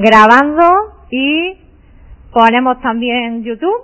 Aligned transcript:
grabando 0.00 0.62
y 1.10 1.58
ponemos 2.32 2.80
también 2.80 3.44
YouTube, 3.44 3.82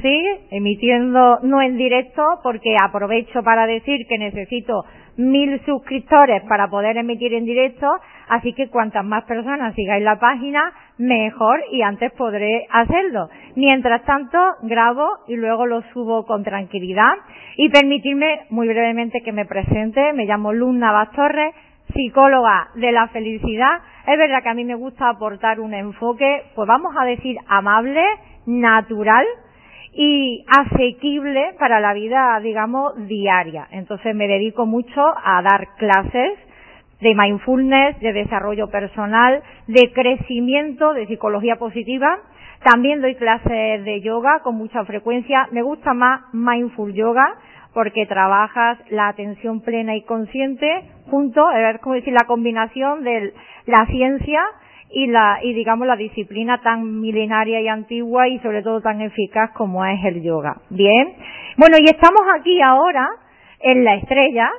¿sí? 0.00 0.24
Emitiendo 0.50 1.40
no 1.42 1.60
en 1.60 1.76
directo 1.76 2.22
porque 2.42 2.74
aprovecho 2.82 3.42
para 3.42 3.66
decir 3.66 4.06
que 4.08 4.16
necesito 4.16 4.84
mil 5.18 5.60
suscriptores 5.66 6.42
para 6.48 6.68
poder 6.68 6.96
emitir 6.96 7.34
en 7.34 7.44
directo, 7.44 7.86
así 8.28 8.54
que 8.54 8.68
cuantas 8.68 9.04
más 9.04 9.24
personas 9.24 9.74
sigáis 9.74 10.02
la 10.02 10.18
página, 10.18 10.72
mejor 10.96 11.60
y 11.70 11.82
antes 11.82 12.12
podré 12.12 12.66
hacerlo. 12.70 13.28
Mientras 13.54 14.04
tanto, 14.04 14.38
grabo 14.62 15.06
y 15.26 15.36
luego 15.36 15.66
lo 15.66 15.82
subo 15.92 16.24
con 16.24 16.44
tranquilidad. 16.44 17.12
Y 17.56 17.68
permitirme 17.68 18.46
muy 18.50 18.68
brevemente 18.68 19.20
que 19.22 19.32
me 19.32 19.44
presente. 19.44 20.12
Me 20.12 20.24
llamo 20.24 20.52
Luz 20.52 20.74
Navas 20.74 21.08
psicóloga 21.94 22.68
de 22.74 22.92
la 22.92 23.08
felicidad. 23.08 23.80
Es 24.08 24.16
verdad 24.16 24.42
que 24.42 24.48
a 24.48 24.54
mí 24.54 24.64
me 24.64 24.74
gusta 24.74 25.10
aportar 25.10 25.60
un 25.60 25.74
enfoque, 25.74 26.44
pues 26.54 26.66
vamos 26.66 26.94
a 26.98 27.04
decir, 27.04 27.36
amable, 27.46 28.02
natural, 28.46 29.26
y 29.92 30.46
asequible 30.46 31.54
para 31.58 31.78
la 31.78 31.92
vida, 31.92 32.40
digamos, 32.40 32.94
diaria. 33.06 33.68
Entonces 33.70 34.14
me 34.14 34.26
dedico 34.26 34.64
mucho 34.64 35.02
a 35.02 35.42
dar 35.42 35.74
clases 35.76 36.38
de 37.02 37.14
mindfulness, 37.14 38.00
de 38.00 38.14
desarrollo 38.14 38.70
personal, 38.70 39.42
de 39.66 39.92
crecimiento, 39.92 40.94
de 40.94 41.06
psicología 41.06 41.56
positiva. 41.56 42.18
También 42.64 43.02
doy 43.02 43.14
clases 43.14 43.84
de 43.84 44.00
yoga 44.00 44.40
con 44.42 44.54
mucha 44.54 44.86
frecuencia. 44.86 45.48
Me 45.52 45.60
gusta 45.60 45.92
más 45.92 46.22
mindful 46.32 46.94
yoga 46.94 47.26
porque 47.74 48.06
trabajas 48.06 48.78
la 48.90 49.08
atención 49.08 49.60
plena 49.60 49.94
y 49.96 50.02
consciente 50.02 50.90
junto, 51.10 51.50
es 51.50 51.80
como 51.80 51.94
decir, 51.94 52.12
la 52.12 52.26
combinación 52.26 53.04
de 53.04 53.32
la 53.66 53.86
ciencia 53.86 54.42
y 54.90 55.06
la 55.06 55.40
y 55.42 55.52
digamos 55.52 55.86
la 55.86 55.96
disciplina 55.96 56.60
tan 56.62 57.00
milenaria 57.00 57.60
y 57.60 57.68
antigua 57.68 58.28
y 58.28 58.38
sobre 58.40 58.62
todo 58.62 58.80
tan 58.80 59.00
eficaz 59.00 59.50
como 59.52 59.84
es 59.84 60.02
el 60.04 60.22
yoga. 60.22 60.56
Bien. 60.70 61.14
Bueno, 61.56 61.76
y 61.78 61.84
estamos 61.84 62.22
aquí 62.38 62.60
ahora 62.62 63.08
en 63.60 63.84
la 63.84 63.96
estrella, 63.96 64.50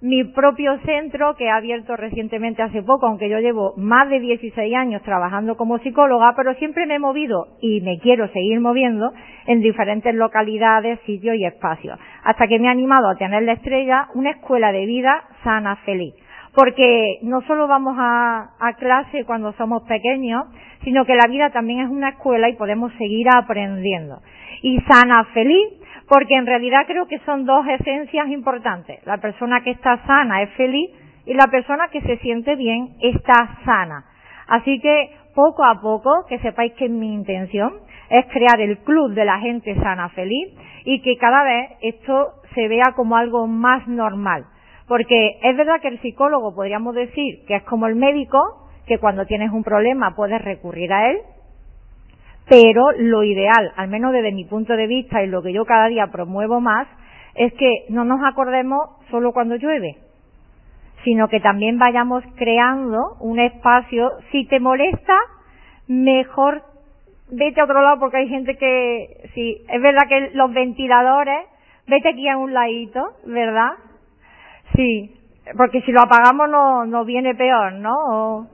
mi 0.00 0.24
propio 0.24 0.78
centro 0.84 1.34
que 1.36 1.44
he 1.44 1.50
abierto 1.50 1.96
recientemente 1.96 2.62
hace 2.62 2.82
poco, 2.82 3.06
aunque 3.06 3.28
yo 3.28 3.38
llevo 3.38 3.74
más 3.76 4.08
de 4.08 4.20
16 4.20 4.74
años 4.74 5.02
trabajando 5.02 5.56
como 5.56 5.78
psicóloga, 5.78 6.34
pero 6.36 6.54
siempre 6.54 6.86
me 6.86 6.96
he 6.96 6.98
movido 6.98 7.46
y 7.60 7.80
me 7.80 7.98
quiero 7.98 8.28
seguir 8.28 8.60
moviendo 8.60 9.12
en 9.46 9.60
diferentes 9.60 10.14
localidades, 10.14 11.00
sitios 11.06 11.36
y 11.36 11.46
espacios, 11.46 11.98
hasta 12.26 12.46
que 12.46 12.58
me 12.58 12.66
he 12.66 12.70
animado 12.70 13.08
a 13.08 13.16
tener 13.16 13.42
la 13.44 13.52
estrella, 13.52 14.08
una 14.14 14.30
escuela 14.30 14.72
de 14.72 14.84
vida 14.84 15.24
sana, 15.44 15.76
feliz 15.84 16.14
porque 16.56 17.18
no 17.22 17.42
solo 17.42 17.68
vamos 17.68 17.96
a, 17.98 18.48
clase 18.78 19.24
cuando 19.26 19.52
somos 19.52 19.82
pequeños, 19.82 20.46
sino 20.84 21.04
que 21.04 21.14
la 21.14 21.28
vida 21.28 21.50
también 21.50 21.80
es 21.80 21.90
una 21.90 22.08
escuela 22.08 22.48
y 22.48 22.54
podemos 22.54 22.92
seguir 22.94 23.26
aprendiendo. 23.28 24.22
Y 24.62 24.80
sana, 24.88 25.24
feliz, 25.34 25.68
porque 26.08 26.34
en 26.34 26.46
realidad 26.46 26.86
creo 26.86 27.06
que 27.06 27.18
son 27.26 27.44
dos 27.44 27.66
esencias 27.68 28.28
importantes. 28.28 29.04
La 29.04 29.18
persona 29.18 29.60
que 29.60 29.70
está 29.70 29.98
sana 30.06 30.42
es 30.42 30.50
feliz 30.52 30.90
y 31.26 31.34
la 31.34 31.46
persona 31.48 31.88
que 31.88 32.00
se 32.00 32.16
siente 32.18 32.56
bien 32.56 32.96
está 33.00 33.58
sana. 33.66 34.06
Así 34.48 34.80
que 34.80 35.10
poco 35.34 35.62
a 35.62 35.78
poco, 35.82 36.24
que 36.26 36.38
sepáis 36.38 36.72
que 36.72 36.88
mi 36.88 37.12
intención 37.12 37.74
es 38.10 38.26
crear 38.26 38.60
el 38.60 38.78
club 38.78 39.12
de 39.14 39.24
la 39.24 39.38
gente 39.38 39.74
sana, 39.76 40.08
feliz 40.10 40.54
y 40.84 41.02
que 41.02 41.16
cada 41.16 41.42
vez 41.44 41.70
esto 41.82 42.34
se 42.54 42.68
vea 42.68 42.92
como 42.94 43.16
algo 43.16 43.46
más 43.46 43.86
normal 43.88 44.46
porque 44.88 45.38
es 45.42 45.56
verdad 45.56 45.80
que 45.80 45.88
el 45.88 46.00
psicólogo 46.00 46.54
podríamos 46.54 46.94
decir 46.94 47.44
que 47.46 47.56
es 47.56 47.62
como 47.64 47.86
el 47.86 47.96
médico, 47.96 48.68
que 48.86 48.98
cuando 48.98 49.26
tienes 49.26 49.50
un 49.50 49.64
problema 49.64 50.14
puedes 50.14 50.40
recurrir 50.42 50.92
a 50.92 51.10
él, 51.10 51.18
pero 52.48 52.92
lo 52.92 53.24
ideal, 53.24 53.72
al 53.76 53.88
menos 53.88 54.12
desde 54.12 54.30
mi 54.30 54.44
punto 54.44 54.76
de 54.76 54.86
vista 54.86 55.22
y 55.22 55.26
lo 55.26 55.42
que 55.42 55.52
yo 55.52 55.64
cada 55.64 55.88
día 55.88 56.06
promuevo 56.12 56.60
más, 56.60 56.86
es 57.34 57.52
que 57.54 57.84
no 57.88 58.04
nos 58.04 58.20
acordemos 58.24 58.90
solo 59.10 59.32
cuando 59.32 59.56
llueve, 59.56 59.96
sino 61.02 61.28
que 61.28 61.40
también 61.40 61.78
vayamos 61.78 62.22
creando 62.36 63.16
un 63.20 63.40
espacio. 63.40 64.10
Si 64.30 64.46
te 64.46 64.60
molesta, 64.60 65.16
mejor 65.88 66.62
vete 67.30 67.60
a 67.60 67.64
otro 67.64 67.82
lado 67.82 67.98
porque 67.98 68.18
hay 68.18 68.28
gente 68.28 68.56
que, 68.56 69.30
si 69.34 69.62
es 69.68 69.82
verdad 69.82 70.08
que 70.08 70.30
los 70.34 70.52
ventiladores, 70.52 71.46
vete 71.86 72.10
aquí 72.10 72.28
a 72.28 72.38
un 72.38 72.52
ladito, 72.52 73.04
¿verdad? 73.26 73.72
Sí, 74.74 75.14
porque 75.56 75.80
si 75.82 75.92
lo 75.92 76.02
apagamos 76.02 76.48
no, 76.48 76.86
no 76.86 77.04
viene 77.04 77.34
peor, 77.34 77.74
¿no? 77.74 78.48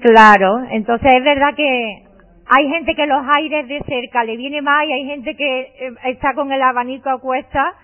Claro, 0.00 0.64
entonces 0.70 1.14
es 1.14 1.24
verdad 1.24 1.54
que 1.54 2.02
hay 2.48 2.68
gente 2.68 2.94
que 2.94 3.06
los 3.06 3.24
aires 3.36 3.66
de 3.66 3.80
cerca 3.80 4.24
le 4.24 4.36
viene 4.36 4.62
más 4.62 4.84
y 4.84 4.92
hay 4.92 5.04
gente 5.06 5.34
que 5.34 5.60
eh, 5.60 5.94
está 6.04 6.34
con 6.34 6.52
el 6.52 6.62
abanico 6.62 7.10
a 7.10 7.18
cuesta. 7.18 7.74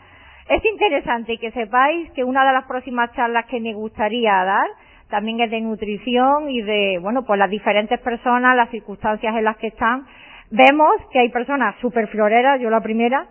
Es 0.48 0.64
interesante 0.64 1.38
que 1.38 1.50
sepáis 1.50 2.10
que 2.12 2.22
una 2.22 2.44
de 2.46 2.52
las 2.52 2.64
próximas 2.66 3.12
charlas 3.12 3.46
que 3.46 3.60
me 3.60 3.74
gustaría 3.74 4.32
dar 4.44 4.66
también 5.12 5.40
es 5.40 5.50
de 5.50 5.60
nutrición 5.60 6.48
y 6.48 6.62
de, 6.62 6.98
bueno, 6.98 7.24
pues 7.26 7.38
las 7.38 7.50
diferentes 7.50 8.00
personas, 8.00 8.56
las 8.56 8.70
circunstancias 8.70 9.36
en 9.36 9.44
las 9.44 9.58
que 9.58 9.66
están. 9.66 10.06
Vemos 10.50 10.90
que 11.12 11.18
hay 11.18 11.28
personas 11.28 11.74
súper 11.82 12.08
floreras, 12.08 12.58
yo 12.62 12.70
la 12.70 12.80
primera, 12.80 13.26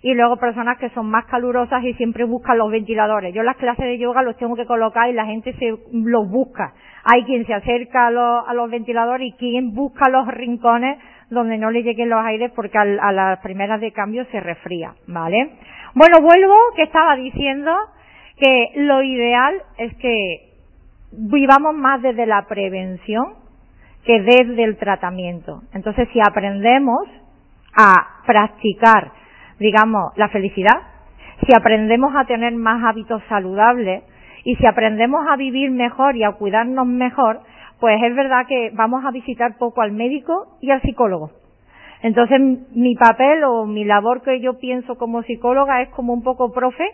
y 0.00 0.14
luego 0.14 0.38
personas 0.38 0.78
que 0.78 0.88
son 0.90 1.10
más 1.10 1.26
calurosas 1.26 1.84
y 1.84 1.92
siempre 1.92 2.24
buscan 2.24 2.56
los 2.56 2.70
ventiladores. 2.70 3.34
Yo 3.34 3.42
las 3.42 3.56
clases 3.56 3.84
de 3.84 3.98
yoga 3.98 4.22
los 4.22 4.38
tengo 4.38 4.56
que 4.56 4.64
colocar 4.64 5.10
y 5.10 5.12
la 5.12 5.26
gente 5.26 5.52
se 5.58 5.76
los 5.92 6.30
busca. 6.30 6.72
Hay 7.04 7.24
quien 7.24 7.44
se 7.44 7.52
acerca 7.52 8.06
a 8.06 8.10
los, 8.10 8.48
a 8.48 8.54
los 8.54 8.70
ventiladores 8.70 9.28
y 9.28 9.32
quien 9.32 9.74
busca 9.74 10.08
los 10.08 10.26
rincones 10.28 10.98
donde 11.28 11.58
no 11.58 11.70
le 11.70 11.82
lleguen 11.82 12.08
los 12.08 12.24
aires 12.24 12.50
porque 12.56 12.78
a 12.78 13.12
las 13.12 13.40
primeras 13.40 13.78
de 13.82 13.92
cambio 13.92 14.24
se 14.30 14.40
resfría, 14.40 14.94
¿vale? 15.06 15.50
Bueno, 15.94 16.18
vuelvo 16.22 16.54
que 16.76 16.84
estaba 16.84 17.14
diciendo 17.16 17.72
que 18.38 18.70
lo 18.76 19.02
ideal 19.02 19.54
es 19.76 19.94
que 19.96 20.45
vivamos 21.16 21.74
más 21.74 22.02
desde 22.02 22.26
la 22.26 22.46
prevención 22.46 23.34
que 24.04 24.20
desde 24.22 24.62
el 24.62 24.76
tratamiento. 24.76 25.62
Entonces, 25.72 26.08
si 26.12 26.20
aprendemos 26.20 27.08
a 27.76 28.22
practicar 28.24 29.12
digamos, 29.58 30.12
la 30.16 30.28
felicidad, 30.28 30.82
si 31.46 31.54
aprendemos 31.54 32.14
a 32.14 32.24
tener 32.24 32.54
más 32.54 32.82
hábitos 32.84 33.22
saludables 33.28 34.04
y 34.44 34.56
si 34.56 34.66
aprendemos 34.66 35.26
a 35.28 35.36
vivir 35.36 35.70
mejor 35.70 36.16
y 36.16 36.24
a 36.24 36.32
cuidarnos 36.32 36.86
mejor, 36.86 37.40
pues 37.80 38.02
es 38.02 38.14
verdad 38.14 38.46
que 38.46 38.70
vamos 38.74 39.04
a 39.04 39.10
visitar 39.10 39.58
poco 39.58 39.82
al 39.82 39.92
médico 39.92 40.56
y 40.60 40.70
al 40.70 40.80
psicólogo. 40.82 41.30
Entonces, 42.02 42.40
mi 42.72 42.94
papel 42.94 43.44
o 43.44 43.66
mi 43.66 43.84
labor 43.84 44.22
que 44.22 44.40
yo 44.40 44.58
pienso 44.58 44.96
como 44.96 45.22
psicóloga 45.22 45.82
es 45.82 45.88
como 45.90 46.12
un 46.12 46.22
poco 46.22 46.52
profe 46.52 46.84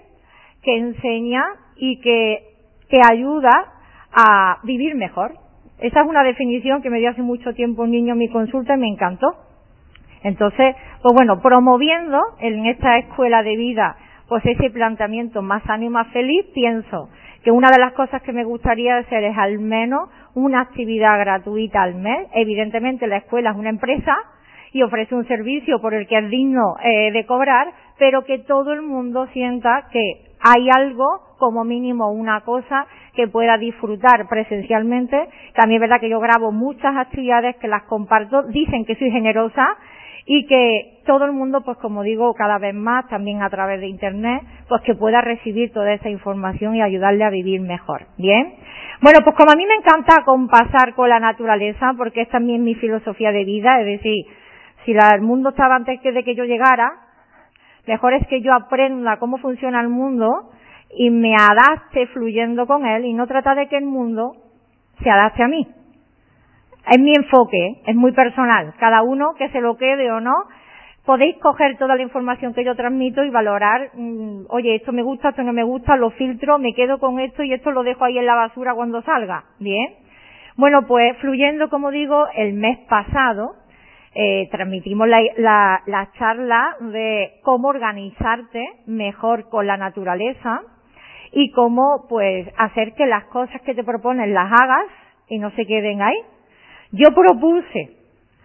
que 0.63 0.77
enseña 0.77 1.43
y 1.77 2.01
que 2.01 2.45
te 2.89 3.01
ayuda 3.11 3.51
a 4.13 4.59
vivir 4.65 4.95
mejor. 4.95 5.35
Esa 5.79 6.03
es 6.03 6.07
una 6.07 6.23
definición 6.23 6.83
que 6.83 6.91
me 6.91 6.99
dio 6.99 7.11
hace 7.11 7.23
mucho 7.23 7.55
tiempo 7.55 7.83
un 7.83 7.91
niño 7.91 8.13
en 8.13 8.19
mi 8.19 8.29
consulta 8.29 8.75
y 8.75 8.79
me 8.79 8.89
encantó. 8.89 9.27
Entonces, 10.23 10.77
pues 11.03 11.15
bueno, 11.15 11.41
promoviendo 11.41 12.21
en 12.39 12.67
esta 12.67 12.99
escuela 12.99 13.43
de 13.43 13.57
vida 13.57 13.97
pues 14.29 14.47
ese 14.47 14.71
planteamiento 14.71 15.43
más 15.43 15.63
sano 15.65 15.85
y 15.85 15.89
más 15.91 16.09
feliz, 16.09 16.47
pienso 16.55 17.11
que 17.45 17.51
una 17.51 17.71
de 17.71 17.79
las 17.79 17.93
cosas 17.93 18.23
que 18.23 18.33
me 18.33 18.45
gustaría 18.45 18.97
hacer 18.97 19.25
es 19.25 19.37
al 19.37 19.59
menos 19.59 20.09
una 20.35 20.63
actividad 20.63 21.19
gratuita 21.19 21.83
al 21.83 21.97
mes. 21.97 22.29
Evidentemente 22.33 23.07
la 23.07 23.19
escuela 23.19 23.51
es 23.51 23.57
una 23.57 23.69
empresa 23.69 24.17
y 24.73 24.83
ofrece 24.83 25.15
un 25.15 25.27
servicio 25.27 25.81
por 25.81 25.93
el 25.93 26.07
que 26.07 26.17
es 26.17 26.31
digno 26.31 26.77
eh, 26.83 27.13
de 27.13 27.27
cobrar, 27.27 27.73
pero 27.99 28.25
que 28.25 28.39
todo 28.39 28.73
el 28.73 28.81
mundo 28.81 29.27
sienta 29.35 29.89
que 29.93 30.32
hay 30.43 30.69
algo, 30.71 31.21
como 31.39 31.65
mínimo 31.65 32.11
una 32.13 32.41
cosa, 32.43 32.87
que 33.15 33.29
pueda 33.29 33.59
disfrutar 33.59 34.29
presencialmente. 34.29 35.29
También 35.55 35.83
es 35.83 35.89
verdad 35.89 36.01
que 36.01 36.09
yo 36.09 36.21
grabo 36.21 36.53
muchas 36.53 36.97
actividades 36.97 37.57
que 37.57 37.69
las 37.69 37.85
comparto, 37.85 38.43
dicen 38.45 38.85
que 38.85 38.97
soy 38.97 39.11
generosa, 39.11 39.77
y 40.25 40.47
que 40.47 41.03
todo 41.07 41.25
el 41.25 41.33
mundo, 41.33 41.63
pues 41.65 41.79
como 41.79 42.03
digo, 42.03 42.33
cada 42.35 42.59
vez 42.59 42.75
más, 42.75 43.09
también 43.09 43.43
a 43.43 43.51
través 43.51 43.81
de 43.81 43.89
Internet, 43.89 44.43
pues 44.69 44.83
que 44.83 44.95
pueda 44.95 45.21
recibir 45.21 45.73
toda 45.73 45.93
esa 45.93 46.09
información 46.09 46.77
y 46.77 46.83
ayudarle 46.83 47.25
a 47.25 47.31
vivir 47.31 47.61
mejor. 47.61 48.07
Bien. 48.19 48.55
Bueno, 49.01 49.19
pues 49.25 49.35
como 49.37 49.51
a 49.51 49.57
mí 49.57 49.67
me 49.67 49.75
encanta 49.75 50.23
compasar 50.25 50.95
con 50.95 51.09
la 51.09 51.19
naturaleza, 51.19 51.95
porque 51.97 52.23
es 52.23 52.29
también 52.29 52.63
mi 52.63 52.75
filosofía 52.77 53.33
de 53.33 53.45
vida, 53.45 53.81
es 53.81 53.87
decir, 53.87 54.27
si 54.85 54.93
el 54.93 55.23
mundo 55.23 55.51
estaba 55.51 55.75
antes 55.75 56.01
de 56.03 56.25
que 56.25 56.35
yo 56.35 56.45
llegara, 56.45 56.93
mejor 57.87 58.15
es 58.15 58.27
que 58.29 58.41
yo 58.41 58.55
aprenda 58.55 59.19
cómo 59.19 59.39
funciona 59.39 59.81
el 59.81 59.89
mundo 59.89 60.51
y 60.95 61.11
me 61.11 61.35
adapte 61.35 62.07
fluyendo 62.09 62.67
con 62.67 62.87
él 62.87 63.05
y 63.05 63.13
no 63.13 63.27
trata 63.27 63.55
de 63.55 63.69
que 63.69 63.77
el 63.77 63.85
mundo 63.85 64.37
se 65.03 65.11
adapte 65.11 65.43
a 65.43 65.49
mí. 65.49 65.67
Es 66.91 67.01
mi 67.01 67.15
enfoque, 67.15 67.81
es 67.87 67.95
muy 67.95 68.13
personal. 68.13 68.75
Cada 68.79 69.03
uno 69.03 69.35
que 69.39 69.49
se 69.51 69.61
lo 69.61 69.77
quede 69.77 70.11
o 70.11 70.21
no, 70.21 70.35
podéis 71.07 71.37
coger 71.39 71.77
toda 71.79 71.97
la 71.97 72.03
información 72.03 72.55
que 72.55 72.65
yo 72.65 72.75
transmito 72.75 73.25
y 73.25 73.31
valorar, 73.31 73.91
mm, 73.95 74.47
oye, 74.49 74.75
esto 74.77 74.93
me 74.93 75.03
gusta, 75.03 75.31
esto 75.31 75.43
no 75.43 75.53
me 75.53 75.65
gusta, 75.65 75.97
lo 75.97 76.11
filtro, 76.11 76.59
me 76.59 76.75
quedo 76.75 76.99
con 76.99 77.21
esto 77.21 77.43
y 77.43 77.53
esto 77.53 77.71
lo 77.71 77.83
dejo 77.83 78.05
ahí 78.05 78.19
en 78.19 78.27
la 78.27 78.35
basura 78.35 78.75
cuando 78.75 79.03
salga. 79.03 79.45
Bien. 79.59 79.95
Bueno, 80.57 80.87
pues 80.87 81.17
fluyendo, 81.19 81.71
como 81.71 81.91
digo, 81.91 82.27
el 82.35 82.55
mes 82.55 82.79
pasado 82.89 83.55
eh, 84.15 84.49
transmitimos 84.51 85.09
la, 85.09 85.21
la, 85.37 85.83
la 85.87 86.13
charla 86.19 86.77
de 86.81 87.41
cómo 87.43 87.69
organizarte 87.69 88.65
mejor 88.87 89.49
con 89.49 89.67
la 89.67 89.77
naturaleza 89.77 90.63
y 91.33 91.51
cómo 91.53 92.07
pues 92.09 92.47
hacer 92.59 92.95
que 92.95 93.07
las 93.07 93.25
cosas 93.25 93.61
que 93.63 93.75
te 93.75 93.85
proponen 93.85 94.35
las 94.35 94.53
hagas 94.53 94.87
y 95.29 95.39
no 95.39 95.51
se 95.53 95.67
queden 95.67 96.03
ahí. 96.03 96.19
Yo 96.93 97.15
propuse, 97.15 97.97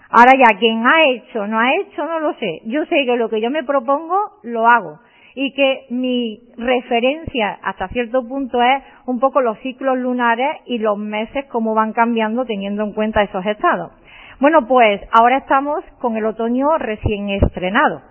ahora 0.10 0.32
ya 0.38 0.58
quien 0.58 0.88
ha 0.88 1.10
hecho, 1.10 1.46
no 1.48 1.60
ha 1.60 1.76
hecho, 1.76 2.06
no 2.06 2.20
lo 2.22 2.34
sé. 2.36 2.62
Yo 2.66 2.86
sé 2.86 3.06
que 3.06 3.18
lo 3.18 3.30
que 3.30 3.42
yo 3.42 3.50
me 3.50 3.64
propongo 3.64 4.16
lo 4.44 4.68
hago 4.68 5.00
y 5.36 5.54
que 5.54 5.86
mi 5.90 6.40
referencia 6.58 7.60
hasta 7.62 7.90
cierto 7.90 8.26
punto 8.28 8.60
es 8.64 8.82
un 9.06 9.20
poco 9.20 9.42
los 9.42 9.60
ciclos 9.60 9.98
lunares 9.98 10.48
y 10.66 10.80
los 10.80 10.98
meses 10.98 11.46
cómo 11.52 11.76
van 11.76 11.94
cambiando 11.94 12.46
teniendo 12.46 12.84
en 12.84 12.94
cuenta 12.94 13.22
esos 13.22 13.46
estados. 13.46 13.92
Bueno, 14.40 14.68
pues 14.68 15.02
ahora 15.12 15.40
estamos 15.40 15.84
con 16.00 16.16
el 16.16 16.24
otoño 16.24 16.78
recién 16.78 17.30
estrenado. 17.30 18.04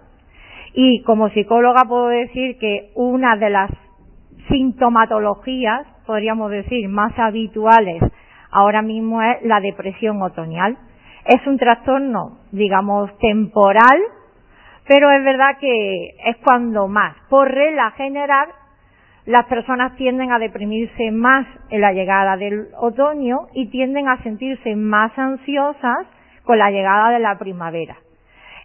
Y 0.74 1.02
como 1.04 1.28
psicóloga 1.28 1.84
puedo 1.86 2.08
decir 2.08 2.58
que 2.58 2.90
una 2.96 3.36
de 3.36 3.48
las 3.48 3.70
sintomatologías, 4.48 5.86
podríamos 6.04 6.50
decir, 6.50 6.88
más 6.88 7.16
habituales 7.16 8.02
ahora 8.50 8.82
mismo 8.82 9.22
es 9.22 9.40
la 9.42 9.60
depresión 9.60 10.20
otoñal. 10.20 10.76
Es 11.26 11.46
un 11.46 11.58
trastorno, 11.58 12.38
digamos, 12.50 13.16
temporal, 13.18 14.00
pero 14.88 15.12
es 15.12 15.22
verdad 15.22 15.58
que 15.60 16.08
es 16.26 16.36
cuando 16.42 16.88
más. 16.88 17.14
Por 17.30 17.52
regla 17.52 17.92
general, 17.92 18.48
las 19.26 19.46
personas 19.46 19.94
tienden 19.94 20.32
a 20.32 20.40
deprimirse 20.40 21.12
más 21.12 21.46
en 21.70 21.82
la 21.82 21.92
llegada 21.92 22.36
del 22.36 22.66
otoño 22.80 23.46
y 23.54 23.70
tienden 23.70 24.08
a 24.08 24.20
sentirse 24.24 24.74
más 24.74 25.16
ansiosas 25.16 26.06
con 26.46 26.58
la 26.58 26.70
llegada 26.70 27.10
de 27.10 27.18
la 27.18 27.36
primavera. 27.38 27.96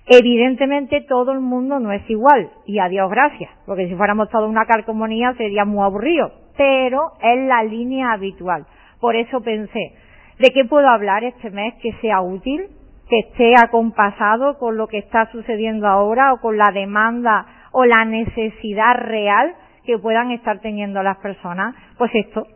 Evidentemente 0.08 1.02
todo 1.08 1.32
el 1.32 1.42
mundo 1.42 1.80
no 1.80 1.92
es 1.92 2.08
igual, 2.10 2.50
y 2.66 2.80
a 2.80 2.88
Dios 2.88 3.10
gracias, 3.10 3.52
porque 3.66 3.88
si 3.88 3.96
fuéramos 3.96 4.30
toda 4.30 4.48
una 4.48 4.66
calcomanía 4.66 5.34
sería 5.34 5.66
muy 5.66 5.84
aburrido, 5.84 6.32
pero 6.58 7.12
es 7.22 7.48
la 7.48 7.64
línea 7.64 8.14
habitual. 8.14 8.66
Por 9.00 9.16
eso 9.16 9.42
pensé, 9.42 9.94
¿de 10.40 10.50
qué 10.54 10.66
puedo 10.66 10.88
hablar 10.88 11.24
este 11.24 11.50
mes 11.50 11.74
que 11.82 11.94
sea 12.02 12.22
útil, 12.22 12.68
que 13.10 13.20
esté 13.20 13.54
acompasado 13.56 14.58
con 14.58 14.78
lo 14.78 14.88
que 14.88 15.00
está 15.00 15.30
sucediendo 15.32 15.88
ahora 15.88 16.34
o 16.34 16.38
con 16.40 16.58
la 16.58 16.72
demanda 16.74 17.46
o 17.72 17.86
la 17.86 18.06
necesidad 18.06 18.96
real 18.96 19.54
que 19.86 19.98
puedan 19.98 20.32
estar 20.32 20.60
teniendo 20.60 21.04
las 21.04 21.18
personas? 21.18 21.76
Pues 21.98 22.12
esto 22.14 22.48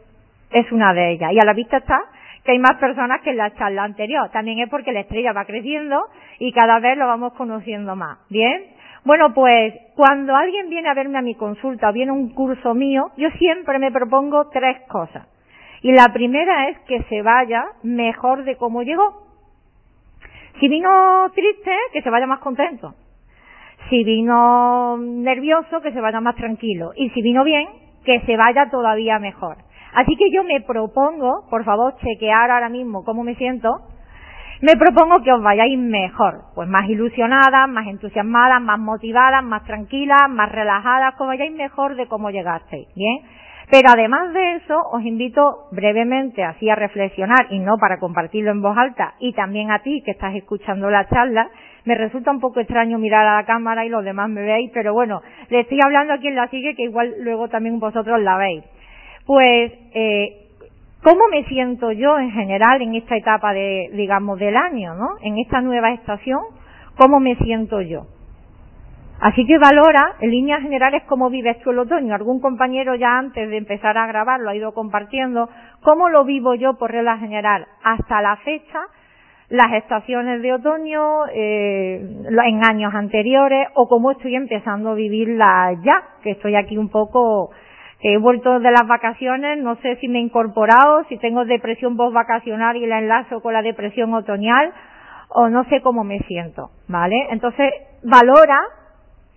es 0.52 0.72
una 0.72 0.94
de 0.94 1.12
ellas. 1.12 1.32
Y 1.32 1.40
a 1.40 1.46
la 1.46 1.54
vista 1.54 1.78
está 1.78 2.00
que 2.46 2.52
hay 2.52 2.60
más 2.60 2.78
personas 2.80 3.22
que 3.22 3.32
en 3.32 3.38
la 3.38 3.54
charla 3.56 3.84
anterior. 3.84 4.30
También 4.32 4.60
es 4.60 4.70
porque 4.70 4.94
la 4.94 5.02
estrella 5.02 5.34
va 5.34 5.46
creciendo 5.46 6.06
y 6.38 6.52
cada 6.52 6.80
vez 6.80 6.96
lo 6.98 7.08
vamos 7.08 7.34
conociendo 7.34 7.96
más. 7.96 8.20
¿Bien? 8.30 8.68
Bueno, 9.04 9.34
pues 9.34 9.74
cuando 9.96 10.36
alguien 10.36 10.70
viene 10.70 10.90
a 10.90 10.94
verme 10.94 11.18
a 11.18 11.24
mi 11.24 11.36
consulta 11.36 11.90
o 11.90 11.94
viene 11.94 12.12
a 12.12 12.14
un 12.14 12.34
curso 12.34 12.74
mío, 12.74 13.12
yo 13.18 13.30
siempre 13.32 13.80
me 13.80 13.92
propongo 13.92 14.50
tres 14.50 14.80
cosas. 14.88 15.28
Y 15.82 15.92
la 15.92 16.08
primera 16.14 16.70
es 16.70 16.80
que 16.88 17.04
se 17.04 17.22
vaya 17.22 17.66
mejor 17.84 18.44
de 18.44 18.56
cómo 18.58 18.84
llegó. 18.84 19.26
Si 20.60 20.68
vino 20.68 21.30
triste, 21.36 21.72
que 21.94 22.02
se 22.02 22.10
vaya 22.10 22.28
más 22.28 22.40
contento. 22.40 22.96
Si 23.90 24.04
vino 24.04 24.98
nervioso, 24.98 25.82
que 25.82 25.92
se 25.92 26.02
vaya 26.02 26.22
más 26.22 26.36
tranquilo. 26.36 26.92
Y 26.96 27.10
si 27.10 27.22
vino 27.22 27.44
bien, 27.44 27.68
que 28.04 28.22
se 28.22 28.38
vaya 28.38 28.70
todavía 28.72 29.20
mejor. 29.20 29.58
Así 29.96 30.16
que 30.18 30.30
yo 30.30 30.44
me 30.44 30.60
propongo, 30.62 31.48
por 31.50 31.64
favor, 31.64 31.96
chequear 31.98 32.52
ahora 32.52 32.68
mismo 32.68 33.06
cómo 33.06 33.24
me 33.24 33.36
siento, 33.36 33.70
me 34.62 34.76
propongo 34.76 35.24
que 35.24 35.32
os 35.32 35.42
vayáis 35.42 35.78
mejor, 35.78 36.44
pues 36.54 36.68
más 36.68 36.84
ilusionadas, 36.90 37.70
más 37.70 37.88
entusiasmadas, 37.88 38.62
más 38.62 38.80
motivadas, 38.80 39.44
más 39.44 39.64
tranquilas, 39.64 40.30
más 40.30 40.52
relajadas, 40.52 41.16
que 41.16 41.24
vayáis 41.24 41.54
mejor 41.54 41.96
de 41.96 42.08
cómo 42.08 42.30
llegasteis, 42.30 42.88
¿bien? 42.96 43.20
Pero 43.72 43.90
además 43.90 44.34
de 44.34 44.56
eso, 44.56 44.80
os 44.92 45.02
invito 45.04 45.68
brevemente 45.72 46.44
así 46.44 46.70
a 46.70 46.76
reflexionar 46.76 47.48
y 47.50 47.60
no 47.60 47.78
para 47.78 47.98
compartirlo 47.98 48.52
en 48.52 48.62
voz 48.62 48.78
alta 48.78 49.16
y 49.20 49.34
también 49.34 49.72
a 49.72 49.80
ti 49.80 50.04
que 50.06 50.12
estás 50.12 50.36
escuchando 50.36 50.90
la 50.90 51.08
charla. 51.08 51.50
Me 51.86 51.96
resulta 51.96 52.32
un 52.32 52.40
poco 52.40 52.60
extraño 52.60 53.00
mirar 53.00 53.26
a 53.26 53.38
la 53.38 53.46
cámara 53.46 53.86
y 53.86 53.90
los 53.90 54.04
demás 54.04 54.30
me 54.30 54.42
veis, 54.42 54.72
pero 54.74 54.94
bueno, 54.94 55.22
le 55.50 55.62
estoy 55.62 55.80
hablando 55.84 56.14
a 56.14 56.18
quien 56.18 56.36
la 56.36 56.48
sigue 56.50 56.76
que 56.76 56.84
igual 56.84 57.16
luego 57.22 57.48
también 57.48 57.80
vosotros 57.80 58.22
la 58.22 58.38
veis. 58.38 58.64
Pues, 59.26 59.72
eh, 59.94 60.50
¿cómo 61.04 61.28
me 61.32 61.44
siento 61.46 61.92
yo 61.92 62.20
en 62.20 62.32
general 62.32 62.82
en 62.82 62.96
esta 62.96 63.18
etapa 63.18 63.54
de, 63.54 63.90
digamos, 63.94 64.38
del 64.38 64.56
año, 64.56 64.94
¿no? 64.94 65.16
En 65.22 65.40
esta 65.40 65.62
nueva 65.62 65.92
estación, 65.94 66.42
¿cómo 66.98 67.20
me 67.20 67.36
siento 67.38 67.82
yo? 67.82 68.06
Así 69.22 69.46
que 69.46 69.58
valora, 69.58 70.16
en 70.20 70.30
líneas 70.30 70.62
generales, 70.62 71.04
cómo 71.08 71.30
vives 71.30 71.60
tú 71.62 71.72
el 71.72 71.80
otoño. 71.80 72.14
Algún 72.14 72.42
compañero 72.42 72.96
ya 72.96 73.18
antes 73.18 73.50
de 73.50 73.58
empezar 73.58 73.98
a 73.98 74.08
grabar 74.08 74.42
lo 74.42 74.50
ha 74.50 74.56
ido 74.56 74.74
compartiendo. 74.74 75.50
¿Cómo 75.82 76.10
lo 76.10 76.26
vivo 76.26 76.54
yo 76.54 76.74
por 76.78 76.92
regla 76.92 77.18
general? 77.18 77.66
Hasta 77.84 78.22
la 78.22 78.36
fecha, 78.38 78.82
las 79.50 79.74
estaciones 79.74 80.42
de 80.42 80.54
otoño, 80.54 81.28
eh, 81.34 82.00
en 82.28 82.66
años 82.66 82.94
anteriores, 82.94 83.70
o 83.74 83.88
cómo 83.88 84.12
estoy 84.12 84.36
empezando 84.36 84.92
a 84.92 84.96
vivirla 84.96 85.74
ya, 85.82 86.04
que 86.22 86.32
estoy 86.32 86.56
aquí 86.56 86.78
un 86.78 86.90
poco 86.90 87.52
he 88.02 88.18
vuelto 88.18 88.60
de 88.60 88.72
las 88.72 88.88
vacaciones, 88.88 89.58
no 89.60 89.76
sé 89.78 89.96
si 89.98 90.08
me 90.08 90.20
he 90.20 90.22
incorporado, 90.22 91.04
si 91.10 91.18
tengo 91.18 91.46
depresión 91.46 91.98
post-vacacional 91.98 92.76
y 92.78 92.86
la 92.86 93.00
enlazo 93.00 93.42
con 93.42 93.54
la 93.54 93.62
depresión 93.62 94.14
otoñal, 94.14 94.74
o 95.30 95.50
no 95.50 95.64
sé 95.66 95.82
cómo 95.82 96.04
me 96.04 96.20
siento, 96.20 96.70
¿vale? 96.88 97.28
Entonces, 97.32 97.74
valora 98.04 98.60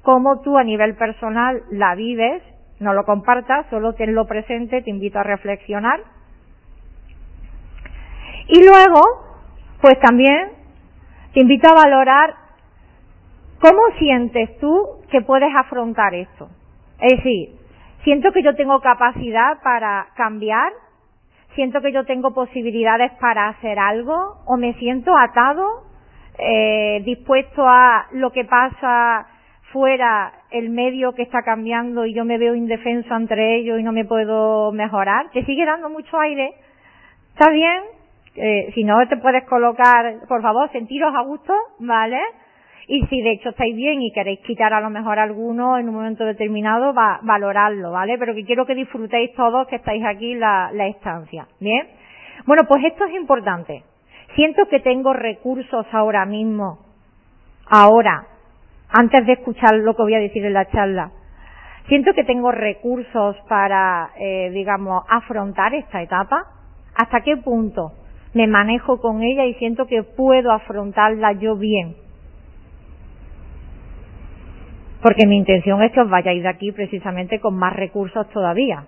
cómo 0.03 0.41
tú 0.41 0.59
a 0.59 0.65
nivel 0.65 0.97
personal 0.97 1.63
la 1.71 1.95
vives, 1.95 2.43
no 2.81 2.93
lo 2.93 3.05
compartas, 3.05 3.67
solo 3.71 3.95
tenlo 3.95 4.27
presente, 4.27 4.83
te 4.83 4.91
invito 4.91 5.19
a 5.19 5.23
reflexionar. 5.23 6.01
Y 8.49 8.65
luego, 8.65 9.01
pues 9.81 9.99
también 10.01 10.51
te 11.35 11.41
invito 11.41 11.69
a 11.69 11.75
valorar 11.75 12.35
cómo 13.61 13.81
sientes 13.99 14.59
tú 14.59 15.01
que 15.11 15.21
puedes 15.23 15.51
afrontar 15.55 16.15
esto. 16.15 16.49
Es 17.01 17.17
decir, 17.17 17.58
Siento 18.05 18.33
que 18.33 18.43
yo 18.43 18.55
tengo 18.55 18.81
capacidad 18.81 19.61
para 19.62 20.09
cambiar, 20.17 20.73
siento 21.55 21.81
que 21.81 21.93
yo 21.93 22.05
tengo 22.05 22.33
posibilidades 22.33 23.12
para 23.21 23.49
hacer 23.49 23.79
algo 23.79 24.43
o 24.47 24.56
me 24.56 24.75
siento 24.75 25.17
atado, 25.17 25.83
eh, 26.38 27.02
dispuesto 27.05 27.67
a 27.67 28.07
lo 28.12 28.31
que 28.31 28.45
pasa 28.45 29.26
fuera 29.73 30.33
el 30.50 30.71
medio 30.71 31.12
que 31.12 31.23
está 31.23 31.43
cambiando 31.43 32.07
y 32.07 32.14
yo 32.14 32.25
me 32.25 32.38
veo 32.38 32.55
indefenso 32.55 33.14
entre 33.14 33.57
ellos 33.57 33.78
y 33.81 33.83
no 33.83 33.93
me 33.93 34.05
puedo 34.05 34.73
mejorar. 34.73 35.31
Te 35.33 35.45
sigue 35.45 35.67
dando 35.67 35.90
mucho 35.90 36.19
aire. 36.19 36.55
¿Está 37.35 37.50
bien? 37.50 37.83
Eh, 38.37 38.71
si 38.75 38.85
no 38.85 38.97
te 39.09 39.17
puedes 39.17 39.45
colocar, 39.45 40.21
por 40.28 40.43
favor, 40.43 40.71
sentiros 40.71 41.12
a 41.14 41.23
gusto, 41.23 41.52
¿vale? 41.81 42.21
Y 42.87 43.06
si 43.06 43.20
de 43.20 43.32
hecho 43.32 43.50
estáis 43.50 43.75
bien 43.75 44.00
y 44.00 44.12
queréis 44.12 44.40
quitar 44.40 44.73
a 44.73 44.80
lo 44.80 44.90
mejor 44.90 45.18
alguno 45.18 45.78
en 45.78 45.88
un 45.88 45.94
momento 45.94 46.25
determinado, 46.25 46.94
va, 46.94 47.20
valorarlo, 47.23 47.92
¿vale? 47.92 48.16
Pero 48.18 48.35
que 48.35 48.44
quiero 48.44 48.64
que 48.66 48.75
disfrutéis 48.75 49.35
todos 49.35 49.66
que 49.68 49.76
estáis 49.76 50.04
aquí 50.04 50.35
la, 50.35 50.70
la 50.73 50.87
estancia, 50.87 51.47
¿bien? 51.61 51.87
Bueno, 52.47 52.62
pues 52.68 52.85
esto 52.85 53.04
es 53.04 53.14
importante. 53.14 53.82
Siento 54.35 54.66
que 54.68 54.80
tengo 54.80 55.12
recursos 55.12 55.87
ahora 55.92 56.25
mismo, 56.25 56.78
ahora, 57.68 58.26
antes 58.88 59.26
de 59.26 59.32
escuchar 59.32 59.75
lo 59.75 59.94
que 59.94 60.02
voy 60.02 60.14
a 60.14 60.20
decir 60.20 60.44
en 60.44 60.54
la 60.54 60.66
charla, 60.70 61.11
siento 61.88 62.12
que 62.14 62.25
tengo 62.25 62.52
recursos 62.52 63.37
para, 63.49 64.11
eh, 64.18 64.50
digamos, 64.52 65.02
afrontar 65.08 65.75
esta 65.75 66.02
etapa. 66.02 66.44
¿Hasta 66.94 67.20
qué 67.20 67.37
punto 67.37 67.92
me 68.35 68.47
manejo 68.47 69.00
con 69.00 69.23
ella 69.23 69.44
y 69.44 69.54
siento 69.54 69.87
que 69.87 70.02
puedo 70.02 70.52
afrontarla 70.52 71.32
yo 71.32 71.56
bien? 71.56 72.08
Porque 75.02 75.26
mi 75.26 75.37
intención 75.37 75.83
es 75.83 75.93
que 75.93 76.00
os 76.00 76.11
vayáis 76.11 76.43
de 76.43 76.49
aquí 76.49 76.73
precisamente 76.73 77.40
con 77.40 77.57
más 77.57 77.75
recursos 77.75 78.28
todavía. 78.31 78.85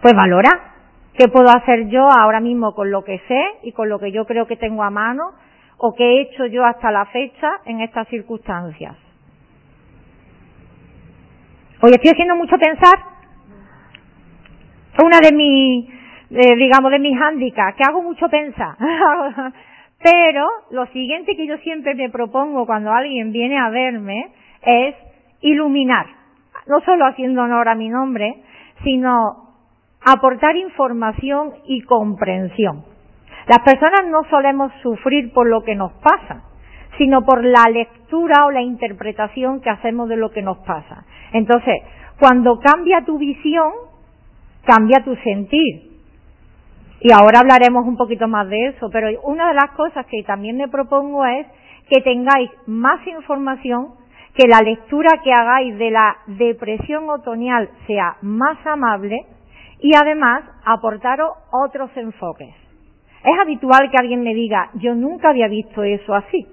Pues 0.00 0.14
valora 0.14 0.74
qué 1.14 1.28
puedo 1.28 1.48
hacer 1.48 1.88
yo 1.88 2.08
ahora 2.10 2.40
mismo 2.40 2.74
con 2.74 2.90
lo 2.90 3.04
que 3.04 3.20
sé 3.28 3.42
y 3.62 3.72
con 3.72 3.88
lo 3.88 3.98
que 3.98 4.12
yo 4.12 4.26
creo 4.26 4.46
que 4.46 4.56
tengo 4.56 4.82
a 4.82 4.90
mano 4.90 5.32
o 5.78 5.94
qué 5.94 6.04
he 6.04 6.20
hecho 6.22 6.46
yo 6.46 6.64
hasta 6.64 6.90
la 6.90 7.06
fecha 7.06 7.50
en 7.64 7.80
estas 7.80 8.08
circunstancias. 8.08 8.96
Hoy 11.80 11.90
estoy 11.92 12.10
haciendo 12.10 12.36
mucho 12.36 12.56
pensar. 12.58 12.94
Una 15.04 15.20
de 15.20 15.32
mis, 15.32 15.88
eh, 16.30 16.56
digamos, 16.56 16.90
de 16.90 16.98
mis 16.98 17.18
hándicaps, 17.18 17.76
que 17.76 17.84
hago 17.86 18.02
mucho 18.02 18.28
pensar. 18.28 18.76
Pero 20.02 20.46
lo 20.70 20.86
siguiente 20.86 21.36
que 21.36 21.46
yo 21.46 21.56
siempre 21.58 21.94
me 21.94 22.10
propongo 22.10 22.66
cuando 22.66 22.92
alguien 22.92 23.32
viene 23.32 23.58
a 23.58 23.70
verme 23.70 24.32
es 24.62 24.94
iluminar, 25.40 26.06
no 26.66 26.80
solo 26.80 27.06
haciendo 27.06 27.42
honor 27.42 27.68
a 27.68 27.74
mi 27.74 27.88
nombre, 27.88 28.42
sino 28.84 29.46
aportar 30.04 30.56
información 30.56 31.54
y 31.66 31.82
comprensión. 31.82 32.84
Las 33.46 33.60
personas 33.60 34.06
no 34.06 34.24
solemos 34.28 34.72
sufrir 34.82 35.32
por 35.32 35.48
lo 35.48 35.62
que 35.62 35.74
nos 35.74 35.92
pasa, 35.92 36.42
sino 36.98 37.24
por 37.24 37.44
la 37.44 37.64
lectura 37.70 38.46
o 38.46 38.50
la 38.50 38.62
interpretación 38.62 39.60
que 39.60 39.70
hacemos 39.70 40.08
de 40.08 40.16
lo 40.16 40.30
que 40.30 40.42
nos 40.42 40.58
pasa. 40.58 41.04
Entonces, 41.32 41.74
cuando 42.18 42.58
cambia 42.58 43.04
tu 43.04 43.18
visión, 43.18 43.72
cambia 44.64 45.04
tu 45.04 45.14
sentir. 45.16 45.85
Y 47.06 47.12
ahora 47.12 47.38
hablaremos 47.38 47.86
un 47.86 47.96
poquito 47.96 48.26
más 48.26 48.48
de 48.48 48.66
eso, 48.66 48.90
pero 48.90 49.08
una 49.22 49.46
de 49.46 49.54
las 49.54 49.70
cosas 49.76 50.04
que 50.06 50.24
también 50.24 50.56
me 50.56 50.66
propongo 50.66 51.24
es 51.24 51.46
que 51.88 52.00
tengáis 52.00 52.50
más 52.66 53.06
información, 53.06 53.90
que 54.34 54.48
la 54.48 54.58
lectura 54.58 55.20
que 55.22 55.30
hagáis 55.32 55.78
de 55.78 55.92
la 55.92 56.16
depresión 56.26 57.08
otoñal 57.08 57.70
sea 57.86 58.16
más 58.22 58.58
amable 58.66 59.24
y 59.78 59.92
además 59.94 60.42
aportaros 60.64 61.30
otros 61.52 61.96
enfoques. 61.96 62.52
Es 63.22 63.38
habitual 63.40 63.88
que 63.88 63.98
alguien 64.00 64.24
me 64.24 64.34
diga, 64.34 64.70
yo 64.74 64.96
nunca 64.96 65.28
había 65.28 65.46
visto 65.46 65.84
eso 65.84 66.12
así, 66.12 66.44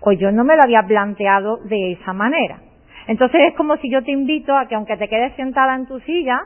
o 0.00 0.10
yo 0.12 0.32
no 0.32 0.42
me 0.44 0.56
lo 0.56 0.62
había 0.62 0.84
planteado 0.84 1.58
de 1.64 1.92
esa 1.92 2.14
manera. 2.14 2.60
Entonces 3.08 3.42
es 3.48 3.54
como 3.56 3.76
si 3.76 3.90
yo 3.90 4.02
te 4.02 4.10
invito 4.10 4.56
a 4.56 4.68
que 4.68 4.74
aunque 4.74 4.96
te 4.96 5.08
quedes 5.08 5.36
sentada 5.36 5.74
en 5.74 5.84
tu 5.84 6.00
silla, 6.00 6.40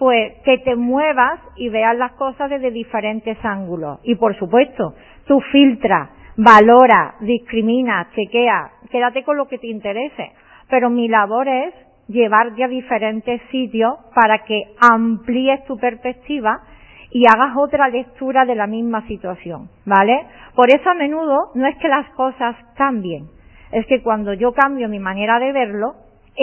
pues 0.00 0.32
que 0.46 0.56
te 0.64 0.76
muevas 0.76 1.40
y 1.56 1.68
veas 1.68 1.94
las 1.94 2.12
cosas 2.12 2.48
desde 2.48 2.70
diferentes 2.70 3.36
ángulos. 3.44 3.98
Y 4.02 4.14
por 4.14 4.34
supuesto, 4.38 4.94
tú 5.26 5.42
filtras, 5.52 6.08
valora, 6.38 7.16
discrimina, 7.20 8.08
chequea, 8.14 8.70
quédate 8.90 9.22
con 9.24 9.36
lo 9.36 9.46
que 9.46 9.58
te 9.58 9.66
interese. 9.66 10.32
Pero 10.70 10.88
mi 10.88 11.06
labor 11.06 11.46
es 11.48 11.74
llevarte 12.08 12.64
a 12.64 12.68
diferentes 12.68 13.42
sitios 13.50 13.92
para 14.14 14.38
que 14.44 14.62
amplíes 14.80 15.66
tu 15.66 15.76
perspectiva 15.76 16.62
y 17.10 17.26
hagas 17.26 17.54
otra 17.58 17.90
lectura 17.90 18.46
de 18.46 18.54
la 18.54 18.66
misma 18.66 19.06
situación, 19.06 19.68
¿vale? 19.84 20.24
Por 20.54 20.70
eso 20.70 20.88
a 20.88 20.94
menudo 20.94 21.50
no 21.54 21.66
es 21.66 21.76
que 21.76 21.88
las 21.88 22.08
cosas 22.12 22.56
cambien, 22.74 23.26
es 23.70 23.84
que 23.84 24.02
cuando 24.02 24.32
yo 24.32 24.54
cambio 24.54 24.88
mi 24.88 24.98
manera 24.98 25.38
de 25.38 25.52
verlo, 25.52 25.92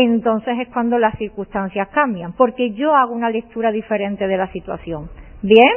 entonces 0.04 0.60
es 0.60 0.68
cuando 0.70 1.00
las 1.00 1.18
circunstancias 1.18 1.88
cambian, 1.90 2.34
porque 2.34 2.72
yo 2.72 2.96
hago 2.96 3.14
una 3.14 3.30
lectura 3.30 3.72
diferente 3.72 4.28
de 4.28 4.38
la 4.38 4.52
situación. 4.52 5.10
¿Bien? 5.42 5.72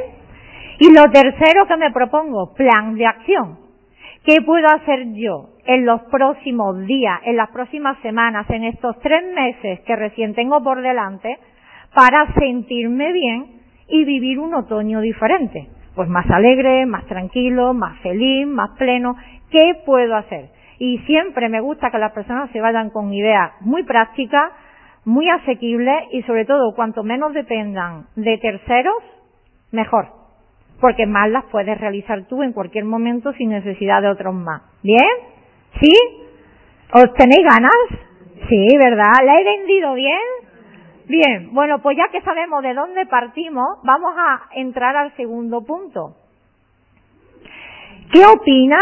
Y 0.79 0.93
lo 0.93 1.09
tercero 1.11 1.67
que 1.67 1.77
me 1.77 1.91
propongo, 1.91 2.53
plan 2.53 2.95
de 2.95 3.05
acción. 3.05 3.59
¿Qué 4.23 4.41
puedo 4.45 4.67
hacer 4.67 5.13
yo 5.13 5.49
en 5.65 5.85
los 5.85 6.01
próximos 6.03 6.85
días, 6.85 7.19
en 7.25 7.37
las 7.37 7.49
próximas 7.49 7.97
semanas, 8.01 8.47
en 8.49 8.63
estos 8.63 8.99
tres 8.99 9.23
meses 9.33 9.79
que 9.81 9.95
recién 9.95 10.35
tengo 10.35 10.61
por 10.63 10.81
delante, 10.81 11.37
para 11.93 12.31
sentirme 12.33 13.11
bien 13.11 13.61
y 13.87 14.05
vivir 14.05 14.39
un 14.39 14.53
otoño 14.53 15.01
diferente. 15.01 15.67
Pues 15.95 16.07
más 16.07 16.29
alegre, 16.29 16.85
más 16.85 17.05
tranquilo, 17.05 17.73
más 17.73 17.99
feliz, 17.99 18.47
más 18.47 18.71
pleno. 18.77 19.17
¿Qué 19.49 19.73
puedo 19.85 20.15
hacer? 20.15 20.49
Y 20.83 20.97
siempre 21.05 21.47
me 21.47 21.61
gusta 21.61 21.91
que 21.91 21.99
las 21.99 22.11
personas 22.11 22.49
se 22.49 22.59
vayan 22.59 22.89
con 22.89 23.13
ideas 23.13 23.51
muy 23.59 23.83
prácticas, 23.83 24.51
muy 25.05 25.29
asequibles 25.29 26.05
y 26.11 26.23
sobre 26.23 26.43
todo 26.43 26.73
cuanto 26.73 27.03
menos 27.03 27.35
dependan 27.35 28.07
de 28.15 28.39
terceros, 28.39 28.95
mejor. 29.71 30.07
Porque 30.79 31.05
más 31.05 31.29
las 31.29 31.45
puedes 31.51 31.79
realizar 31.79 32.23
tú 32.27 32.41
en 32.41 32.51
cualquier 32.51 32.85
momento 32.85 33.31
sin 33.33 33.51
necesidad 33.51 34.01
de 34.01 34.07
otros 34.07 34.33
más. 34.33 34.63
¿Bien? 34.81 35.05
¿Sí? 35.79 35.91
¿Os 36.93 37.13
tenéis 37.13 37.45
ganas? 37.47 38.49
Sí, 38.49 38.75
¿verdad? 38.75 39.13
¿La 39.23 39.39
he 39.39 39.43
vendido 39.43 39.93
bien? 39.93 40.17
Bien, 41.07 41.53
bueno, 41.53 41.79
pues 41.83 41.95
ya 41.95 42.07
que 42.11 42.21
sabemos 42.21 42.63
de 42.63 42.73
dónde 42.73 43.05
partimos, 43.05 43.77
vamos 43.83 44.15
a 44.17 44.49
entrar 44.55 44.95
al 44.95 45.15
segundo 45.15 45.63
punto. 45.63 46.15
¿Qué 48.11 48.25
opinas 48.25 48.81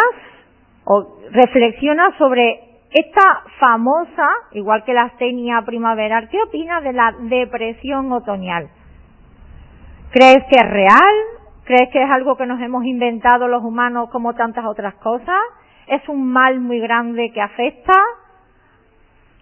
o 0.86 1.19
reflexiona 1.32 2.18
sobre 2.18 2.60
esta 2.92 3.44
famosa, 3.60 4.28
igual 4.52 4.84
que 4.84 4.94
la 4.94 5.02
astenia 5.02 5.62
primaveral, 5.64 6.28
¿qué 6.30 6.42
opinas 6.42 6.84
de 6.84 6.94
la 6.94 7.14
depresión 7.20 8.12
otoñal? 8.12 8.70
¿Crees 10.12 10.44
que 10.50 10.56
es 10.56 10.70
real? 10.70 11.16
¿Crees 11.66 11.90
que 11.92 12.02
es 12.02 12.10
algo 12.10 12.36
que 12.36 12.48
nos 12.48 12.60
hemos 12.62 12.84
inventado 12.84 13.48
los 13.48 13.64
humanos 13.64 14.10
como 14.10 14.34
tantas 14.34 14.66
otras 14.66 14.96
cosas? 14.96 15.38
¿Es 15.88 16.08
un 16.10 16.32
mal 16.32 16.60
muy 16.60 16.80
grande 16.80 17.32
que 17.32 17.42
afecta? 17.42 17.94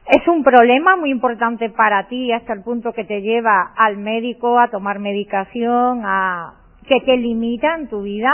Es 0.08 0.27
un 0.27 0.44
problema 0.44 0.98
muy 0.98 1.10
importante 1.10 1.70
para 1.70 2.08
ti 2.08 2.32
hasta 2.34 2.53
el 2.53 2.63
punto 2.63 2.91
que 2.91 3.06
te 3.06 3.22
lleva 3.22 3.74
al 3.77 3.98
médico 3.98 4.60
a 4.60 4.70
tomar 4.70 5.00
medicación, 5.00 6.01
a 6.06 6.53
que 6.86 7.00
te 7.01 7.15
limita 7.15 7.75
en 7.75 7.88
tu 7.88 8.01
vida. 8.01 8.32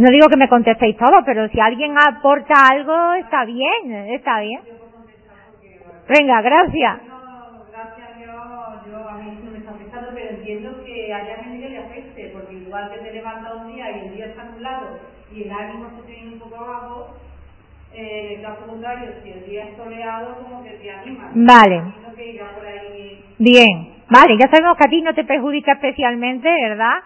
No 0.00 0.10
digo 0.10 0.28
que 0.28 0.38
me 0.38 0.48
contestéis 0.48 0.96
todo, 0.96 1.22
pero 1.26 1.46
si 1.48 1.60
alguien 1.60 1.94
aporta 1.98 2.54
algo, 2.72 3.12
está 3.20 3.44
bien, 3.44 3.92
está 4.08 4.40
bien. 4.40 4.60
Venga, 6.08 6.40
gracias. 6.40 7.00
gracias, 7.70 8.08
yo, 8.18 8.90
yo 8.90 9.08
a 9.10 9.18
mí 9.18 9.38
no 9.44 9.50
me 9.50 9.58
está 9.58 9.72
afectando, 9.72 10.08
pero 10.14 10.30
entiendo 10.30 10.82
que 10.82 11.12
haya 11.12 11.36
gente 11.42 11.60
que 11.60 11.68
le 11.68 11.78
afecte, 11.78 12.30
porque 12.32 12.54
igual 12.54 12.90
que 12.90 13.00
te 13.00 13.12
levanta 13.12 13.54
un 13.56 13.74
día 13.74 13.90
y 13.90 14.06
el 14.06 14.16
día 14.16 14.26
está 14.28 14.44
nublado 14.44 15.00
y 15.30 15.42
el 15.42 15.52
ánimo 15.52 15.90
se 15.94 16.10
tiene 16.10 16.32
un 16.32 16.38
poco 16.38 16.56
abajo, 16.56 17.16
eh, 17.92 18.24
en 18.24 18.38
el 18.38 18.46
caso 18.46 18.66
contrario, 18.66 19.10
si 19.22 19.32
el 19.32 19.44
día 19.44 19.64
es 19.64 19.76
soleado, 19.76 20.38
como 20.42 20.64
que 20.64 20.70
te 20.70 20.90
anima. 20.90 21.30
Vale. 21.34 21.82
Bien. 23.36 24.00
Vale, 24.08 24.36
ya 24.40 24.48
sabemos 24.50 24.78
que 24.78 24.84
a 24.86 24.90
ti 24.90 25.02
no 25.02 25.12
te 25.12 25.24
perjudica 25.24 25.72
especialmente, 25.72 26.48
¿verdad? 26.48 27.00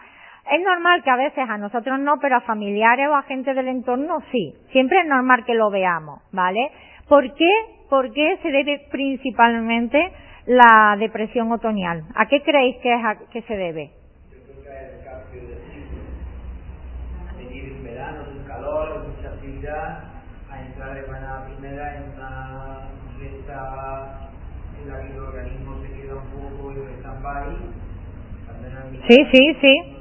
Es 0.50 0.60
normal 0.62 1.02
que 1.02 1.10
a 1.10 1.16
veces 1.16 1.48
a 1.48 1.56
nosotros 1.56 1.98
no, 2.00 2.18
pero 2.20 2.36
a 2.36 2.40
familiares 2.42 3.08
o 3.08 3.14
a 3.14 3.22
gente 3.22 3.54
del 3.54 3.68
entorno 3.68 4.20
sí. 4.30 4.54
Siempre 4.72 5.00
es 5.00 5.06
normal 5.06 5.44
que 5.44 5.54
lo 5.54 5.70
veamos, 5.70 6.20
¿vale? 6.32 6.70
¿Por 7.08 7.34
qué? 7.34 7.50
¿Por 7.88 8.12
qué 8.12 8.38
se 8.42 8.50
debe 8.50 8.86
principalmente 8.90 10.12
la 10.46 10.96
depresión 10.98 11.50
otoñal? 11.50 12.04
¿A 12.14 12.26
qué 12.26 12.42
creéis 12.42 12.76
que, 12.82 12.92
es 12.92 13.04
a, 13.04 13.16
que 13.30 13.42
se 13.42 13.56
debe? 13.56 13.90
mucha 19.06 19.28
actividad, 19.28 20.04
a 20.50 20.60
entrar 20.60 20.94
de 20.94 21.06
manera 21.06 21.44
primera 21.46 21.96
en 21.96 22.12
una 22.14 22.88
recta 23.18 24.30
en 24.80 24.88
la 24.88 25.00
que 25.00 25.12
el 25.12 25.18
organismo 25.18 25.80
se 25.82 25.92
queda 25.92 26.14
un 26.16 26.30
poco 26.30 26.72
en 26.72 26.98
stand-by. 27.00 27.44
Sí, 29.08 29.26
sí, 29.32 29.56
sí. 29.60 29.93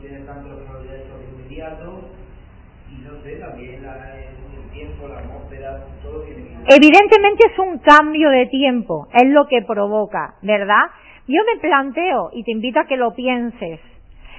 Evidentemente 6.68 7.48
es 7.52 7.60
un 7.60 7.80
cambio 7.80 8.30
de 8.30 8.48
tiempo, 8.48 9.08
es 9.14 9.30
lo 9.30 9.48
que 9.48 9.62
provoca, 9.62 10.36
¿verdad? 10.42 10.84
Yo 11.28 11.42
me 11.46 11.60
planteo, 11.60 12.30
y 12.34 12.44
te 12.44 12.52
invito 12.52 12.80
a 12.80 12.86
que 12.86 12.98
lo 12.98 13.14
pienses, 13.14 13.80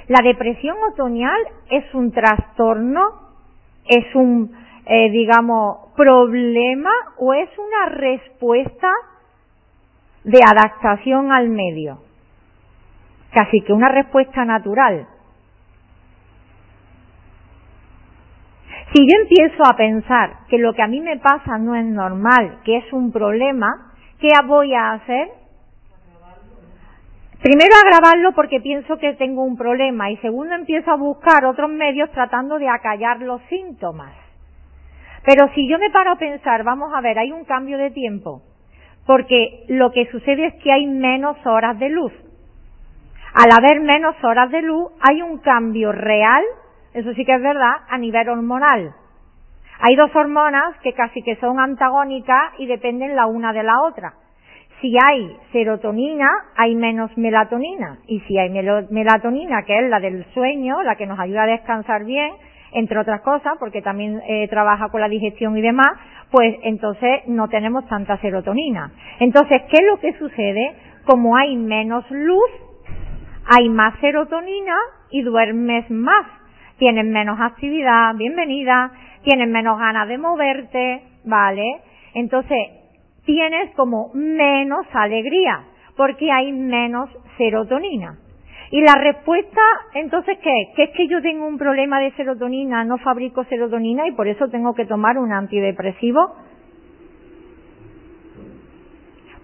la 0.08 0.20
depresión 0.22 0.76
otoñal 0.92 1.40
es 1.70 1.84
un 1.94 2.12
trastorno 2.12 3.24
es 3.86 4.14
un, 4.14 4.50
eh, 4.86 5.10
digamos, 5.10 5.92
problema 5.96 6.90
o 7.18 7.34
es 7.34 7.48
una 7.58 7.94
respuesta 7.94 8.88
de 10.24 10.40
adaptación 10.42 11.32
al 11.32 11.48
medio. 11.48 11.98
Casi 13.32 13.60
que 13.60 13.72
una 13.72 13.88
respuesta 13.88 14.44
natural. 14.44 15.06
Si 18.94 19.00
yo 19.00 19.20
empiezo 19.22 19.64
a 19.68 19.76
pensar 19.76 20.46
que 20.48 20.56
lo 20.56 20.72
que 20.72 20.82
a 20.82 20.86
mí 20.86 21.00
me 21.00 21.16
pasa 21.18 21.58
no 21.58 21.74
es 21.74 21.84
normal, 21.84 22.60
que 22.64 22.76
es 22.76 22.92
un 22.92 23.10
problema, 23.10 23.92
¿qué 24.20 24.28
voy 24.46 24.72
a 24.72 24.92
hacer? 24.92 25.30
Primero 27.42 27.74
agravarlo 27.84 28.32
porque 28.36 28.60
pienso 28.60 28.96
que 28.98 29.14
tengo 29.14 29.42
un 29.42 29.56
problema 29.56 30.12
y 30.12 30.16
segundo 30.18 30.54
empiezo 30.54 30.92
a 30.92 30.96
buscar 30.96 31.44
otros 31.44 31.70
medios 31.70 32.08
tratando 32.12 32.56
de 32.56 32.68
acallar 32.68 33.20
los 33.20 33.42
síntomas. 33.48 34.12
Pero 35.24 35.48
si 35.56 35.68
yo 35.68 35.76
me 35.80 35.90
paro 35.90 36.12
a 36.12 36.18
pensar, 36.18 36.62
vamos 36.62 36.92
a 36.94 37.00
ver, 37.00 37.18
hay 37.18 37.32
un 37.32 37.44
cambio 37.44 37.78
de 37.78 37.90
tiempo, 37.90 38.42
porque 39.06 39.64
lo 39.68 39.90
que 39.90 40.06
sucede 40.12 40.46
es 40.46 40.54
que 40.62 40.70
hay 40.70 40.86
menos 40.86 41.36
horas 41.44 41.80
de 41.80 41.88
luz. 41.88 42.12
Al 43.34 43.50
haber 43.58 43.80
menos 43.80 44.14
horas 44.22 44.52
de 44.52 44.62
luz, 44.62 44.92
hay 45.00 45.20
un 45.20 45.38
cambio 45.38 45.90
real, 45.90 46.44
eso 46.94 47.12
sí 47.14 47.24
que 47.24 47.34
es 47.34 47.42
verdad, 47.42 47.74
a 47.88 47.98
nivel 47.98 48.28
hormonal. 48.28 48.94
Hay 49.80 49.96
dos 49.96 50.14
hormonas 50.14 50.76
que 50.82 50.92
casi 50.94 51.22
que 51.22 51.36
son 51.36 51.60
antagónicas 51.60 52.52
y 52.58 52.66
dependen 52.66 53.16
la 53.16 53.26
una 53.26 53.52
de 53.52 53.62
la 53.62 53.82
otra 53.82 54.14
si 54.84 54.94
hay 55.02 55.34
serotonina, 55.50 56.28
hay 56.56 56.74
menos 56.74 57.16
melatonina. 57.16 58.00
Y 58.06 58.20
si 58.20 58.36
hay 58.36 58.50
melatonina, 58.50 59.62
que 59.64 59.78
es 59.78 59.88
la 59.88 59.98
del 59.98 60.26
sueño, 60.34 60.82
la 60.82 60.96
que 60.96 61.06
nos 61.06 61.18
ayuda 61.18 61.44
a 61.44 61.46
descansar 61.46 62.04
bien, 62.04 62.32
entre 62.72 62.98
otras 62.98 63.22
cosas, 63.22 63.54
porque 63.58 63.80
también 63.80 64.20
eh, 64.28 64.46
trabaja 64.48 64.90
con 64.90 65.00
la 65.00 65.08
digestión 65.08 65.56
y 65.56 65.62
demás, 65.62 65.88
pues 66.30 66.56
entonces 66.64 67.22
no 67.28 67.48
tenemos 67.48 67.88
tanta 67.88 68.18
serotonina. 68.18 68.92
Entonces, 69.20 69.62
¿qué 69.70 69.78
es 69.80 69.86
lo 69.86 70.00
que 70.00 70.18
sucede? 70.18 70.74
Como 71.06 71.34
hay 71.34 71.56
menos 71.56 72.04
luz, 72.10 72.50
hay 73.56 73.70
más 73.70 73.98
serotonina 74.00 74.76
y 75.10 75.22
duermes 75.22 75.90
más. 75.90 76.26
Tienes 76.78 77.04
menos 77.06 77.38
actividad, 77.40 78.16
bienvenida, 78.16 78.90
tienes 79.22 79.48
menos 79.48 79.78
ganas 79.78 80.08
de 80.08 80.18
moverte, 80.18 81.02
¿vale? 81.24 81.82
Entonces, 82.14 82.58
tienes 83.24 83.70
como 83.76 84.10
menos 84.12 84.84
alegría, 84.92 85.64
porque 85.96 86.32
hay 86.32 86.50
menos 86.50 87.08
serotonina. 87.38 88.18
Y 88.72 88.80
la 88.80 88.94
respuesta, 88.94 89.60
entonces, 89.94 90.36
¿qué? 90.42 90.72
¿Que 90.74 90.82
es 90.84 90.90
que 90.90 91.06
yo 91.06 91.22
tengo 91.22 91.46
un 91.46 91.58
problema 91.58 92.00
de 92.00 92.10
serotonina, 92.12 92.82
no 92.84 92.98
fabrico 92.98 93.44
serotonina 93.44 94.08
y 94.08 94.12
por 94.12 94.26
eso 94.26 94.48
tengo 94.48 94.74
que 94.74 94.86
tomar 94.86 95.16
un 95.16 95.32
antidepresivo? 95.32 96.34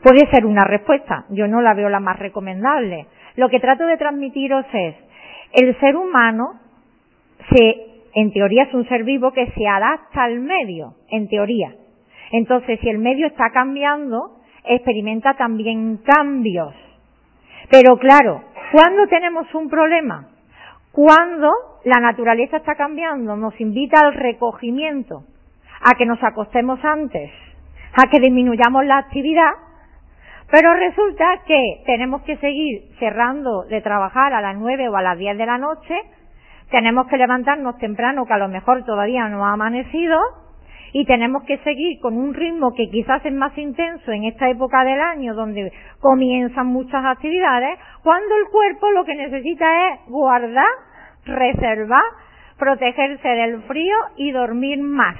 Puede 0.02 0.28
ser 0.32 0.46
una 0.46 0.64
respuesta, 0.64 1.26
yo 1.28 1.46
no 1.46 1.60
la 1.60 1.74
veo 1.74 1.88
la 1.90 2.00
más 2.00 2.18
recomendable. 2.18 3.06
Lo 3.36 3.48
que 3.48 3.60
trato 3.60 3.86
de 3.86 3.98
transmitiros 3.98 4.66
es, 4.72 4.96
el 5.52 5.78
ser 5.78 5.94
humano 5.94 6.69
se, 7.48 7.86
en 8.14 8.32
teoría 8.32 8.64
es 8.64 8.74
un 8.74 8.86
ser 8.88 9.04
vivo 9.04 9.32
que 9.32 9.50
se 9.52 9.66
adapta 9.66 10.24
al 10.24 10.40
medio, 10.40 10.94
en 11.08 11.28
teoría. 11.28 11.74
Entonces, 12.32 12.78
si 12.80 12.88
el 12.88 12.98
medio 12.98 13.26
está 13.26 13.50
cambiando, 13.50 14.38
experimenta 14.64 15.34
también 15.34 15.98
cambios. 15.98 16.74
Pero 17.70 17.96
claro, 17.98 18.42
¿cuándo 18.72 19.06
tenemos 19.08 19.52
un 19.54 19.68
problema? 19.68 20.28
Cuando 20.92 21.50
la 21.84 22.00
naturaleza 22.00 22.58
está 22.58 22.74
cambiando, 22.74 23.36
nos 23.36 23.58
invita 23.60 24.00
al 24.00 24.14
recogimiento, 24.14 25.24
a 25.80 25.96
que 25.96 26.06
nos 26.06 26.22
acostemos 26.22 26.84
antes, 26.84 27.30
a 27.94 28.08
que 28.10 28.20
disminuyamos 28.20 28.84
la 28.84 28.98
actividad, 28.98 29.50
pero 30.50 30.74
resulta 30.74 31.42
que 31.46 31.82
tenemos 31.86 32.22
que 32.22 32.36
seguir 32.38 32.82
cerrando 32.98 33.62
de 33.64 33.80
trabajar 33.80 34.34
a 34.34 34.40
las 34.40 34.56
nueve 34.56 34.88
o 34.88 34.96
a 34.96 35.02
las 35.02 35.16
diez 35.16 35.38
de 35.38 35.46
la 35.46 35.58
noche, 35.58 35.94
tenemos 36.70 37.06
que 37.08 37.16
levantarnos 37.16 37.78
temprano, 37.78 38.26
que 38.26 38.32
a 38.32 38.38
lo 38.38 38.48
mejor 38.48 38.84
todavía 38.84 39.28
no 39.28 39.46
ha 39.46 39.52
amanecido, 39.52 40.18
y 40.92 41.04
tenemos 41.04 41.44
que 41.44 41.58
seguir 41.58 42.00
con 42.00 42.16
un 42.16 42.34
ritmo 42.34 42.72
que 42.74 42.88
quizás 42.90 43.24
es 43.24 43.32
más 43.32 43.56
intenso 43.56 44.10
en 44.10 44.24
esta 44.24 44.48
época 44.48 44.84
del 44.84 45.00
año 45.00 45.34
donde 45.34 45.72
comienzan 46.00 46.66
muchas 46.66 47.04
actividades, 47.04 47.78
cuando 48.02 48.36
el 48.36 48.50
cuerpo 48.50 48.90
lo 48.90 49.04
que 49.04 49.14
necesita 49.14 49.66
es 49.88 50.00
guardar, 50.06 50.66
reservar, 51.24 52.02
protegerse 52.58 53.28
del 53.28 53.62
frío 53.62 53.96
y 54.16 54.32
dormir 54.32 54.82
más. 54.82 55.16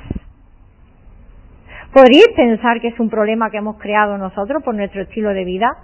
¿Podríais 1.93 2.29
pensar 2.37 2.81
que 2.81 2.89
es 2.89 3.01
un 3.01 3.11
problema 3.11 3.51
que 3.51 3.59
hemos 3.59 3.77
creado 3.79 4.17
nosotros 4.17 4.63
por 4.63 4.75
nuestro 4.75 5.03
estilo 5.03 5.31
de 5.31 5.45
vida? 5.45 5.77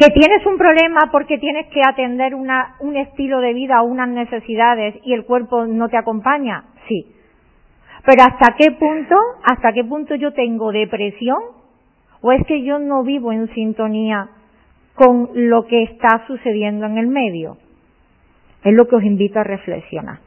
Que 0.00 0.08
tienes 0.12 0.46
un 0.46 0.56
problema 0.56 1.10
porque 1.12 1.36
tienes 1.36 1.66
que 1.66 1.82
atender 1.86 2.34
una, 2.34 2.76
un 2.80 2.96
estilo 2.96 3.40
de 3.40 3.52
vida 3.52 3.82
o 3.82 3.84
unas 3.84 4.08
necesidades 4.08 4.94
y 5.04 5.12
el 5.12 5.26
cuerpo 5.26 5.66
no 5.66 5.90
te 5.90 5.98
acompaña, 5.98 6.64
sí. 6.88 7.14
Pero 8.06 8.22
hasta 8.22 8.56
qué 8.56 8.70
punto, 8.70 9.14
hasta 9.44 9.74
qué 9.74 9.84
punto 9.84 10.14
yo 10.14 10.32
tengo 10.32 10.72
depresión 10.72 11.36
o 12.22 12.32
es 12.32 12.46
que 12.46 12.62
yo 12.62 12.78
no 12.78 13.02
vivo 13.02 13.30
en 13.30 13.52
sintonía 13.52 14.30
con 14.94 15.28
lo 15.34 15.66
que 15.66 15.82
está 15.82 16.26
sucediendo 16.26 16.86
en 16.86 16.96
el 16.96 17.08
medio. 17.08 17.58
Es 18.64 18.72
lo 18.72 18.88
que 18.88 18.96
os 18.96 19.04
invito 19.04 19.38
a 19.38 19.44
reflexionar. 19.44 20.20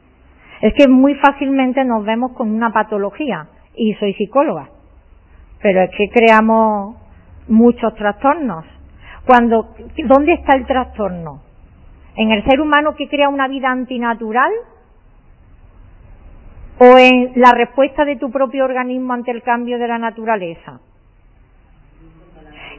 Es 0.60 0.72
que 0.74 0.86
muy 0.86 1.16
fácilmente 1.16 1.84
nos 1.84 2.04
vemos 2.04 2.30
con 2.34 2.48
una 2.48 2.72
patología 2.72 3.48
y 3.76 3.94
soy 3.94 4.14
psicóloga, 4.14 4.68
pero 5.60 5.82
es 5.82 5.90
que 5.98 6.10
creamos 6.10 6.96
muchos 7.48 7.92
trastornos 7.96 8.64
cuando, 9.26 9.74
¿dónde 10.06 10.34
está 10.34 10.56
el 10.56 10.66
trastorno? 10.66 11.42
¿En 12.16 12.30
el 12.30 12.44
ser 12.44 12.60
humano 12.60 12.94
que 12.94 13.08
crea 13.08 13.28
una 13.28 13.48
vida 13.48 13.70
antinatural? 13.70 14.52
¿O 16.78 16.98
en 16.98 17.32
la 17.36 17.52
respuesta 17.52 18.04
de 18.04 18.16
tu 18.16 18.30
propio 18.30 18.64
organismo 18.64 19.12
ante 19.12 19.30
el 19.30 19.42
cambio 19.42 19.78
de 19.78 19.88
la 19.88 19.98
naturaleza? 19.98 20.80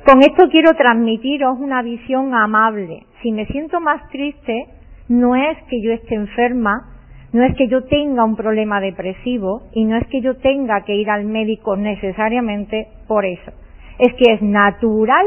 Con 0.05 0.21
esto 0.21 0.49
quiero 0.49 0.73
transmitiros 0.73 1.57
una 1.59 1.81
visión 1.81 2.35
amable. 2.35 3.05
Si 3.21 3.31
me 3.31 3.47
siento 3.47 3.79
más 3.79 4.07
triste, 4.09 4.67
no 5.09 5.35
es 5.35 5.57
que 5.69 5.81
yo 5.81 5.91
esté 5.91 6.15
enferma, 6.15 6.91
no 7.33 7.43
es 7.43 7.55
que 7.55 7.67
yo 7.67 7.85
tenga 7.85 8.23
un 8.23 8.35
problema 8.35 8.79
depresivo 8.79 9.63
y 9.73 9.83
no 9.83 9.97
es 9.97 10.05
que 10.07 10.21
yo 10.21 10.37
tenga 10.37 10.81
que 10.81 10.93
ir 10.93 11.09
al 11.09 11.25
médico 11.25 11.75
necesariamente 11.75 12.87
por 13.07 13.25
eso. 13.25 13.51
Es 13.97 14.13
que 14.13 14.33
es 14.33 14.41
natural 14.41 15.25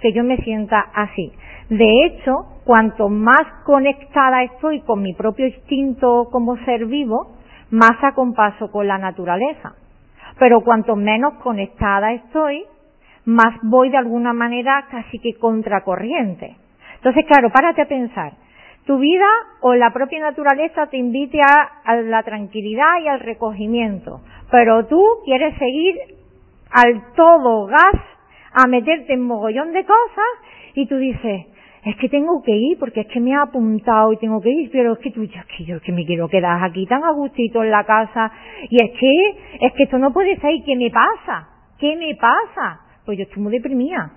que 0.00 0.12
yo 0.12 0.24
me 0.24 0.36
sienta 0.38 0.80
así. 0.94 1.32
De 1.68 2.04
hecho, 2.04 2.46
cuanto 2.64 3.08
más 3.08 3.42
conectada 3.64 4.42
estoy 4.44 4.80
con 4.80 5.02
mi 5.02 5.14
propio 5.14 5.46
instinto 5.46 6.28
como 6.30 6.56
ser 6.64 6.86
vivo, 6.86 7.32
más 7.70 8.02
acompaso 8.02 8.70
con 8.70 8.86
la 8.86 8.98
naturaleza. 8.98 9.74
Pero 10.38 10.60
cuanto 10.60 10.94
menos 10.94 11.34
conectada 11.42 12.12
estoy, 12.12 12.64
más 13.24 13.58
voy 13.62 13.90
de 13.90 13.96
alguna 13.96 14.32
manera 14.32 14.86
casi 14.90 15.18
que 15.18 15.34
contracorriente. 15.34 16.56
Entonces, 16.96 17.24
claro, 17.26 17.50
párate 17.50 17.82
a 17.82 17.88
pensar. 17.88 18.32
Tu 18.84 18.98
vida 18.98 19.26
o 19.60 19.74
la 19.74 19.92
propia 19.92 20.20
naturaleza 20.20 20.86
te 20.86 20.96
invite 20.96 21.40
a, 21.40 21.82
a 21.84 21.96
la 21.96 22.22
tranquilidad 22.22 23.00
y 23.02 23.08
al 23.08 23.18
recogimiento, 23.18 24.20
pero 24.52 24.86
tú 24.86 25.02
quieres 25.24 25.58
seguir 25.58 25.96
al 26.70 27.12
todo 27.16 27.66
gas 27.66 28.15
a 28.56 28.66
meterte 28.68 29.12
en 29.12 29.20
mogollón 29.20 29.72
de 29.72 29.84
cosas 29.84 30.32
y 30.74 30.86
tú 30.86 30.96
dices, 30.96 31.46
es 31.84 31.96
que 31.96 32.08
tengo 32.08 32.42
que 32.42 32.56
ir 32.56 32.78
porque 32.78 33.02
es 33.02 33.06
que 33.08 33.20
me 33.20 33.34
ha 33.34 33.42
apuntado 33.42 34.14
y 34.14 34.16
tengo 34.16 34.40
que 34.40 34.48
ir, 34.48 34.70
pero 34.72 34.94
es 34.94 34.98
que 35.00 35.10
tú, 35.10 35.24
es 35.24 35.30
que 35.56 35.64
yo 35.64 35.76
es 35.76 35.82
que 35.82 35.92
me 35.92 36.06
quiero 36.06 36.26
quedar 36.26 36.64
aquí 36.64 36.86
tan 36.86 37.04
a 37.04 37.10
gustito 37.10 37.62
en 37.62 37.70
la 37.70 37.84
casa 37.84 38.32
y 38.70 38.82
es 38.82 38.98
que, 38.98 39.66
es 39.66 39.72
que 39.74 39.82
esto 39.82 39.98
no 39.98 40.10
puede 40.10 40.40
ser, 40.40 40.52
¿qué 40.64 40.74
me 40.74 40.90
pasa? 40.90 41.50
¿Qué 41.78 41.96
me 41.96 42.14
pasa? 42.14 42.80
Pues 43.04 43.18
yo 43.18 43.24
estoy 43.24 43.42
muy 43.42 43.52
deprimida 43.52 44.10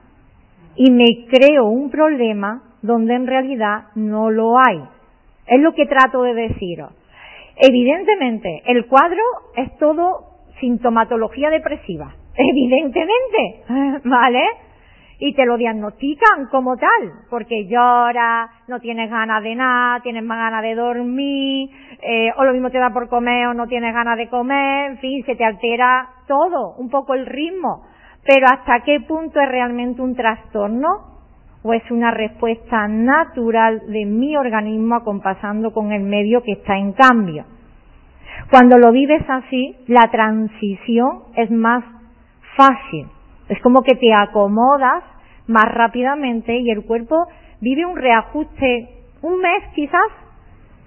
y 0.77 0.89
me 0.89 1.27
creo 1.27 1.65
un 1.65 1.91
problema 1.91 2.63
donde 2.81 3.15
en 3.15 3.27
realidad 3.27 3.87
no 3.95 4.31
lo 4.31 4.57
hay. 4.57 4.81
Es 5.47 5.59
lo 5.59 5.73
que 5.73 5.85
trato 5.85 6.23
de 6.23 6.33
deciros. 6.33 6.93
Evidentemente, 7.57 8.63
el 8.67 8.85
cuadro 8.85 9.21
es 9.57 9.77
todo 9.77 10.47
sintomatología 10.61 11.49
depresiva 11.49 12.15
evidentemente, 12.35 13.63
¿vale? 14.07 14.43
Y 15.21 15.33
te 15.33 15.45
lo 15.45 15.57
diagnostican 15.57 16.47
como 16.49 16.77
tal, 16.77 17.11
porque 17.29 17.67
llora, 17.67 18.49
no 18.69 18.79
tienes 18.79 19.09
ganas 19.09 19.43
de 19.43 19.53
nada, 19.53 19.99
tienes 20.01 20.23
más 20.23 20.37
ganas 20.37 20.63
de 20.63 20.75
dormir, 20.75 21.69
eh, 22.01 22.31
o 22.37 22.45
lo 22.45 22.53
mismo 22.53 22.69
te 22.69 22.79
da 22.79 22.91
por 22.91 23.09
comer 23.09 23.47
o 23.47 23.53
no 23.53 23.67
tienes 23.67 23.93
ganas 23.93 24.17
de 24.17 24.29
comer, 24.29 24.91
en 24.91 24.97
fin, 24.99 25.25
se 25.25 25.35
te 25.35 25.43
altera 25.43 26.07
todo, 26.25 26.75
un 26.77 26.89
poco 26.89 27.15
el 27.15 27.25
ritmo. 27.25 27.83
Pero 28.25 28.45
hasta 28.47 28.81
qué 28.85 29.01
punto 29.01 29.41
es 29.41 29.49
realmente 29.49 30.01
un 30.01 30.15
trastorno 30.15 30.87
o 31.63 31.73
es 31.73 31.83
una 31.91 32.11
respuesta 32.11 32.87
natural 32.87 33.81
de 33.87 34.05
mi 34.05 34.37
organismo 34.37 34.95
acompasando 34.95 35.73
con 35.73 35.91
el 35.91 36.03
medio 36.03 36.41
que 36.43 36.53
está 36.53 36.77
en 36.77 36.93
cambio. 36.93 37.45
Cuando 38.49 38.77
lo 38.77 38.91
vives 38.91 39.23
así, 39.27 39.75
la 39.87 40.09
transición 40.09 41.23
es 41.35 41.51
más 41.51 41.83
fácil. 42.59 43.07
Es 43.47 43.61
como 43.61 43.83
que 43.83 43.95
te 43.95 44.13
acomodas 44.13 45.03
más 45.47 45.65
rápidamente 45.65 46.57
y 46.57 46.69
el 46.69 46.83
cuerpo 46.83 47.15
vive 47.61 47.85
un 47.85 47.95
reajuste 47.95 48.99
un 49.21 49.39
mes 49.39 49.63
quizás, 49.75 50.11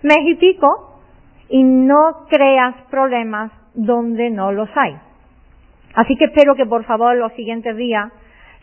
mes 0.02 0.20
y 0.24 0.34
pico, 0.36 1.00
y 1.48 1.62
no 1.62 2.26
creas 2.30 2.74
problemas 2.90 3.52
donde 3.74 4.30
no 4.30 4.52
los 4.52 4.68
hay. 4.74 4.96
Así 5.94 6.16
que 6.16 6.26
espero 6.26 6.54
que 6.54 6.64
por 6.66 6.84
favor 6.84 7.16
los 7.16 7.32
siguientes 7.34 7.76
días, 7.76 8.10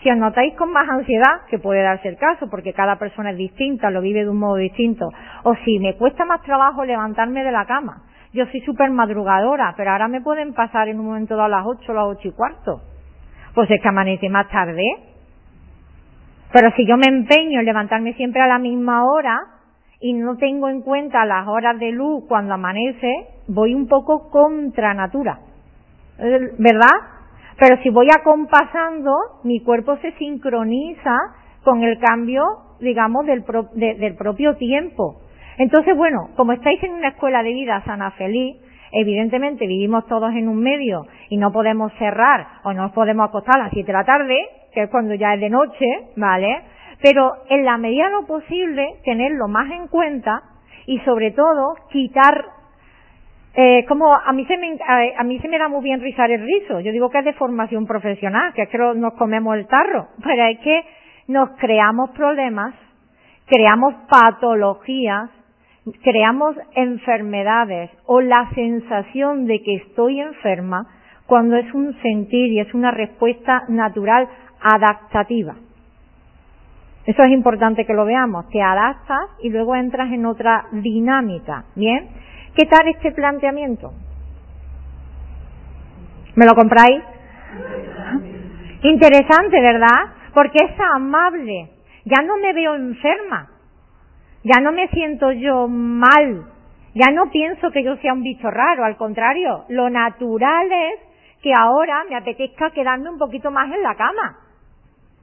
si 0.01 0.09
os 0.09 0.17
notáis 0.17 0.55
con 0.55 0.71
más 0.71 0.89
ansiedad, 0.89 1.45
que 1.49 1.59
puede 1.59 1.83
darse 1.83 2.07
el 2.07 2.17
caso 2.17 2.49
porque 2.49 2.73
cada 2.73 2.97
persona 2.97 3.31
es 3.31 3.37
distinta, 3.37 3.91
lo 3.91 4.01
vive 4.01 4.23
de 4.23 4.29
un 4.29 4.39
modo 4.39 4.55
distinto, 4.55 5.09
o 5.43 5.55
si 5.65 5.77
me 5.79 5.95
cuesta 5.97 6.25
más 6.25 6.41
trabajo 6.41 6.83
levantarme 6.83 7.43
de 7.43 7.51
la 7.51 7.65
cama, 7.65 8.03
yo 8.33 8.45
soy 8.47 8.61
súper 8.61 8.89
madrugadora, 8.89 9.73
pero 9.77 9.91
ahora 9.91 10.07
me 10.07 10.21
pueden 10.21 10.53
pasar 10.53 10.87
en 10.87 10.99
un 10.99 11.07
momento 11.07 11.35
dado 11.35 11.45
a 11.45 11.59
las 11.59 11.65
ocho, 11.65 11.93
las 11.93 12.05
ocho 12.05 12.27
y 12.27 12.31
cuarto. 12.31 12.81
Pues 13.53 13.69
es 13.71 13.81
que 13.81 13.87
amanece 13.87 14.29
más 14.29 14.47
tarde. 14.49 14.83
Pero 16.51 16.71
si 16.75 16.85
yo 16.85 16.97
me 16.97 17.07
empeño 17.07 17.59
en 17.59 17.65
levantarme 17.65 18.13
siempre 18.13 18.41
a 18.41 18.47
la 18.47 18.59
misma 18.59 19.05
hora 19.05 19.39
y 19.99 20.13
no 20.13 20.37
tengo 20.37 20.69
en 20.69 20.81
cuenta 20.81 21.25
las 21.25 21.47
horas 21.47 21.77
de 21.79 21.91
luz 21.91 22.23
cuando 22.27 22.53
amanece, 22.53 23.27
voy 23.47 23.73
un 23.73 23.87
poco 23.87 24.29
contra 24.29 24.93
natura. 24.93 25.39
¿Verdad? 26.17 26.95
Pero 27.59 27.81
si 27.83 27.89
voy 27.89 28.07
acompasando, 28.09 29.15
mi 29.43 29.61
cuerpo 29.61 29.97
se 29.97 30.13
sincroniza 30.13 31.15
con 31.63 31.83
el 31.83 31.99
cambio, 31.99 32.43
digamos, 32.79 33.25
del, 33.25 33.43
del 33.75 34.15
propio 34.15 34.55
tiempo. 34.55 35.21
Entonces, 35.57 35.95
bueno, 35.95 36.29
como 36.37 36.53
estáis 36.53 36.81
en 36.83 36.93
una 36.93 37.09
escuela 37.09 37.43
de 37.43 37.53
vida 37.53 37.83
sana, 37.83 38.11
feliz, 38.11 38.55
evidentemente 38.91 39.67
vivimos 39.67 40.05
todos 40.07 40.31
en 40.33 40.47
un 40.47 40.59
medio 40.59 41.05
y 41.29 41.37
no 41.37 41.51
podemos 41.51 41.91
cerrar 41.99 42.47
o 42.63 42.73
no 42.73 42.91
podemos 42.91 43.29
acostar 43.29 43.59
a 43.59 43.63
las 43.65 43.73
7 43.73 43.85
de 43.85 43.93
la 43.93 44.05
tarde, 44.05 44.37
que 44.73 44.83
es 44.83 44.89
cuando 44.89 45.13
ya 45.13 45.33
es 45.33 45.41
de 45.41 45.49
noche, 45.49 45.85
¿vale? 46.15 46.61
Pero 47.01 47.33
en 47.49 47.65
la 47.65 47.77
medida 47.77 48.05
de 48.05 48.11
lo 48.11 48.27
posible, 48.27 48.95
tenerlo 49.03 49.47
más 49.47 49.71
en 49.71 49.87
cuenta 49.87 50.41
y 50.85 50.99
sobre 50.99 51.31
todo 51.31 51.75
quitar 51.91 52.45
eh, 53.55 53.83
como 53.87 54.13
a 54.13 54.31
mí 54.31 54.45
se 54.45 54.57
me 54.57 54.77
a, 55.17 55.23
mí 55.23 55.39
se 55.39 55.47
me 55.47 55.57
da 55.57 55.67
muy 55.67 55.83
bien 55.83 56.01
rizar 56.01 56.29
el 56.31 56.41
rizo. 56.41 56.79
Yo 56.81 56.91
digo 56.91 57.09
que 57.09 57.19
es 57.19 57.25
de 57.25 57.33
formación 57.33 57.85
profesional, 57.87 58.53
que 58.53 58.63
es 58.63 58.69
que 58.69 58.77
nos 58.77 59.13
comemos 59.13 59.55
el 59.57 59.67
tarro, 59.67 60.07
pero 60.23 60.43
es 60.45 60.59
que 60.59 60.83
nos 61.27 61.49
creamos 61.57 62.11
problemas, 62.11 62.73
creamos 63.47 63.95
patologías, 64.09 65.29
creamos 66.03 66.55
enfermedades 66.75 67.91
o 68.05 68.21
la 68.21 68.49
sensación 68.55 69.45
de 69.45 69.61
que 69.61 69.75
estoy 69.75 70.19
enferma 70.19 70.87
cuando 71.25 71.55
es 71.57 71.73
un 71.73 71.93
sentir 72.01 72.51
y 72.51 72.59
es 72.59 72.73
una 72.73 72.91
respuesta 72.91 73.63
natural 73.67 74.27
adaptativa. 74.61 75.55
Eso 77.05 77.23
es 77.23 77.31
importante 77.31 77.85
que 77.85 77.93
lo 77.93 78.05
veamos. 78.05 78.49
Te 78.49 78.61
adaptas 78.61 79.29
y 79.41 79.49
luego 79.49 79.75
entras 79.75 80.11
en 80.11 80.25
otra 80.25 80.65
dinámica. 80.71 81.65
¿Bien? 81.75 82.09
¿Qué 82.55 82.65
tal 82.65 82.87
este 82.87 83.11
planteamiento? 83.11 83.93
¿Me 86.35 86.45
lo 86.45 86.53
compráis? 86.53 87.01
Interesante, 88.83 89.59
¿verdad? 89.61 90.13
Porque 90.33 90.57
es 90.63 90.79
amable. 90.95 91.69
Ya 92.05 92.21
no 92.23 92.37
me 92.37 92.53
veo 92.53 92.75
enferma. 92.75 93.58
Ya 94.43 94.61
no 94.61 94.71
me 94.71 94.87
siento 94.89 95.31
yo 95.31 95.67
mal. 95.67 96.45
Ya 96.95 97.11
no 97.11 97.29
pienso 97.31 97.71
que 97.71 97.83
yo 97.83 97.97
sea 97.97 98.13
un 98.13 98.23
bicho 98.23 98.49
raro. 98.49 98.83
Al 98.85 98.97
contrario, 98.97 99.65
lo 99.69 99.89
natural 99.89 100.67
es 100.71 100.99
que 101.41 101.53
ahora 101.57 102.03
me 102.09 102.15
apetezca 102.15 102.71
quedarme 102.71 103.09
un 103.09 103.17
poquito 103.17 103.51
más 103.51 103.71
en 103.73 103.83
la 103.83 103.95
cama 103.95 104.37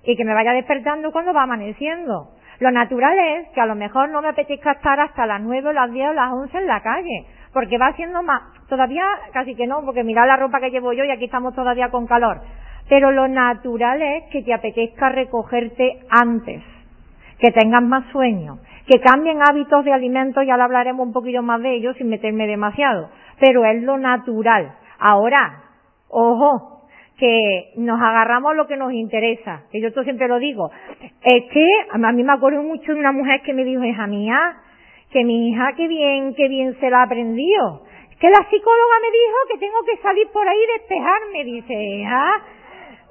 y 0.05 0.17
que 0.17 0.25
me 0.25 0.35
vaya 0.35 0.53
despertando 0.53 1.13
cuando 1.13 1.35
va 1.35 1.43
amaneciendo. 1.43 2.31
Lo 2.61 2.71
natural 2.71 3.19
es 3.19 3.49
que 3.51 3.61
a 3.61 3.67
lo 3.67 3.75
mejor 3.75 4.09
no 4.09 4.23
me 4.23 4.29
apetezca 4.29 4.73
estar 4.73 4.99
hasta 4.99 5.27
las 5.27 5.43
nueve 5.43 5.75
las 5.75 5.93
diez 5.93 6.09
o 6.09 6.15
las 6.15 6.33
once 6.33 6.57
en 6.57 6.67
la 6.67 6.81
calle, 6.81 7.27
porque 7.53 7.77
va 7.77 7.93
siendo 7.95 8.23
más, 8.23 8.43
todavía 8.69 9.05
casi 9.33 9.55
que 9.55 9.67
no, 9.67 9.85
porque 9.85 10.05
mira 10.05 10.25
la 10.25 10.37
ropa 10.37 10.61
que 10.61 10.71
llevo 10.71 10.93
yo 10.95 11.05
y 11.05 11.11
aquí 11.11 11.27
estamos 11.27 11.55
todavía 11.55 11.91
con 11.91 12.07
calor. 12.07 12.41
Pero 12.89 13.11
lo 13.11 13.29
natural 13.29 14.01
es 14.01 14.25
que 14.31 14.43
te 14.43 14.55
apetezca 14.55 15.11
recogerte 15.11 15.99
antes, 16.09 16.63
que 17.39 17.51
tengas 17.51 17.83
más 17.83 18.07
sueño, 18.11 18.59
que 18.87 19.01
cambien 19.01 19.41
hábitos 19.43 19.85
de 19.85 19.93
alimentos, 19.93 20.45
ya 20.47 20.57
lo 20.57 20.65
hablaremos 20.65 21.07
un 21.07 21.13
poquito 21.13 21.43
más 21.43 21.61
de 21.61 21.75
ellos 21.75 21.97
sin 21.97 22.09
meterme 22.09 22.47
demasiado, 22.47 23.11
pero 23.41 23.65
es 23.65 23.83
lo 23.83 23.99
natural. 23.99 24.73
Ahora, 24.99 25.65
ojo, 26.09 26.77
que 27.19 27.73
nos 27.77 28.01
agarramos 28.01 28.55
lo 28.55 28.67
que 28.67 28.77
nos 28.77 28.93
interesa, 28.93 29.63
que 29.73 29.81
yo 29.81 29.89
esto 29.89 30.05
siempre 30.05 30.29
lo 30.29 30.39
digo. 30.39 30.71
Es 31.23 31.45
que 31.53 31.67
a 31.91 31.99
mí 32.13 32.23
me 32.23 32.33
acuerdo 32.33 32.63
mucho 32.63 32.93
de 32.93 33.01
una 33.01 33.13
mujer 33.13 33.41
que 33.43 33.55
me 33.55 33.65
dijo, 33.65 33.83
hija 33.85 34.07
mía, 34.07 34.57
que 35.11 35.25
mi 35.25 35.49
hija 35.49 35.73
qué 35.77 35.89
bien, 35.89 36.35
qué 36.35 36.49
bien 36.49 36.79
se 36.79 36.91
la 36.91 37.01
ha 37.01 37.05
aprendido. 37.05 37.83
Que 38.21 38.31
la 38.31 38.49
psicóloga 38.49 38.95
me 39.03 39.11
dijo 39.11 39.37
que 39.51 39.59
tengo 39.59 39.79
que 39.85 40.01
salir 40.03 40.29
por 40.33 40.47
ahí 40.47 40.57
y 40.57 40.79
despejarme, 40.79 41.45
dice, 41.45 42.05
ah, 42.07 42.43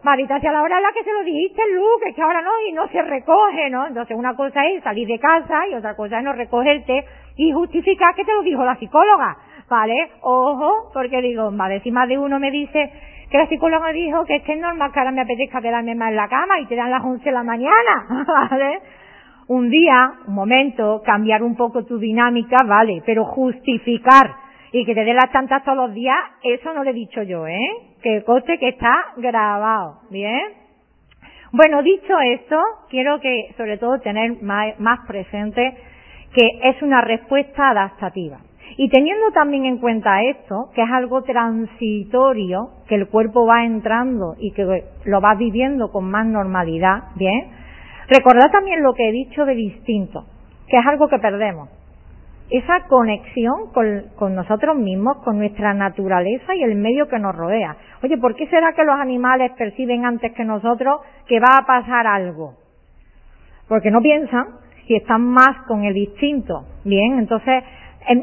Marita, 0.06 0.40
si 0.40 0.46
a 0.46 0.52
la 0.52 0.62
hora 0.62 0.78
en 0.78 0.84
la 0.84 0.92
que 0.92 1.04
se 1.04 1.12
lo 1.12 1.24
dijiste, 1.24 1.62
Luke, 1.74 2.14
que 2.14 2.22
ahora 2.22 2.40
no, 2.40 2.52
y 2.70 2.74
no 2.74 2.88
se 2.90 3.02
recoge, 3.02 3.72
¿no? 3.72 3.88
Entonces 3.88 4.16
una 4.16 4.36
cosa 4.36 4.64
es 4.68 4.84
salir 4.84 5.08
de 5.08 5.18
casa 5.18 5.68
y 5.68 5.74
otra 5.74 5.96
cosa 5.96 6.20
es 6.20 6.24
no 6.24 6.32
recogerte 6.32 7.04
y 7.36 7.52
justificar 7.52 8.14
que 8.14 8.24
te 8.24 8.32
lo 8.32 8.44
dijo 8.44 8.64
la 8.64 8.76
psicóloga, 8.76 9.36
¿vale? 9.68 10.12
Ojo, 10.22 10.92
porque 10.94 11.24
digo, 11.24 11.50
vale, 11.52 11.80
si 11.82 11.92
más 11.92 12.08
de 12.08 12.20
uno 12.20 12.40
me 12.40 12.52
dice, 12.52 12.92
que 13.32 13.38
la 13.40 13.48
psicóloga 13.48 13.92
dijo 13.94 14.24
que 14.26 14.36
es 14.36 14.44
que 14.44 14.54
es 14.54 14.60
normal 14.60 14.92
que 14.92 15.00
ahora 15.00 15.12
me 15.12 15.22
apetezca 15.22 15.60
quedarme 15.60 15.96
más 15.96 16.10
en 16.10 16.18
la 16.18 16.28
cama 16.28 16.60
y 16.60 16.68
te 16.68 16.76
dan 16.76 16.92
las 16.92 17.04
11 17.04 17.26
de 17.26 17.32
la 17.32 17.44
mañana, 17.44 18.06
¿vale? 18.28 18.80
Un 19.48 19.72
día, 19.72 20.14
un 20.28 20.36
momento, 20.36 21.02
cambiar 21.04 21.42
un 21.42 21.56
poco 21.56 21.84
tu 21.84 21.98
dinámica, 21.98 22.58
vale, 22.64 23.02
pero 23.08 23.26
justificar 23.26 24.36
y 24.72 24.86
que 24.86 24.94
te 24.94 25.04
dé 25.04 25.14
las 25.14 25.32
tantas 25.32 25.64
todos 25.64 25.78
los 25.78 25.94
días, 25.94 26.18
eso 26.44 26.74
no 26.74 26.84
lo 26.84 26.90
he 26.90 26.94
dicho 26.94 27.24
yo, 27.24 27.48
¿eh? 27.48 27.95
Que 28.06 28.24
coste 28.24 28.60
que 28.60 28.68
está 28.68 28.94
grabado, 29.18 30.02
¿bien? 30.12 30.40
Bueno, 31.52 31.82
dicho 31.82 32.20
esto, 32.20 32.62
quiero 32.88 33.20
que 33.20 33.48
sobre 33.58 33.80
todo 33.80 34.00
tener 34.00 34.44
más, 34.44 34.80
más 34.80 35.00
presente 35.08 35.76
que 36.32 36.48
es 36.66 36.80
una 36.84 37.02
respuesta 37.02 37.72
adaptativa. 37.72 38.38
Y 38.78 38.90
teniendo 38.90 39.32
también 39.32 39.66
en 39.66 39.80
cuenta 39.80 40.22
esto, 40.22 40.70
que 40.76 40.84
es 40.84 40.92
algo 40.92 41.24
transitorio, 41.24 42.70
que 42.88 42.94
el 42.94 43.08
cuerpo 43.08 43.48
va 43.48 43.66
entrando 43.66 44.36
y 44.38 44.52
que 44.52 44.84
lo 45.06 45.20
va 45.20 45.34
viviendo 45.34 45.92
con 45.92 46.06
más 46.06 46.28
normalidad, 46.28 47.06
¿bien? 47.16 47.54
Recordad 48.08 48.52
también 48.52 48.84
lo 48.84 48.94
que 48.94 49.10
he 49.10 49.12
dicho 49.12 49.46
de 49.46 49.56
distinto, 49.56 50.26
que 50.68 50.78
es 50.78 50.86
algo 50.86 51.08
que 51.08 51.18
perdemos. 51.18 51.70
Esa 52.50 52.86
conexión 52.88 53.72
con, 53.74 54.36
nosotros 54.36 54.78
mismos, 54.78 55.18
con 55.24 55.40
nuestra 55.40 55.74
naturaleza 55.74 56.56
y 56.56 56.64
el 56.64 56.76
medio 56.76 57.08
que 57.08 57.18
nos 57.18 57.36
rodea. 57.36 57.76
Oye, 58.04 58.18
¿por 58.18 58.36
qué 58.36 58.46
será 58.48 58.74
que 58.74 58.84
los 58.84 58.96
animales 58.96 59.52
perciben 59.58 60.06
antes 60.06 60.32
que 60.34 60.46
nosotros 60.46 61.02
que 61.28 61.40
va 61.40 61.58
a 61.58 61.66
pasar 61.66 62.06
algo? 62.06 62.54
Porque 63.68 63.90
no 63.90 64.00
piensan 64.02 64.46
si 64.86 64.96
están 64.96 65.24
más 65.24 65.66
con 65.68 65.84
el 65.86 65.94
distinto. 65.96 66.66
Bien, 66.84 67.18
entonces 67.18 67.64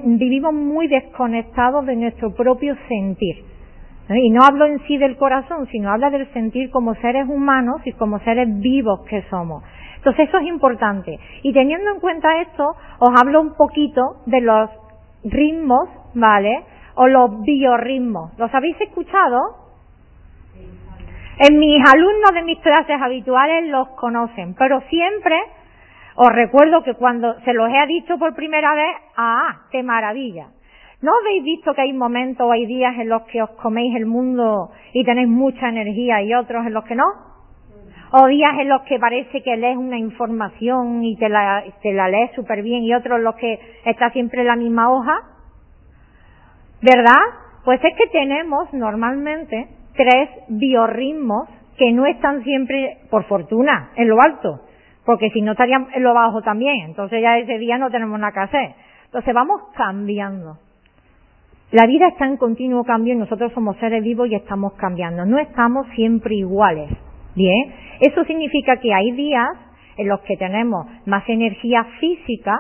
vivimos 0.05 0.55
muy 0.55 0.87
desconectados 0.87 1.85
de 1.87 1.97
nuestro 1.97 2.33
propio 2.33 2.77
sentir. 2.89 3.45
Y 4.09 4.31
no 4.31 4.45
hablo 4.45 4.67
en 4.67 4.81
sí 4.87 4.99
del 4.99 5.17
corazón, 5.17 5.67
sino 5.71 5.91
habla 5.91 6.11
del 6.11 6.31
sentir 6.33 6.71
como 6.71 6.95
seres 6.97 7.29
humanos 7.29 7.81
y 7.85 7.93
como 7.93 8.19
seres 8.21 8.49
vivos 8.61 9.01
que 9.09 9.23
somos. 9.31 9.65
Entonces 10.03 10.29
eso 10.29 10.39
es 10.39 10.49
importante. 10.49 11.17
Y 11.45 11.53
teniendo 11.53 11.93
en 11.93 12.01
cuenta 12.01 12.41
esto, 12.41 12.75
os 12.99 13.11
hablo 13.21 13.41
un 13.41 13.55
poquito 13.55 14.17
de 14.27 14.41
los 14.41 14.69
ritmos, 15.23 15.89
¿vale? 16.15 16.65
O 16.97 17.07
los 17.07 17.41
biorritmos. 17.43 18.37
¿Los 18.37 18.53
habéis 18.53 18.81
escuchado? 18.81 19.59
En 21.39 21.57
mis 21.57 21.81
alumnos 21.89 22.33
de 22.35 22.43
mis 22.43 22.59
clases 22.59 23.01
habituales 23.01 23.71
los 23.71 23.91
conocen, 23.91 24.57
pero 24.59 24.81
siempre 24.91 25.39
os 26.17 26.29
recuerdo 26.31 26.83
que 26.83 26.95
cuando 26.95 27.39
se 27.43 27.55
los 27.55 27.69
he 27.69 27.87
dicho 27.87 28.19
por 28.19 28.35
primera 28.35 28.75
vez, 28.75 28.97
¡ah, 29.17 29.67
qué 29.71 29.85
maravilla! 29.85 30.49
¿No 31.01 31.13
habéis 31.21 31.45
visto 31.45 31.75
que 31.75 31.83
hay 31.83 31.93
momentos 31.93 32.45
o 32.45 32.51
hay 32.51 32.67
días 32.67 32.99
en 32.99 33.09
los 33.09 33.23
que 33.23 33.41
os 33.41 33.51
coméis 33.51 33.95
el 33.95 34.07
mundo 34.07 34.73
y 34.93 35.05
tenéis 35.05 35.29
mucha 35.29 35.69
energía 35.69 36.23
y 36.23 36.35
otros 36.35 36.67
en 36.67 36.75
los 36.75 36.85
que 36.85 36.97
no? 36.97 37.32
O 38.13 38.27
días 38.27 38.53
en 38.61 38.69
los 38.69 38.83
que 38.83 38.99
parece 38.99 39.43
que 39.43 39.57
lees 39.57 39.77
una 39.77 39.99
información 39.99 41.03
y 41.03 41.17
te 41.17 41.29
la, 41.29 41.65
te 41.83 41.93
la 41.93 42.09
lees 42.09 42.33
súper 42.35 42.63
bien 42.63 42.85
y 42.85 42.95
otros 42.95 43.19
en 43.19 43.25
los 43.25 43.35
que 43.37 43.59
está 43.85 44.11
siempre 44.11 44.43
en 44.43 44.49
la 44.49 44.57
misma 44.57 44.93
hoja. 44.93 45.15
¿Verdad? 46.83 47.23
Pues 47.65 47.83
es 47.83 47.95
que 47.97 48.07
tenemos 48.09 48.73
normalmente 48.73 49.69
tres 49.97 50.29
biorritmos 50.49 51.49
que 51.79 51.93
no 51.93 52.07
están 52.07 52.43
siempre, 52.45 52.99
por 53.11 53.25
fortuna, 53.25 53.91
en 53.97 54.09
lo 54.09 54.21
alto 54.21 54.61
porque 55.05 55.31
si 55.31 55.43
no 55.43 55.53
estarían 55.53 55.89
en 55.95 56.03
lo 56.03 56.15
bajo 56.15 56.43
también, 56.43 56.83
entonces 56.85 57.21
ya 57.21 57.39
ese 57.39 57.59
día 57.59 57.79
no 57.79 57.91
tenemos 57.91 58.19
nada 58.19 58.33
que 58.33 58.41
hacer. 58.41 58.75
Entonces 59.07 59.35
vamos 59.35 59.63
cambiando. 59.77 60.59
La 61.73 61.87
vida 61.87 62.09
está 62.09 62.27
en 62.27 62.37
continuo 62.37 62.85
cambio 62.85 63.15
y 63.15 63.17
nosotros 63.17 63.53
somos 63.53 63.77
seres 63.79 64.03
vivos 64.03 64.29
y 64.29 64.35
estamos 64.35 64.75
cambiando. 64.75 65.25
No 65.25 65.39
estamos 65.39 65.87
siempre 65.95 66.35
iguales. 66.35 66.91
Bien, 67.35 67.75
eso 68.01 68.25
significa 68.25 68.77
que 68.77 68.93
hay 68.93 69.13
días 69.13 69.49
en 69.97 70.09
los 70.09 70.21
que 70.21 70.37
tenemos 70.37 70.87
más 71.07 71.29
energía 71.29 71.85
física, 72.01 72.57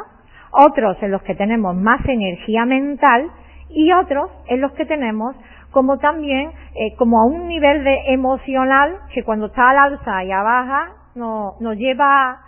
otros 0.52 0.96
en 1.02 1.10
los 1.10 1.22
que 1.22 1.34
tenemos 1.34 1.74
más 1.76 2.00
energía 2.06 2.64
mental 2.64 3.30
y 3.70 3.92
otros 3.92 4.30
en 4.48 4.60
los 4.60 4.72
que 4.72 4.84
tenemos 4.84 5.34
como 5.70 5.98
también 5.98 6.50
eh, 6.74 6.94
como 6.96 7.20
a 7.20 7.24
un 7.24 7.48
nivel 7.48 7.82
de 7.82 8.12
emocional 8.12 8.98
que 9.12 9.24
cuando 9.24 9.46
está 9.46 9.70
al 9.70 9.78
alza 9.78 10.24
y 10.24 10.30
a 10.30 10.42
baja 10.42 10.92
no, 11.14 11.54
nos 11.60 11.76
lleva 11.76 12.40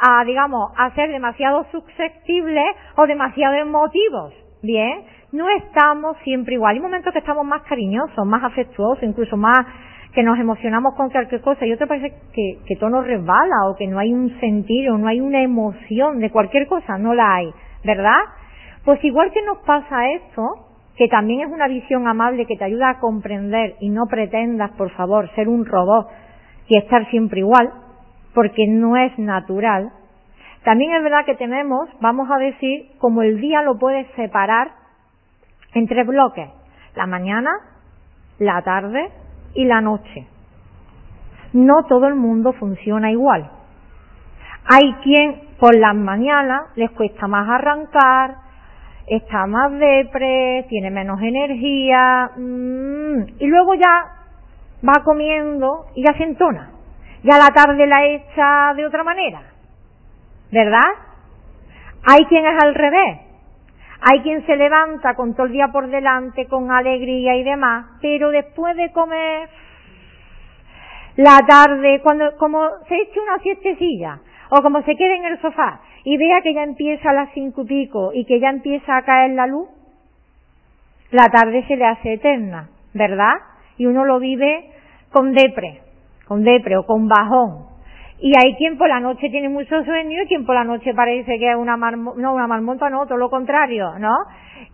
a, 0.00 0.24
digamos, 0.24 0.72
a 0.76 0.94
ser 0.94 1.10
demasiado 1.10 1.66
susceptibles 1.70 2.66
o 2.96 3.06
demasiado 3.06 3.54
emotivos. 3.54 4.32
Bien, 4.62 5.04
no 5.32 5.48
estamos 5.50 6.16
siempre 6.24 6.54
igual. 6.54 6.74
Hay 6.74 6.80
momentos 6.80 7.12
que 7.12 7.18
estamos 7.18 7.44
más 7.44 7.62
cariñosos, 7.62 8.26
más 8.26 8.42
afectuosos, 8.42 9.02
incluso 9.02 9.36
más 9.36 9.58
que 10.14 10.22
nos 10.22 10.38
emocionamos 10.38 10.94
con 10.94 11.10
cualquier 11.10 11.40
cosa 11.40 11.66
y 11.66 11.72
otro 11.72 11.86
parece 11.86 12.14
que, 12.32 12.58
que 12.66 12.76
todo 12.76 12.90
nos 12.90 13.06
resbala 13.06 13.68
o 13.68 13.76
que 13.76 13.86
no 13.86 13.98
hay 13.98 14.12
un 14.12 14.38
sentido, 14.40 14.96
no 14.96 15.08
hay 15.08 15.20
una 15.20 15.42
emoción 15.42 16.18
de 16.18 16.30
cualquier 16.30 16.66
cosa, 16.66 16.98
no 16.98 17.14
la 17.14 17.34
hay, 17.34 17.52
¿verdad? 17.84 18.18
Pues 18.84 19.02
igual 19.04 19.30
que 19.32 19.42
nos 19.42 19.58
pasa 19.58 20.10
esto, 20.12 20.68
que 20.96 21.08
también 21.08 21.46
es 21.46 21.52
una 21.52 21.68
visión 21.68 22.08
amable 22.08 22.46
que 22.46 22.56
te 22.56 22.64
ayuda 22.64 22.90
a 22.90 22.98
comprender 23.00 23.76
y 23.80 23.90
no 23.90 24.06
pretendas, 24.06 24.70
por 24.72 24.90
favor, 24.90 25.30
ser 25.34 25.48
un 25.48 25.64
robot 25.64 26.08
y 26.68 26.78
estar 26.78 27.08
siempre 27.10 27.40
igual, 27.40 27.70
porque 28.34 28.66
no 28.66 28.96
es 28.96 29.16
natural. 29.18 29.92
También 30.64 30.92
es 30.94 31.02
verdad 31.02 31.24
que 31.24 31.36
tenemos, 31.36 31.88
vamos 32.00 32.28
a 32.30 32.38
decir, 32.38 32.90
como 32.98 33.22
el 33.22 33.40
día 33.40 33.62
lo 33.62 33.78
puedes 33.78 34.06
separar 34.16 34.72
entre 35.74 36.02
bloques, 36.04 36.48
la 36.96 37.06
mañana, 37.06 37.50
la 38.38 38.62
tarde 38.62 39.08
y 39.54 39.64
la 39.64 39.80
noche. 39.80 40.26
No 41.52 41.84
todo 41.88 42.06
el 42.06 42.14
mundo 42.14 42.52
funciona 42.52 43.10
igual. 43.10 43.50
Hay 44.64 44.92
quien 45.02 45.48
por 45.58 45.74
las 45.76 45.94
mañanas 45.94 46.62
les 46.76 46.90
cuesta 46.90 47.26
más 47.26 47.48
arrancar, 47.48 48.36
está 49.06 49.46
más 49.46 49.72
depre, 49.72 50.66
tiene 50.68 50.90
menos 50.90 51.20
energía, 51.22 52.30
mm, 52.36 53.22
y 53.38 53.46
luego 53.46 53.74
ya 53.74 54.18
va 54.86 55.02
comiendo 55.04 55.86
y 55.94 56.04
ya 56.04 56.12
se 56.16 56.24
entona. 56.24 56.70
Ya 57.22 57.38
la 57.38 57.48
tarde 57.48 57.86
la 57.86 58.06
echa 58.06 58.74
de 58.76 58.86
otra 58.86 59.02
manera. 59.02 59.42
¿Verdad? 60.52 60.90
Hay 62.06 62.24
quien 62.26 62.46
es 62.46 62.62
al 62.62 62.74
revés. 62.74 63.27
Hay 64.00 64.20
quien 64.20 64.46
se 64.46 64.56
levanta 64.56 65.14
con 65.14 65.34
todo 65.34 65.46
el 65.46 65.52
día 65.52 65.68
por 65.68 65.88
delante, 65.88 66.46
con 66.46 66.70
alegría 66.70 67.36
y 67.36 67.42
demás, 67.42 67.86
pero 68.00 68.30
después 68.30 68.76
de 68.76 68.92
comer 68.92 69.48
la 71.16 71.38
tarde, 71.48 72.00
cuando, 72.00 72.36
como 72.36 72.64
se 72.88 72.94
eche 72.94 73.20
una 73.20 73.38
siestecilla, 73.40 74.20
o 74.50 74.62
como 74.62 74.82
se 74.82 74.96
quede 74.96 75.16
en 75.16 75.24
el 75.24 75.40
sofá 75.40 75.80
y 76.04 76.16
vea 76.16 76.40
que 76.42 76.54
ya 76.54 76.62
empieza 76.62 77.10
a 77.10 77.12
las 77.12 77.30
cinco 77.34 77.62
y 77.62 77.66
pico 77.66 78.10
y 78.14 78.24
que 78.24 78.40
ya 78.40 78.50
empieza 78.50 78.96
a 78.96 79.02
caer 79.02 79.32
la 79.32 79.46
luz, 79.46 79.68
la 81.10 81.28
tarde 81.28 81.64
se 81.66 81.76
le 81.76 81.86
hace 81.86 82.14
eterna, 82.14 82.68
¿verdad? 82.94 83.34
Y 83.76 83.86
uno 83.86 84.04
lo 84.04 84.18
vive 84.18 84.70
con 85.12 85.32
depre, 85.32 85.80
con 86.26 86.44
depre 86.44 86.76
o 86.76 86.86
con 86.86 87.08
bajón. 87.08 87.66
Y 88.20 88.32
hay 88.36 88.54
quien 88.56 88.76
por 88.76 88.88
la 88.88 88.98
noche 88.98 89.30
tiene 89.30 89.48
mucho 89.48 89.84
sueño 89.84 90.22
y 90.22 90.26
quien 90.26 90.44
por 90.44 90.56
la 90.56 90.64
noche 90.64 90.92
parece 90.92 91.38
que 91.38 91.50
es 91.50 91.56
una 91.56 91.76
marmota, 91.76 92.20
no 92.20 92.34
una 92.34 92.48
marmota, 92.48 92.90
no, 92.90 93.06
todo 93.06 93.16
lo 93.16 93.30
contrario, 93.30 93.96
¿no? 93.98 94.12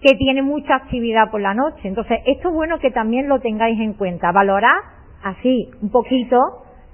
Que 0.00 0.16
tiene 0.16 0.40
mucha 0.40 0.76
actividad 0.76 1.30
por 1.30 1.42
la 1.42 1.52
noche. 1.52 1.86
Entonces, 1.88 2.20
esto 2.24 2.48
es 2.48 2.54
bueno 2.54 2.78
que 2.78 2.90
también 2.90 3.28
lo 3.28 3.40
tengáis 3.40 3.78
en 3.80 3.92
cuenta. 3.94 4.32
Valorar 4.32 4.76
así, 5.22 5.70
un 5.82 5.90
poquito, 5.90 6.38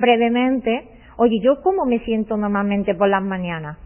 brevemente, 0.01 0.89
oye, 1.17 1.39
¿yo 1.41 1.63
cómo 1.63 1.85
me 1.87 2.01
siento 2.01 2.37
normalmente 2.37 2.97
por 2.97 3.09
las 3.09 3.23
mañanas? 3.23 3.79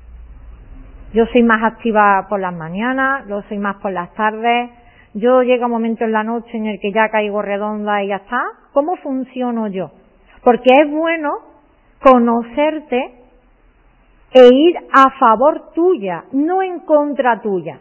Yo 1.12 1.26
soy 1.26 1.42
más 1.42 1.62
activa 1.62 2.26
por 2.30 2.40
las 2.40 2.54
mañanas, 2.54 3.26
yo 3.28 3.42
soy 3.42 3.58
más 3.58 3.76
por 3.76 3.92
las 3.92 4.12
tardes, 4.14 4.70
yo 5.12 5.42
llega 5.42 5.66
un 5.66 5.72
momento 5.72 6.04
en 6.04 6.12
la 6.12 6.24
noche 6.24 6.56
en 6.56 6.66
el 6.66 6.80
que 6.80 6.92
ya 6.92 7.10
caigo 7.10 7.42
redonda 7.42 8.02
y 8.02 8.08
ya 8.08 8.16
está. 8.16 8.42
¿Cómo 8.72 8.96
funciono 8.96 9.68
yo? 9.68 9.92
Porque 10.42 10.70
es 10.72 10.90
bueno 10.90 11.53
conocerte 12.04 13.14
e 14.30 14.48
ir 14.52 14.76
a 14.92 15.10
favor 15.18 15.72
tuya, 15.72 16.24
no 16.32 16.62
en 16.62 16.80
contra 16.80 17.40
tuya. 17.40 17.78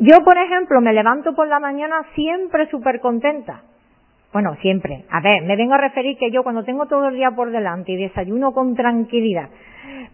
Yo, 0.00 0.24
por 0.24 0.36
ejemplo, 0.36 0.80
me 0.80 0.92
levanto 0.92 1.34
por 1.34 1.46
la 1.46 1.60
mañana 1.60 2.02
siempre 2.14 2.68
súper 2.68 3.00
contenta. 3.00 3.62
Bueno, 4.32 4.56
siempre. 4.60 5.04
A 5.10 5.20
ver, 5.20 5.44
me 5.44 5.56
vengo 5.56 5.74
a 5.74 5.78
referir 5.78 6.18
que 6.18 6.30
yo 6.30 6.42
cuando 6.42 6.64
tengo 6.64 6.86
todo 6.86 7.08
el 7.08 7.14
día 7.14 7.30
por 7.30 7.50
delante 7.50 7.92
y 7.92 7.96
desayuno 7.96 8.52
con 8.52 8.74
tranquilidad, 8.74 9.48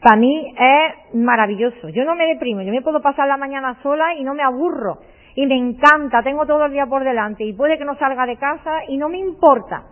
para 0.02 0.16
mí 0.16 0.54
es 0.56 1.14
maravilloso. 1.14 1.88
Yo 1.88 2.04
no 2.04 2.14
me 2.14 2.26
deprimo, 2.26 2.60
yo 2.60 2.70
me 2.70 2.82
puedo 2.82 3.00
pasar 3.00 3.26
la 3.28 3.38
mañana 3.38 3.78
sola 3.82 4.14
y 4.14 4.24
no 4.24 4.34
me 4.34 4.42
aburro. 4.42 4.98
Y 5.34 5.46
me 5.46 5.56
encanta, 5.56 6.22
tengo 6.22 6.44
todo 6.44 6.66
el 6.66 6.72
día 6.72 6.86
por 6.86 7.02
delante 7.02 7.44
y 7.44 7.54
puede 7.54 7.78
que 7.78 7.86
no 7.86 7.96
salga 7.96 8.26
de 8.26 8.36
casa 8.36 8.84
y 8.88 8.98
no 8.98 9.08
me 9.08 9.18
importa. 9.18 9.84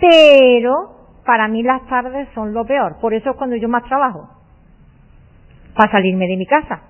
Pero 0.00 1.03
para 1.24 1.48
mí 1.48 1.62
las 1.62 1.86
tardes 1.86 2.28
son 2.34 2.52
lo 2.52 2.64
peor. 2.64 2.98
Por 3.00 3.14
eso 3.14 3.30
es 3.30 3.36
cuando 3.36 3.56
yo 3.56 3.68
más 3.68 3.84
trabajo. 3.84 4.28
Para 5.74 5.90
salirme 5.90 6.26
de 6.26 6.36
mi 6.36 6.46
casa. 6.46 6.82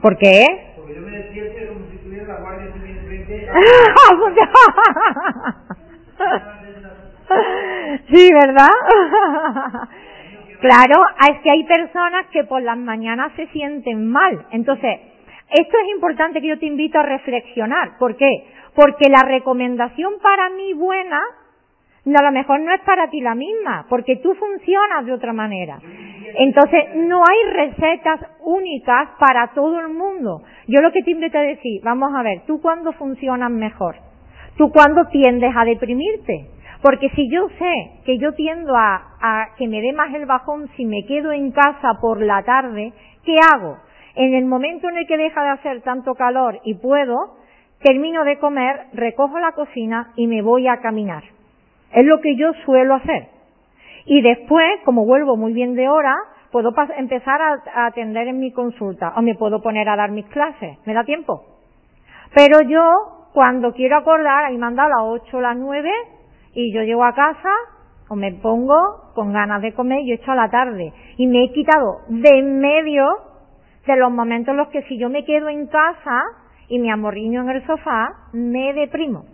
¿Por 0.00 0.16
qué? 0.18 0.44
Porque 0.76 0.94
yo 0.94 1.00
me 1.02 1.10
despierto 1.10 1.74
como 1.74 1.90
si 1.90 1.98
tuviera 1.98 2.26
la 2.26 2.40
guardia 2.40 2.72
civil 2.72 2.90
sí, 8.10 8.30
¿verdad? 8.32 8.68
claro, 10.60 11.04
es 11.30 11.40
que 11.42 11.50
hay 11.50 11.64
personas 11.64 12.26
que 12.32 12.44
por 12.44 12.62
las 12.62 12.78
mañanas 12.78 13.32
se 13.36 13.46
sienten 13.48 14.10
mal. 14.10 14.46
Entonces, 14.50 15.00
esto 15.50 15.76
es 15.84 15.90
importante 15.94 16.40
que 16.40 16.48
yo 16.48 16.58
te 16.58 16.66
invito 16.66 16.98
a 16.98 17.02
reflexionar. 17.02 17.98
¿Por 17.98 18.16
qué? 18.16 18.46
Porque 18.74 19.08
la 19.08 19.22
recomendación 19.22 20.14
para 20.22 20.50
mí 20.50 20.72
buena 20.74 21.20
a 22.06 22.22
lo 22.22 22.32
mejor 22.32 22.60
no 22.60 22.72
es 22.72 22.80
para 22.82 23.10
ti 23.10 23.20
la 23.20 23.34
misma, 23.34 23.86
porque 23.88 24.16
tú 24.16 24.34
funcionas 24.34 25.04
de 25.04 25.12
otra 25.12 25.32
manera. 25.32 25.78
Entonces, 26.38 26.94
no 26.96 27.22
hay 27.28 27.52
recetas 27.52 28.20
únicas 28.40 29.10
para 29.18 29.48
todo 29.48 29.80
el 29.80 29.88
mundo. 29.88 30.42
Yo 30.66 30.80
lo 30.80 30.92
que 30.92 31.02
te 31.02 31.10
invito 31.10 31.38
decir, 31.38 31.80
vamos 31.84 32.12
a 32.14 32.22
ver, 32.22 32.42
¿tú 32.46 32.60
cuándo 32.60 32.92
funcionas 32.92 33.50
mejor? 33.50 33.96
¿Tú 34.56 34.70
cuándo 34.70 35.06
tiendes 35.08 35.54
a 35.54 35.64
deprimirte? 35.64 36.46
Porque 36.82 37.10
si 37.10 37.30
yo 37.30 37.48
sé 37.58 38.02
que 38.06 38.18
yo 38.18 38.32
tiendo 38.32 38.74
a, 38.74 39.16
a 39.20 39.48
que 39.58 39.68
me 39.68 39.82
dé 39.82 39.92
más 39.92 40.14
el 40.14 40.24
bajón 40.24 40.68
si 40.76 40.86
me 40.86 41.04
quedo 41.06 41.32
en 41.32 41.50
casa 41.52 41.98
por 42.00 42.22
la 42.22 42.42
tarde, 42.42 42.92
¿qué 43.24 43.36
hago? 43.52 43.76
En 44.14 44.34
el 44.34 44.46
momento 44.46 44.88
en 44.88 44.96
el 44.96 45.06
que 45.06 45.18
deja 45.18 45.42
de 45.42 45.50
hacer 45.50 45.82
tanto 45.82 46.14
calor 46.14 46.58
y 46.64 46.74
puedo, 46.74 47.36
termino 47.82 48.24
de 48.24 48.38
comer, 48.38 48.86
recojo 48.94 49.38
la 49.38 49.52
cocina 49.52 50.12
y 50.16 50.26
me 50.26 50.40
voy 50.40 50.68
a 50.68 50.78
caminar. 50.78 51.22
Es 51.92 52.04
lo 52.04 52.20
que 52.20 52.36
yo 52.36 52.52
suelo 52.64 52.94
hacer. 52.94 53.28
Y 54.06 54.22
después, 54.22 54.80
como 54.84 55.04
vuelvo 55.04 55.36
muy 55.36 55.52
bien 55.52 55.74
de 55.74 55.88
hora, 55.88 56.14
puedo 56.50 56.72
empezar 56.96 57.40
a, 57.40 57.86
atender 57.86 58.28
en 58.28 58.40
mi 58.40 58.52
consulta 58.52 59.12
o 59.16 59.22
me 59.22 59.34
puedo 59.34 59.62
poner 59.62 59.88
a 59.88 59.96
dar 59.96 60.10
mis 60.10 60.26
clases. 60.26 60.78
¿Me 60.86 60.94
da 60.94 61.04
tiempo? 61.04 61.44
Pero 62.34 62.60
yo, 62.62 63.28
cuando 63.32 63.72
quiero 63.72 63.96
acordar, 63.96 64.44
ahí 64.46 64.58
manda 64.58 64.84
a 64.84 64.88
las 64.88 65.02
8 65.02 65.36
o 65.36 65.40
las 65.40 65.56
9 65.56 65.90
y 66.54 66.72
yo 66.72 66.82
llego 66.82 67.04
a 67.04 67.14
casa 67.14 67.50
o 68.08 68.16
me 68.16 68.32
pongo 68.32 69.12
con 69.14 69.32
ganas 69.32 69.62
de 69.62 69.72
comer 69.72 70.00
y 70.00 70.12
echo 70.12 70.32
a 70.32 70.36
la 70.36 70.50
tarde. 70.50 70.92
Y 71.16 71.26
me 71.26 71.44
he 71.44 71.52
quitado 71.52 72.00
de 72.08 72.38
en 72.38 72.58
medio 72.58 73.06
de 73.86 73.96
los 73.96 74.10
momentos 74.10 74.52
en 74.52 74.56
los 74.56 74.68
que 74.68 74.82
si 74.82 74.98
yo 74.98 75.08
me 75.08 75.24
quedo 75.24 75.48
en 75.48 75.66
casa 75.66 76.22
y 76.68 76.78
me 76.78 76.90
amorriño 76.90 77.42
en 77.42 77.50
el 77.50 77.66
sofá, 77.66 78.12
me 78.32 78.72
deprimo. 78.74 79.24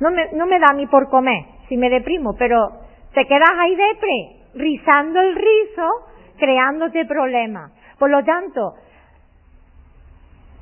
No 0.00 0.10
me, 0.10 0.28
no 0.32 0.46
me 0.46 0.58
da 0.58 0.74
ni 0.74 0.86
por 0.86 1.08
comer 1.08 1.44
si 1.68 1.76
me 1.76 1.90
deprimo, 1.90 2.34
pero 2.38 2.68
te 3.14 3.26
quedas 3.26 3.50
ahí 3.58 3.74
depre, 3.74 4.36
rizando 4.54 5.20
el 5.20 5.34
rizo, 5.34 5.88
creándote 6.38 7.04
problemas. 7.06 7.72
Por 7.98 8.10
lo 8.10 8.22
tanto, 8.24 8.74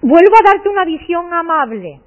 vuelvo 0.02 0.36
a 0.36 0.52
darte 0.52 0.68
una 0.68 0.84
visión 0.84 1.32
amable. 1.32 2.00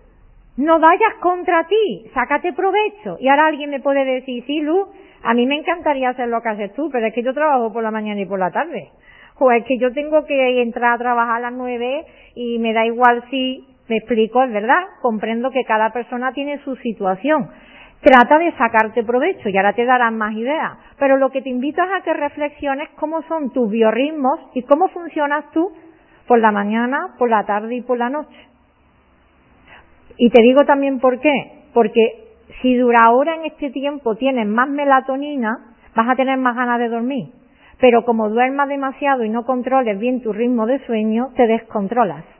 No 0.58 0.80
vayas 0.80 1.16
contra 1.20 1.68
ti, 1.68 2.10
sácate 2.14 2.54
provecho. 2.54 3.18
Y 3.20 3.28
ahora 3.28 3.48
alguien 3.48 3.70
me 3.70 3.80
puede 3.80 4.06
decir, 4.06 4.44
sí, 4.48 4.62
Lu, 4.62 4.88
a 5.22 5.34
mí 5.34 5.46
me 5.46 5.56
encantaría 5.56 6.10
hacer 6.10 6.30
lo 6.30 6.42
que 6.42 6.50
haces 6.50 6.74
tú, 6.74 6.90
pero 6.92 7.08
es 7.08 7.14
que 7.14 7.24
yo 7.24 7.34
trabajo 7.34 7.72
por 7.72 7.84
la 7.84 7.92
mañana 7.92 8.22
y 8.22 8.26
por 8.26 8.40
la 8.40 8.52
tarde. 8.52 8.90
O 9.40 9.52
es 9.52 9.64
que 9.66 9.78
yo 9.78 9.94
tengo 9.94 10.26
que 10.26 10.62
entrar 10.62 10.96
a 10.96 10.98
trabajar 10.98 11.38
a 11.38 11.52
las 11.52 11.54
nueve 11.54 12.06
y 12.34 12.58
me 12.58 12.74
da 12.74 12.86
igual 12.86 13.24
si 13.30 13.68
me 13.88 13.98
explico, 13.98 14.44
es 14.44 14.52
verdad, 14.52 14.84
comprendo 15.02 15.52
que 15.52 15.64
cada 15.64 15.92
persona 15.92 16.34
tiene 16.34 16.60
su 16.64 16.76
situación. 16.78 17.50
Trata 18.02 18.38
de 18.38 18.52
sacarte 18.54 19.04
provecho 19.04 19.50
y 19.50 19.58
ahora 19.58 19.74
te 19.74 19.86
darán 19.86 20.18
más 20.18 20.34
ideas. 20.34 20.74
Pero 21.00 21.18
lo 21.18 21.30
que 21.32 21.42
te 21.42 21.50
invito 21.50 21.82
es 21.82 21.90
a 21.90 22.04
que 22.04 22.14
reflexiones 22.14 22.90
cómo 23.00 23.22
son 23.24 23.52
tus 23.52 23.72
biorritmos 23.72 24.40
y 24.54 24.64
cómo 24.64 24.88
funcionas 24.90 25.46
tú 25.52 25.72
por 26.28 26.40
la 26.40 26.52
mañana, 26.52 27.16
por 27.18 27.30
la 27.30 27.46
tarde 27.46 27.76
y 27.76 27.82
por 27.82 27.98
la 27.98 28.10
noche. 28.10 28.38
Y 30.18 30.30
te 30.30 30.42
digo 30.42 30.64
también 30.66 31.00
por 31.00 31.20
qué. 31.20 31.64
Porque 31.74 32.28
si 32.62 32.76
dura 32.76 33.00
ahora 33.06 33.36
en 33.36 33.46
este 33.46 33.72
tiempo 33.72 34.16
tienes 34.16 34.48
más 34.48 34.70
melatonina, 34.70 35.76
vas 35.96 36.10
a 36.10 36.16
tener 36.16 36.38
más 36.38 36.56
ganas 36.56 36.80
de 36.80 36.90
dormir. 36.90 37.30
Pero 37.80 38.04
como 38.06 38.30
duermas 38.30 38.68
demasiado 38.68 39.24
y 39.24 39.30
no 39.30 39.46
controles 39.46 40.00
bien 40.00 40.22
tu 40.22 40.34
ritmo 40.34 40.66
de 40.66 40.84
sueño, 40.86 41.30
te 41.36 41.48
descontrolas. 41.48 42.37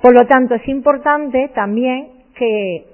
Por 0.00 0.14
lo 0.14 0.26
tanto, 0.26 0.54
es 0.54 0.68
importante 0.68 1.50
también 1.54 2.08
que 2.34 2.86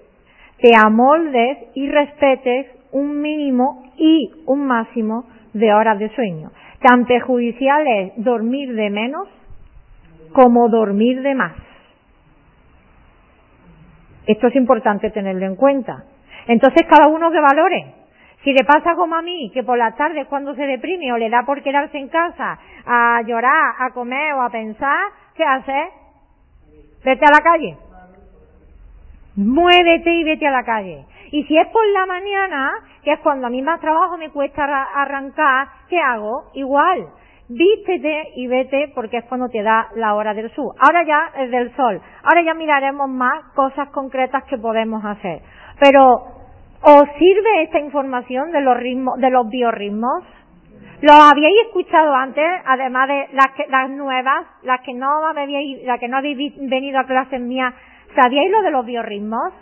te 0.59 0.71
amoldes 0.77 1.59
y 1.75 1.89
respetes 1.89 2.67
un 2.93 3.21
mínimo 3.21 3.83
y 3.97 4.31
un 4.47 4.67
máximo 4.67 5.25
de 5.53 5.73
horas 5.73 5.99
de 5.99 6.15
sueño. 6.15 6.51
Tan 6.81 7.05
perjudicial 7.07 7.87
es 7.87 8.13
dormir 8.17 8.75
de 8.75 8.91
menos 8.91 9.29
como 10.33 10.69
dormir 10.69 11.23
de 11.23 11.35
más. 11.35 11.53
Esto 14.27 14.47
es 14.47 14.57
importante 14.57 15.11
tenerlo 15.11 15.47
en 15.47 15.57
cuenta. 15.57 16.05
Entonces, 16.47 16.87
cada 16.89 17.09
uno 17.09 17.31
que 17.31 17.41
valore. 17.41 17.95
Si 18.45 18.53
le 18.53 18.65
pasa 18.65 18.95
como 18.97 19.15
a 19.15 19.23
mí, 19.23 19.51
que 19.53 19.63
por 19.63 19.79
las 19.79 19.97
tardes 19.97 20.27
cuando 20.27 20.55
se 20.55 20.63
deprime 20.63 21.13
o 21.13 21.19
le 21.19 21.31
da 21.31 21.45
por 21.45 21.63
quedarse 21.63 21.99
en 21.99 22.09
casa 22.09 22.59
a 22.85 23.23
llorar, 23.23 23.75
a 23.79 23.91
comer 23.91 24.33
o 24.35 24.43
a 24.43 24.51
pensar, 24.51 24.99
¿qué 25.37 25.45
hace? 25.45 26.02
Vete 27.05 27.25
a 27.25 27.31
la 27.31 27.43
calle. 27.43 27.77
Muévete 29.37 30.11
y 30.11 30.25
vete 30.25 30.47
a 30.47 30.51
la 30.51 30.63
calle. 30.63 31.05
Y 31.31 31.45
si 31.45 31.57
es 31.57 31.67
por 31.69 31.87
la 31.89 32.07
mañana, 32.07 32.73
que 33.03 33.13
es 33.13 33.21
cuando 33.21 33.47
a 33.47 33.51
mí 33.51 33.63
más 33.63 33.81
trabajo 33.81 34.19
me 34.19 34.31
cuesta 34.31 34.65
arrancar, 34.95 35.69
¿qué 35.89 35.99
hago? 35.99 36.51
Igual. 36.53 37.09
Vístete 37.49 38.33
y 38.37 38.47
vete 38.47 38.93
porque 38.95 39.19
es 39.19 39.25
cuando 39.25 39.49
te 39.49 39.63
da 39.63 39.89
la 39.97 40.15
hora 40.15 40.35
del 40.35 40.51
sur. 40.55 40.75
Ahora 40.79 41.03
ya 41.05 41.31
es 41.43 41.51
del 41.51 41.75
sol. 41.75 42.01
Ahora 42.23 42.43
ya 42.43 42.55
miraremos 42.55 43.09
más 43.09 43.45
cosas 43.55 43.89
concretas 43.89 44.45
que 44.45 44.59
podemos 44.59 45.05
hacer. 45.05 45.41
Pero, 45.81 46.25
¿os 46.83 47.05
sirve 47.19 47.63
esta 47.63 47.79
información 47.79 48.53
de 48.53 48.61
los 48.61 48.77
ritmos, 48.77 49.19
de 49.19 49.31
los 49.31 49.49
biorritmos? 49.49 50.25
¿Lo 51.03 51.15
habíais 51.15 51.67
escuchado 51.67 52.15
antes, 52.15 52.45
además 52.65 53.09
de 53.09 53.29
las, 53.33 53.49
que, 53.57 53.67
las 53.67 53.91
nuevas, 53.91 54.47
las 54.63 54.83
que 54.83 54.95
no 54.95 55.27
habéis, 55.27 55.83
las 55.85 55.99
que 55.99 56.07
no 56.07 56.19
habéis 56.19 56.55
venido 56.57 57.01
a 57.01 57.05
clases 57.05 57.41
mías, 57.41 57.75
¿sabíais 58.15 58.53
lo 58.53 58.63
de 58.63 58.71
los 58.71 58.87
biorritmos? 58.87 59.53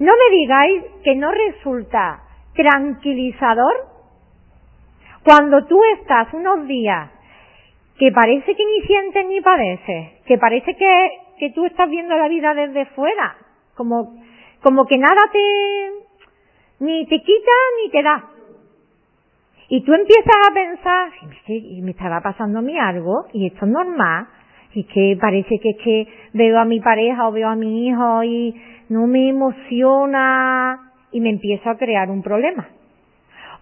No 0.00 0.12
me 0.12 0.36
digáis 0.36 0.82
que 1.04 1.14
no 1.14 1.30
resulta 1.30 2.22
tranquilizador 2.54 3.72
cuando 5.22 5.64
tú 5.66 5.80
estás 5.96 6.34
unos 6.34 6.66
días 6.66 7.08
que 7.96 8.10
parece 8.10 8.56
que 8.56 8.64
ni 8.64 8.84
sientes 8.84 9.24
ni 9.24 9.40
padeces, 9.40 10.24
que 10.26 10.38
parece 10.38 10.74
que, 10.74 11.10
que 11.38 11.50
tú 11.50 11.64
estás 11.66 11.88
viendo 11.88 12.16
la 12.16 12.26
vida 12.26 12.52
desde 12.52 12.86
fuera, 12.86 13.36
como, 13.76 14.16
como 14.60 14.86
que 14.86 14.98
nada 14.98 15.22
te, 15.32 15.92
ni 16.80 17.06
te 17.06 17.20
quita 17.20 17.52
ni 17.80 17.90
te 17.92 18.02
da. 18.02 18.31
Y 19.74 19.80
tú 19.84 19.94
empiezas 19.94 20.36
a 20.50 20.52
pensar, 20.52 21.08
y 21.46 21.80
me 21.80 21.92
estará 21.92 22.20
pasando 22.20 22.58
a 22.58 22.62
mí 22.62 22.78
algo, 22.78 23.24
y 23.32 23.46
esto 23.46 23.64
es 23.64 23.72
normal, 23.72 24.26
y 24.74 24.84
que 24.84 25.16
parece 25.18 25.58
que 25.60 25.70
es 25.70 25.76
que 25.82 26.06
veo 26.34 26.58
a 26.58 26.66
mi 26.66 26.78
pareja 26.78 27.26
o 27.26 27.32
veo 27.32 27.48
a 27.48 27.56
mi 27.56 27.88
hijo 27.88 28.22
y 28.22 28.54
no 28.90 29.06
me 29.06 29.30
emociona 29.30 30.92
y 31.10 31.22
me 31.22 31.30
empiezo 31.30 31.70
a 31.70 31.78
crear 31.78 32.10
un 32.10 32.22
problema. 32.22 32.68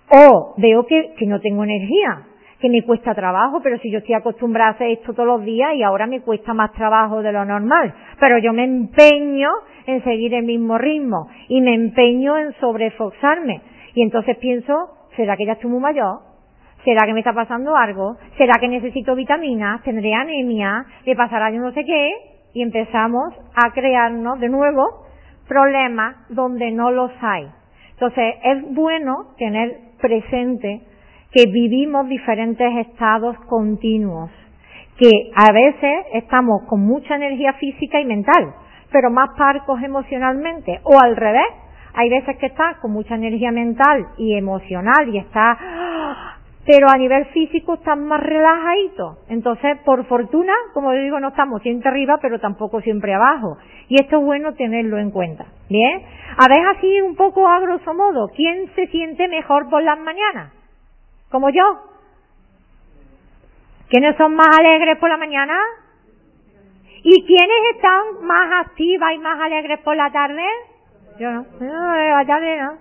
O 0.09 0.55
veo 0.57 0.85
que, 0.85 1.15
que 1.17 1.27
no 1.27 1.39
tengo 1.39 1.63
energía, 1.63 2.27
que 2.61 2.69
me 2.69 2.83
cuesta 2.83 3.15
trabajo, 3.15 3.61
pero 3.63 3.79
si 3.79 3.89
yo 3.93 3.99
estoy 3.99 4.17
acostumbrada 4.17 4.71
a 4.71 4.75
hacer 4.75 4.89
esto 4.89 5.15
todos 5.15 5.29
los 5.29 5.45
días 5.45 5.77
y 5.77 5.85
ahora 5.85 6.09
me 6.09 6.23
cuesta 6.23 6.53
más 6.55 6.73
trabajo 6.73 7.23
de 7.23 7.31
lo 7.31 7.45
normal, 7.45 7.95
pero 8.19 8.37
yo 8.39 8.53
me 8.53 8.65
empeño 8.65 9.49
en 9.87 10.03
seguir 10.03 10.35
el 10.35 10.43
mismo 10.43 10.77
ritmo 10.77 11.29
y 11.47 11.61
me 11.61 11.73
empeño 11.73 12.37
en 12.37 12.53
sobreforzarme. 12.55 13.61
Y 13.95 14.03
entonces 14.03 14.37
pienso, 14.39 15.00
¿será 15.21 15.37
que 15.37 15.45
ya 15.45 15.53
estoy 15.53 15.71
muy 15.71 15.81
mayor? 15.81 16.21
¿Será 16.83 17.05
que 17.05 17.13
me 17.13 17.21
está 17.21 17.35
pasando 17.35 17.77
algo? 17.77 18.17
¿Será 18.39 18.55
que 18.59 18.69
necesito 18.69 19.15
vitaminas? 19.15 19.83
¿Tendré 19.83 20.15
anemia? 20.15 20.87
¿Le 21.05 21.15
pasará 21.15 21.51
yo 21.51 21.61
no 21.61 21.73
sé 21.73 21.85
qué? 21.85 22.11
Y 22.55 22.63
empezamos 22.63 23.35
a 23.55 23.71
crearnos 23.73 24.41
de 24.41 24.49
nuevo 24.49 25.05
problemas 25.47 26.17
donde 26.31 26.71
no 26.71 26.91
los 26.91 27.11
hay. 27.21 27.49
Entonces 27.93 28.35
es 28.43 28.75
bueno 28.75 29.35
tener 29.37 29.77
presente 30.01 30.81
que 31.33 31.45
vivimos 31.51 32.09
diferentes 32.09 32.87
estados 32.89 33.37
continuos, 33.41 34.31
que 34.97 35.11
a 35.37 35.53
veces 35.53 36.07
estamos 36.15 36.63
con 36.67 36.81
mucha 36.81 37.17
energía 37.17 37.53
física 37.55 38.01
y 38.01 38.07
mental, 38.07 38.55
pero 38.91 39.11
más 39.11 39.29
parcos 39.37 39.83
emocionalmente, 39.83 40.81
o 40.83 40.99
al 40.99 41.15
revés, 41.15 41.47
hay 41.95 42.09
veces 42.09 42.37
que 42.39 42.47
estás 42.47 42.77
con 42.79 42.93
mucha 42.93 43.15
energía 43.15 43.51
mental 43.53 44.07
y 44.17 44.37
emocional 44.37 45.09
y 45.09 45.19
estás 45.19 45.59
pero 46.67 46.87
a 46.89 46.99
nivel 46.99 47.25
físico 47.27 47.75
están 47.75 48.07
más 48.07 48.21
relajaditos. 48.21 49.19
Entonces, 49.29 49.79
por 49.85 50.05
fortuna, 50.07 50.53
como 50.75 50.93
digo, 50.93 51.19
no 51.19 51.29
estamos 51.29 51.63
siempre 51.63 51.89
arriba, 51.89 52.19
pero 52.21 52.39
tampoco 52.39 52.81
siempre 52.81 53.15
abajo. 53.15 53.57
Y 53.89 54.01
esto 54.01 54.19
es 54.19 54.25
bueno 54.25 54.55
tenerlo 54.55 54.99
en 54.99 55.11
cuenta. 55.11 55.47
Bien, 55.69 56.03
a 56.37 56.47
ver 56.49 56.67
así 56.77 57.01
un 57.01 57.17
poco 57.17 57.49
a 57.49 57.61
grosso 57.61 57.95
modo, 57.95 58.29
¿quién 58.37 58.71
se 58.75 58.87
siente 58.89 59.27
mejor 59.29 59.69
por 59.69 59.83
las 59.83 59.99
mañanas? 59.99 60.53
Como 61.31 61.51
yo. 61.51 61.63
¿Quiénes 63.89 64.17
son 64.17 64.35
más 64.35 64.57
alegres 64.57 64.99
por 64.99 65.09
la 65.09 65.17
mañana? 65.17 65.57
¿Y 67.03 67.25
quiénes 67.27 67.59
están 67.75 68.25
más 68.25 68.67
activas 68.67 69.15
y 69.15 69.19
más 69.19 69.41
alegres 69.41 69.81
por 69.81 69.97
la 69.97 70.13
tarde? 70.13 70.45
Yo 71.21 71.31
no. 71.31 71.45
no 71.61 71.97
la 71.97 72.25
tarde 72.25 72.57
no. 72.57 72.79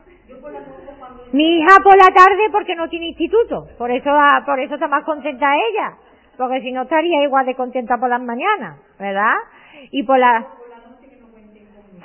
Mi 1.33 1.57
hija 1.57 1.75
por 1.83 1.97
la 1.97 2.07
tarde 2.15 2.49
porque 2.53 2.73
no 2.73 2.87
tiene 2.87 3.07
instituto, 3.07 3.67
por 3.77 3.91
eso, 3.91 4.09
por 4.45 4.59
eso 4.61 4.75
está 4.75 4.87
más 4.87 5.03
contenta 5.03 5.55
ella, 5.55 5.97
porque 6.37 6.61
si 6.61 6.71
no 6.71 6.83
estaría 6.83 7.21
igual 7.23 7.45
de 7.45 7.55
contenta 7.55 7.97
por 7.97 8.09
las 8.09 8.21
mañanas, 8.21 8.79
¿verdad? 8.97 9.35
Y 9.91 10.03
por 10.03 10.17
la, 10.17 10.47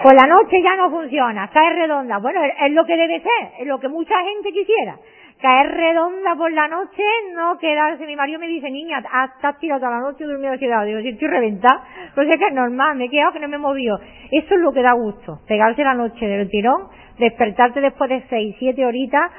por 0.02 0.12
la 0.12 0.26
noche 0.26 0.60
ya 0.60 0.74
no 0.74 0.90
funciona, 0.90 1.48
cae 1.50 1.70
redonda. 1.70 2.18
Bueno, 2.18 2.40
es 2.42 2.72
lo 2.72 2.84
que 2.84 2.96
debe 2.96 3.20
ser, 3.20 3.52
es 3.60 3.66
lo 3.68 3.78
que 3.78 3.88
mucha 3.88 4.16
gente 4.24 4.50
quisiera. 4.50 4.96
Caer 5.44 5.72
redonda 5.76 6.36
por 6.36 6.50
la 6.52 6.68
noche, 6.68 7.02
no 7.34 7.58
quedarse. 7.58 8.06
Mi 8.06 8.16
marido 8.16 8.38
me 8.38 8.46
dice, 8.46 8.70
niña, 8.70 9.02
has 9.12 9.58
tirado 9.58 9.78
toda 9.78 9.92
la 9.92 10.00
noche 10.00 10.24
durmiendo 10.24 10.58
quedado. 10.58 10.86
Digo, 10.86 11.00
si 11.02 11.10
estoy 11.10 11.28
reventada, 11.28 11.84
pues 12.14 12.30
es 12.30 12.38
que 12.38 12.46
es 12.46 12.54
normal, 12.54 12.96
me 12.96 13.04
he 13.04 13.10
quedado 13.10 13.32
que 13.34 13.40
no 13.40 13.48
me 13.48 13.56
he 13.56 13.58
movido. 13.58 14.00
Eso 14.32 14.54
es 14.54 14.60
lo 14.62 14.72
que 14.72 14.80
da 14.80 14.92
gusto, 14.92 15.40
pegarse 15.46 15.84
la 15.84 15.92
noche 15.92 16.26
del 16.26 16.48
tirón 16.48 16.88
despertarte 17.18 17.82
después 17.82 18.08
de 18.08 18.24
seis, 18.30 18.56
siete 18.58 18.86
horitas 18.86 19.30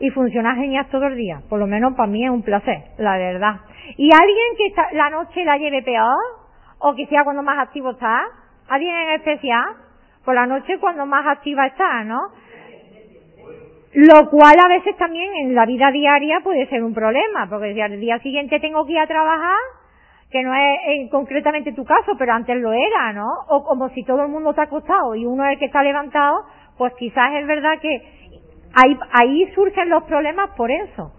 y 0.00 0.10
funcionar 0.10 0.56
genial 0.56 0.88
todo 0.90 1.06
el 1.06 1.16
día. 1.16 1.40
Por 1.48 1.60
lo 1.60 1.68
menos 1.68 1.94
para 1.94 2.10
mí 2.10 2.24
es 2.24 2.30
un 2.30 2.42
placer, 2.42 2.82
la 2.98 3.16
verdad. 3.16 3.60
¿Y 3.96 4.10
alguien 4.12 4.56
que 4.58 4.96
la 4.96 5.10
noche 5.10 5.44
la 5.44 5.58
lleve 5.58 5.82
peor? 5.82 6.18
¿O 6.80 6.92
que 6.96 7.06
sea 7.06 7.22
cuando 7.22 7.44
más 7.44 7.58
activo 7.58 7.92
está? 7.92 8.24
¿Alguien 8.68 8.94
en 8.96 9.10
especial? 9.12 9.64
Por 10.24 10.34
la 10.34 10.46
noche 10.46 10.78
cuando 10.80 11.06
más 11.06 11.24
activa 11.24 11.66
está, 11.66 12.02
¿no? 12.02 12.18
Lo 13.94 14.30
cual 14.30 14.56
a 14.58 14.68
veces 14.68 14.96
también 14.96 15.34
en 15.34 15.54
la 15.54 15.66
vida 15.66 15.90
diaria 15.90 16.40
puede 16.42 16.66
ser 16.68 16.82
un 16.82 16.94
problema, 16.94 17.46
porque 17.48 17.74
si 17.74 17.80
al 17.80 18.00
día 18.00 18.18
siguiente 18.20 18.58
tengo 18.58 18.86
que 18.86 18.92
ir 18.92 18.98
a 18.98 19.06
trabajar, 19.06 19.58
que 20.30 20.42
no 20.42 20.54
es 20.54 20.78
eh, 20.86 21.08
concretamente 21.10 21.72
tu 21.72 21.84
caso, 21.84 22.16
pero 22.18 22.32
antes 22.32 22.56
lo 22.56 22.72
era, 22.72 23.12
¿no? 23.12 23.28
O 23.48 23.62
como 23.64 23.90
si 23.90 24.02
todo 24.02 24.22
el 24.22 24.28
mundo 24.28 24.50
está 24.50 24.62
acostado 24.62 25.14
y 25.14 25.26
uno 25.26 25.44
es 25.44 25.52
el 25.52 25.58
que 25.58 25.66
está 25.66 25.82
levantado, 25.82 26.46
pues 26.78 26.94
quizás 26.94 27.34
es 27.34 27.46
verdad 27.46 27.78
que 27.80 28.02
ahí, 28.82 28.98
ahí 29.12 29.52
surgen 29.54 29.90
los 29.90 30.04
problemas 30.04 30.48
por 30.56 30.70
eso, 30.70 31.12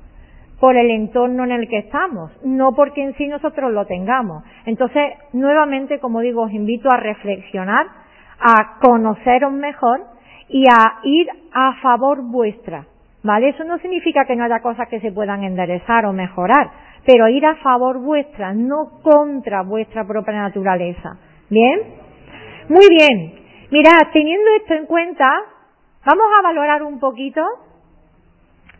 por 0.59 0.75
el 0.75 0.89
entorno 0.89 1.43
en 1.43 1.51
el 1.51 1.69
que 1.69 1.77
estamos, 1.77 2.31
no 2.43 2.73
porque 2.73 3.03
en 3.03 3.13
sí 3.17 3.27
nosotros 3.27 3.71
lo 3.71 3.85
tengamos. 3.85 4.43
Entonces, 4.65 5.13
nuevamente, 5.31 5.99
como 5.99 6.21
digo, 6.21 6.41
os 6.41 6.51
invito 6.51 6.89
a 6.91 6.97
reflexionar, 6.97 7.85
a 8.39 8.79
conoceros 8.79 9.53
mejor 9.53 10.12
y 10.53 10.65
a 10.69 10.99
ir 11.01 11.27
a 11.51 11.73
favor 11.81 12.21
vuestra. 12.21 12.85
¿Vale? 13.23 13.49
Eso 13.49 13.63
no 13.63 13.79
significa 13.79 14.25
que 14.25 14.35
no 14.35 14.43
haya 14.43 14.61
cosas 14.61 14.87
que 14.87 14.99
se 14.99 15.11
puedan 15.11 15.43
enderezar 15.43 16.05
o 16.05 16.13
mejorar, 16.13 16.69
pero 17.05 17.27
ir 17.27 17.45
a 17.45 17.55
favor 17.55 17.99
vuestra, 17.99 18.53
no 18.53 19.01
contra 19.01 19.63
vuestra 19.63 20.05
propia 20.05 20.33
naturaleza. 20.33 21.17
¿Bien? 21.49 21.79
Muy 22.69 22.85
bien. 22.89 23.33
Mirad, 23.71 24.11
teniendo 24.11 24.47
esto 24.57 24.75
en 24.75 24.85
cuenta, 24.85 25.25
vamos 26.05 26.25
a 26.37 26.43
valorar 26.43 26.83
un 26.83 26.99
poquito 26.99 27.41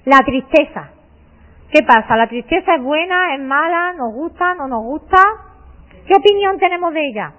la 0.05 0.19
tristeza. 0.19 0.91
¿Qué 1.71 1.81
pasa? 1.83 2.15
¿La 2.15 2.27
tristeza 2.27 2.75
es 2.75 2.83
buena, 2.83 3.33
es 3.33 3.41
mala, 3.41 3.93
nos 3.93 4.13
gusta, 4.13 4.53
no 4.53 4.67
nos 4.67 4.83
gusta? 4.83 5.17
¿Qué 6.05 6.13
opinión 6.15 6.59
tenemos 6.59 6.93
de 6.93 7.07
ella? 7.07 7.33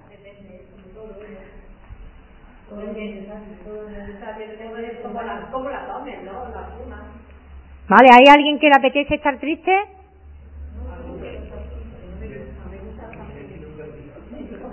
Vale, 7.87 8.09
¿hay 8.11 8.25
alguien 8.33 8.59
que 8.59 8.67
le 8.67 8.75
apetece 8.75 9.15
estar 9.15 9.39
triste? 9.39 9.71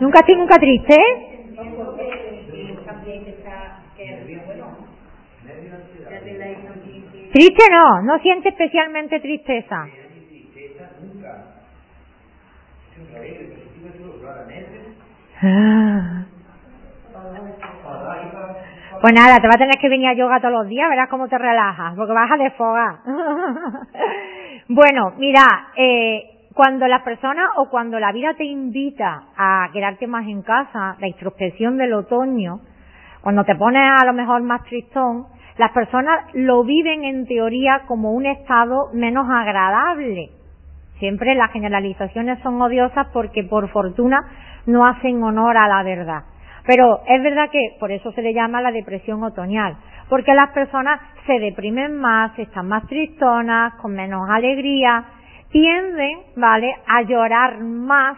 ¿Nunca 0.01 0.21
estoy 0.21 0.37
nunca 0.37 0.59
triste? 0.59 0.97
Triste 7.33 7.65
no, 7.71 8.03
no 8.03 8.19
siente 8.21 8.49
especialmente 8.51 9.21
tristeza. 9.21 9.89
Ah. 15.43 16.32
Pues 19.01 19.15
nada, 19.15 19.39
te 19.41 19.49
vas 19.49 19.57
a 19.57 19.59
tener 19.59 19.79
que 19.81 19.89
venir 19.89 20.09
a 20.09 20.15
yoga 20.15 20.39
todos 20.39 20.55
los 20.55 20.69
días, 20.69 20.89
verás 20.89 21.09
cómo 21.09 21.27
te 21.27 21.37
relajas, 21.37 21.95
porque 21.97 22.13
vas 22.13 22.31
a 22.31 22.37
desfogar. 22.37 22.97
bueno, 24.69 25.15
mira, 25.19 25.43
eh, 25.77 26.47
cuando 26.55 26.87
las 26.87 27.03
personas 27.03 27.51
o 27.57 27.69
cuando 27.69 27.99
la 27.99 28.13
vida 28.13 28.35
te 28.35 28.45
invita 28.45 29.25
a 29.37 29.69
quedarte 29.73 30.07
más 30.07 30.27
en 30.29 30.43
casa, 30.43 30.97
la 31.01 31.09
introspección 31.09 31.79
del 31.79 31.95
otoño, 31.95 32.61
cuando 33.23 33.45
te 33.45 33.57
pones 33.57 33.83
a 34.01 34.05
lo 34.05 34.13
mejor 34.13 34.43
más 34.43 34.63
tristón, 34.65 35.27
las 35.59 35.73
personas 35.73 36.27
lo 36.35 36.63
viven 36.65 37.05
en 37.05 37.27
teoría 37.27 37.83
como 37.87 38.13
un 38.13 38.27
estado 38.27 38.91
menos 38.93 39.29
agradable. 39.29 40.31
Siempre 40.99 41.35
las 41.35 41.51
generalizaciones 41.51 42.39
son 42.45 42.63
odiosas 42.63 43.09
porque 43.13 43.43
por 43.43 43.69
fortuna 43.71 44.25
no 44.67 44.87
hacen 44.87 45.23
honor 45.23 45.57
a 45.57 45.67
la 45.67 45.83
verdad. 45.83 46.23
Pero 46.67 47.01
es 47.07 47.23
verdad 47.23 47.51
que 47.51 47.77
por 47.81 47.91
eso 47.91 48.13
se 48.13 48.23
le 48.23 48.35
llama 48.35 48.61
la 48.61 48.71
depresión 48.71 49.23
otoñal, 49.23 49.77
porque 50.09 50.35
las 50.35 50.51
personas 50.51 51.01
se 51.27 51.39
deprimen 51.39 51.99
más, 51.99 52.39
están 52.39 52.69
más 52.69 52.87
tristonas, 52.87 53.75
con 53.75 53.95
menos 53.95 54.29
alegría, 54.31 55.05
tienden, 55.51 56.21
¿vale?, 56.37 56.75
a 56.87 57.03
llorar 57.03 57.59
más, 57.61 58.17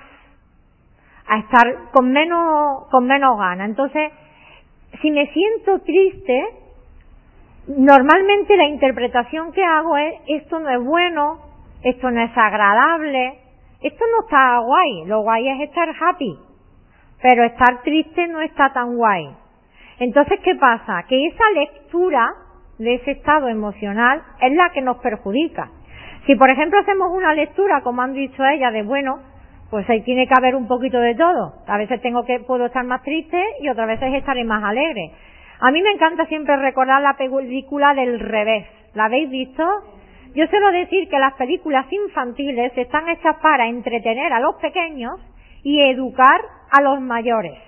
a 1.26 1.38
estar 1.38 1.90
con 1.92 2.12
menos, 2.12 2.86
con 2.90 3.06
menos 3.06 3.38
ganas. 3.38 3.68
Entonces, 3.68 4.12
si 5.00 5.10
me 5.10 5.26
siento 5.32 5.80
triste, 5.80 6.44
normalmente 7.68 8.56
la 8.56 8.66
interpretación 8.66 9.52
que 9.52 9.64
hago 9.64 9.96
es, 9.96 10.14
esto 10.28 10.60
no 10.60 10.70
es 10.70 10.84
bueno, 10.84 11.38
esto 11.82 12.10
no 12.10 12.20
es 12.20 12.30
agradable, 12.36 13.38
esto 13.80 14.04
no 14.10 14.24
está 14.24 14.58
guay, 14.58 15.04
lo 15.06 15.20
guay 15.22 15.48
es 15.48 15.68
estar 15.68 15.88
happy, 15.88 16.38
pero 17.24 17.42
estar 17.42 17.80
triste 17.80 18.28
no 18.28 18.42
está 18.42 18.70
tan 18.74 18.96
guay. 18.96 19.30
Entonces, 19.98 20.38
¿qué 20.40 20.56
pasa? 20.56 21.04
Que 21.08 21.28
esa 21.28 21.50
lectura 21.54 22.34
de 22.78 22.96
ese 22.96 23.12
estado 23.12 23.48
emocional 23.48 24.20
es 24.42 24.52
la 24.52 24.68
que 24.74 24.82
nos 24.82 24.98
perjudica. 24.98 25.70
Si, 26.26 26.34
por 26.34 26.50
ejemplo, 26.50 26.78
hacemos 26.80 27.10
una 27.10 27.32
lectura, 27.32 27.80
como 27.80 28.02
han 28.02 28.12
dicho 28.12 28.44
ellas, 28.44 28.74
de 28.74 28.82
bueno, 28.82 29.20
pues 29.70 29.88
ahí 29.88 30.02
tiene 30.02 30.26
que 30.26 30.34
haber 30.36 30.54
un 30.54 30.68
poquito 30.68 31.00
de 31.00 31.14
todo. 31.14 31.54
A 31.66 31.78
veces 31.78 32.02
tengo 32.02 32.26
que, 32.26 32.40
puedo 32.40 32.66
estar 32.66 32.84
más 32.84 33.02
triste 33.02 33.42
y 33.62 33.70
otras 33.70 33.86
veces 33.88 34.12
estaré 34.12 34.44
más 34.44 34.62
alegre. 34.62 35.12
A 35.60 35.70
mí 35.70 35.80
me 35.80 35.92
encanta 35.92 36.26
siempre 36.26 36.54
recordar 36.58 37.00
la 37.00 37.16
película 37.16 37.94
del 37.94 38.20
revés. 38.20 38.66
¿La 38.92 39.06
habéis 39.06 39.30
visto? 39.30 39.66
Yo 40.34 40.46
suelo 40.48 40.70
decir 40.72 41.08
que 41.08 41.18
las 41.18 41.32
películas 41.34 41.90
infantiles 41.90 42.76
están 42.76 43.08
hechas 43.08 43.36
para 43.40 43.66
entretener 43.66 44.30
a 44.30 44.40
los 44.40 44.56
pequeños 44.56 45.18
y 45.64 45.80
educar 45.80 46.40
a 46.70 46.80
los 46.80 47.00
mayores. 47.00 47.58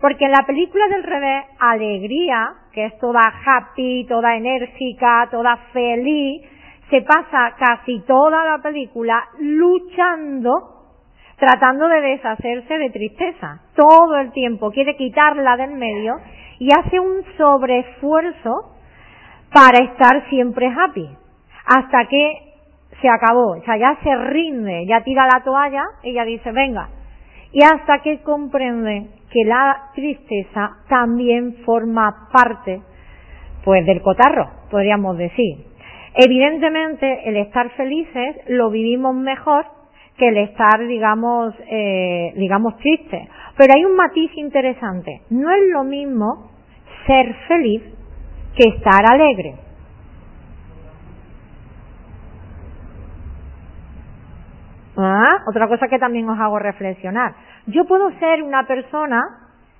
Porque 0.00 0.26
en 0.26 0.32
la 0.32 0.46
película 0.46 0.86
del 0.88 1.02
revés, 1.02 1.44
Alegría, 1.58 2.54
que 2.72 2.86
es 2.86 2.98
toda 2.98 3.20
happy, 3.20 4.06
toda 4.06 4.36
enérgica, 4.36 5.28
toda 5.30 5.56
feliz, 5.72 6.42
se 6.90 7.00
pasa 7.02 7.56
casi 7.58 8.00
toda 8.00 8.44
la 8.44 8.58
película 8.62 9.24
luchando 9.38 10.74
tratando 11.36 11.88
de 11.88 12.00
deshacerse 12.00 12.78
de 12.78 12.90
tristeza. 12.90 13.60
Todo 13.74 14.16
el 14.16 14.32
tiempo 14.32 14.70
quiere 14.70 14.96
quitarla 14.96 15.56
del 15.56 15.72
medio 15.72 16.16
y 16.58 16.68
hace 16.72 17.00
un 17.00 17.24
sobreesfuerzo 17.36 18.72
para 19.52 19.84
estar 19.84 20.28
siempre 20.28 20.68
happy. 20.68 21.08
Hasta 21.66 22.06
que 22.06 22.52
se 23.00 23.08
acabó, 23.08 23.56
o 23.58 23.62
sea, 23.62 23.76
ya 23.76 23.98
se 24.02 24.14
rinde, 24.16 24.86
ya 24.86 25.02
tira 25.02 25.26
la 25.26 25.42
toalla, 25.42 25.84
ella 26.02 26.24
dice, 26.24 26.52
venga. 26.52 26.88
Y 27.54 27.62
hasta 27.62 28.00
que 28.02 28.20
comprende 28.22 29.06
que 29.30 29.44
la 29.44 29.90
tristeza 29.94 30.78
también 30.88 31.58
forma 31.64 32.28
parte, 32.32 32.82
pues, 33.64 33.86
del 33.86 34.02
cotarro, 34.02 34.50
podríamos 34.70 35.16
decir. 35.16 35.58
Evidentemente, 36.14 37.28
el 37.28 37.36
estar 37.36 37.70
felices 37.70 38.36
lo 38.48 38.70
vivimos 38.70 39.14
mejor 39.14 39.66
que 40.16 40.28
el 40.28 40.38
estar, 40.38 40.86
digamos, 40.86 41.54
eh, 41.68 42.32
digamos 42.36 42.76
triste. 42.78 43.28
Pero 43.56 43.72
hay 43.76 43.84
un 43.84 43.96
matiz 43.96 44.30
interesante. 44.36 45.22
No 45.30 45.50
es 45.50 45.62
lo 45.72 45.84
mismo 45.84 46.50
ser 47.06 47.34
feliz 47.46 47.82
que 48.56 48.68
estar 48.68 49.04
alegre. 49.12 49.54
¿Ah? 54.96 55.42
Otra 55.46 55.66
cosa 55.68 55.88
que 55.88 55.98
también 55.98 56.28
os 56.28 56.38
hago 56.38 56.58
reflexionar. 56.58 57.34
Yo 57.66 57.84
puedo 57.84 58.10
ser 58.18 58.42
una 58.42 58.66
persona, 58.66 59.20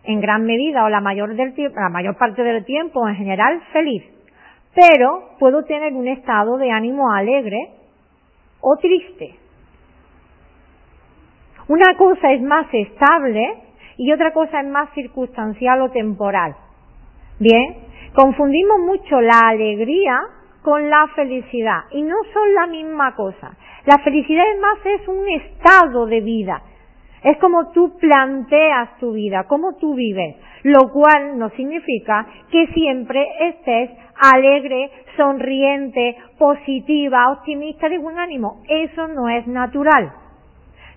en 0.03 0.21
gran 0.21 0.45
medida 0.45 0.85
o 0.85 0.89
la 0.89 1.01
mayor, 1.01 1.35
del 1.35 1.55
la 1.75 1.89
mayor 1.89 2.17
parte 2.17 2.43
del 2.43 2.65
tiempo 2.65 3.07
en 3.09 3.17
general, 3.17 3.61
feliz. 3.73 4.03
Pero 4.75 5.37
puedo 5.39 5.65
tener 5.65 5.93
un 5.93 6.09
estado 6.09 6.59
de 6.59 6.71
ánimo 6.71 7.13
alegre 7.13 7.71
o 8.61 8.77
triste. 8.77 9.37
Una 11.69 11.97
cosa 11.97 12.33
es 12.33 12.43
más 12.43 12.67
estable 12.73 13.63
y 13.97 14.13
otra 14.13 14.33
cosa 14.33 14.61
es 14.61 14.67
más 14.67 14.91
circunstancial 14.95 15.81
o 15.83 15.91
temporal. 15.91 16.57
Bien, 17.39 17.77
confundimos 18.15 18.81
mucho 18.81 19.21
la 19.21 19.49
alegría 19.49 20.19
con 20.63 20.89
la 20.89 21.07
felicidad 21.15 21.85
y 21.93 22.03
no 22.03 22.17
son 22.33 22.55
la 22.55 22.67
misma 22.67 23.15
cosa. 23.15 23.57
La 23.87 23.99
felicidad 23.99 24.45
es 24.55 24.61
más 24.61 24.79
es 24.87 25.09
un 25.09 25.29
estado 25.29 26.07
de 26.07 26.21
vida. 26.21 26.63
Es 27.23 27.39
como 27.39 27.71
tú 27.73 27.97
planteas 27.99 28.99
tu 28.99 29.13
vida, 29.13 29.45
como 29.45 29.77
tú 29.77 29.95
vives, 29.95 30.37
lo 30.63 30.91
cual 30.93 31.39
no 31.39 31.51
significa 31.51 32.27
que 32.51 32.67
siempre 32.69 33.27
estés 33.41 33.91
alegre, 34.33 34.91
sonriente, 35.17 36.17
positiva, 36.39 37.33
optimista, 37.33 37.89
de 37.89 37.99
buen 37.99 38.19
ánimo. 38.19 38.63
Eso 38.69 39.09
no 39.09 39.29
es 39.29 39.47
natural. 39.47 40.13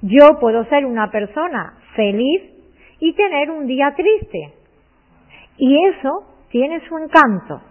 Yo 0.01 0.39
puedo 0.39 0.65
ser 0.65 0.85
una 0.85 1.09
persona 1.11 1.77
feliz 1.95 2.41
y 2.99 3.13
tener 3.13 3.51
un 3.51 3.67
día 3.67 3.93
triste. 3.95 4.53
Y 5.57 5.85
eso 5.87 6.23
tiene 6.49 6.81
su 6.87 6.97
encanto. 6.97 7.61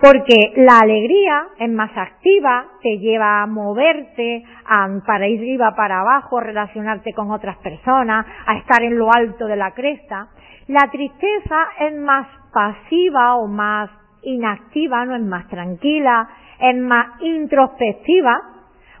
Porque 0.00 0.52
la 0.56 0.78
alegría 0.80 1.46
es 1.58 1.70
más 1.70 1.90
activa, 1.96 2.66
te 2.82 2.98
lleva 2.98 3.42
a 3.42 3.46
moverte, 3.46 4.42
a, 4.66 4.88
para 5.06 5.28
ir 5.28 5.40
arriba, 5.40 5.74
para 5.76 6.00
abajo, 6.00 6.40
relacionarte 6.40 7.12
con 7.12 7.30
otras 7.30 7.56
personas, 7.58 8.26
a 8.46 8.56
estar 8.56 8.82
en 8.82 8.98
lo 8.98 9.12
alto 9.12 9.46
de 9.46 9.56
la 9.56 9.72
cresta. 9.72 10.28
La 10.68 10.88
tristeza 10.90 11.66
es 11.80 11.94
más 11.98 12.26
pasiva 12.52 13.36
o 13.36 13.46
más 13.46 13.90
inactiva, 14.22 15.04
no 15.04 15.16
es 15.16 15.22
más 15.22 15.48
tranquila, 15.48 16.28
es 16.58 16.76
más 16.76 17.20
introspectiva, 17.20 18.40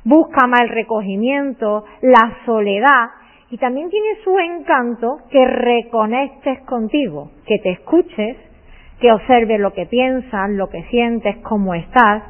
busca 0.04 0.46
más 0.46 0.62
el 0.62 0.68
recogimiento, 0.70 1.84
la 2.00 2.38
soledad, 2.44 3.10
y 3.50 3.58
también 3.58 3.90
tiene 3.90 4.16
su 4.24 4.38
encanto 4.38 5.18
que 5.30 5.44
reconectes 5.44 6.60
contigo, 6.62 7.30
que 7.46 7.58
te 7.58 7.70
escuches, 7.72 8.36
que 9.02 9.12
observes 9.12 9.58
lo 9.58 9.72
que 9.72 9.86
piensas, 9.86 10.48
lo 10.50 10.70
que 10.70 10.84
sientes, 10.84 11.36
cómo 11.38 11.74
estás. 11.74 12.22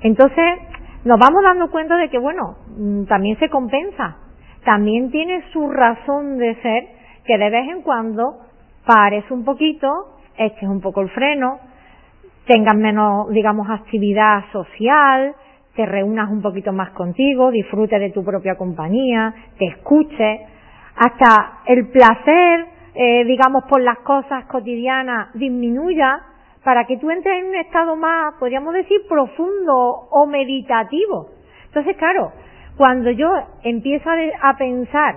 Entonces, 0.00 0.58
nos 1.04 1.18
vamos 1.20 1.42
dando 1.44 1.70
cuenta 1.70 1.98
de 1.98 2.08
que, 2.08 2.18
bueno, 2.18 2.56
mm, 2.78 3.04
también 3.04 3.38
se 3.38 3.50
compensa, 3.50 4.16
también 4.64 5.10
tiene 5.10 5.44
su 5.52 5.68
razón 5.70 6.38
de 6.38 6.54
ser 6.62 6.88
que 7.26 7.36
de 7.36 7.50
vez 7.50 7.68
en 7.68 7.82
cuando 7.82 8.38
pares 8.86 9.30
un 9.30 9.44
poquito, 9.44 10.16
eches 10.38 10.66
un 10.66 10.80
poco 10.80 11.02
el 11.02 11.10
freno, 11.10 11.58
tengas 12.46 12.74
menos, 12.74 13.28
digamos, 13.28 13.68
actividad 13.68 14.44
social, 14.50 15.34
te 15.76 15.84
reúnas 15.84 16.30
un 16.30 16.40
poquito 16.40 16.72
más 16.72 16.90
contigo, 16.92 17.50
disfrutes 17.50 18.00
de 18.00 18.10
tu 18.10 18.24
propia 18.24 18.56
compañía, 18.56 19.34
te 19.58 19.66
escuches, 19.66 20.40
hasta 20.96 21.60
el 21.66 21.88
placer, 21.88 22.73
eh, 22.94 23.24
digamos, 23.24 23.64
por 23.64 23.80
las 23.80 23.98
cosas 23.98 24.44
cotidianas 24.46 25.32
disminuya 25.34 26.20
para 26.62 26.84
que 26.86 26.96
tú 26.96 27.10
entres 27.10 27.40
en 27.40 27.48
un 27.48 27.54
estado 27.56 27.96
más, 27.96 28.34
podríamos 28.38 28.72
decir, 28.72 29.00
profundo 29.08 29.74
o 30.10 30.26
meditativo. 30.26 31.28
Entonces, 31.66 31.96
claro, 31.96 32.32
cuando 32.76 33.10
yo 33.10 33.28
empiezo 33.62 34.08
a, 34.40 34.56
pensar, 34.56 35.16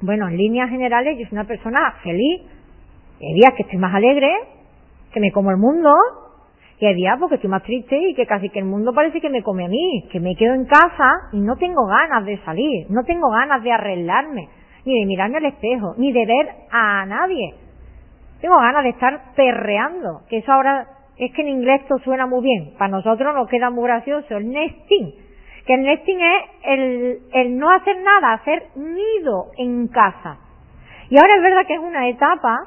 bueno, 0.00 0.28
en 0.28 0.36
líneas 0.36 0.70
generales, 0.70 1.18
yo 1.18 1.26
soy 1.26 1.38
una 1.38 1.46
persona 1.46 1.94
feliz, 2.02 2.42
hay 3.20 3.34
días 3.34 3.52
que 3.56 3.64
estoy 3.64 3.78
más 3.78 3.94
alegre, 3.94 4.32
que 5.12 5.20
me 5.20 5.32
como 5.32 5.50
el 5.50 5.58
mundo, 5.58 5.92
y 6.80 6.86
hay 6.86 6.94
días 6.94 7.16
porque 7.18 7.34
estoy 7.34 7.50
más 7.50 7.64
triste 7.64 7.98
y 7.98 8.14
que 8.14 8.26
casi 8.26 8.48
que 8.48 8.60
el 8.60 8.64
mundo 8.64 8.92
parece 8.94 9.20
que 9.20 9.28
me 9.28 9.42
come 9.42 9.64
a 9.64 9.68
mí, 9.68 10.08
que 10.10 10.20
me 10.20 10.36
quedo 10.36 10.54
en 10.54 10.64
casa 10.66 11.10
y 11.32 11.40
no 11.40 11.56
tengo 11.56 11.86
ganas 11.86 12.24
de 12.24 12.38
salir, 12.44 12.86
no 12.90 13.02
tengo 13.04 13.28
ganas 13.30 13.62
de 13.62 13.72
arreglarme, 13.72 14.48
ni 14.84 15.00
de 15.00 15.06
mirarme 15.06 15.38
al 15.38 15.46
espejo, 15.46 15.94
ni 15.96 16.12
de 16.12 16.26
ver 16.26 16.48
a 16.70 17.06
nadie. 17.06 17.54
Tengo 18.40 18.58
ganas 18.58 18.84
de 18.84 18.90
estar 18.90 19.34
perreando, 19.34 20.22
que 20.28 20.38
eso 20.38 20.52
ahora 20.52 20.86
es 21.16 21.32
que 21.32 21.42
en 21.42 21.48
inglés 21.48 21.82
esto 21.82 21.98
suena 21.98 22.26
muy 22.26 22.42
bien, 22.42 22.74
para 22.78 22.90
nosotros 22.90 23.34
nos 23.34 23.48
queda 23.48 23.70
muy 23.70 23.84
gracioso, 23.84 24.36
el 24.36 24.50
nesting, 24.50 25.14
que 25.66 25.74
el 25.74 25.82
nesting 25.82 26.20
es 26.20 26.44
el, 26.64 27.18
el 27.32 27.58
no 27.58 27.70
hacer 27.70 27.96
nada, 27.98 28.34
hacer 28.34 28.68
nido 28.76 29.46
en 29.56 29.88
casa. 29.88 30.38
Y 31.10 31.16
ahora 31.16 31.36
es 31.36 31.42
verdad 31.42 31.66
que 31.66 31.74
es 31.74 31.80
una 31.80 32.08
etapa 32.08 32.60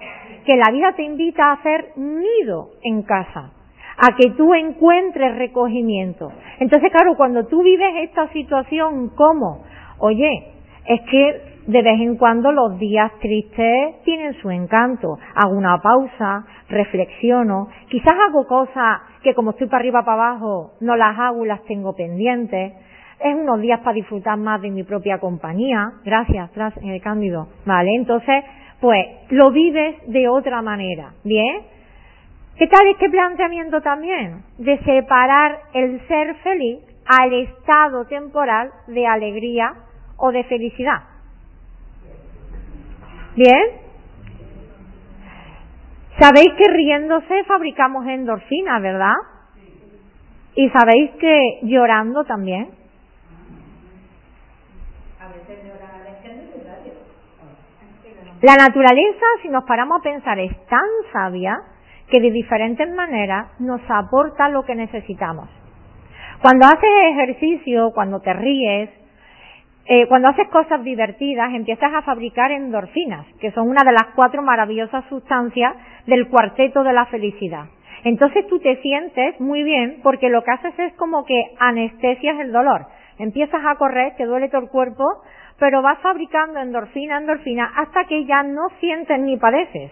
que 0.45 0.55
la 0.55 0.71
vida 0.71 0.93
te 0.93 1.03
invita 1.03 1.45
a 1.45 1.53
hacer 1.53 1.93
nido 1.95 2.71
en 2.83 3.03
casa 3.03 3.51
a 3.97 4.15
que 4.15 4.31
tú 4.31 4.53
encuentres 4.55 5.35
recogimiento. 5.35 6.31
Entonces, 6.59 6.91
claro, 6.91 7.15
cuando 7.15 7.45
tú 7.45 7.61
vives 7.61 7.93
esta 8.01 8.27
situación, 8.29 9.09
¿cómo? 9.15 9.63
Oye, 9.99 10.53
es 10.85 11.01
que 11.01 11.50
de 11.71 11.81
vez 11.81 12.01
en 12.01 12.17
cuando 12.17 12.51
los 12.51 12.77
días 12.77 13.09
tristes 13.21 14.03
tienen 14.03 14.33
su 14.41 14.51
encanto. 14.51 15.17
Hago 15.35 15.55
una 15.55 15.81
pausa, 15.81 16.45
reflexiono, 16.67 17.69
quizás 17.89 18.13
hago 18.27 18.45
cosas 18.45 18.99
que 19.23 19.33
como 19.33 19.51
estoy 19.51 19.67
para 19.67 19.79
arriba 19.79 20.03
para 20.03 20.31
abajo 20.31 20.73
no 20.81 20.97
las 20.97 21.17
hago 21.17 21.45
y 21.45 21.47
las 21.47 21.63
tengo 21.63 21.95
pendientes. 21.95 22.73
Es 23.21 23.35
unos 23.35 23.61
días 23.61 23.79
para 23.79 23.93
disfrutar 23.93 24.37
más 24.37 24.61
de 24.61 24.69
mi 24.69 24.83
propia 24.83 25.19
compañía. 25.19 25.93
Gracias, 26.03 26.51
gracias, 26.53 26.83
eh, 26.83 26.99
Cándido. 26.99 27.47
Vale, 27.65 27.91
entonces, 27.95 28.43
pues 28.81 29.05
lo 29.29 29.51
vives 29.51 29.95
de 30.07 30.27
otra 30.27 30.61
manera, 30.61 31.13
¿bien? 31.23 31.61
¿Qué 32.57 32.67
tal 32.67 32.85
este 32.87 33.09
planteamiento 33.09 33.79
también? 33.81 34.43
De 34.57 34.77
separar 34.79 35.57
el 35.73 36.05
ser 36.07 36.35
feliz 36.43 36.79
al 37.05 37.31
estado 37.31 38.05
temporal 38.07 38.71
de 38.87 39.07
alegría 39.07 39.73
o 40.17 40.33
de 40.33 40.43
felicidad. 40.43 41.10
¿Bien? 43.35 43.81
Sabéis 46.19 46.53
que 46.57 46.69
riéndose 46.69 47.43
fabricamos 47.45 48.05
endorfinas, 48.05 48.81
¿verdad? 48.81 49.15
Y 50.55 50.69
sabéis 50.69 51.11
que 51.19 51.59
llorando 51.63 52.25
también. 52.25 52.69
La 58.41 58.55
naturaleza, 58.55 59.25
si 59.41 59.49
nos 59.49 59.63
paramos 59.65 59.99
a 59.99 60.03
pensar, 60.03 60.39
es 60.39 60.51
tan 60.65 60.87
sabia 61.13 61.61
que 62.09 62.19
de 62.19 62.31
diferentes 62.31 62.89
maneras 62.93 63.47
nos 63.59 63.81
aporta 63.87 64.49
lo 64.49 64.63
que 64.63 64.75
necesitamos. 64.75 65.47
Cuando 66.41 66.65
haces 66.65 66.89
ejercicio, 67.11 67.91
cuando 67.93 68.19
te 68.19 68.33
ríes, 68.33 68.89
eh, 69.85 70.07
cuando 70.07 70.29
haces 70.29 70.47
cosas 70.49 70.83
divertidas, 70.83 71.53
empiezas 71.53 71.93
a 71.93 72.03
fabricar 72.03 72.51
endorfinas, 72.51 73.25
que 73.39 73.51
son 73.51 73.69
una 73.69 73.83
de 73.83 73.91
las 73.91 74.13
cuatro 74.15 74.41
maravillosas 74.41 75.05
sustancias 75.09 75.75
del 76.05 76.27
cuarteto 76.29 76.83
de 76.83 76.93
la 76.93 77.05
felicidad. 77.07 77.65
Entonces 78.03 78.47
tú 78.47 78.59
te 78.59 78.77
sientes 78.81 79.39
muy 79.39 79.63
bien 79.63 79.99
porque 80.03 80.29
lo 80.29 80.43
que 80.43 80.51
haces 80.51 80.77
es 80.77 80.93
como 80.93 81.25
que 81.25 81.39
anestesias 81.59 82.39
el 82.39 82.51
dolor. 82.51 82.87
Empiezas 83.19 83.61
a 83.65 83.75
correr, 83.75 84.15
te 84.17 84.25
duele 84.25 84.49
todo 84.49 84.61
el 84.61 84.69
cuerpo, 84.69 85.05
pero 85.59 85.81
vas 85.81 85.99
fabricando 85.99 86.59
endorfina, 86.59 87.17
endorfina, 87.17 87.71
hasta 87.75 88.05
que 88.05 88.25
ya 88.25 88.41
no 88.43 88.69
sientes 88.79 89.19
ni 89.19 89.37
padeces. 89.37 89.91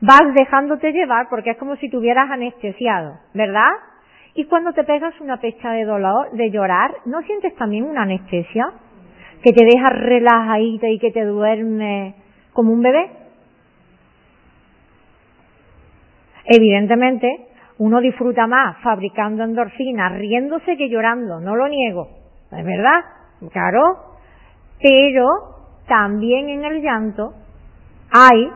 Vas 0.00 0.34
dejándote 0.34 0.92
llevar 0.92 1.28
porque 1.30 1.50
es 1.50 1.56
como 1.56 1.76
si 1.76 1.88
tuvieras 1.88 2.30
anestesiado, 2.30 3.18
¿verdad? 3.32 3.70
Y 4.34 4.44
cuando 4.44 4.74
te 4.74 4.84
pegas 4.84 5.18
una 5.22 5.38
pecha 5.38 5.70
de 5.70 5.86
dolor, 5.86 6.32
de 6.32 6.50
llorar, 6.50 6.90
¿no 7.06 7.22
sientes 7.22 7.54
también 7.56 7.84
una 7.84 8.02
anestesia? 8.02 8.66
Que 9.42 9.52
te 9.52 9.64
deja 9.64 9.90
relajadita 9.90 10.88
y 10.88 10.98
que 10.98 11.12
te 11.12 11.24
duerme 11.24 12.14
como 12.52 12.72
un 12.72 12.82
bebé. 12.82 13.10
Evidentemente, 16.44 17.46
uno 17.78 18.00
disfruta 18.00 18.46
más 18.46 18.78
fabricando 18.82 19.44
endorfinas, 19.44 20.12
riéndose 20.12 20.76
que 20.76 20.88
llorando, 20.88 21.40
no 21.40 21.56
lo 21.56 21.68
niego, 21.68 22.08
es 22.50 22.64
verdad, 22.64 23.00
claro, 23.52 23.96
pero 24.80 25.26
también 25.86 26.48
en 26.48 26.64
el 26.64 26.82
llanto 26.82 27.34
hay 28.10 28.48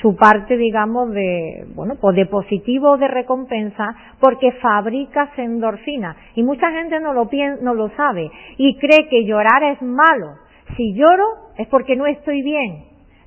su 0.00 0.16
parte, 0.16 0.56
digamos, 0.56 1.10
de, 1.12 1.66
bueno, 1.74 1.94
pues 2.00 2.16
de 2.16 2.26
positivo 2.26 2.96
de 2.96 3.08
recompensa, 3.08 3.94
porque 4.18 4.52
fabricas 4.52 5.30
endorfina. 5.36 6.16
Y 6.34 6.42
mucha 6.42 6.70
gente 6.70 7.00
no 7.00 7.12
lo, 7.12 7.28
no 7.60 7.74
lo 7.74 7.88
sabe 7.90 8.30
y 8.56 8.78
cree 8.78 9.08
que 9.08 9.24
llorar 9.24 9.62
es 9.64 9.82
malo. 9.82 10.36
Si 10.76 10.94
lloro 10.94 11.24
es 11.58 11.66
porque 11.68 11.96
no 11.96 12.06
estoy 12.06 12.42
bien. 12.42 12.84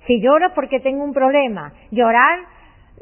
Si 0.08 0.22
lloro 0.22 0.48
es 0.48 0.54
porque 0.54 0.80
tengo 0.80 1.04
un 1.04 1.14
problema. 1.14 1.74
Llorar 1.92 2.40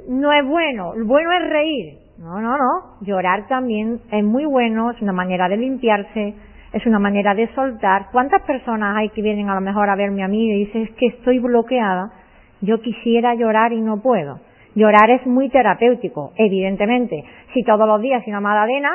no 0.08 0.34
es 0.34 0.46
bueno. 0.46 0.94
Lo 0.96 1.06
bueno 1.06 1.32
es 1.32 1.50
reír. 1.50 1.98
No, 2.18 2.40
no, 2.40 2.58
no. 2.58 2.98
Llorar 3.02 3.48
también 3.48 4.02
es 4.12 4.24
muy 4.24 4.46
bueno, 4.46 4.92
es 4.92 5.02
una 5.02 5.14
manera 5.14 5.50
de 5.50 5.58
limpiarse, 5.58 6.36
es 6.74 6.86
una 6.86 7.00
manera 7.00 7.34
de 7.34 7.48
soltar. 7.56 8.08
¿Cuántas 8.12 8.44
personas 8.44 8.98
hay 8.98 9.10
que 9.10 9.22
vienen 9.22 9.50
a 9.50 9.56
lo 9.56 9.62
mejor 9.62 9.90
a 9.90 9.96
verme 9.96 10.24
a 10.24 10.28
mí 10.28 10.48
y 10.48 10.66
dicen 10.66 10.84
es 10.84 10.92
que 10.92 11.08
estoy 11.08 11.40
bloqueada? 11.40 12.12
Yo 12.62 12.80
quisiera 12.82 13.36
llorar 13.36 13.74
y 13.74 13.82
no 13.82 14.02
puedo. 14.02 14.40
Llorar 14.76 15.10
es 15.10 15.26
muy 15.26 15.50
terapéutico, 15.50 16.32
evidentemente. 16.36 17.24
Si 17.54 17.64
todos 17.64 17.88
los 17.88 18.02
días 18.02 18.24
una 18.28 18.40
magdalena 18.40 18.92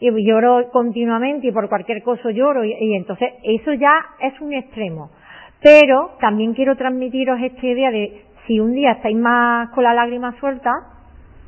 y 0.00 0.10
lloro 0.26 0.68
continuamente 0.70 1.48
y 1.48 1.52
por 1.52 1.68
cualquier 1.68 2.02
cosa 2.02 2.30
lloro 2.30 2.64
y, 2.64 2.94
entonces 2.94 3.30
eso 3.42 3.72
ya 3.72 4.04
es 4.20 4.38
un 4.40 4.52
extremo. 4.52 5.10
Pero 5.62 6.10
también 6.20 6.54
quiero 6.54 6.76
transmitiros 6.76 7.40
esta 7.40 7.66
idea 7.66 7.90
de 7.90 8.24
si 8.46 8.60
un 8.60 8.72
día 8.72 8.92
estáis 8.92 9.16
más 9.16 9.70
con 9.70 9.84
la 9.84 9.94
lágrima 9.94 10.38
suelta, 10.38 10.70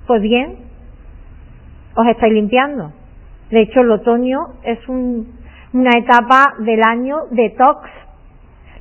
pues 0.06 0.22
bien, 0.22 0.56
os 1.94 2.06
estáis 2.06 2.32
limpiando. 2.32 2.92
De 3.50 3.62
hecho, 3.62 3.80
el 3.80 3.90
otoño 3.90 4.38
es 4.64 4.88
un, 4.88 5.32
una 5.72 5.90
etapa 5.98 6.54
del 6.58 6.82
año 6.82 7.16
detox 7.30 7.88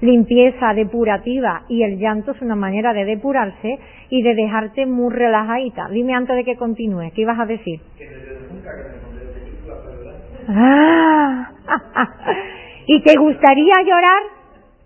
limpieza 0.02 0.74
depurativa 0.74 1.64
y 1.68 1.84
el 1.84 1.97
llanto 2.00 2.32
es 2.32 2.41
una 2.41 2.56
manera 2.56 2.93
de 2.93 3.06
depurarse 3.06 3.80
y 4.10 4.22
de 4.22 4.36
dejarte 4.36 4.86
muy 4.86 5.14
relajadita. 5.14 5.89
Dime 5.89 6.14
antes 6.14 6.36
de 6.36 6.43
que 6.43 6.56
continúe, 6.56 7.12
¿qué 7.14 7.22
ibas 7.22 7.39
a 7.39 7.45
decir? 7.45 7.80
Ah, 10.47 11.52
¿Y 12.88 13.02
te 13.04 13.14
gustaría 13.20 13.76
llorar? 13.86 14.22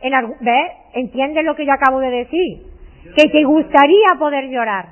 En 0.01 0.11
¿Ves? 0.41 0.71
¿Entiendes 0.93 1.45
lo 1.45 1.55
que 1.55 1.65
yo 1.65 1.71
acabo 1.71 1.99
de 1.99 2.09
decir? 2.09 2.63
Que 3.15 3.29
te 3.29 3.43
gustaría 3.45 4.07
poder 4.19 4.49
llorar. 4.49 4.87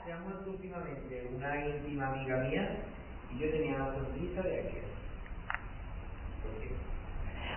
últimamente 0.48 1.28
una 1.36 1.66
íntima 1.66 2.08
amiga 2.08 2.38
mía 2.38 2.70
y 3.36 3.40
yo 3.40 3.52
tenía 3.52 3.78
la 3.80 3.94
sonrisa 3.94 4.42
de 4.44 4.60
aquel. 4.60 4.82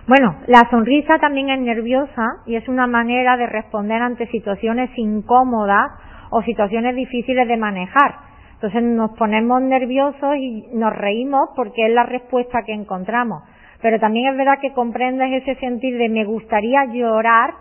Bueno, 0.07 0.35
la 0.45 0.69
sonrisa 0.69 1.17
también 1.17 1.49
es 1.49 1.59
nerviosa 1.59 2.37
y 2.45 2.55
es 2.55 2.67
una 2.67 2.85
manera 2.85 3.37
de 3.37 3.47
responder 3.47 3.99
ante 4.03 4.27
situaciones 4.27 4.91
incómodas 4.97 5.93
o 6.29 6.43
situaciones 6.43 6.95
difíciles 6.95 7.47
de 7.47 7.57
manejar. 7.57 8.13
Entonces 8.53 8.83
nos 8.83 9.17
ponemos 9.17 9.63
nerviosos 9.63 10.37
y 10.37 10.67
nos 10.73 10.95
reímos 10.95 11.49
porque 11.55 11.87
es 11.87 11.91
la 11.91 12.03
respuesta 12.03 12.61
que 12.63 12.73
encontramos. 12.73 13.41
Pero 13.81 13.99
también 13.99 14.31
es 14.31 14.37
verdad 14.37 14.59
que 14.61 14.73
comprendes 14.73 15.41
ese 15.41 15.59
sentir 15.59 15.97
de 15.97 16.09
me 16.09 16.23
gustaría 16.23 16.85
llorar 16.85 17.55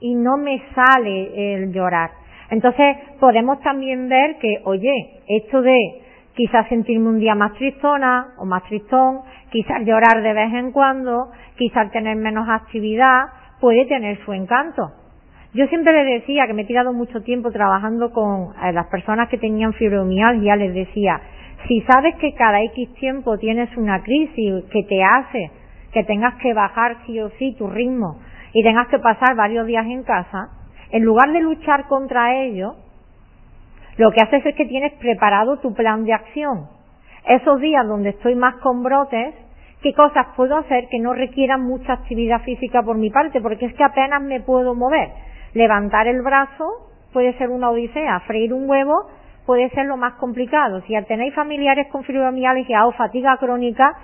y 0.00 0.14
no 0.14 0.36
me 0.36 0.62
sale 0.76 1.54
el 1.54 1.72
llorar. 1.72 2.10
Entonces 2.50 2.96
podemos 3.18 3.60
también 3.60 4.08
ver 4.08 4.38
que, 4.38 4.60
oye, 4.64 5.20
esto 5.26 5.62
de 5.62 6.02
quizás 6.38 6.68
sentirme 6.68 7.08
un 7.08 7.18
día 7.18 7.34
más 7.34 7.52
tristona 7.54 8.28
o 8.38 8.44
más 8.44 8.62
tristón, 8.62 9.22
quizás 9.50 9.84
llorar 9.84 10.22
de 10.22 10.32
vez 10.32 10.54
en 10.54 10.70
cuando, 10.70 11.32
quizás 11.56 11.90
tener 11.90 12.14
menos 12.14 12.48
actividad, 12.48 13.22
puede 13.60 13.86
tener 13.86 14.24
su 14.24 14.32
encanto. 14.32 14.92
Yo 15.52 15.66
siempre 15.66 15.92
le 15.92 16.20
decía 16.20 16.46
que 16.46 16.54
me 16.54 16.62
he 16.62 16.64
tirado 16.64 16.92
mucho 16.92 17.22
tiempo 17.22 17.50
trabajando 17.50 18.12
con 18.12 18.54
eh, 18.62 18.72
las 18.72 18.86
personas 18.86 19.28
que 19.28 19.38
tenían 19.38 19.72
fibromialgia, 19.72 20.54
les 20.54 20.74
decía, 20.74 21.20
si 21.66 21.80
sabes 21.90 22.14
que 22.20 22.32
cada 22.34 22.62
X 22.62 22.94
tiempo 22.94 23.36
tienes 23.38 23.76
una 23.76 24.00
crisis 24.04 24.62
que 24.70 24.84
te 24.84 25.02
hace 25.02 25.50
que 25.92 26.04
tengas 26.04 26.34
que 26.36 26.54
bajar 26.54 26.98
sí 27.04 27.18
o 27.18 27.30
sí 27.30 27.56
tu 27.58 27.66
ritmo 27.66 28.20
y 28.52 28.62
tengas 28.62 28.86
que 28.86 29.00
pasar 29.00 29.34
varios 29.34 29.66
días 29.66 29.86
en 29.86 30.04
casa, 30.04 30.50
en 30.92 31.02
lugar 31.02 31.32
de 31.32 31.40
luchar 31.40 31.88
contra 31.88 32.36
ello, 32.44 32.76
lo 33.98 34.10
que 34.12 34.22
haces 34.22 34.46
es 34.46 34.54
que 34.54 34.64
tienes 34.64 34.92
preparado 34.94 35.58
tu 35.58 35.74
plan 35.74 36.04
de 36.04 36.14
acción. 36.14 36.68
Esos 37.26 37.60
días 37.60 37.86
donde 37.86 38.10
estoy 38.10 38.36
más 38.36 38.54
con 38.56 38.82
brotes, 38.82 39.34
¿qué 39.82 39.92
cosas 39.92 40.28
puedo 40.36 40.56
hacer 40.56 40.88
que 40.88 41.00
no 41.00 41.12
requieran 41.12 41.62
mucha 41.62 41.94
actividad 41.94 42.40
física 42.42 42.82
por 42.82 42.96
mi 42.96 43.10
parte? 43.10 43.40
Porque 43.40 43.66
es 43.66 43.74
que 43.74 43.84
apenas 43.84 44.22
me 44.22 44.40
puedo 44.40 44.74
mover. 44.74 45.10
Levantar 45.52 46.06
el 46.06 46.22
brazo 46.22 46.64
puede 47.12 47.36
ser 47.38 47.50
una 47.50 47.70
odisea, 47.70 48.20
freír 48.20 48.54
un 48.54 48.68
huevo 48.70 49.08
puede 49.44 49.70
ser 49.70 49.86
lo 49.86 49.96
más 49.96 50.12
complicado. 50.14 50.82
Si 50.82 50.94
tenéis 51.06 51.34
familiares 51.34 51.88
con 51.90 52.04
fibromialgia 52.04 52.86
o 52.86 52.92
fatiga 52.92 53.36
crónica, 53.38 53.96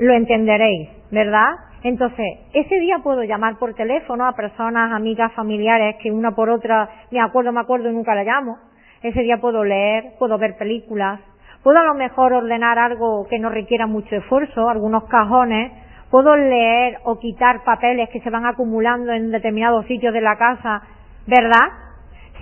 lo 0.00 0.12
entenderéis, 0.12 0.90
¿verdad? 1.12 1.52
Entonces, 1.84 2.26
ese 2.52 2.80
día 2.80 2.98
puedo 3.02 3.22
llamar 3.22 3.58
por 3.58 3.74
teléfono 3.74 4.26
a 4.26 4.32
personas, 4.32 4.92
amigas, 4.92 5.32
familiares, 5.34 5.96
que 6.02 6.10
una 6.10 6.32
por 6.32 6.50
otra 6.50 6.88
me 7.12 7.20
acuerdo, 7.20 7.52
me 7.52 7.60
acuerdo 7.60 7.92
nunca 7.92 8.14
la 8.16 8.24
llamo. 8.24 8.58
Ese 9.06 9.22
día 9.22 9.36
puedo 9.36 9.62
leer, 9.62 10.14
puedo 10.18 10.36
ver 10.36 10.56
películas, 10.56 11.20
puedo 11.62 11.78
a 11.78 11.84
lo 11.84 11.94
mejor 11.94 12.32
ordenar 12.32 12.76
algo 12.76 13.24
que 13.30 13.38
no 13.38 13.50
requiera 13.50 13.86
mucho 13.86 14.16
esfuerzo, 14.16 14.68
algunos 14.68 15.04
cajones, 15.04 15.70
puedo 16.10 16.34
leer 16.34 16.98
o 17.04 17.16
quitar 17.20 17.62
papeles 17.62 18.08
que 18.08 18.20
se 18.20 18.30
van 18.30 18.46
acumulando 18.46 19.12
en 19.12 19.30
determinados 19.30 19.86
sitios 19.86 20.12
de 20.12 20.20
la 20.20 20.36
casa, 20.36 20.82
¿verdad? 21.24 21.68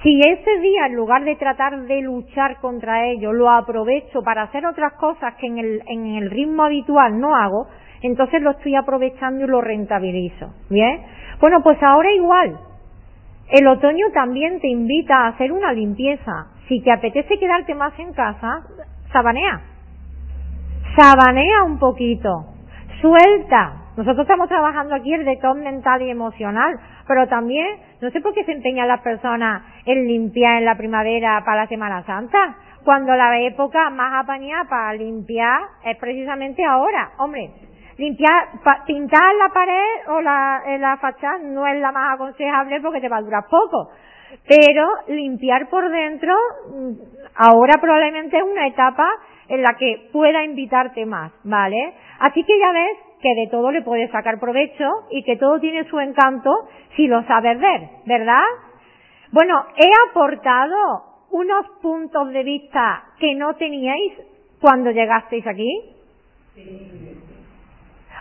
Si 0.02 0.18
ese 0.20 0.58
día, 0.60 0.86
en 0.86 0.94
lugar 0.94 1.24
de 1.24 1.36
tratar 1.36 1.82
de 1.82 2.00
luchar 2.00 2.56
contra 2.62 3.04
ello, 3.08 3.34
lo 3.34 3.50
aprovecho 3.50 4.22
para 4.22 4.44
hacer 4.44 4.64
otras 4.64 4.94
cosas 4.94 5.34
que 5.34 5.46
en 5.46 5.58
el, 5.58 5.82
en 5.86 6.06
el 6.16 6.30
ritmo 6.30 6.64
habitual 6.64 7.20
no 7.20 7.36
hago, 7.36 7.66
entonces 8.00 8.40
lo 8.40 8.52
estoy 8.52 8.74
aprovechando 8.74 9.44
y 9.44 9.48
lo 9.48 9.60
rentabilizo. 9.60 10.54
¿Bien? 10.70 11.02
Bueno, 11.40 11.62
pues 11.62 11.76
ahora 11.82 12.10
igual. 12.10 12.58
El 13.50 13.66
otoño 13.66 14.06
también 14.12 14.60
te 14.60 14.68
invita 14.68 15.16
a 15.16 15.28
hacer 15.28 15.52
una 15.52 15.72
limpieza. 15.72 16.46
Si 16.68 16.80
te 16.80 16.90
apetece 16.90 17.38
quedarte 17.38 17.74
más 17.74 17.92
en 17.98 18.12
casa, 18.12 18.62
sabanea. 19.12 19.60
Sabanea 20.96 21.64
un 21.64 21.78
poquito. 21.78 22.46
Suelta. 23.00 23.80
Nosotros 23.96 24.20
estamos 24.20 24.48
trabajando 24.48 24.94
aquí 24.94 25.12
el 25.12 25.24
detox 25.24 25.60
mental 25.60 26.02
y 26.02 26.10
emocional, 26.10 26.74
pero 27.06 27.28
también, 27.28 27.66
no 28.00 28.10
sé 28.10 28.20
por 28.20 28.34
qué 28.34 28.44
se 28.44 28.52
empeñan 28.52 28.88
las 28.88 29.02
personas 29.02 29.62
en 29.86 30.08
limpiar 30.08 30.58
en 30.58 30.64
la 30.64 30.76
primavera 30.76 31.42
para 31.44 31.62
la 31.62 31.68
Semana 31.68 32.02
Santa, 32.04 32.56
cuando 32.82 33.14
la 33.14 33.38
época 33.40 33.90
más 33.90 34.24
apañada 34.24 34.64
para 34.68 34.94
limpiar 34.94 35.60
es 35.84 35.96
precisamente 35.98 36.64
ahora. 36.64 37.12
Hombre, 37.18 37.50
limpiar, 37.98 38.48
pintar 38.86 39.34
la 39.36 39.48
pared 39.48 40.08
o 40.08 40.20
la, 40.20 40.62
la 40.78 40.96
fachada 40.98 41.38
no 41.38 41.66
es 41.66 41.80
la 41.80 41.92
más 41.92 42.14
aconsejable 42.14 42.80
porque 42.80 43.00
te 43.00 43.08
va 43.08 43.18
a 43.18 43.22
durar 43.22 43.44
poco. 43.48 43.90
Pero 44.48 44.86
limpiar 45.08 45.68
por 45.68 45.88
dentro, 45.90 46.34
mm, 46.68 46.92
ahora 47.36 47.74
probablemente 47.80 48.36
es 48.36 48.42
una 48.42 48.66
etapa 48.66 49.08
en 49.48 49.62
la 49.62 49.74
que 49.78 50.08
pueda 50.12 50.42
invitarte 50.42 51.06
más, 51.06 51.32
¿vale? 51.44 51.94
Así 52.20 52.42
que 52.42 52.58
ya 52.58 52.72
ves 52.72 52.98
que 53.20 53.34
de 53.34 53.48
todo 53.50 53.70
le 53.70 53.82
puedes 53.82 54.10
sacar 54.10 54.40
provecho 54.40 54.88
y 55.10 55.22
que 55.22 55.36
todo 55.36 55.60
tiene 55.60 55.84
su 55.84 55.98
encanto 55.98 56.50
si 56.96 57.06
lo 57.06 57.22
sabes 57.24 57.58
ver, 57.58 57.88
¿verdad? 58.06 58.42
Bueno, 59.32 59.64
he 59.76 60.10
aportado 60.10 61.04
unos 61.30 61.66
puntos 61.82 62.30
de 62.30 62.42
vista 62.42 63.04
que 63.18 63.34
no 63.34 63.54
teníais 63.54 64.12
cuando 64.60 64.90
llegasteis 64.90 65.46
aquí. 65.46 65.94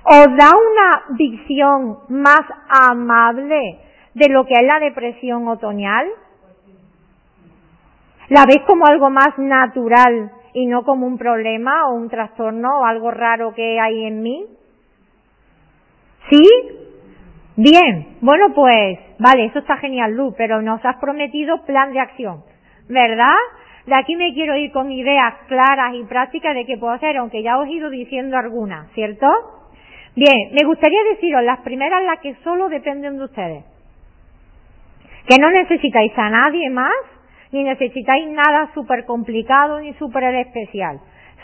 ¿Os 0.06 0.28
da 0.36 0.52
una 0.52 1.18
visión 1.18 2.00
más 2.10 2.42
amable 2.68 3.80
de 4.14 4.30
lo 4.30 4.46
que 4.46 4.54
es 4.54 4.64
la 4.64 4.80
depresión 4.80 5.48
otoñal? 5.48 6.08
¿La 8.28 8.46
veis 8.46 8.64
como 8.68 8.86
algo 8.86 9.10
más 9.10 9.38
natural 9.38 10.32
y 10.54 10.66
no 10.66 10.84
como 10.84 11.08
un 11.08 11.18
problema 11.18 11.88
o 11.88 11.94
un 11.94 12.10
trastorno 12.10 12.82
o 12.82 12.86
algo 12.86 13.12
raro 13.12 13.54
que 13.54 13.80
hay 13.80 14.06
en 14.06 14.22
mí? 14.22 14.46
¿Sí? 16.30 16.44
Bien, 17.56 18.18
bueno 18.22 18.54
pues, 18.54 19.00
vale, 19.20 19.46
eso 19.46 19.60
está 19.60 19.78
genial, 19.78 20.14
Luz, 20.16 20.34
pero 20.38 20.62
nos 20.62 20.84
has 20.84 20.98
prometido 20.98 21.64
plan 21.66 21.94
de 21.94 22.00
acción, 22.00 22.44
¿verdad? 22.90 23.36
De 23.86 23.96
aquí 23.96 24.16
me 24.16 24.34
quiero 24.34 24.56
ir 24.56 24.72
con 24.72 24.92
ideas 24.92 25.36
claras 25.48 25.94
y 25.94 26.04
prácticas 26.06 26.56
de 26.56 26.66
qué 26.66 26.78
puedo 26.78 26.94
hacer, 26.94 27.16
aunque 27.18 27.44
ya 27.44 27.58
os 27.60 27.68
he 27.68 27.74
ido 27.74 27.90
diciendo 27.90 28.38
algunas, 28.38 28.90
¿cierto? 28.94 29.28
Bien, 30.16 30.52
me 30.52 30.66
gustaría 30.66 31.04
deciros 31.12 31.44
las 31.44 31.60
primeras, 31.62 32.04
las 32.04 32.20
que 32.20 32.36
solo 32.44 32.70
dependen 32.70 33.18
de 33.18 33.24
ustedes. 33.24 33.64
Que 35.28 35.40
no 35.40 35.50
necesitáis 35.50 36.12
a 36.18 36.30
nadie 36.30 36.70
más, 36.70 36.94
ni 37.52 37.64
necesitáis 37.64 38.28
nada 38.28 38.70
súper 38.74 39.06
complicado 39.06 39.80
ni 39.80 39.94
súper 39.94 40.24
especial. 40.36 41.00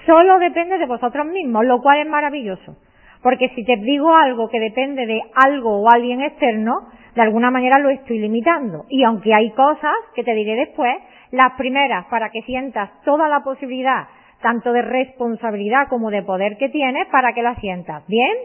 Solo 0.06 0.38
depende 0.40 0.78
de 0.78 0.86
vosotros 0.86 1.26
mismos, 1.26 1.66
lo 1.66 1.82
cual 1.82 2.00
es 2.00 2.08
maravilloso. 2.08 2.76
Porque 3.24 3.50
si 3.50 3.66
te 3.66 3.76
digo 3.78 4.16
algo 4.16 4.50
que 4.50 4.60
depende 4.60 5.06
de 5.06 5.22
algo 5.36 5.82
o 5.82 5.90
alguien 5.92 6.22
externo, 6.22 6.90
de 7.16 7.22
alguna 7.22 7.52
manera 7.52 7.80
lo 7.80 7.90
estoy 7.90 8.20
limitando. 8.20 8.86
Y 8.90 9.04
aunque 9.04 9.34
hay 9.34 9.52
cosas 9.52 9.96
que 10.16 10.24
te 10.24 10.34
diré 10.34 10.56
después, 10.56 10.96
las 11.32 11.54
primeras 11.54 12.06
para 12.06 12.30
que 12.30 12.42
sientas 12.44 12.90
toda 13.04 13.28
la 13.28 13.42
posibilidad, 13.42 14.08
tanto 14.42 14.72
de 14.72 14.82
responsabilidad 14.82 15.88
como 15.90 16.12
de 16.12 16.24
poder 16.24 16.58
que 16.58 16.70
tienes, 16.70 17.08
para 17.08 17.34
que 17.34 17.42
la 17.42 17.56
sientas. 17.56 18.06
¿Bien? 18.08 18.36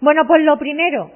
Bueno, 0.00 0.26
pues 0.26 0.42
lo 0.42 0.58
primero, 0.58 1.10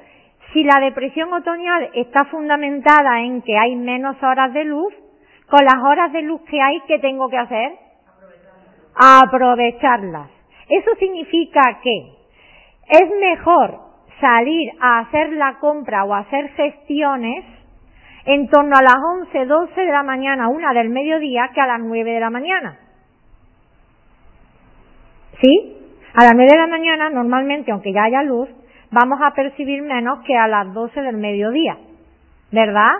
si 0.52 0.64
la 0.64 0.80
depresión 0.80 1.32
otoñal 1.32 1.90
está 1.94 2.24
fundamentada 2.26 3.20
en 3.20 3.42
que 3.42 3.58
hay 3.58 3.76
menos 3.76 4.16
horas 4.22 4.52
de 4.52 4.64
luz, 4.64 4.94
con 5.48 5.64
las 5.64 5.82
horas 5.82 6.12
de 6.12 6.22
luz 6.22 6.40
que 6.42 6.60
hay, 6.60 6.80
¿qué 6.86 6.98
tengo 6.98 7.28
que 7.28 7.38
hacer? 7.38 7.72
Aprovecharlas. 8.94 10.28
Eso 10.68 10.90
significa 10.98 11.80
que 11.82 12.12
es 12.90 13.10
mejor 13.20 13.78
salir 14.20 14.72
a 14.80 15.00
hacer 15.00 15.32
la 15.32 15.58
compra 15.58 16.04
o 16.04 16.14
hacer 16.14 16.48
gestiones 16.50 17.44
en 18.24 18.48
torno 18.48 18.76
a 18.76 18.82
las 18.82 18.96
11, 18.96 19.46
12 19.46 19.80
de 19.80 19.92
la 19.92 20.02
mañana, 20.02 20.48
una 20.48 20.72
del 20.74 20.90
mediodía, 20.90 21.50
que 21.54 21.60
a 21.60 21.66
las 21.66 21.80
9 21.80 22.12
de 22.12 22.20
la 22.20 22.30
mañana. 22.30 22.78
¿Sí? 25.40 25.76
A 26.14 26.24
las 26.24 26.32
9 26.34 26.50
de 26.52 26.58
la 26.58 26.66
mañana, 26.66 27.10
normalmente, 27.10 27.70
aunque 27.70 27.92
ya 27.92 28.04
haya 28.04 28.22
luz, 28.22 28.48
vamos 28.90 29.20
a 29.22 29.32
percibir 29.32 29.82
menos 29.82 30.20
que 30.20 30.36
a 30.36 30.48
las 30.48 30.72
12 30.72 31.00
del 31.00 31.16
mediodía, 31.16 31.76
¿verdad? 32.52 32.92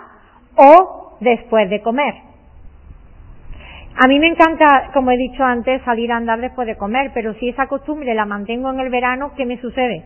O 0.55 1.17
después 1.19 1.69
de 1.69 1.81
comer. 1.81 2.15
A 4.01 4.07
mí 4.07 4.19
me 4.19 4.27
encanta, 4.27 4.91
como 4.93 5.11
he 5.11 5.17
dicho 5.17 5.43
antes, 5.43 5.81
salir 5.83 6.11
a 6.11 6.17
andar 6.17 6.39
después 6.39 6.65
de 6.67 6.77
comer, 6.77 7.11
pero 7.13 7.33
si 7.33 7.49
esa 7.49 7.67
costumbre 7.67 8.13
la 8.13 8.25
mantengo 8.25 8.69
en 8.69 8.79
el 8.79 8.89
verano, 8.89 9.33
¿qué 9.35 9.45
me 9.45 9.59
sucede? 9.59 10.03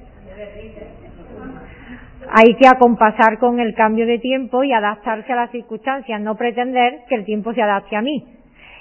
Hay 2.31 2.55
que 2.55 2.67
acompasar 2.67 3.37
con 3.37 3.59
el 3.59 3.75
cambio 3.75 4.07
de 4.07 4.17
tiempo 4.17 4.63
y 4.63 4.73
adaptarse 4.73 5.31
a 5.33 5.35
las 5.35 5.51
circunstancias, 5.51 6.19
no 6.21 6.35
pretender 6.35 7.01
que 7.07 7.15
el 7.15 7.25
tiempo 7.25 7.53
se 7.53 7.61
adapte 7.61 7.95
a 7.95 8.01
mí. 8.01 8.25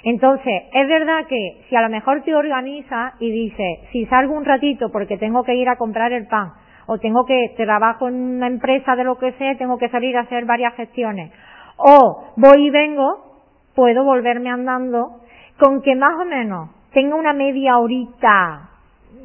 Entonces, 0.03 0.63
es 0.73 0.87
verdad 0.87 1.27
que 1.27 1.61
si 1.69 1.75
a 1.75 1.81
lo 1.81 1.89
mejor 1.89 2.23
te 2.23 2.33
organizas 2.33 3.13
y 3.19 3.29
dices, 3.29 3.79
si 3.91 4.05
salgo 4.07 4.35
un 4.35 4.45
ratito 4.45 4.91
porque 4.91 5.17
tengo 5.17 5.43
que 5.43 5.55
ir 5.55 5.69
a 5.69 5.75
comprar 5.75 6.11
el 6.11 6.25
pan, 6.27 6.53
o 6.87 6.97
tengo 6.97 7.25
que, 7.25 7.53
trabajo 7.57 8.07
en 8.07 8.15
una 8.15 8.47
empresa 8.47 8.95
de 8.95 9.03
lo 9.03 9.17
que 9.17 9.31
sea, 9.33 9.57
tengo 9.57 9.77
que 9.77 9.89
salir 9.89 10.17
a 10.17 10.21
hacer 10.21 10.45
varias 10.45 10.73
gestiones, 10.75 11.31
o 11.77 12.33
voy 12.37 12.67
y 12.67 12.69
vengo, 12.69 13.41
puedo 13.75 14.03
volverme 14.03 14.49
andando, 14.49 15.21
con 15.59 15.81
que 15.81 15.95
más 15.95 16.13
o 16.19 16.25
menos 16.25 16.69
tenga 16.93 17.15
una 17.15 17.33
media 17.33 17.77
horita, 17.77 18.69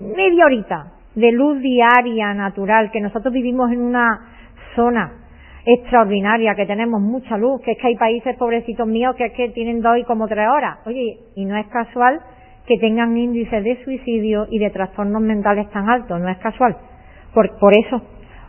media 0.00 0.46
horita 0.46 0.92
de 1.14 1.32
luz 1.32 1.60
diaria 1.60 2.32
natural, 2.34 2.90
que 2.90 3.00
nosotros 3.00 3.32
vivimos 3.32 3.72
en 3.72 3.82
una 3.82 4.20
zona 4.76 5.12
extraordinaria, 5.64 6.54
que 6.54 6.64
tenemos 6.64 7.00
mucha 7.00 7.36
luz, 7.36 7.60
que 7.62 7.72
es 7.72 7.78
que 7.78 7.88
hay 7.88 7.96
países 7.96 8.36
pobrecitos 8.36 8.86
míos 8.86 9.14
que 9.16 9.26
es 9.26 9.32
que 9.32 9.50
tienen 9.50 9.82
dos 9.82 9.98
y 9.98 10.04
como 10.04 10.26
tres 10.26 10.48
horas. 10.48 10.78
Oye, 10.86 11.18
y 11.34 11.44
no 11.44 11.56
es 11.56 11.66
casual 11.66 12.20
que 12.66 12.78
tengan 12.78 13.16
índices 13.16 13.64
de 13.64 13.82
suicidio 13.84 14.46
y 14.50 14.58
de 14.58 14.70
trastornos 14.70 15.20
mentales 15.20 15.68
tan 15.70 15.88
altos, 15.88 16.20
no 16.20 16.28
es 16.28 16.38
casual. 16.38 16.76
Por, 17.34 17.58
por 17.58 17.72
eso, 17.76 18.02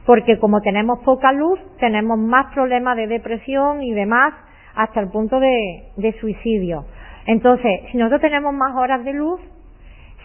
porque 0.06 0.40
como 0.40 0.62
tenemos 0.62 1.00
poca 1.06 1.32
luz, 1.32 1.60
tenemos 1.80 2.18
más 2.18 2.54
problemas 2.54 2.98
de 2.98 3.08
depresión 3.08 3.84
y 3.84 3.94
demás, 3.94 4.34
hasta 4.76 5.02
el 5.02 5.10
punto 5.10 5.40
de, 5.40 6.16
suicidio. 6.20 6.86
Entonces, 7.26 7.82
si 7.92 7.98
nosotros 7.98 8.22
tenemos 8.22 8.54
más 8.54 8.76
horas 8.76 9.04
de 9.04 9.14
luz, 9.14 9.40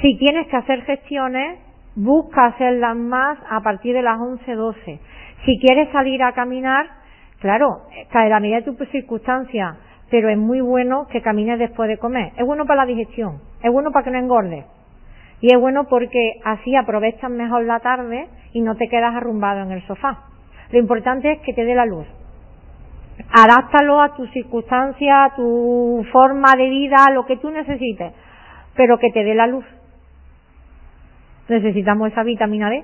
si 0.00 0.16
tienes 0.16 0.46
que 0.46 0.56
hacer 0.56 0.82
gestiones, 0.82 1.58
busca 1.96 2.46
hacerlas 2.46 2.96
más 2.96 3.38
a 3.50 3.60
partir 3.60 3.94
de 3.94 4.02
las 4.02 4.18
11, 4.18 4.54
12. 4.54 5.00
Si 5.44 5.58
quieres 5.58 5.90
salir 5.90 6.22
a 6.22 6.32
caminar, 6.32 6.86
claro, 7.40 7.82
cae 8.10 8.28
la 8.28 8.40
medida 8.40 8.60
de 8.60 8.72
tu 8.72 8.84
circunstancia, 8.86 9.76
pero 10.10 10.28
es 10.28 10.38
muy 10.38 10.60
bueno 10.60 11.06
que 11.08 11.20
camines 11.20 11.58
después 11.58 11.88
de 11.88 11.98
comer. 11.98 12.32
Es 12.38 12.46
bueno 12.46 12.64
para 12.64 12.82
la 12.82 12.86
digestión, 12.86 13.40
es 13.62 13.72
bueno 13.72 13.90
para 13.90 14.04
que 14.04 14.10
no 14.12 14.18
engordes. 14.18 14.64
Y 15.44 15.52
es 15.52 15.60
bueno 15.60 15.84
porque 15.90 16.40
así 16.42 16.74
aprovechas 16.74 17.30
mejor 17.30 17.64
la 17.64 17.80
tarde 17.80 18.28
y 18.54 18.62
no 18.62 18.76
te 18.76 18.88
quedas 18.88 19.14
arrumbado 19.14 19.60
en 19.60 19.72
el 19.72 19.86
sofá. 19.86 20.20
Lo 20.70 20.78
importante 20.78 21.32
es 21.32 21.40
que 21.40 21.52
te 21.52 21.66
dé 21.66 21.74
la 21.74 21.84
luz. 21.84 22.06
Adáptalo 23.30 24.00
a 24.00 24.14
tu 24.14 24.26
circunstancia, 24.28 25.24
a 25.24 25.34
tu 25.34 26.02
forma 26.10 26.54
de 26.56 26.70
vida, 26.70 26.96
a 27.06 27.12
lo 27.12 27.26
que 27.26 27.36
tú 27.36 27.50
necesites, 27.50 28.14
pero 28.74 28.96
que 28.96 29.10
te 29.10 29.22
dé 29.22 29.34
la 29.34 29.46
luz. 29.46 29.66
Necesitamos 31.50 32.12
esa 32.12 32.22
vitamina 32.22 32.70
D 32.70 32.82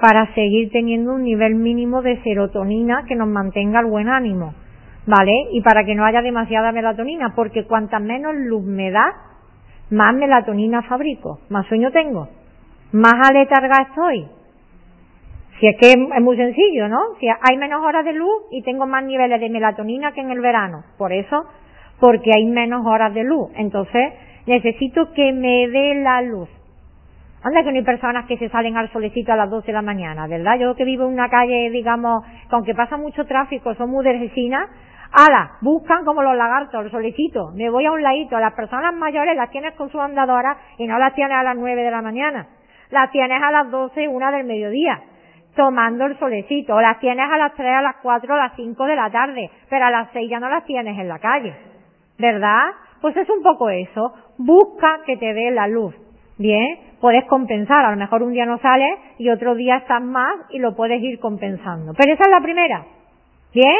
para 0.00 0.34
seguir 0.34 0.72
teniendo 0.72 1.14
un 1.14 1.22
nivel 1.22 1.54
mínimo 1.54 2.02
de 2.02 2.20
serotonina 2.24 3.04
que 3.06 3.14
nos 3.14 3.28
mantenga 3.28 3.78
el 3.78 3.86
buen 3.86 4.08
ánimo, 4.08 4.54
¿vale? 5.06 5.34
Y 5.52 5.60
para 5.60 5.84
que 5.84 5.94
no 5.94 6.04
haya 6.04 6.20
demasiada 6.20 6.72
melatonina, 6.72 7.32
porque 7.36 7.64
cuanta 7.64 8.00
menos 8.00 8.34
luz 8.34 8.64
me 8.64 8.90
da, 8.90 9.29
más 9.90 10.14
melatonina 10.14 10.82
fabrico, 10.82 11.40
más 11.48 11.66
sueño 11.66 11.90
tengo, 11.90 12.28
más 12.92 13.14
aletarga 13.28 13.82
estoy. 13.88 14.28
Si 15.58 15.66
es 15.66 15.76
que 15.78 15.92
es 15.92 16.22
muy 16.22 16.36
sencillo, 16.36 16.88
¿no? 16.88 17.00
Si 17.18 17.28
hay 17.28 17.56
menos 17.58 17.82
horas 17.82 18.04
de 18.04 18.14
luz 18.14 18.44
y 18.50 18.62
tengo 18.62 18.86
más 18.86 19.04
niveles 19.04 19.40
de 19.40 19.50
melatonina 19.50 20.12
que 20.12 20.22
en 20.22 20.30
el 20.30 20.40
verano. 20.40 20.84
Por 20.96 21.12
eso, 21.12 21.44
porque 22.00 22.30
hay 22.34 22.46
menos 22.46 22.86
horas 22.86 23.12
de 23.12 23.24
luz. 23.24 23.50
Entonces, 23.56 24.14
necesito 24.46 25.12
que 25.12 25.32
me 25.32 25.68
dé 25.68 25.96
la 25.96 26.22
luz. 26.22 26.48
Anda 27.42 27.62
que 27.62 27.72
no 27.72 27.78
hay 27.78 27.84
personas 27.84 28.26
que 28.26 28.38
se 28.38 28.48
salen 28.48 28.76
al 28.76 28.90
solecito 28.90 29.32
a 29.32 29.36
las 29.36 29.50
12 29.50 29.66
de 29.66 29.72
la 29.72 29.82
mañana, 29.82 30.26
¿verdad? 30.26 30.58
Yo 30.58 30.74
que 30.74 30.84
vivo 30.84 31.06
en 31.06 31.14
una 31.14 31.28
calle, 31.28 31.70
digamos, 31.70 32.24
que 32.24 32.54
aunque 32.54 32.74
pasa 32.74 32.96
mucho 32.96 33.26
tráfico, 33.26 33.74
son 33.74 33.90
muy 33.90 34.04
de 34.04 34.12
resina, 34.18 34.66
ala, 35.12 35.58
buscan 35.60 36.04
como 36.04 36.22
los 36.22 36.36
lagartos, 36.36 36.84
el 36.84 36.90
solecito, 36.90 37.50
me 37.54 37.70
voy 37.70 37.86
a 37.86 37.92
un 37.92 38.02
ladito, 38.02 38.38
las 38.38 38.54
personas 38.54 38.94
mayores 38.94 39.36
las 39.36 39.50
tienes 39.50 39.74
con 39.74 39.90
su 39.90 40.00
andadora 40.00 40.56
y 40.78 40.86
no 40.86 40.98
las 40.98 41.14
tienes 41.14 41.36
a 41.36 41.42
las 41.42 41.56
9 41.56 41.82
de 41.82 41.90
la 41.90 42.02
mañana, 42.02 42.48
las 42.90 43.10
tienes 43.10 43.42
a 43.42 43.50
las 43.50 43.70
12, 43.70 44.08
una 44.08 44.30
del 44.30 44.44
mediodía, 44.44 45.00
tomando 45.56 46.06
el 46.06 46.18
solecito, 46.18 46.74
o 46.74 46.80
las 46.80 46.98
tienes 47.00 47.28
a 47.30 47.36
las 47.36 47.54
3, 47.54 47.66
a 47.68 47.82
las 47.82 47.96
4, 48.02 48.34
a 48.34 48.38
las 48.38 48.56
5 48.56 48.84
de 48.84 48.96
la 48.96 49.10
tarde, 49.10 49.50
pero 49.68 49.84
a 49.84 49.90
las 49.90 50.08
6 50.12 50.30
ya 50.30 50.40
no 50.40 50.48
las 50.48 50.64
tienes 50.64 50.98
en 50.98 51.08
la 51.08 51.18
calle, 51.18 51.54
¿verdad? 52.18 52.70
Pues 53.00 53.16
es 53.16 53.28
un 53.28 53.42
poco 53.42 53.70
eso, 53.70 54.14
busca 54.38 55.00
que 55.06 55.16
te 55.16 55.32
dé 55.32 55.50
la 55.50 55.66
luz, 55.66 55.94
Bien, 56.40 56.78
puedes 57.02 57.26
compensar, 57.26 57.84
a 57.84 57.90
lo 57.90 57.98
mejor 57.98 58.22
un 58.22 58.32
día 58.32 58.46
no 58.46 58.56
sales 58.60 58.98
y 59.18 59.28
otro 59.28 59.54
día 59.54 59.76
estás 59.76 60.00
más 60.02 60.36
y 60.48 60.58
lo 60.58 60.74
puedes 60.74 61.02
ir 61.02 61.20
compensando. 61.20 61.92
Pero 61.92 62.14
esa 62.14 62.22
es 62.22 62.30
la 62.30 62.40
primera. 62.40 62.86
¿Bien? 63.52 63.76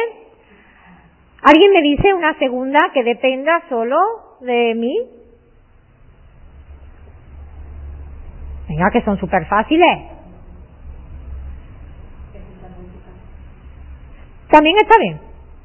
¿Alguien 1.43 1.71
me 1.73 1.81
dice 1.81 2.13
una 2.13 2.37
segunda 2.37 2.79
que 2.93 3.03
dependa 3.03 3.63
solo 3.67 3.97
de 4.41 4.75
mí? 4.75 4.95
Venga, 8.69 8.91
que 8.91 9.01
son 9.01 9.19
súper 9.19 9.45
fáciles. 9.47 10.11
También 14.49 14.75
está 14.81 14.97
bien, 14.99 15.19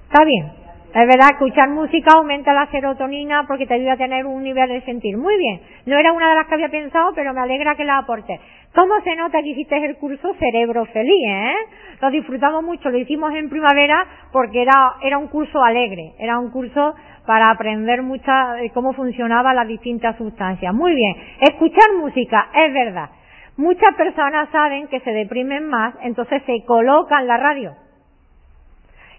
está 0.09 0.25
bien. 0.25 0.56
Es 0.95 1.07
verdad, 1.07 1.31
escuchar 1.33 1.69
música 1.69 2.13
aumenta 2.17 2.55
la 2.55 2.71
serotonina 2.71 3.45
porque 3.47 3.67
te 3.67 3.75
ayuda 3.75 3.93
a 3.93 3.97
tener 3.99 4.25
un 4.25 4.43
nivel 4.43 4.69
de 4.69 4.81
sentir. 4.83 5.17
Muy 5.19 5.37
bien. 5.37 5.61
No 5.85 5.99
era 5.99 6.13
una 6.13 6.31
de 6.31 6.37
las 6.37 6.47
que 6.47 6.55
había 6.55 6.71
pensado, 6.71 7.13
pero 7.15 7.35
me 7.35 7.41
alegra 7.41 7.75
que 7.75 7.85
la 7.85 7.99
aporte. 7.99 8.41
¿Cómo 8.75 8.95
se 9.05 9.15
nota 9.17 9.43
que 9.43 9.51
hiciste 9.51 9.77
el 9.77 9.97
curso 9.97 10.35
Cerebro 10.39 10.87
Feliz, 10.87 11.29
eh? 11.29 11.55
Lo 12.01 12.11
disfrutamos 12.11 12.63
mucho, 12.63 12.91
lo 12.91 12.99
hicimos 12.99 13.35
en 13.35 13.49
primavera 13.51 14.07
porque 14.33 14.63
era, 14.63 14.95
era 15.03 15.19
un 15.19 15.29
curso 15.29 15.63
alegre, 15.63 16.13
era 16.19 16.39
un 16.39 16.51
curso 16.51 16.95
para 17.27 17.51
aprender 17.51 18.03
mucha, 18.03 18.63
eh, 18.63 18.71
cómo 18.73 18.93
funcionaban 18.93 19.57
las 19.57 19.69
distintas 19.69 20.17
sustancias. 20.17 20.73
Muy 20.75 20.95
bien. 20.95 21.15
Escuchar 21.41 21.95
música, 21.99 22.49
es 22.55 22.73
verdad. 22.73 23.11
Muchas 23.57 23.95
personas 23.97 24.49
saben 24.51 24.89
que 24.89 25.01
se 25.01 25.11
deprimen 25.11 25.67
más, 25.69 25.95
entonces 26.03 26.43
se 26.47 26.65
colocan 26.67 27.27
la 27.27 27.37
radio 27.39 27.86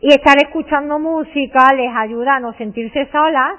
y 0.02 0.10
estar 0.10 0.38
escuchando 0.38 1.00
música 1.00 1.74
les 1.74 1.92
ayuda 1.96 2.36
a 2.36 2.40
no 2.40 2.54
sentirse 2.54 3.08
solas, 3.12 3.54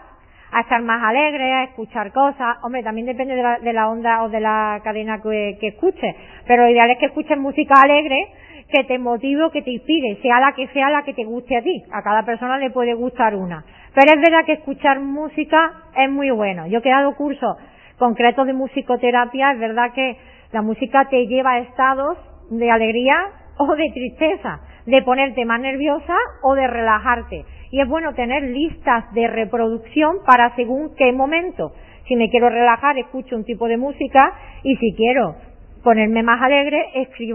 a 0.52 0.60
estar 0.60 0.80
más 0.82 1.02
alegres, 1.02 1.52
a 1.52 1.64
escuchar 1.64 2.12
cosas. 2.12 2.56
Hombre, 2.62 2.82
también 2.82 3.06
depende 3.06 3.34
de 3.34 3.72
la, 3.72 3.88
onda 3.88 4.22
o 4.22 4.28
de 4.28 4.40
la 4.40 4.80
cadena 4.84 5.20
que, 5.20 5.58
que 5.60 5.68
escuches. 5.68 6.14
Pero 6.46 6.64
lo 6.64 6.70
ideal 6.70 6.90
es 6.90 6.98
que 6.98 7.06
escuches 7.06 7.36
música 7.38 7.74
alegre, 7.82 8.28
que 8.70 8.84
te 8.84 8.98
motive 8.98 9.50
que 9.50 9.62
te 9.62 9.70
inspire, 9.70 10.18
sea 10.22 10.40
la 10.40 10.52
que 10.52 10.68
sea 10.68 10.90
la 10.90 11.02
que 11.02 11.14
te 11.14 11.24
guste 11.24 11.56
a 11.56 11.62
ti. 11.62 11.82
A 11.92 12.02
cada 12.02 12.24
persona 12.24 12.58
le 12.58 12.70
puede 12.70 12.94
gustar 12.94 13.34
una. 13.34 13.64
Pero 13.94 14.12
es 14.14 14.20
verdad 14.20 14.44
que 14.44 14.52
escuchar 14.52 15.00
música 15.00 15.72
es 15.96 16.10
muy 16.10 16.30
bueno. 16.30 16.66
Yo 16.66 16.78
he 16.82 16.88
dado 16.88 17.14
cursos 17.16 17.56
concretos 17.98 18.46
de 18.46 18.52
musicoterapia, 18.52 19.52
es 19.52 19.58
verdad 19.58 19.92
que 19.92 20.16
la 20.52 20.62
música 20.62 21.08
te 21.08 21.26
lleva 21.26 21.52
a 21.52 21.58
estados 21.58 22.16
de 22.50 22.70
alegría 22.70 23.16
o 23.58 23.74
de 23.76 23.90
tristeza 23.92 24.60
de 24.86 25.02
ponerte 25.02 25.44
más 25.44 25.60
nerviosa 25.60 26.14
o 26.42 26.54
de 26.54 26.66
relajarte. 26.66 27.44
Y 27.70 27.80
es 27.80 27.88
bueno 27.88 28.14
tener 28.14 28.42
listas 28.42 29.12
de 29.12 29.26
reproducción 29.28 30.18
para 30.24 30.54
según 30.56 30.94
qué 30.96 31.12
momento. 31.12 31.72
Si 32.06 32.16
me 32.16 32.30
quiero 32.30 32.48
relajar, 32.48 32.96
escucho 32.96 33.36
un 33.36 33.44
tipo 33.44 33.68
de 33.68 33.76
música 33.76 34.32
y 34.62 34.76
si 34.76 34.94
quiero 34.94 35.36
ponerme 35.84 36.22
más 36.22 36.40
alegre, 36.40 36.90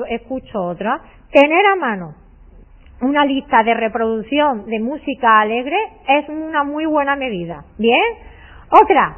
escucho 0.09 0.63
otra. 0.63 0.99
Tener 1.31 1.65
a 1.65 1.75
mano 1.75 2.15
una 3.01 3.25
lista 3.25 3.63
de 3.63 3.73
reproducción 3.73 4.65
de 4.65 4.79
música 4.79 5.41
alegre 5.41 5.77
es 6.07 6.27
una 6.29 6.63
muy 6.63 6.85
buena 6.85 7.15
medida. 7.15 7.65
¿Bien? 7.77 8.01
Otra. 8.69 9.17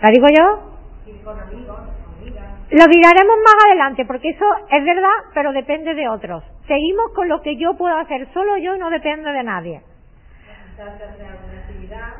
¿La 0.00 0.10
digo 0.10 0.26
yo? 0.28 0.76
con 1.24 1.40
amigos. 1.40 1.95
Lo 2.70 2.84
miraremos 2.88 3.36
más 3.44 3.64
adelante, 3.66 4.04
porque 4.04 4.30
eso 4.30 4.44
es 4.70 4.84
verdad, 4.84 5.16
pero 5.34 5.52
depende 5.52 5.94
de 5.94 6.08
otros. 6.08 6.42
Seguimos 6.66 7.12
con 7.14 7.28
lo 7.28 7.40
que 7.40 7.56
yo 7.56 7.74
puedo 7.74 7.96
hacer 7.96 8.26
solo 8.34 8.56
yo 8.56 8.76
no 8.76 8.90
depende 8.90 9.30
de 9.30 9.42
nadie. 9.44 9.80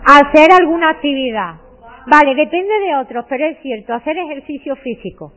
Hacer 0.07 0.53
alguna 0.53 0.91
actividad. 0.91 1.55
Vale, 2.07 2.35
depende 2.37 2.79
de 2.79 2.97
otros, 2.97 3.27
pero 3.29 3.45
es 3.47 3.59
cierto, 3.61 3.93
hacer 3.93 4.17
ejercicio 4.17 4.77
físico. 4.77 5.33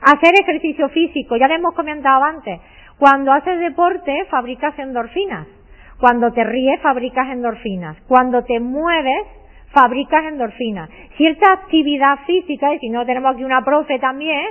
Hacer 0.00 0.32
ejercicio 0.40 0.88
físico, 0.90 1.36
ya 1.36 1.48
lo 1.48 1.54
hemos 1.54 1.74
comentado 1.74 2.22
antes. 2.22 2.60
Cuando 2.98 3.32
haces 3.32 3.58
deporte, 3.58 4.26
fabricas 4.30 4.78
endorfinas. 4.78 5.48
Cuando 5.98 6.32
te 6.32 6.44
ríes, 6.44 6.80
fabricas 6.80 7.28
endorfinas. 7.30 7.96
Cuando 8.06 8.44
te 8.44 8.60
mueves, 8.60 9.26
fabricas 9.72 10.24
endorfinas. 10.24 10.90
Cierta 11.16 11.52
actividad 11.52 12.18
física, 12.26 12.74
y 12.74 12.78
si 12.78 12.88
no 12.88 13.04
tenemos 13.06 13.34
aquí 13.34 13.44
una 13.44 13.64
profe 13.64 13.98
también, 13.98 14.46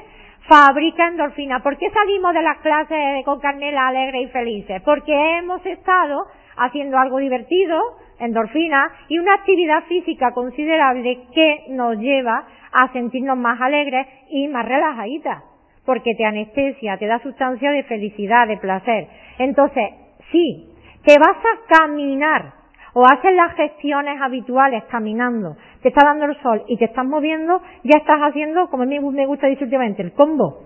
fabrica 0.48 1.08
endorfinas. 1.08 1.62
¿Por 1.62 1.78
qué 1.78 1.90
salimos 1.92 2.34
de 2.34 2.42
las 2.42 2.58
clases 2.60 3.26
con 3.26 3.40
Carmela 3.40 3.88
alegre 3.88 4.22
y 4.22 4.28
felices? 4.28 4.82
Porque 4.84 5.38
hemos 5.38 5.66
estado 5.66 6.26
haciendo 6.58 6.98
algo 6.98 7.18
divertido, 7.20 7.80
endorfina, 8.20 8.92
y 9.08 9.20
una 9.20 9.36
actividad 9.36 9.84
física 9.84 10.32
considerable 10.34 11.22
que 11.34 11.66
nos 11.70 11.98
lleva 11.98 12.46
a 12.72 12.92
sentirnos 12.92 13.38
más 13.38 13.60
alegres 13.62 14.08
y 14.30 14.48
más 14.48 14.66
relajaditas. 14.66 15.44
Porque 15.86 16.14
te 16.16 16.26
anestesia, 16.26 16.98
te 16.98 17.08
da 17.08 17.20
sustancia 17.20 17.72
de 17.72 17.84
felicidad, 17.84 18.48
de 18.48 18.58
placer. 18.58 19.08
Entonces, 19.40 19.90
sí, 20.32 20.70
te 21.04 21.18
vas 21.18 21.38
a 21.38 21.78
caminar 21.80 22.59
o 22.94 23.06
haces 23.06 23.34
las 23.36 23.54
gestiones 23.56 24.22
habituales 24.22 24.84
caminando, 24.86 25.56
te 25.82 25.90
está 25.90 26.06
dando 26.06 26.26
el 26.26 26.42
sol 26.42 26.64
y 26.68 26.78
te 26.78 26.86
estás 26.86 27.06
moviendo, 27.06 27.62
ya 27.84 27.98
estás 27.98 28.20
haciendo, 28.20 28.70
como 28.70 28.84
a 28.84 28.86
mí 28.86 29.00
me 29.00 29.26
gusta 29.26 29.48
decir 29.48 29.64
últimamente, 29.64 30.02
el 30.02 30.14
combo. 30.14 30.64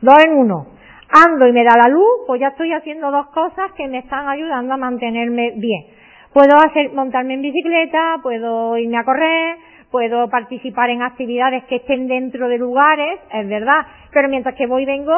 Dos 0.00 0.24
en 0.24 0.34
uno. 0.34 0.66
Ando 1.12 1.46
y 1.46 1.52
me 1.52 1.64
da 1.64 1.76
la 1.76 1.90
luz, 1.90 2.24
pues 2.26 2.40
ya 2.40 2.48
estoy 2.48 2.72
haciendo 2.72 3.10
dos 3.10 3.26
cosas 3.28 3.72
que 3.76 3.88
me 3.88 3.98
están 3.98 4.28
ayudando 4.28 4.74
a 4.74 4.76
mantenerme 4.76 5.52
bien. 5.56 5.86
Puedo 6.32 6.56
hacer, 6.56 6.92
montarme 6.92 7.34
en 7.34 7.42
bicicleta, 7.42 8.18
puedo 8.22 8.78
irme 8.78 8.96
a 8.96 9.04
correr, 9.04 9.56
puedo 9.90 10.30
participar 10.30 10.90
en 10.90 11.02
actividades 11.02 11.64
que 11.64 11.76
estén 11.76 12.06
dentro 12.06 12.48
de 12.48 12.58
lugares, 12.58 13.18
es 13.32 13.48
verdad, 13.48 13.86
pero 14.12 14.28
mientras 14.28 14.54
que 14.54 14.68
voy 14.68 14.84
y 14.84 14.86
vengo, 14.86 15.14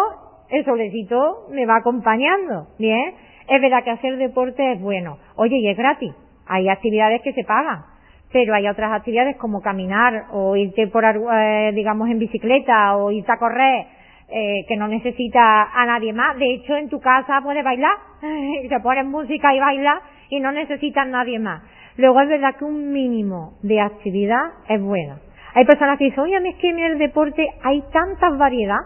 el 0.51 0.65
solecito 0.65 1.49
me 1.51 1.67
va 1.67 1.77
acompañando, 1.77 2.69
bien. 2.79 3.15
Es 3.49 3.61
verdad 3.61 3.85
que 3.85 3.91
hacer 3.91 4.17
deporte 4.17 4.73
es 4.73 4.81
bueno. 4.81 5.19
Oye, 5.37 5.57
y 5.57 5.69
es 5.69 5.77
gratis. 5.77 6.15
Hay 6.47 6.69
actividades 6.69 7.23
que 7.23 7.33
se 7.33 7.45
pagan, 7.45 7.85
pero 8.33 8.55
hay 8.55 8.69
otras 8.69 8.93
actividades 8.93 9.37
como 9.37 9.61
caminar 9.61 10.27
o 10.33 10.57
irte 10.57 10.87
por, 10.89 11.05
eh, 11.05 11.73
digamos, 11.75 12.09
en 12.09 12.19
bicicleta 12.19 12.97
o 12.97 13.11
irte 13.11 13.31
a 13.31 13.39
correr 13.39 13.87
eh, 14.35 14.65
que 14.67 14.77
no 14.77 14.89
necesita 14.89 15.65
a 15.65 15.85
nadie 15.85 16.13
más. 16.13 16.39
De 16.39 16.55
hecho, 16.55 16.75
en 16.75 16.89
tu 16.89 17.01
casa 17.01 17.41
puedes 17.43 17.63
bailar, 17.63 17.97
te 18.69 18.81
pones 18.81 19.05
música 19.05 19.55
y 19.55 19.61
bailas 19.61 20.01
y 20.31 20.41
no 20.41 20.53
necesitas 20.53 21.05
a 21.05 21.09
nadie 21.09 21.39
más. 21.39 21.63
Luego 21.97 22.21
es 22.23 22.29
verdad 22.29 22.57
que 22.57 22.65
un 22.65 22.93
mínimo 22.93 23.59
de 23.63 23.81
actividad 23.81 24.41
es 24.69 24.81
bueno. 24.81 25.19
Hay 25.55 25.67
personas 25.67 25.99
que 25.99 26.05
dicen, 26.05 26.21
oye, 26.21 26.37
a 26.37 26.41
mí 26.41 26.49
es 26.49 26.57
que 26.57 26.71
en 26.71 26.79
el 26.79 26.99
deporte 26.99 27.47
hay 27.63 27.83
tantas 27.93 28.39
variedad, 28.39 28.81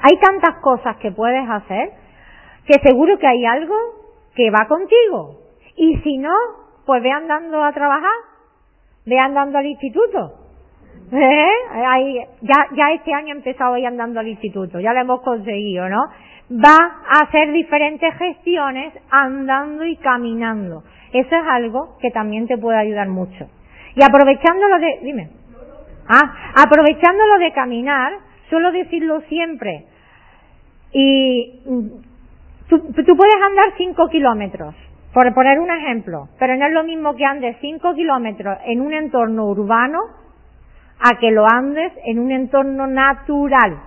hay 0.00 0.18
tantas 0.18 0.56
cosas 0.56 0.96
que 0.96 1.12
puedes 1.12 1.48
hacer, 1.48 1.90
que 2.66 2.74
seguro 2.82 3.16
que 3.18 3.28
hay 3.28 3.44
algo 3.44 3.76
que 4.34 4.50
va 4.50 4.66
contigo. 4.66 5.43
Y 5.76 5.96
si 5.98 6.18
no, 6.18 6.34
pues 6.86 7.02
ve 7.02 7.10
andando 7.10 7.62
a 7.62 7.72
trabajar, 7.72 8.10
ve 9.06 9.18
andando 9.18 9.58
al 9.58 9.66
instituto. 9.66 10.40
¿Eh? 11.12 11.48
ya, 12.40 12.66
ya 12.74 12.92
este 12.92 13.12
año 13.12 13.34
he 13.34 13.36
empezado 13.36 13.74
ahí 13.74 13.84
andando 13.84 14.20
al 14.20 14.26
instituto, 14.26 14.80
ya 14.80 14.92
lo 14.92 15.00
hemos 15.00 15.20
conseguido, 15.20 15.88
¿no? 15.88 16.06
Va 16.50 16.76
a 17.06 17.24
hacer 17.24 17.52
diferentes 17.52 18.14
gestiones 18.16 18.94
andando 19.10 19.84
y 19.84 19.96
caminando. 19.96 20.82
Eso 21.12 21.36
es 21.36 21.42
algo 21.48 21.96
que 22.00 22.10
también 22.10 22.46
te 22.46 22.58
puede 22.58 22.78
ayudar 22.78 23.08
mucho. 23.08 23.48
Y 23.94 24.02
aprovechando 24.02 24.66
lo 24.68 24.78
de, 24.78 24.98
dime. 25.02 25.30
Ah, 26.08 26.52
aprovechando 26.56 27.24
lo 27.26 27.38
de 27.38 27.52
caminar, 27.52 28.12
suelo 28.50 28.72
decirlo 28.72 29.20
siempre. 29.22 29.86
Y 30.92 31.60
mm, 31.64 31.88
tú, 32.68 32.78
tú 32.92 33.16
puedes 33.16 33.42
andar 33.42 33.72
cinco 33.76 34.08
kilómetros 34.08 34.74
por 35.14 35.32
poner 35.32 35.60
un 35.60 35.70
ejemplo, 35.70 36.28
pero 36.40 36.56
no 36.56 36.66
es 36.66 36.72
lo 36.72 36.82
mismo 36.82 37.14
que 37.14 37.24
andes 37.24 37.56
5 37.60 37.94
kilómetros 37.94 38.58
en 38.66 38.80
un 38.80 38.92
entorno 38.92 39.46
urbano 39.46 40.00
a 40.98 41.18
que 41.20 41.30
lo 41.30 41.46
andes 41.46 41.92
en 42.04 42.18
un 42.18 42.32
entorno 42.32 42.88
natural. 42.88 43.78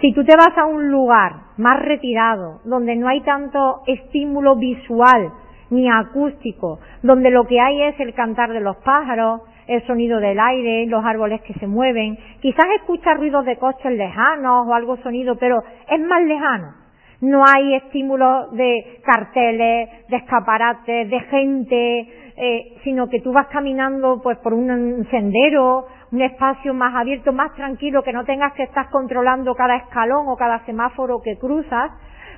Si 0.00 0.12
tú 0.12 0.24
te 0.24 0.36
vas 0.36 0.56
a 0.56 0.66
un 0.66 0.88
lugar 0.88 1.32
más 1.56 1.80
retirado, 1.80 2.60
donde 2.64 2.94
no 2.94 3.08
hay 3.08 3.22
tanto 3.22 3.82
estímulo 3.88 4.54
visual 4.54 5.32
ni 5.70 5.90
acústico, 5.90 6.78
donde 7.02 7.30
lo 7.30 7.44
que 7.46 7.60
hay 7.60 7.82
es 7.82 7.98
el 7.98 8.14
cantar 8.14 8.52
de 8.52 8.60
los 8.60 8.76
pájaros, 8.76 9.40
el 9.66 9.84
sonido 9.84 10.20
del 10.20 10.38
aire, 10.38 10.86
los 10.86 11.04
árboles 11.04 11.42
que 11.42 11.54
se 11.54 11.66
mueven, 11.66 12.16
quizás 12.40 12.66
escuchas 12.76 13.16
ruidos 13.16 13.44
de 13.46 13.56
coches 13.56 13.90
lejanos 13.90 14.68
o 14.68 14.74
algo 14.74 14.96
sonido, 14.98 15.36
pero 15.36 15.64
es 15.88 16.00
más 16.00 16.22
lejano 16.22 16.83
no 17.24 17.42
hay 17.46 17.74
estímulos 17.76 18.52
de 18.52 19.00
carteles, 19.02 20.08
de 20.08 20.16
escaparates, 20.16 21.08
de 21.08 21.20
gente, 21.20 22.00
eh, 22.36 22.76
sino 22.84 23.08
que 23.08 23.20
tú 23.20 23.32
vas 23.32 23.46
caminando 23.46 24.20
pues 24.22 24.36
por 24.38 24.52
un 24.52 25.06
sendero, 25.10 25.86
un 26.12 26.20
espacio 26.20 26.74
más 26.74 26.94
abierto, 26.94 27.32
más 27.32 27.54
tranquilo, 27.54 28.02
que 28.02 28.12
no 28.12 28.24
tengas 28.24 28.52
que 28.52 28.64
estar 28.64 28.90
controlando 28.90 29.54
cada 29.54 29.76
escalón 29.76 30.28
o 30.28 30.36
cada 30.36 30.64
semáforo 30.66 31.22
que 31.22 31.38
cruzas. 31.38 31.92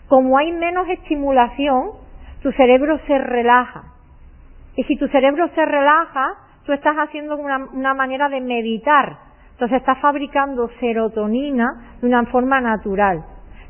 Como 0.06 0.38
hay 0.38 0.52
menos 0.52 0.88
estimulación, 0.88 1.90
tu 2.42 2.52
cerebro 2.52 2.98
se 3.08 3.18
relaja. 3.18 3.82
Y 4.76 4.84
si 4.84 4.96
tu 4.96 5.08
cerebro 5.08 5.48
se 5.54 5.64
relaja, 5.64 6.34
tú 6.64 6.72
estás 6.72 6.94
haciendo 6.96 7.36
una, 7.36 7.66
una 7.72 7.92
manera 7.92 8.28
de 8.28 8.40
meditar. 8.40 9.16
Entonces 9.52 9.78
estás 9.78 9.98
fabricando 9.98 10.70
serotonina 10.78 11.96
de 12.00 12.06
una 12.06 12.24
forma 12.26 12.60
natural. 12.60 13.24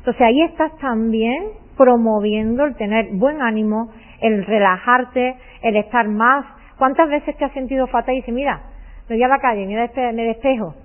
Entonces 0.07 0.25
ahí 0.25 0.41
estás 0.43 0.71
también 0.77 1.49
promoviendo 1.75 2.63
el 2.63 2.75
tener 2.75 3.09
buen 3.11 3.41
ánimo, 3.41 3.91
el 4.21 4.45
relajarte, 4.45 5.35
el 5.61 5.75
estar 5.75 6.07
más. 6.07 6.45
¿Cuántas 6.77 7.09
veces 7.09 7.35
te 7.35 7.43
has 7.43 7.51
sentido 7.51 7.87
fatal 7.87 8.15
y 8.15 8.19
dices, 8.19 8.33
mira, 8.33 8.61
me 9.09 9.17
voy 9.17 9.23
a 9.23 9.27
la 9.27 9.39
calle, 9.39 9.67
me 9.67 10.23
despejo? 10.23 10.75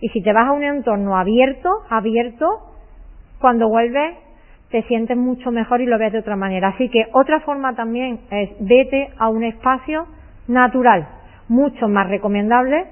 Y 0.00 0.08
si 0.08 0.20
te 0.20 0.32
vas 0.32 0.48
a 0.48 0.52
un 0.52 0.64
entorno 0.64 1.16
abierto, 1.16 1.70
abierto, 1.90 2.72
cuando 3.38 3.68
vuelves 3.68 4.16
te 4.72 4.82
sientes 4.88 5.16
mucho 5.16 5.52
mejor 5.52 5.80
y 5.80 5.86
lo 5.86 5.96
ves 5.96 6.12
de 6.12 6.18
otra 6.18 6.34
manera. 6.34 6.70
Así 6.70 6.88
que 6.88 7.06
otra 7.12 7.38
forma 7.38 7.76
también 7.76 8.18
es 8.32 8.50
vete 8.58 9.10
a 9.16 9.28
un 9.28 9.44
espacio 9.44 10.08
natural, 10.48 11.06
mucho 11.46 11.86
más 11.86 12.08
recomendable 12.08 12.86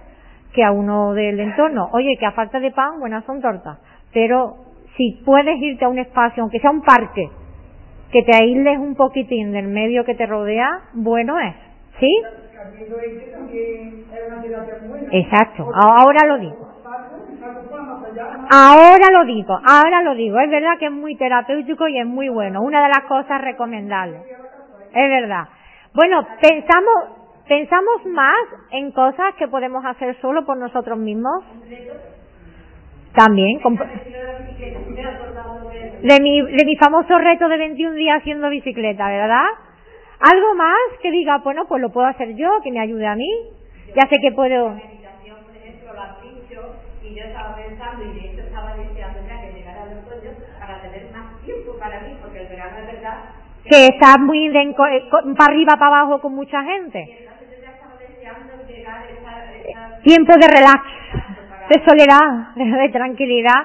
que 0.53 0.63
a 0.63 0.71
uno 0.71 1.15
del 1.15 1.41
entorno. 1.41 1.89
Oye, 1.95 2.17
que 2.17 2.27
a 2.27 2.31
falta 2.31 2.61
de 2.61 2.71
pan, 2.71 3.01
buenas 3.01 3.25
son 3.25 3.41
tortas. 3.41 3.79
Pero 4.13 4.70
si 4.97 5.23
puedes 5.25 5.57
irte 5.61 5.85
a 5.85 5.89
un 5.89 5.99
espacio, 5.99 6.43
aunque 6.43 6.61
sea 6.61 6.71
un 6.71 6.83
parque, 6.83 7.31
que 8.13 8.23
te 8.23 8.37
aísles 8.37 8.79
un 8.79 8.95
poquitín 8.95 9.53
del 9.53 9.69
medio 9.69 10.05
que 10.05 10.15
te 10.15 10.27
rodea, 10.27 10.69
bueno 10.95 11.39
es. 11.39 11.55
¿Sí? 11.99 12.23
Exacto, 15.13 15.71
ahora 15.75 16.27
lo 16.27 16.39
digo. 16.39 16.71
Ahora 18.53 19.11
lo 19.13 19.25
digo, 19.25 19.59
ahora 19.65 20.03
lo 20.03 20.15
digo. 20.15 20.39
Es 20.41 20.51
verdad 20.51 20.79
que 20.79 20.87
es 20.87 20.93
muy 20.93 21.17
terapéutico 21.17 21.89
y 21.89 21.99
es 21.99 22.07
muy 22.07 22.29
bueno. 22.29 22.63
Una 22.63 22.83
de 22.83 22.89
las 22.89 23.05
cosas 23.07 23.41
recomendables. 23.41 24.23
Es 24.93 25.09
verdad. 25.09 25.45
Bueno, 25.95 26.27
pensamos, 26.41 26.95
pensamos 27.49 28.07
más 28.07 28.37
en 28.73 28.93
cosas 28.93 29.35
que 29.39 29.49
podemos 29.49 29.85
hacer 29.85 30.21
solo 30.21 30.45
por 30.45 30.57
nosotros 30.57 30.99
mismos. 30.99 31.45
También. 33.15 33.61
De 36.03 36.21
mi, 36.21 36.43
de 36.43 36.65
mi 36.65 36.77
famoso 36.77 37.19
reto 37.19 37.49
de 37.49 37.59
21 37.59 37.95
días 37.95 38.21
haciendo 38.21 38.49
bicicleta, 38.49 39.07
¿verdad? 39.09 39.47
Algo 40.21 40.55
más 40.55 40.77
que 41.03 41.11
diga, 41.11 41.39
bueno, 41.39 41.67
pues 41.69 41.83
lo 41.83 41.91
puedo 41.91 42.07
hacer 42.07 42.35
yo, 42.37 42.49
que 42.63 42.71
me 42.71 42.81
ayude 42.81 43.07
a 43.07 43.17
mí. 43.17 43.31
Ya 43.95 44.09
sé 44.09 44.17
que 44.21 44.33
puedo 44.33 44.77
y 47.11 47.15
yo 47.15 47.25
estaba 47.25 47.57
pensando, 47.57 48.05
y 48.05 48.21
de 48.21 48.29
hecho 48.29 48.43
estaba 48.43 48.75
deseando 48.77 49.21
ya 49.27 49.41
que 49.41 49.53
llegara 49.53 49.85
el 49.85 49.99
otoño 49.99 50.31
para 50.59 50.81
tener 50.83 51.11
más 51.13 51.41
tiempo 51.45 51.77
para 51.79 52.01
mí, 52.01 52.17
porque 52.23 52.41
el 52.41 52.49
verano 52.49 52.79
es 52.79 52.87
verdad 52.87 53.17
que, 53.65 53.87
está 53.87 54.17
muy 54.19 54.49
de, 54.49 54.75
para 55.37 55.53
arriba, 55.53 55.75
para 55.77 55.99
abajo 55.99 56.21
con 56.21 56.35
mucha 56.35 56.63
gente. 56.63 56.99
Y 57.01 57.13
entonces 57.23 57.49
yo 57.51 57.63
ya 57.63 57.71
estaba 57.73 57.97
deseando 57.99 58.67
llegar 58.67 59.07
esa, 59.11 59.55
esa 59.55 60.03
tiempo 60.03 60.33
de 60.41 60.49
relax, 60.49 60.85
de 61.71 61.85
soledad, 61.85 62.55
de 62.57 62.89
tranquilidad. 62.91 63.63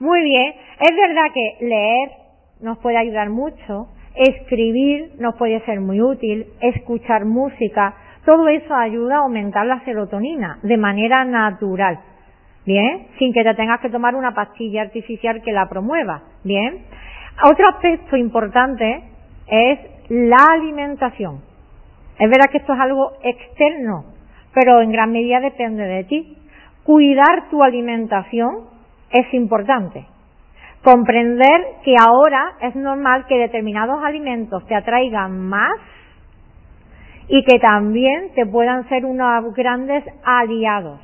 Muy 0.00 0.22
bien. 0.22 0.54
Es 0.80 0.96
verdad 0.96 1.32
que 1.32 1.64
leer 1.64 2.10
nos 2.60 2.78
puede 2.78 2.98
ayudar 2.98 3.30
mucho, 3.30 3.88
escribir 4.14 5.12
nos 5.18 5.36
puede 5.36 5.60
ser 5.64 5.80
muy 5.80 6.00
útil, 6.00 6.46
escuchar 6.60 7.24
música, 7.24 7.94
todo 8.24 8.48
eso 8.48 8.74
ayuda 8.74 9.16
a 9.16 9.18
aumentar 9.20 9.66
la 9.66 9.84
serotonina 9.84 10.58
de 10.62 10.76
manera 10.76 11.24
natural. 11.24 12.00
Bien, 12.64 13.08
sin 13.18 13.34
que 13.34 13.44
te 13.44 13.54
tengas 13.54 13.80
que 13.80 13.90
tomar 13.90 14.14
una 14.14 14.34
pastilla 14.34 14.82
artificial 14.82 15.42
que 15.42 15.52
la 15.52 15.68
promueva. 15.68 16.22
Bien. 16.42 16.86
Otro 17.44 17.68
aspecto 17.68 18.16
importante 18.16 19.02
es 19.46 19.78
la 20.08 20.46
alimentación. 20.52 21.42
Es 22.18 22.30
verdad 22.30 22.48
que 22.50 22.58
esto 22.58 22.72
es 22.72 22.80
algo 22.80 23.12
externo, 23.22 24.04
pero 24.54 24.80
en 24.80 24.92
gran 24.92 25.12
medida 25.12 25.40
depende 25.40 25.84
de 25.84 26.04
ti. 26.04 26.38
Cuidar 26.84 27.48
tu 27.50 27.62
alimentación 27.62 28.68
es 29.10 29.32
importante. 29.32 30.06
Comprender 30.82 31.78
que 31.82 31.94
ahora 31.98 32.56
es 32.60 32.76
normal 32.76 33.24
que 33.26 33.38
determinados 33.38 34.04
alimentos 34.04 34.66
te 34.66 34.74
atraigan 34.74 35.48
más 35.48 35.72
y 37.26 37.42
que 37.44 37.58
también 37.58 38.34
te 38.34 38.44
puedan 38.44 38.86
ser 38.90 39.06
unos 39.06 39.54
grandes 39.54 40.04
aliados. 40.24 41.00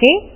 ¿Sí? 0.00 0.32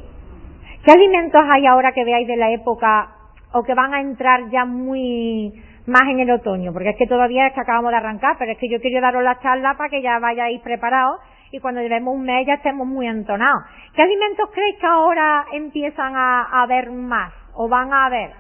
¿Qué 0.84 0.92
alimentos 0.92 1.40
hay 1.42 1.64
ahora 1.66 1.92
que 1.92 2.05
veáis 2.05 2.28
de 2.28 2.36
la 2.36 2.51
época 2.51 3.09
o 3.53 3.62
que 3.62 3.72
van 3.72 3.95
a 3.95 4.03
entrar 4.03 4.51
ya 4.51 4.66
muy 4.66 5.51
más 5.86 6.03
en 6.11 6.20
el 6.20 6.30
otoño? 6.30 6.74
Porque 6.74 6.90
es 6.90 6.97
que 6.97 7.07
todavía 7.07 7.47
es 7.47 7.55
que 7.55 7.61
acabamos 7.62 7.90
de 7.90 7.97
arrancar, 7.97 8.36
pero 8.38 8.53
es 8.53 8.59
que 8.59 8.68
yo 8.68 8.78
quiero 8.80 9.01
daros 9.01 9.22
la 9.22 9.40
charla 9.40 9.78
para 9.78 9.88
que 9.88 10.03
ya 10.03 10.18
vayáis 10.18 10.61
preparados 10.61 11.20
y 11.55 11.61
cuando 11.61 11.80
llevemos 11.80 12.12
un 12.12 12.24
mes 12.24 12.44
ya 12.46 12.55
estemos 12.55 12.84
muy 12.84 13.07
entonados. 13.07 13.62
¿Qué 13.94 14.02
alimentos 14.02 14.50
creéis 14.52 14.76
que 14.80 14.86
ahora 14.86 15.46
empiezan 15.52 16.16
a, 16.16 16.62
a 16.62 16.66
ver 16.66 16.90
más 16.90 17.32
o 17.55 17.68
van 17.68 17.92
a 17.92 18.09
ver? 18.09 18.32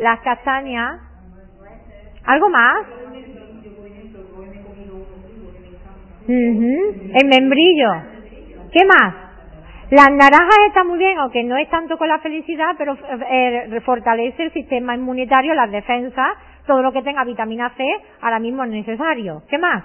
Las 0.00 0.18
castañas. 0.20 0.98
¿Algo 2.24 2.48
más? 2.48 2.86
El 6.26 7.28
membrillo. 7.28 7.90
¿Qué 8.72 8.86
más? 8.86 9.14
Las 9.90 10.08
naranjas 10.10 10.56
están 10.68 10.86
muy 10.86 10.98
bien, 10.98 11.18
aunque 11.18 11.44
no 11.44 11.58
es 11.58 11.68
tanto 11.68 11.98
con 11.98 12.08
la 12.08 12.20
felicidad, 12.20 12.74
pero 12.78 12.96
eh, 13.30 13.78
fortalece 13.84 14.44
el 14.44 14.52
sistema 14.54 14.94
inmunitario, 14.94 15.52
las 15.52 15.70
defensas, 15.70 16.30
todo 16.66 16.80
lo 16.80 16.92
que 16.92 17.02
tenga 17.02 17.24
vitamina 17.24 17.74
C, 17.76 17.84
ahora 18.22 18.38
mismo 18.38 18.64
es 18.64 18.70
necesario. 18.70 19.42
¿Qué 19.50 19.58
más? 19.58 19.84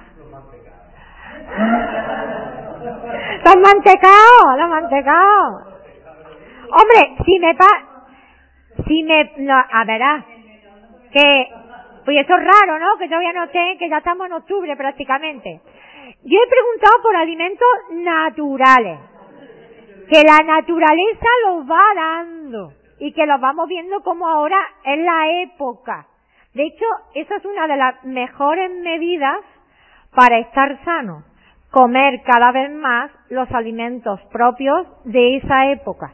Los 3.46 3.56
mantecados, 3.56 4.58
los 4.58 4.70
mantecados. 4.70 5.64
Hombre, 6.70 7.16
si 7.26 7.40
me 7.40 7.56
pa, 7.56 7.68
si 8.88 9.04
me, 9.04 9.34
no, 9.38 9.56
a 9.56 9.84
verás, 9.86 10.26
que, 11.12 11.48
pues 12.04 12.18
eso 12.18 12.36
es 12.36 12.44
raro, 12.44 12.80
¿no? 12.80 12.98
Que 12.98 13.08
todavía 13.08 13.34
no 13.34 13.46
esté, 13.46 13.78
que 13.80 13.90
ya 13.90 14.00
estamos 14.00 14.28
en 14.28 14.34
octubre 14.34 14.76
prácticamente. 14.76 15.62
Yo 16.24 16.40
he 16.40 16.50
preguntado 16.50 17.02
por 17.04 17.16
alimentos 17.16 17.68
naturales 17.92 19.00
que 20.10 20.24
la 20.24 20.40
naturaleza 20.46 21.28
los 21.46 21.70
va 21.70 21.84
dando 21.96 22.74
y 23.00 23.14
que 23.14 23.26
los 23.26 23.40
vamos 23.40 23.68
viendo 23.68 24.02
como 24.02 24.28
ahora 24.28 24.58
es 24.84 25.00
la 25.00 25.42
época. 25.44 26.08
De 26.54 26.64
hecho, 26.64 26.86
esa 27.14 27.36
es 27.36 27.46
una 27.46 27.68
de 27.68 27.78
las 27.78 28.04
mejores 28.04 28.72
medidas 28.72 29.38
para 30.16 30.40
estar 30.40 30.84
sano, 30.84 31.24
comer 31.72 32.22
cada 32.24 32.52
vez 32.52 32.72
más 32.72 33.12
los 33.30 33.52
alimentos 33.52 34.20
propios 34.32 34.88
de 35.06 35.38
esa 35.38 35.72
época. 35.72 36.14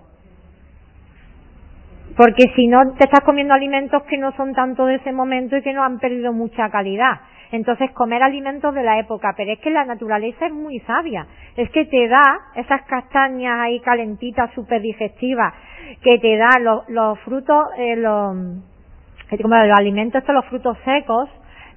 Porque 2.16 2.43
si 2.56 2.68
no, 2.68 2.93
te 2.93 3.06
estás 3.06 3.22
comiendo 3.22 3.54
alimentos 3.54 4.04
que 4.04 4.18
no 4.18 4.32
son 4.34 4.54
tanto 4.54 4.86
de 4.86 4.95
ese 4.95 5.12
momento 5.12 5.58
y 5.58 5.64
que 5.64 5.74
no 5.74 5.84
han 5.84 5.99
perdido 5.99 6.32
mucha 6.32 6.70
calidad. 6.70 7.22
Entonces, 7.51 7.91
comer 7.91 8.24
alimentos 8.24 8.74
de 8.74 8.84
la 8.84 8.99
época, 8.99 9.34
pero 9.38 9.51
es 9.51 9.60
que 9.60 9.70
la 9.70 9.86
naturaleza 9.86 10.47
es 10.47 10.54
muy 10.54 10.80
sabia. 10.82 11.28
Es 11.56 11.70
que 11.70 11.86
te 11.86 12.08
da 12.08 12.24
esas 12.56 12.82
castañas 12.84 13.60
ahí 13.60 13.80
calentitas, 13.80 14.51
súper 14.54 14.82
digestivas, 14.82 15.54
que 16.01 16.18
te 16.18 16.36
da 16.38 16.49
los, 16.88 17.20
frutos, 17.20 17.68
eh, 17.78 17.95
los, 17.95 18.36
como 19.39 19.56
los 19.56 19.80
alimentos, 19.80 20.22
estos, 20.22 20.34
los 20.34 20.45
frutos 20.45 20.78
secos, 20.84 21.30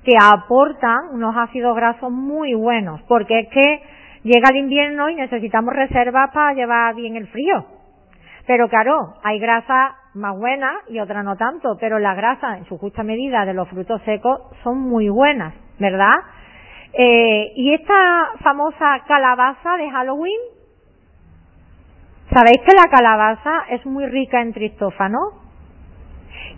te 0.07 0.15
aportan 0.19 1.11
unos 1.13 1.37
ácidos 1.37 1.77
grasos 1.77 2.11
muy 2.11 2.55
buenos, 2.55 3.03
porque 3.03 3.41
es 3.41 3.49
que 3.49 3.83
llega 4.23 4.49
el 4.49 4.57
invierno 4.57 5.11
y 5.11 5.17
necesitamos 5.17 5.75
reservas 5.75 6.31
para 6.33 6.55
llevar 6.55 6.95
bien 6.95 7.17
el 7.17 7.27
frío. 7.27 7.67
Pero 8.47 8.69
claro, 8.69 9.15
hay 9.23 9.39
grasas 9.39 9.93
más 10.15 10.39
buenas 10.39 10.73
y 10.89 10.99
otras 11.01 11.23
no 11.25 11.37
tanto, 11.37 11.77
pero 11.79 11.99
las 11.99 12.17
grasas 12.17 12.57
en 12.57 12.65
su 12.65 12.79
justa 12.79 13.03
medida 13.03 13.45
de 13.45 13.53
los 13.53 13.69
frutos 13.69 14.01
secos 14.05 14.41
son 14.63 14.79
muy 14.79 15.11
buenas. 15.11 15.67
¿verdad? 15.79 16.15
Eh, 16.93 17.53
y 17.57 17.75
esta 17.75 18.31
famosa 18.43 19.01
calabaza 19.07 19.77
de 19.77 19.91
Halloween, 19.91 20.41
¿sabéis 22.33 22.59
que 22.67 22.75
la 22.75 22.91
calabaza 22.91 23.65
es 23.71 23.85
muy 23.85 24.07
rica 24.07 24.41
en 24.41 24.53
tristófano? 24.53 25.46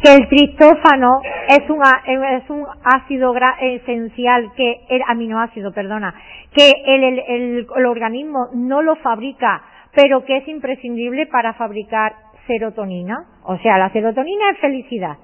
Que 0.03 0.14
el 0.14 0.29
tristófano 0.29 1.20
es 1.49 1.68
un, 1.68 1.83
es 2.07 2.51
un 2.51 2.66
ácido 2.85 3.35
esencial 3.61 4.53
que, 4.57 4.81
el 4.89 5.03
aminoácido, 5.07 5.72
perdona, 5.72 6.14
que 6.55 6.72
el, 6.87 7.05
el, 7.05 7.66
el 7.76 7.87
organismo 7.87 8.49
no 8.55 8.83
lo 8.83 8.97
fabrica, 8.97 9.62
pero 9.95 10.24
que 10.24 10.37
es 10.39 10.49
imprescindible 10.49 11.26
para 11.26 11.55
fabricar 11.55 12.12
serotonina. 12.47 13.26
O 13.45 13.59
sea, 13.59 13.79
la 13.79 13.91
serotonina 13.91 14.51
es 14.53 14.59
felicidad. 14.59 15.16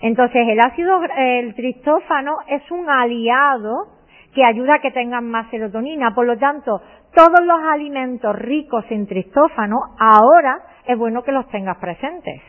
Entonces, 0.00 0.46
el 0.48 0.60
ácido, 0.60 1.00
el 1.16 1.54
tristófano 1.54 2.38
es 2.48 2.70
un 2.70 2.88
aliado 2.88 3.98
que 4.34 4.44
ayuda 4.44 4.74
a 4.74 4.78
que 4.80 4.92
tengan 4.92 5.28
más 5.28 5.50
serotonina. 5.50 6.14
Por 6.14 6.26
lo 6.26 6.38
tanto, 6.38 6.80
todos 7.14 7.44
los 7.44 7.60
alimentos 7.72 8.36
ricos 8.36 8.84
en 8.90 9.06
tristófano, 9.06 9.76
ahora 9.98 10.60
es 10.86 10.96
bueno 10.96 11.22
que 11.22 11.32
los 11.32 11.48
tengas 11.48 11.78
presentes. 11.78 12.40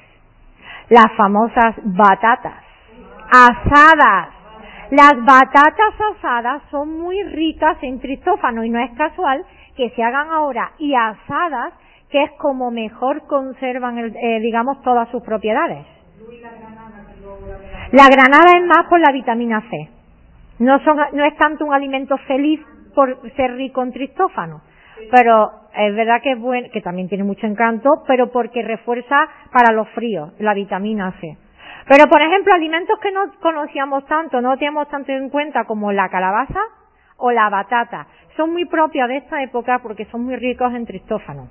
Las 0.90 1.12
famosas 1.16 1.76
batatas, 1.84 2.64
asadas, 3.32 4.30
Las 4.92 5.14
batatas 5.24 5.94
asadas 6.16 6.64
son 6.72 6.98
muy 7.00 7.22
ricas 7.24 7.78
en 7.84 8.00
tristófano 8.00 8.64
y 8.64 8.72
no 8.72 8.80
es 8.80 8.90
casual 8.98 9.46
que 9.78 9.92
se 9.92 10.02
hagan 10.04 10.30
ahora 10.32 10.72
y 10.80 10.96
asadas, 10.96 11.74
que 12.10 12.24
es 12.24 12.32
como 12.40 12.72
mejor 12.72 13.28
conservan, 13.28 14.00
eh, 14.00 14.40
digamos, 14.40 14.82
todas 14.82 15.08
sus 15.10 15.22
propiedades. 15.22 15.86
La 17.92 18.08
granada 18.10 18.58
es 18.58 18.66
más 18.66 18.88
por 18.90 19.00
la 19.00 19.12
vitamina 19.12 19.62
C. 19.70 19.90
No, 20.58 20.80
son, 20.84 20.98
no 21.14 21.24
es 21.24 21.38
tanto 21.38 21.66
un 21.66 21.74
alimento 21.74 22.18
feliz 22.28 22.60
por 22.96 23.32
ser 23.36 23.56
rico 23.56 23.84
en 23.84 23.94
tristófano, 23.94 24.62
pero 25.12 25.52
es 25.76 25.96
verdad 25.96 26.22
que 26.22 26.32
es 26.32 26.40
bueno, 26.40 26.68
que 26.72 26.82
también 26.82 27.08
tiene 27.08 27.24
mucho 27.24 27.46
encanto, 27.46 28.04
pero 28.08 28.32
porque 28.32 28.62
refuerza 28.64 29.28
para 29.52 29.74
los 29.74 29.88
fríos 29.90 30.34
la 30.40 30.54
vitamina 30.54 31.14
C. 31.20 31.38
Pero 31.88 32.06
por 32.08 32.22
ejemplo, 32.22 32.54
alimentos 32.54 33.00
que 33.00 33.12
no 33.12 33.32
conocíamos 33.42 34.06
tanto, 34.06 34.42
no 34.42 34.56
teníamos 34.58 34.88
tanto 34.90 35.12
en 35.12 35.30
cuenta 35.30 35.66
como 35.66 35.92
la 35.92 36.10
calabaza 36.10 36.60
o 37.18 37.32
la 37.32 37.50
batata, 37.50 38.08
son 38.38 38.52
muy 38.52 38.66
propias 38.66 39.10
de 39.10 39.18
esta 39.18 39.42
época 39.44 39.80
porque 39.80 40.06
son 40.06 40.24
muy 40.24 40.36
ricos 40.36 40.74
en 40.74 40.86
tristófano. 40.86 41.50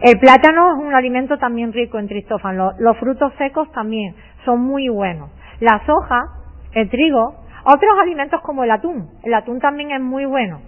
El 0.00 0.18
plátano 0.20 0.74
es 0.74 0.78
un 0.78 0.94
alimento 0.94 1.38
también 1.38 1.72
rico 1.72 1.98
en 1.98 2.06
tristófano, 2.06 2.72
los 2.78 2.96
frutos 2.98 3.32
secos 3.36 3.70
también 3.72 4.14
son 4.44 4.60
muy 4.60 4.88
buenos. 4.88 5.30
La 5.60 5.82
soja, 5.84 6.28
el 6.72 6.88
trigo, 6.88 7.34
otros 7.64 7.98
alimentos 8.00 8.40
como 8.42 8.62
el 8.62 8.70
atún, 8.70 9.10
el 9.24 9.34
atún 9.34 9.58
también 9.58 9.90
es 9.90 10.00
muy 10.00 10.24
bueno, 10.24 10.60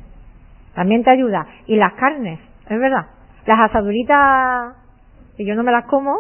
también 0.75 1.03
te 1.03 1.11
ayuda. 1.11 1.47
Y 1.67 1.77
las 1.77 1.95
carnes, 1.95 2.41
es 2.69 2.79
verdad, 2.79 3.07
las 3.47 3.71
asaduritas, 3.71 4.75
que 5.37 5.45
yo 5.45 5.55
no 5.55 5.63
me 5.63 5.73
las 5.73 5.87
como, 5.87 6.17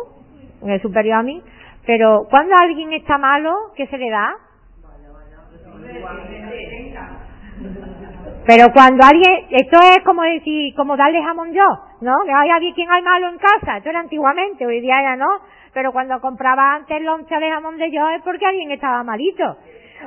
es 0.66 0.82
superior 0.82 1.18
a 1.18 1.22
mí, 1.22 1.42
pero 1.86 2.26
cuando 2.30 2.54
alguien 2.60 2.92
está 2.92 3.18
malo, 3.18 3.72
¿qué 3.76 3.86
se 3.86 3.98
le 3.98 4.10
da? 4.10 4.34
Pero 8.46 8.72
cuando 8.72 9.04
alguien, 9.04 9.46
esto 9.50 9.78
es 9.96 10.04
como 10.04 10.22
decir, 10.22 10.74
como 10.74 10.96
darle 10.96 11.22
jamón 11.22 11.52
yo, 11.52 11.66
¿no? 12.00 12.14
Que 12.24 12.32
hay 12.32 12.50
alguien 12.50 12.74
quien 12.74 12.90
hay 12.90 13.02
malo 13.02 13.28
en 13.28 13.38
casa, 13.38 13.76
esto 13.76 13.90
era 13.90 14.00
antiguamente, 14.00 14.66
hoy 14.66 14.80
día 14.80 15.02
ya 15.02 15.16
no, 15.16 15.28
pero 15.72 15.92
cuando 15.92 16.20
compraba 16.20 16.74
antes 16.74 17.00
loncha 17.02 17.38
de 17.38 17.50
jamón 17.50 17.76
de 17.76 17.90
yo 17.90 18.08
es 18.10 18.22
porque 18.22 18.46
alguien 18.46 18.70
estaba 18.72 19.04
malito. 19.04 19.56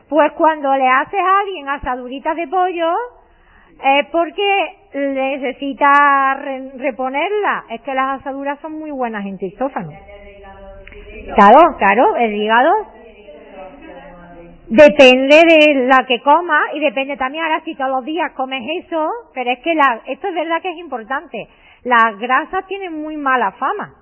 Pues 0.09 0.31
cuando 0.33 0.75
le 0.75 0.89
haces 0.89 1.19
a 1.19 1.39
alguien 1.41 1.69
asaduritas 1.69 2.35
de 2.35 2.47
pollo, 2.47 2.91
es 3.84 4.07
porque 4.07 4.77
necesita 4.93 6.36
reponerla. 6.77 7.65
Es 7.69 7.81
que 7.81 7.93
las 7.93 8.21
asaduras 8.21 8.59
son 8.59 8.73
muy 8.73 8.91
buenas 8.91 9.25
en 9.25 9.38
tristófano. 9.38 9.91
Claro, 11.36 11.77
claro, 11.77 12.15
el 12.17 12.34
hígado 12.34 12.71
depende 14.67 15.41
de 15.47 15.86
la 15.88 16.05
que 16.07 16.21
coma 16.21 16.59
y 16.73 16.79
depende 16.79 17.17
también 17.17 17.43
ahora 17.43 17.61
si 17.63 17.75
todos 17.75 17.91
los 17.91 18.05
días 18.05 18.31
comes 18.34 18.63
eso, 18.84 19.09
pero 19.34 19.51
es 19.51 19.59
que 19.59 19.75
la, 19.75 20.01
esto 20.07 20.27
es 20.27 20.34
verdad 20.34 20.61
que 20.61 20.71
es 20.71 20.77
importante. 20.77 21.47
Las 21.84 22.17
grasas 22.17 22.65
tienen 22.67 23.01
muy 23.01 23.17
mala 23.17 23.51
fama. 23.53 23.93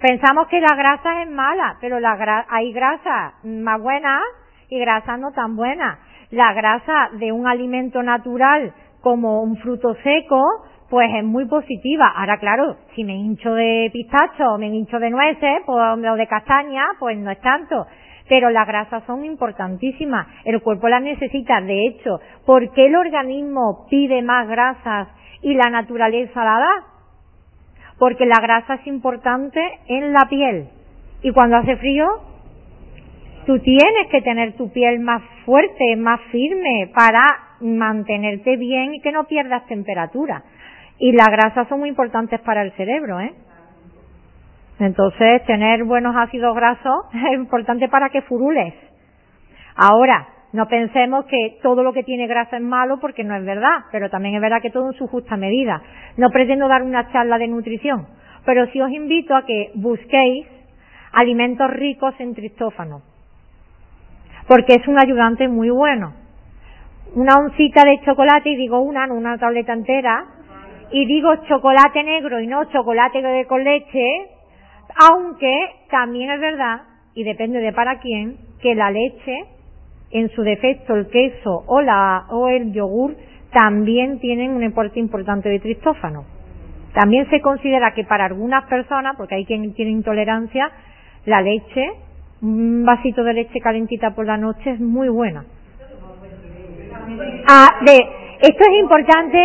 Pensamos 0.00 0.48
que 0.48 0.60
la 0.60 0.76
grasa 0.76 1.22
es 1.22 1.30
mala, 1.30 1.78
pero 1.80 1.98
la 1.98 2.46
hay 2.50 2.72
grasas 2.72 3.44
más 3.44 3.80
buenas 3.80 4.22
y 4.68 4.78
grasas 4.78 5.18
no 5.18 5.32
tan 5.32 5.56
buenas. 5.56 5.98
La 6.30 6.52
grasa 6.52 7.10
de 7.18 7.32
un 7.32 7.46
alimento 7.46 8.02
natural 8.02 8.72
como 9.00 9.42
un 9.42 9.56
fruto 9.58 9.94
seco, 10.02 10.42
pues 10.88 11.10
es 11.14 11.24
muy 11.24 11.46
positiva. 11.46 12.12
Ahora, 12.16 12.38
claro, 12.38 12.76
si 12.94 13.04
me 13.04 13.14
hincho 13.14 13.54
de 13.54 13.90
pistacho 13.92 14.44
o 14.52 14.58
me 14.58 14.68
hincho 14.68 14.98
de 14.98 15.10
nueces 15.10 15.62
pues, 15.66 15.78
o 15.78 16.16
de 16.16 16.26
castaña, 16.26 16.84
pues 16.98 17.18
no 17.18 17.30
es 17.30 17.40
tanto. 17.40 17.86
Pero 18.28 18.50
las 18.50 18.66
grasas 18.66 19.02
son 19.04 19.24
importantísimas. 19.24 20.26
El 20.44 20.62
cuerpo 20.62 20.88
las 20.88 21.02
necesita. 21.02 21.60
De 21.60 21.86
hecho, 21.86 22.20
¿por 22.46 22.72
qué 22.72 22.86
el 22.86 22.96
organismo 22.96 23.86
pide 23.90 24.22
más 24.22 24.48
grasas 24.48 25.08
y 25.42 25.54
la 25.54 25.68
naturaleza 25.68 26.42
la 26.42 26.58
da? 26.58 26.84
Porque 27.98 28.24
la 28.24 28.40
grasa 28.40 28.74
es 28.76 28.86
importante 28.86 29.60
en 29.88 30.12
la 30.12 30.26
piel. 30.28 30.68
Y 31.22 31.32
cuando 31.32 31.56
hace 31.56 31.76
frío, 31.76 32.06
tú 33.46 33.58
tienes 33.60 34.08
que 34.10 34.22
tener 34.22 34.56
tu 34.56 34.70
piel 34.72 35.00
más 35.00 35.22
fuerte, 35.44 35.96
más 35.96 36.20
firme 36.30 36.90
para 36.94 37.22
mantenerte 37.60 38.56
bien 38.56 38.94
y 38.94 39.00
que 39.00 39.12
no 39.12 39.24
pierdas 39.24 39.66
temperatura. 39.66 40.42
Y 40.98 41.12
las 41.12 41.28
grasas 41.28 41.68
son 41.68 41.80
muy 41.80 41.88
importantes 41.88 42.40
para 42.40 42.62
el 42.62 42.72
cerebro, 42.72 43.20
¿eh? 43.20 43.32
Entonces, 44.80 45.44
tener 45.46 45.84
buenos 45.84 46.14
ácidos 46.16 46.54
grasos 46.54 47.06
es 47.14 47.34
importante 47.34 47.88
para 47.88 48.10
que 48.10 48.22
furules. 48.22 48.74
Ahora, 49.76 50.28
no 50.52 50.68
pensemos 50.68 51.24
que 51.26 51.58
todo 51.62 51.82
lo 51.82 51.92
que 51.92 52.04
tiene 52.04 52.28
grasa 52.28 52.56
es 52.56 52.62
malo 52.62 53.00
porque 53.00 53.24
no 53.24 53.34
es 53.34 53.44
verdad, 53.44 53.86
pero 53.90 54.08
también 54.08 54.36
es 54.36 54.40
verdad 54.40 54.62
que 54.62 54.70
todo 54.70 54.90
en 54.90 54.98
su 54.98 55.08
justa 55.08 55.36
medida. 55.36 55.82
No 56.16 56.30
pretendo 56.30 56.68
dar 56.68 56.82
una 56.82 57.10
charla 57.10 57.38
de 57.38 57.48
nutrición, 57.48 58.06
pero 58.44 58.66
sí 58.66 58.80
os 58.80 58.90
invito 58.90 59.34
a 59.34 59.44
que 59.44 59.72
busquéis 59.74 60.46
alimentos 61.12 61.68
ricos 61.70 62.14
en 62.20 62.34
tristófano, 62.34 63.02
porque 64.46 64.74
es 64.74 64.88
un 64.88 64.98
ayudante 64.98 65.48
muy 65.48 65.70
bueno. 65.70 66.12
Una 67.14 67.36
oncita 67.36 67.82
de 67.84 68.00
chocolate, 68.04 68.50
y 68.50 68.56
digo 68.56 68.80
una, 68.80 69.06
no 69.06 69.14
una 69.14 69.38
tableta 69.38 69.72
entera, 69.72 70.24
y 70.90 71.06
digo 71.06 71.34
chocolate 71.48 72.02
negro 72.02 72.40
y 72.40 72.46
no 72.46 72.64
chocolate 72.66 73.46
con 73.46 73.64
leche, 73.64 74.26
aunque 75.10 75.56
también 75.90 76.30
es 76.30 76.40
verdad, 76.40 76.82
y 77.14 77.24
depende 77.24 77.60
de 77.60 77.72
para 77.72 77.98
quién, 78.00 78.36
que 78.60 78.74
la 78.74 78.90
leche, 78.90 79.44
en 80.10 80.28
su 80.30 80.42
defecto 80.42 80.94
el 80.94 81.08
queso 81.08 81.64
o, 81.66 81.80
la, 81.80 82.26
o 82.30 82.48
el 82.48 82.72
yogur, 82.72 83.16
también 83.52 84.20
tienen 84.20 84.52
un 84.52 84.62
importe 84.62 85.00
importante 85.00 85.48
de 85.48 85.60
tristófano. 85.60 86.24
También 86.92 87.28
se 87.30 87.40
considera 87.40 87.94
que 87.94 88.04
para 88.04 88.26
algunas 88.26 88.64
personas, 88.64 89.16
porque 89.16 89.34
hay 89.34 89.44
quien 89.44 89.74
tiene 89.74 89.90
intolerancia, 89.90 90.70
la 91.24 91.40
leche, 91.40 91.92
un 92.44 92.84
vasito 92.84 93.24
de 93.24 93.32
leche 93.32 93.60
calentita 93.60 94.10
por 94.14 94.26
la 94.26 94.36
noche 94.36 94.72
es 94.72 94.80
muy 94.80 95.08
buena. 95.08 95.44
Ah, 97.48 97.68
de, 97.80 97.96
esto 98.40 98.64
es 98.64 98.80
importante. 98.80 99.38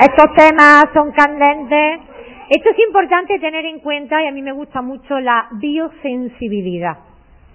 Estos 0.00 0.34
temas 0.36 0.84
son 0.94 1.10
candentes. 1.12 2.00
Esto 2.48 2.70
es 2.70 2.78
importante 2.86 3.38
tener 3.40 3.64
en 3.64 3.80
cuenta 3.80 4.22
y 4.22 4.26
a 4.28 4.32
mí 4.32 4.42
me 4.42 4.52
gusta 4.52 4.80
mucho 4.80 5.18
la 5.18 5.48
biosensibilidad. 5.52 6.98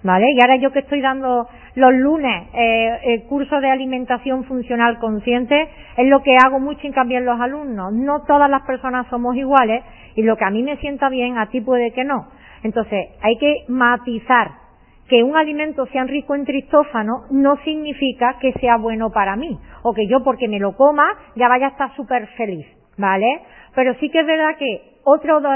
¿Vale? 0.02 0.26
Y 0.32 0.40
ahora 0.40 0.56
yo 0.56 0.72
que 0.72 0.78
estoy 0.80 1.00
dando 1.00 1.46
los 1.74 1.92
lunes 1.92 2.48
eh, 2.54 3.00
el 3.04 3.22
curso 3.24 3.60
de 3.60 3.70
alimentación 3.70 4.44
funcional 4.44 4.98
consciente, 4.98 5.68
es 5.96 6.06
lo 6.06 6.22
que 6.22 6.36
hago 6.36 6.58
mucho 6.58 6.86
en 6.86 6.92
cambiar 6.92 7.22
los 7.22 7.40
alumnos. 7.40 7.92
No 7.92 8.22
todas 8.22 8.50
las 8.50 8.62
personas 8.62 9.06
somos 9.08 9.36
iguales 9.36 9.84
y 10.16 10.22
lo 10.22 10.36
que 10.36 10.44
a 10.44 10.50
mí 10.50 10.62
me 10.62 10.76
sienta 10.78 11.08
bien, 11.08 11.38
a 11.38 11.46
ti 11.50 11.60
puede 11.60 11.92
que 11.92 12.04
no. 12.04 12.26
Entonces, 12.62 13.08
hay 13.22 13.36
que 13.38 13.64
matizar 13.68 14.60
que 15.08 15.24
un 15.24 15.36
alimento 15.36 15.86
sea 15.86 16.04
rico 16.04 16.36
en 16.36 16.44
tristófano 16.44 17.24
no 17.32 17.56
significa 17.64 18.38
que 18.40 18.52
sea 18.54 18.76
bueno 18.76 19.10
para 19.10 19.34
mí 19.34 19.58
o 19.82 19.92
que 19.92 20.06
yo 20.06 20.22
porque 20.22 20.46
me 20.46 20.60
lo 20.60 20.76
coma 20.76 21.04
ya 21.34 21.48
vaya 21.48 21.66
a 21.66 21.70
estar 21.70 21.96
súper 21.96 22.28
feliz, 22.36 22.64
¿vale? 22.96 23.42
Pero 23.74 23.94
sí 23.94 24.08
que 24.08 24.20
es 24.20 24.26
verdad 24.26 24.56
que 24.56 25.00
otro 25.02 25.40
de, 25.40 25.48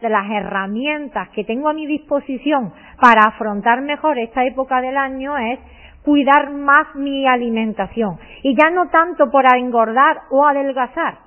de 0.00 0.08
las 0.08 0.30
herramientas 0.30 1.28
que 1.30 1.44
tengo 1.44 1.68
a 1.68 1.72
mi 1.72 1.86
disposición 1.86 2.72
para 3.00 3.28
afrontar 3.28 3.80
mejor 3.82 4.18
esta 4.18 4.44
época 4.44 4.80
del 4.80 4.96
año 4.96 5.36
es 5.38 5.60
cuidar 6.02 6.50
más 6.50 6.94
mi 6.94 7.26
alimentación. 7.26 8.18
Y 8.42 8.56
ya 8.56 8.70
no 8.70 8.88
tanto 8.88 9.30
por 9.30 9.44
engordar 9.56 10.22
o 10.30 10.46
adelgazar, 10.46 11.18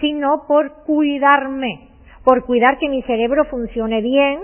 sino 0.00 0.46
por 0.46 0.84
cuidarme, 0.84 1.88
por 2.24 2.44
cuidar 2.44 2.78
que 2.78 2.88
mi 2.88 3.02
cerebro 3.02 3.44
funcione 3.44 4.00
bien, 4.00 4.40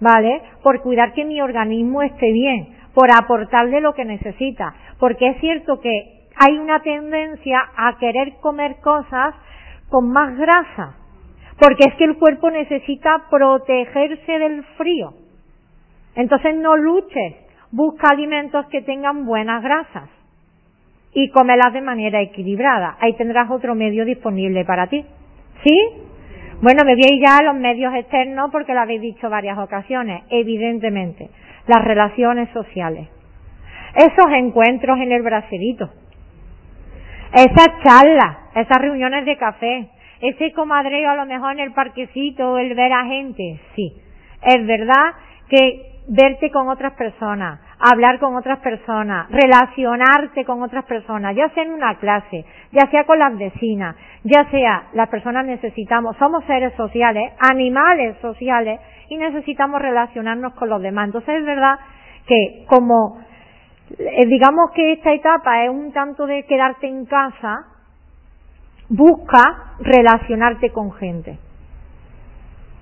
¿vale? 0.00 0.42
Por 0.62 0.80
cuidar 0.80 1.12
que 1.12 1.24
mi 1.24 1.40
organismo 1.40 2.02
esté 2.02 2.32
bien, 2.32 2.68
por 2.94 3.08
aportarle 3.10 3.80
lo 3.80 3.94
que 3.94 4.04
necesita, 4.04 4.74
porque 4.98 5.28
es 5.28 5.40
cierto 5.40 5.80
que 5.80 6.20
hay 6.36 6.58
una 6.58 6.80
tendencia 6.80 7.60
a 7.76 7.98
querer 7.98 8.34
comer 8.40 8.76
cosas 8.80 9.34
con 9.88 10.10
más 10.10 10.36
grasa, 10.36 10.96
porque 11.58 11.84
es 11.86 11.94
que 11.96 12.04
el 12.04 12.16
cuerpo 12.16 12.50
necesita 12.50 13.26
protegerse 13.30 14.38
del 14.38 14.64
frío. 14.76 15.12
Entonces 16.14 16.56
no 16.56 16.76
luches, 16.76 17.34
busca 17.70 18.08
alimentos 18.10 18.66
que 18.66 18.82
tengan 18.82 19.26
buenas 19.26 19.62
grasas 19.62 20.08
y 21.12 21.28
cómelas 21.30 21.72
de 21.72 21.80
manera 21.80 22.20
equilibrada. 22.20 22.96
Ahí 23.00 23.14
tendrás 23.14 23.50
otro 23.50 23.74
medio 23.74 24.04
disponible 24.04 24.64
para 24.64 24.86
ti. 24.86 25.04
¿Sí? 25.64 26.09
Bueno, 26.62 26.84
me 26.84 26.94
veis 26.94 27.22
ya 27.22 27.42
los 27.42 27.54
medios 27.54 27.94
externos 27.94 28.50
porque 28.52 28.74
lo 28.74 28.80
habéis 28.80 29.00
dicho 29.00 29.30
varias 29.30 29.58
ocasiones, 29.58 30.24
evidentemente. 30.28 31.30
Las 31.66 31.82
relaciones 31.82 32.50
sociales. 32.50 33.08
Esos 33.94 34.30
encuentros 34.32 34.98
en 34.98 35.12
el 35.12 35.22
bracerito. 35.22 35.90
Esas 37.32 37.68
charlas, 37.82 38.36
esas 38.54 38.78
reuniones 38.78 39.24
de 39.24 39.36
café, 39.36 39.88
ese 40.20 40.52
comadreo 40.52 41.10
a 41.10 41.16
lo 41.16 41.26
mejor 41.26 41.52
en 41.52 41.60
el 41.60 41.72
parquecito, 41.72 42.58
el 42.58 42.74
ver 42.74 42.92
a 42.92 43.04
gente, 43.04 43.60
sí. 43.74 43.96
Es 44.42 44.66
verdad 44.66 45.14
que 45.48 46.02
verte 46.08 46.50
con 46.50 46.68
otras 46.68 46.92
personas, 46.92 47.60
hablar 47.80 48.18
con 48.18 48.36
otras 48.36 48.58
personas, 48.58 49.28
relacionarte 49.30 50.44
con 50.44 50.62
otras 50.62 50.84
personas, 50.84 51.34
ya 51.34 51.48
sea 51.50 51.62
en 51.64 51.72
una 51.72 51.96
clase, 51.96 52.44
ya 52.72 52.90
sea 52.90 53.04
con 53.04 53.18
las 53.18 53.36
vecinas, 53.36 53.96
ya 54.22 54.44
sea 54.50 54.88
las 54.92 55.08
personas 55.08 55.46
necesitamos, 55.46 56.16
somos 56.18 56.44
seres 56.44 56.74
sociales, 56.76 57.32
animales 57.38 58.16
sociales 58.20 58.80
y 59.08 59.16
necesitamos 59.16 59.80
relacionarnos 59.80 60.52
con 60.54 60.68
los 60.68 60.82
demás. 60.82 61.06
Entonces 61.06 61.36
es 61.36 61.44
verdad 61.44 61.78
que 62.26 62.64
como 62.68 63.18
eh, 63.98 64.26
digamos 64.26 64.70
que 64.72 64.92
esta 64.92 65.12
etapa 65.12 65.64
es 65.64 65.70
un 65.70 65.92
tanto 65.92 66.26
de 66.26 66.44
quedarte 66.44 66.86
en 66.86 67.06
casa, 67.06 67.64
busca 68.90 69.74
relacionarte 69.80 70.70
con 70.70 70.92
gente. 70.92 71.38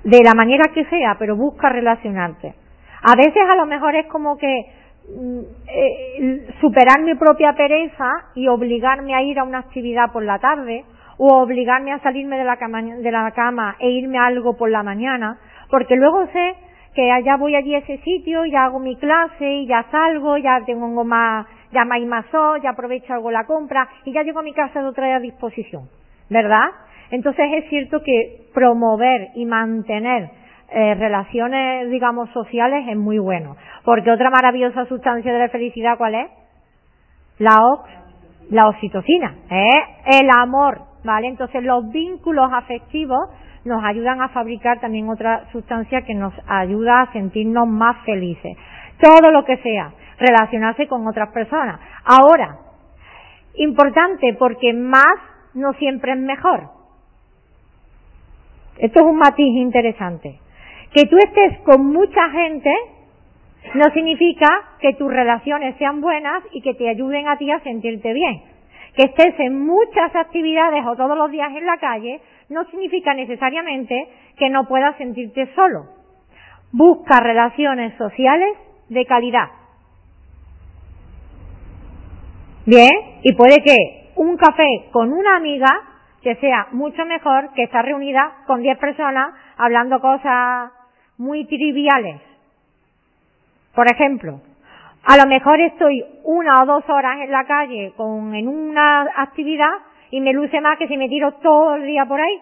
De 0.02 0.20
la 0.24 0.34
manera 0.34 0.64
que 0.74 0.84
sea, 0.86 1.16
pero 1.18 1.36
busca 1.36 1.68
relacionarte. 1.68 2.54
A 3.02 3.16
veces 3.16 3.42
a 3.50 3.56
lo 3.56 3.66
mejor 3.66 3.94
es 3.94 4.06
como 4.06 4.36
que 4.36 4.72
eh, 5.10 6.46
superar 6.60 7.00
mi 7.02 7.14
propia 7.14 7.54
pereza 7.54 8.26
y 8.34 8.48
obligarme 8.48 9.14
a 9.14 9.22
ir 9.22 9.38
a 9.38 9.44
una 9.44 9.60
actividad 9.60 10.12
por 10.12 10.22
la 10.22 10.38
tarde 10.38 10.84
o 11.16 11.42
obligarme 11.42 11.92
a 11.92 12.00
salirme 12.00 12.38
de 12.38 12.44
la 12.44 12.56
cama, 12.56 12.82
de 12.82 13.10
la 13.10 13.30
cama 13.32 13.76
e 13.80 13.90
irme 13.90 14.18
a 14.18 14.26
algo 14.26 14.56
por 14.56 14.70
la 14.70 14.82
mañana, 14.82 15.38
porque 15.70 15.96
luego 15.96 16.26
sé 16.28 16.54
que 16.94 17.10
allá 17.10 17.36
voy 17.36 17.54
allí 17.54 17.74
a 17.74 17.78
ese 17.78 17.98
sitio, 17.98 18.44
ya 18.46 18.64
hago 18.64 18.78
mi 18.78 18.96
clase, 18.96 19.48
y 19.48 19.66
ya 19.66 19.84
salgo, 19.90 20.36
ya 20.36 20.60
tengo 20.64 21.04
más, 21.04 21.46
ya 21.72 21.84
más 21.84 22.00
más 22.02 22.24
ya 22.62 22.70
aprovecho 22.70 23.14
algo 23.14 23.30
la 23.30 23.44
compra 23.44 23.88
y 24.04 24.12
ya 24.12 24.22
llego 24.22 24.40
a 24.40 24.42
mi 24.42 24.52
casa 24.52 24.80
de 24.80 24.88
otra 24.88 25.18
disposición, 25.20 25.88
¿verdad? 26.30 26.68
Entonces 27.10 27.46
es 27.54 27.68
cierto 27.68 28.02
que 28.02 28.48
promover 28.54 29.28
y 29.34 29.44
mantener 29.46 30.30
eh, 30.70 30.94
relaciones, 30.94 31.90
digamos, 31.90 32.30
sociales 32.30 32.86
es 32.88 32.96
muy 32.96 33.18
bueno. 33.18 33.56
Porque 33.84 34.10
otra 34.10 34.30
maravillosa 34.30 34.84
sustancia 34.86 35.32
de 35.32 35.38
la 35.38 35.48
felicidad, 35.48 35.96
¿cuál 35.96 36.14
es? 36.14 36.30
La, 37.38 37.56
la 38.50 38.68
oxitocina, 38.68 39.34
¿eh? 39.50 40.20
El 40.20 40.28
amor, 40.30 40.80
¿vale? 41.04 41.28
Entonces 41.28 41.62
los 41.62 41.90
vínculos 41.90 42.50
afectivos 42.52 43.30
nos 43.64 43.82
ayudan 43.84 44.20
a 44.20 44.28
fabricar 44.28 44.80
también 44.80 45.08
otra 45.08 45.50
sustancia 45.52 46.02
que 46.02 46.14
nos 46.14 46.34
ayuda 46.46 47.02
a 47.02 47.12
sentirnos 47.12 47.66
más 47.68 48.04
felices. 48.04 48.56
Todo 49.00 49.30
lo 49.30 49.44
que 49.44 49.56
sea, 49.58 49.92
relacionarse 50.18 50.88
con 50.88 51.06
otras 51.06 51.30
personas. 51.30 51.80
Ahora, 52.04 52.58
importante 53.54 54.34
porque 54.38 54.72
más 54.72 55.16
no 55.54 55.72
siempre 55.74 56.12
es 56.12 56.18
mejor. 56.18 56.70
Esto 58.78 59.00
es 59.00 59.06
un 59.06 59.18
matiz 59.18 59.46
interesante. 59.56 60.40
Que 60.92 61.04
tú 61.04 61.16
estés 61.18 61.58
con 61.60 61.86
mucha 61.86 62.30
gente 62.30 62.72
no 63.74 63.84
significa 63.92 64.48
que 64.80 64.94
tus 64.94 65.12
relaciones 65.12 65.76
sean 65.76 66.00
buenas 66.00 66.42
y 66.52 66.62
que 66.62 66.74
te 66.74 66.88
ayuden 66.88 67.28
a 67.28 67.36
ti 67.36 67.50
a 67.50 67.60
sentirte 67.60 68.12
bien. 68.12 68.42
Que 68.96 69.02
estés 69.04 69.38
en 69.38 69.66
muchas 69.66 70.14
actividades 70.16 70.84
o 70.86 70.96
todos 70.96 71.16
los 71.16 71.30
días 71.30 71.50
en 71.54 71.66
la 71.66 71.76
calle 71.76 72.20
no 72.48 72.64
significa 72.70 73.14
necesariamente 73.14 74.08
que 74.36 74.48
no 74.48 74.66
puedas 74.66 74.96
sentirte 74.96 75.48
solo. 75.54 75.86
Busca 76.72 77.20
relaciones 77.20 77.96
sociales 77.96 78.56
de 78.88 79.04
calidad. 79.04 79.48
Bien, 82.64 82.90
y 83.22 83.34
puede 83.34 83.62
que 83.62 84.10
un 84.16 84.36
café 84.36 84.88
con 84.92 85.12
una 85.12 85.36
amiga 85.36 85.70
que 86.22 86.34
sea 86.36 86.68
mucho 86.72 87.04
mejor 87.06 87.52
que 87.54 87.62
estar 87.62 87.84
reunida 87.84 88.42
con 88.46 88.62
10 88.62 88.78
personas 88.78 89.34
hablando 89.56 90.00
cosas 90.00 90.72
muy 91.18 91.44
triviales. 91.44 92.20
Por 93.74 93.90
ejemplo, 93.90 94.40
a 95.04 95.16
lo 95.16 95.26
mejor 95.26 95.60
estoy 95.60 96.04
una 96.24 96.62
o 96.62 96.66
dos 96.66 96.88
horas 96.88 97.20
en 97.20 97.30
la 97.30 97.44
calle 97.44 97.92
con, 97.96 98.34
en 98.34 98.48
una 98.48 99.02
actividad 99.16 99.72
y 100.10 100.20
me 100.20 100.32
luce 100.32 100.60
más 100.60 100.78
que 100.78 100.88
si 100.88 100.96
me 100.96 101.08
tiro 101.08 101.32
todo 101.34 101.74
el 101.74 101.86
día 101.86 102.06
por 102.06 102.20
ahí. 102.20 102.40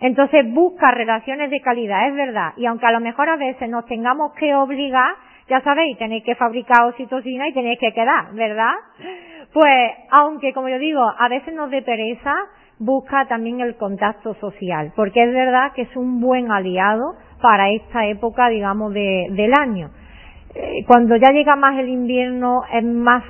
Entonces 0.00 0.52
busca 0.52 0.92
relaciones 0.92 1.50
de 1.50 1.60
calidad, 1.60 2.08
es 2.08 2.14
verdad. 2.14 2.52
Y 2.56 2.66
aunque 2.66 2.86
a 2.86 2.92
lo 2.92 3.00
mejor 3.00 3.28
a 3.28 3.36
veces 3.36 3.68
nos 3.68 3.84
tengamos 3.86 4.32
que 4.34 4.54
obligar, 4.54 5.14
ya 5.48 5.60
sabéis, 5.62 5.98
tenéis 5.98 6.24
que 6.24 6.36
fabricar 6.36 6.84
oxitocina 6.84 7.48
y 7.48 7.54
tenéis 7.54 7.78
que 7.80 7.92
quedar, 7.92 8.32
¿verdad? 8.34 8.74
Pues, 9.52 9.92
aunque 10.10 10.52
como 10.52 10.68
yo 10.68 10.78
digo, 10.78 11.00
a 11.00 11.28
veces 11.28 11.54
nos 11.54 11.70
dé 11.70 11.82
pereza, 11.82 12.34
busca 12.78 13.26
también 13.26 13.60
el 13.60 13.76
contacto 13.76 14.34
social, 14.34 14.92
porque 14.94 15.22
es 15.22 15.32
verdad 15.32 15.72
que 15.74 15.82
es 15.82 15.96
un 15.96 16.20
buen 16.20 16.50
aliado 16.50 17.14
para 17.40 17.70
esta 17.70 18.06
época, 18.06 18.48
digamos, 18.48 18.92
de, 18.92 19.26
del 19.30 19.52
año. 19.58 19.90
Eh, 20.54 20.84
cuando 20.86 21.16
ya 21.16 21.30
llega 21.30 21.56
más 21.56 21.78
el 21.78 21.88
invierno 21.88 22.62
es 22.72 22.84
más, 22.84 23.24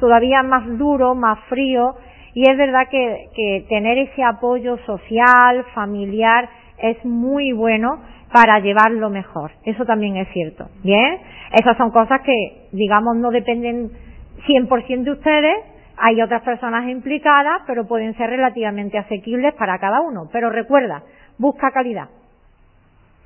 todavía 0.00 0.42
más 0.42 0.66
duro, 0.78 1.14
más 1.14 1.38
frío, 1.48 1.96
y 2.34 2.48
es 2.48 2.56
verdad 2.56 2.88
que, 2.90 3.28
que 3.34 3.66
tener 3.68 3.98
ese 3.98 4.22
apoyo 4.22 4.76
social, 4.86 5.64
familiar, 5.74 6.48
es 6.78 7.04
muy 7.04 7.52
bueno 7.52 8.00
para 8.32 8.60
llevarlo 8.60 9.10
mejor. 9.10 9.50
Eso 9.64 9.84
también 9.84 10.16
es 10.16 10.28
cierto. 10.32 10.68
Bien, 10.84 11.18
esas 11.52 11.76
son 11.76 11.90
cosas 11.90 12.20
que, 12.22 12.68
digamos, 12.72 13.16
no 13.16 13.30
dependen 13.30 13.90
100% 14.46 15.02
de 15.02 15.10
ustedes, 15.10 15.56
hay 16.00 16.20
otras 16.22 16.42
personas 16.42 16.88
implicadas, 16.88 17.62
pero 17.66 17.86
pueden 17.86 18.16
ser 18.16 18.30
relativamente 18.30 18.98
asequibles 18.98 19.54
para 19.54 19.78
cada 19.78 20.00
uno. 20.00 20.28
Pero 20.32 20.50
recuerda, 20.50 21.02
busca 21.38 21.70
calidad. 21.70 22.08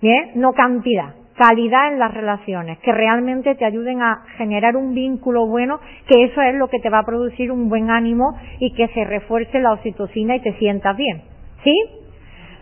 Bien, 0.01 0.33
no 0.37 0.53
cantidad. 0.53 1.15
Calidad 1.37 1.93
en 1.93 1.99
las 1.99 2.13
relaciones, 2.13 2.79
que 2.81 2.93
realmente 2.93 3.55
te 3.55 3.65
ayuden 3.65 4.03
a 4.03 4.25
generar 4.37 4.77
un 4.77 4.95
vínculo 4.95 5.47
bueno, 5.47 5.81
que 6.07 6.25
eso 6.25 6.43
es 6.43 6.55
lo 6.55 6.69
que 6.69 6.79
te 6.79 6.91
va 6.91 6.99
a 6.99 7.07
producir 7.07 7.51
un 7.51 7.69
buen 7.69 7.91
ánimo 7.91 8.39
y 8.59 8.75
que 8.75 8.89
se 8.89 9.05
refuerce 9.05 9.59
la 9.59 9.73
oxitocina 9.73 10.37
y 10.37 10.41
te 10.41 10.53
sientas 10.59 10.97
bien. 10.97 11.23
¿Sí? 11.65 11.75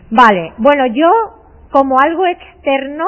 Vale. 0.09 0.53
Bueno, 0.57 0.85
yo, 0.87 1.09
como 1.71 1.99
algo 1.99 2.25
externo, 2.25 3.05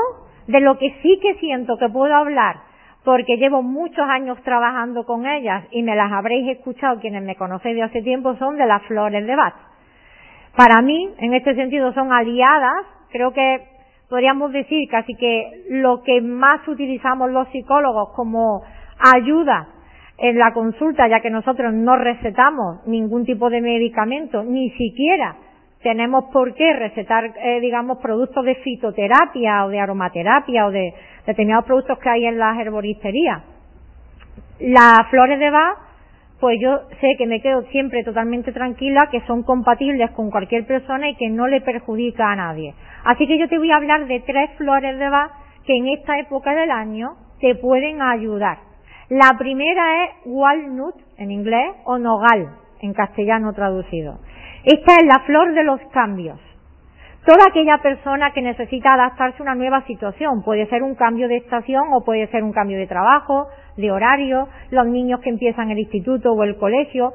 de 0.48 0.60
lo 0.60 0.78
que 0.78 0.94
sí 1.02 1.20
que 1.22 1.36
siento 1.36 1.78
que 1.78 1.88
puedo 1.90 2.14
hablar 2.14 2.73
porque 3.04 3.38
llevo 3.38 3.62
muchos 3.62 4.06
años 4.08 4.42
trabajando 4.44 5.06
con 5.06 5.26
ellas 5.26 5.66
y 5.72 5.84
me 5.84 5.96
las 5.96 6.12
habréis 6.12 6.48
escuchado 6.58 7.00
quienes 7.00 7.24
me 7.24 7.36
conocéis 7.36 7.76
de 7.76 7.84
hace 7.84 8.02
tiempo, 8.02 8.36
son 8.38 8.58
de 8.58 8.66
las 8.66 8.82
flores 8.84 9.26
de 9.28 9.36
Bach. 9.36 9.56
Para 10.56 10.82
mí, 10.82 11.10
en 11.18 11.34
este 11.34 11.56
sentido, 11.56 11.92
son 11.94 12.14
aliadas, 12.14 12.86
creo 13.12 13.34
que 13.34 13.64
podríamos 14.10 14.52
decir 14.54 14.88
casi 14.90 15.16
que 15.16 15.66
lo 15.70 16.04
que 16.04 16.22
más 16.22 16.66
utilizamos 16.68 17.32
los 17.32 17.48
psicólogos 17.50 18.10
como 18.16 18.62
ayuda 19.16 19.68
en 20.18 20.38
la 20.38 20.54
consulta, 20.54 21.08
ya 21.08 21.20
que 21.20 21.32
nosotros 21.32 21.74
no 21.74 21.98
recetamos 21.98 22.86
ningún 22.86 23.26
tipo 23.26 23.50
de 23.50 23.62
medicamento, 23.62 24.44
ni 24.44 24.70
siquiera 24.72 25.36
tenemos 25.82 26.26
por 26.32 26.56
qué 26.56 26.74
recetar, 26.74 27.34
eh, 27.38 27.60
digamos, 27.60 27.98
productos 27.98 28.46
de 28.46 28.56
fitoterapia 28.56 29.66
o 29.66 29.70
de 29.70 29.80
aromaterapia 29.80 30.66
o 30.66 30.72
de 30.72 30.94
determinados 31.26 31.66
productos 31.66 31.98
que 32.00 32.10
hay 32.10 32.26
en 32.26 32.38
las 32.38 32.58
herboristerías. 32.60 33.44
Las 34.60 35.08
flores 35.10 35.40
de 35.40 35.50
Bach, 35.50 35.78
pues 36.40 36.60
yo 36.62 36.82
sé 37.00 37.16
que 37.18 37.26
me 37.26 37.42
quedo 37.42 37.64
siempre 37.72 38.04
totalmente 38.04 38.52
tranquila 38.52 39.08
que 39.12 39.22
son 39.22 39.44
compatibles 39.44 40.12
con 40.12 40.30
cualquier 40.30 40.66
persona 40.66 41.10
y 41.10 41.16
que 41.16 41.30
no 41.30 41.48
le 41.48 41.62
perjudica 41.62 42.32
a 42.32 42.36
nadie. 42.36 42.74
Así 43.06 43.28
que 43.28 43.38
yo 43.38 43.48
te 43.48 43.58
voy 43.58 43.72
a 43.72 43.78
hablar 43.78 44.08
de 44.08 44.20
tres 44.22 44.52
flores 44.58 44.98
de 45.00 45.10
Bach 45.10 45.32
que 45.66 45.76
en 45.76 45.88
esta 45.88 46.20
época 46.20 46.54
del 46.54 46.72
año 46.72 47.16
te 47.40 47.56
pueden 47.56 48.02
ayudar. 48.02 48.58
La 49.10 49.38
primera 49.38 50.06
es 50.06 50.12
walnut 50.26 50.96
en 51.18 51.32
inglés 51.32 51.76
o 51.86 51.98
nogal 51.98 52.50
en 52.82 52.94
castellano 52.94 53.54
traducido. 53.54 54.20
Esta 54.64 54.96
es 54.96 55.06
la 55.06 55.20
flor 55.26 55.54
de 55.54 55.64
los 55.64 55.80
cambios. 55.92 56.40
Toda 57.26 57.46
aquella 57.48 57.78
persona 57.78 58.34
que 58.34 58.42
necesita 58.42 58.96
adaptarse 58.96 59.38
a 59.40 59.44
una 59.44 59.56
nueva 59.56 59.82
situación, 59.86 60.44
puede 60.44 60.66
ser 60.68 60.84
un 60.84 60.94
cambio 60.96 61.30
de 61.30 61.38
estación 61.38 61.86
o 61.94 62.04
puede 62.04 62.28
ser 62.28 62.44
un 62.44 62.52
cambio 62.52 62.78
de 62.78 62.86
trabajo, 62.86 63.48
de 63.78 63.92
horario, 63.94 64.50
los 64.72 64.86
niños 64.88 65.22
que 65.22 65.30
empiezan 65.30 65.72
el 65.72 65.80
instituto 65.80 66.34
o 66.34 66.44
el 66.44 66.58
colegio, 66.58 67.14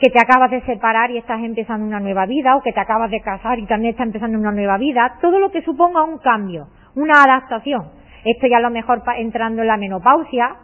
que 0.00 0.10
te 0.10 0.18
acabas 0.20 0.50
de 0.50 0.60
separar 0.62 1.12
y 1.12 1.18
estás 1.18 1.40
empezando 1.40 1.86
una 1.86 2.00
nueva 2.00 2.26
vida, 2.26 2.56
o 2.56 2.62
que 2.62 2.72
te 2.72 2.80
acabas 2.80 3.12
de 3.12 3.20
casar 3.20 3.60
y 3.60 3.66
también 3.66 3.92
estás 3.92 4.08
empezando 4.08 4.36
una 4.36 4.50
nueva 4.50 4.76
vida, 4.76 5.18
todo 5.20 5.38
lo 5.38 5.52
que 5.52 5.62
suponga 5.62 6.02
un 6.02 6.18
cambio, 6.18 6.66
una 6.96 7.22
adaptación. 7.22 7.92
Esto 8.24 8.48
ya 8.48 8.56
a 8.56 8.60
lo 8.60 8.70
mejor 8.70 9.02
entrando 9.18 9.62
en 9.62 9.68
la 9.68 9.76
menopausia, 9.76 10.56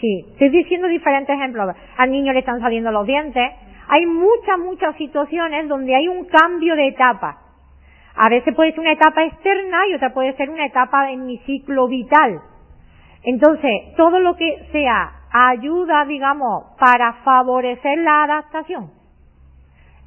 sí, 0.00 0.24
estoy 0.30 0.48
diciendo 0.48 0.88
diferentes 0.88 1.36
ejemplos. 1.36 1.76
Al 1.98 2.10
niño 2.10 2.32
le 2.32 2.38
están 2.38 2.60
saliendo 2.60 2.90
los 2.92 3.06
dientes, 3.06 3.52
hay 3.88 4.06
muchas, 4.06 4.58
muchas 4.58 4.96
situaciones 4.96 5.68
donde 5.68 5.94
hay 5.94 6.08
un 6.08 6.24
cambio 6.24 6.76
de 6.76 6.88
etapa. 6.88 7.47
A 8.20 8.28
veces 8.28 8.54
puede 8.54 8.72
ser 8.72 8.80
una 8.80 8.92
etapa 8.92 9.24
externa 9.24 9.86
y 9.88 9.94
otra 9.94 10.12
puede 10.12 10.34
ser 10.34 10.50
una 10.50 10.66
etapa 10.66 11.10
en 11.12 11.24
mi 11.24 11.38
ciclo 11.38 11.86
vital. 11.86 12.40
Entonces, 13.22 13.94
todo 13.96 14.18
lo 14.18 14.34
que 14.34 14.66
sea 14.72 15.12
ayuda, 15.30 16.04
digamos, 16.04 16.64
para 16.80 17.12
favorecer 17.24 17.98
la 17.98 18.24
adaptación. 18.24 18.90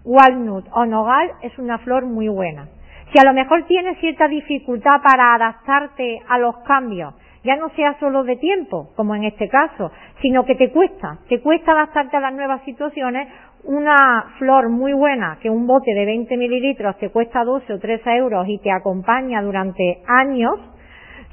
Walnut 0.04 0.66
o 0.74 0.86
nogal 0.86 1.32
es 1.42 1.58
una 1.58 1.78
flor 1.80 2.06
muy 2.06 2.28
buena. 2.28 2.68
Si 3.14 3.20
a 3.20 3.24
lo 3.24 3.34
mejor 3.34 3.64
tienes 3.68 3.98
cierta 4.00 4.28
dificultad 4.28 5.02
para 5.02 5.36
adaptarte 5.36 6.22
a 6.28 6.38
los 6.38 6.58
cambios, 6.60 7.14
ya 7.44 7.56
no 7.56 7.70
sea 7.70 7.98
solo 8.00 8.24
de 8.24 8.36
tiempo, 8.36 8.90
como 8.96 9.16
en 9.16 9.24
este 9.24 9.50
caso, 9.50 9.92
sino 10.22 10.46
que 10.46 10.56
te 10.56 10.72
cuesta, 10.72 11.18
te 11.28 11.42
cuesta 11.42 11.72
adaptarte 11.72 12.18
a 12.18 12.22
las 12.22 12.34
nuevas 12.34 12.62
situaciones. 12.64 13.28
Una 13.64 14.34
flor 14.40 14.70
muy 14.70 14.94
buena, 14.94 15.38
que 15.40 15.50
un 15.50 15.68
bote 15.68 15.94
de 15.94 16.06
20 16.06 16.36
mililitros 16.36 16.98
te 16.98 17.10
cuesta 17.10 17.44
12 17.44 17.74
o 17.74 17.80
13 17.80 18.16
euros 18.16 18.48
y 18.48 18.58
te 18.60 18.72
acompaña 18.72 19.42
durante 19.44 20.02
años, 20.08 20.60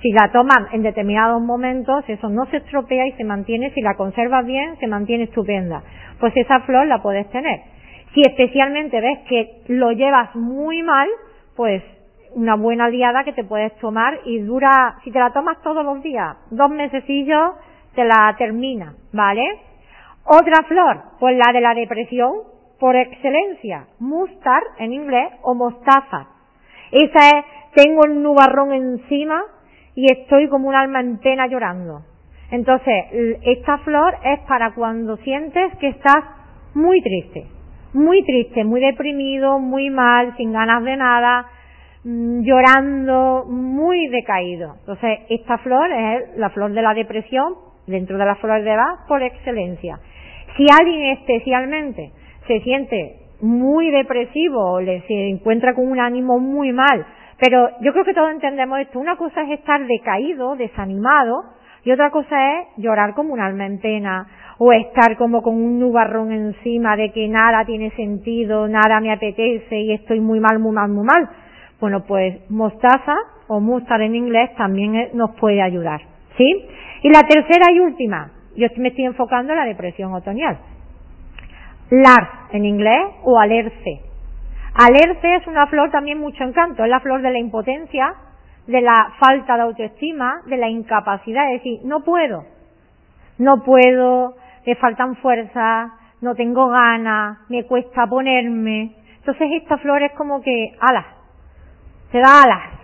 si 0.03 0.13
la 0.13 0.31
tomas 0.31 0.73
en 0.73 0.83
determinados 0.83 1.41
momentos, 1.41 2.05
eso 2.07 2.29
no 2.29 2.45
se 2.47 2.59
estropea 2.59 3.07
y 3.07 3.13
se 3.13 3.25
mantiene, 3.25 3.73
si 3.73 3.81
la 3.81 3.95
conservas 3.95 4.45
bien, 4.45 4.77
se 4.79 4.87
mantiene 4.87 5.25
estupenda. 5.25 5.83
Pues 6.21 6.37
esa 6.37 6.61
flor 6.61 6.87
la 6.87 7.03
puedes 7.03 7.29
tener. 7.31 7.61
Si 8.15 8.21
especialmente 8.21 9.01
ves 9.01 9.19
que 9.29 9.63
lo 9.69 9.93
llevas 9.93 10.35
muy 10.37 10.83
mal, 10.83 11.09
pues 11.57 11.83
una 12.35 12.57
buena 12.57 12.89
liada 12.89 13.25
que 13.25 13.33
te 13.33 13.45
puedes 13.45 13.75
tomar 13.79 14.21
y 14.25 14.39
dura, 14.41 14.97
si 15.03 15.11
te 15.11 15.19
la 15.19 15.33
tomas 15.33 15.61
todos 15.63 15.85
los 15.85 16.03
días, 16.03 16.37
dos 16.51 16.71
mesecillos, 16.71 17.55
te 17.95 18.05
la 18.05 18.35
termina, 18.39 18.95
¿vale? 19.13 19.43
Otra 20.29 20.63
flor, 20.69 21.03
pues 21.19 21.37
la 21.37 21.53
de 21.53 21.61
la 21.61 21.75
depresión 21.75 22.33
por 22.79 22.95
excelencia, 22.97 23.87
mustar 23.99 24.63
en 24.79 24.93
inglés 24.93 25.33
o 25.43 25.55
mostaza. 25.55 26.29
Esa 26.93 27.29
es, 27.29 27.45
tengo 27.75 28.05
el 28.05 28.23
nubarrón 28.23 28.73
encima 28.73 29.43
y 29.95 30.13
estoy 30.13 30.49
como 30.49 30.69
un 30.69 30.75
alma 30.75 31.01
en 31.01 31.19
llorando. 31.51 32.03
Entonces, 32.51 33.05
esta 33.43 33.79
flor 33.79 34.17
es 34.25 34.41
para 34.41 34.75
cuando 34.75 35.17
sientes 35.19 35.77
que 35.81 35.89
estás 35.89 36.25
muy 36.75 37.03
triste, 37.03 37.47
muy 37.95 38.23
triste, 38.23 38.65
muy 38.65 38.81
deprimido, 38.81 39.59
muy 39.59 39.91
mal, 39.91 40.35
sin 40.37 40.53
ganas 40.53 40.85
de 40.85 40.97
nada, 40.97 41.47
Mm, 42.05 42.43
llorando, 42.43 43.45
muy 43.47 44.07
decaído. 44.09 44.77
Entonces, 44.81 45.19
esta 45.31 45.59
flor 45.59 45.91
es 45.91 46.39
la 46.39 46.51
flor 46.51 46.73
de 46.73 46.81
la 46.81 46.95
depresión, 46.95 47.55
dentro 47.87 48.17
de 48.17 48.25
las 48.25 48.39
flores 48.39 48.65
de 48.65 48.77
Bach, 48.77 49.07
por 49.09 49.23
excelencia. 49.23 49.99
Si 50.59 50.67
alguien 50.69 51.17
especialmente 51.19 52.11
se 52.49 52.61
siente 52.63 53.29
muy 53.41 53.93
depresivo 53.93 54.73
o 54.73 54.81
le, 54.81 55.03
se 55.03 55.29
encuentra 55.29 55.73
con 55.73 55.87
un 55.87 56.01
ánimo 56.01 56.41
muy 56.41 56.73
mal, 56.73 57.07
pero 57.39 57.71
yo 57.81 57.93
creo 57.93 58.05
que 58.05 58.13
todos 58.13 58.33
entendemos 58.33 58.81
esto. 58.81 58.99
Una 58.99 59.17
cosa 59.17 59.43
es 59.43 59.61
estar 59.61 59.87
decaído, 59.87 60.57
desanimado, 60.57 61.45
y 61.85 61.93
otra 61.93 62.11
cosa 62.11 62.59
es 62.59 62.67
llorar 62.77 63.15
como 63.15 63.35
un 63.35 63.41
alma 63.41 63.67
en 63.67 63.79
pena, 63.79 64.27
o 64.59 64.73
estar 64.73 65.17
como 65.17 65.43
con 65.43 65.55
un 65.55 65.79
nubarrón 65.79 66.33
encima 66.33 66.97
de 66.97 67.13
que 67.13 67.29
nada 67.29 67.65
tiene 67.65 67.93
sentido, 67.93 68.67
nada 68.67 68.99
me 68.99 69.13
apetece 69.13 69.79
y 69.79 69.93
estoy 69.93 70.19
muy 70.19 70.41
mal, 70.41 70.59
muy 70.59 70.73
mal, 70.73 70.91
muy 70.91 71.05
mal. 71.05 71.29
Bueno, 71.81 72.03
pues 72.05 72.51
mostaza 72.51 73.15
o 73.47 73.61
mustard 73.61 74.03
en 74.03 74.17
inglés 74.17 74.51
también 74.57 75.11
nos 75.15 75.37
puede 75.37 75.63
ayudar. 75.63 76.01
¿Sí? 76.37 76.67
Y 77.05 77.11
la 77.11 77.23
tercera 77.23 77.73
y 77.73 77.79
última, 77.79 78.33
yo 78.57 78.67
me 78.77 78.89
estoy 78.89 79.05
enfocando 79.05 79.53
en 79.53 79.59
la 79.59 79.65
depresión 79.65 80.13
otoñal. 80.13 80.59
Lars 81.91 82.31
en 82.53 82.65
inglés 82.65 83.15
o 83.23 83.39
alerce. 83.39 84.03
Alerce 84.75 85.37
es 85.37 85.47
una 85.47 85.67
flor 85.67 85.91
también 85.91 86.19
mucho 86.21 86.45
encanto, 86.45 86.85
es 86.85 86.91
la 86.91 87.01
flor 87.01 87.23
de 87.23 87.31
la 87.31 87.39
impotencia, 87.39 88.15
de 88.67 88.81
la 88.83 89.15
falta 89.19 89.57
de 89.57 89.63
autoestima, 89.63 90.43
de 90.47 90.57
la 90.57 90.69
incapacidad, 90.69 91.53
es 91.53 91.63
decir, 91.63 91.81
no 91.85 92.05
puedo, 92.05 92.45
no 93.39 93.65
puedo, 93.65 94.37
me 94.67 94.75
faltan 94.77 95.17
fuerzas, 95.17 95.91
no 96.21 96.35
tengo 96.35 96.69
ganas, 96.69 97.39
me 97.49 97.65
cuesta 97.65 98.07
ponerme. 98.07 98.95
Entonces 99.17 99.49
esta 99.63 99.79
flor 99.79 100.03
es 100.03 100.13
como 100.13 100.43
que, 100.43 100.77
ala, 100.81 101.07
te 102.13 102.19
da 102.19 102.43
alas, 102.43 102.78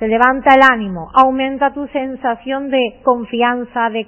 te 0.00 0.08
levanta 0.08 0.54
el 0.54 0.62
ánimo, 0.62 1.10
aumenta 1.12 1.74
tu 1.74 1.86
sensación 1.88 2.70
de 2.70 3.00
confianza, 3.04 3.90
de, 3.90 4.06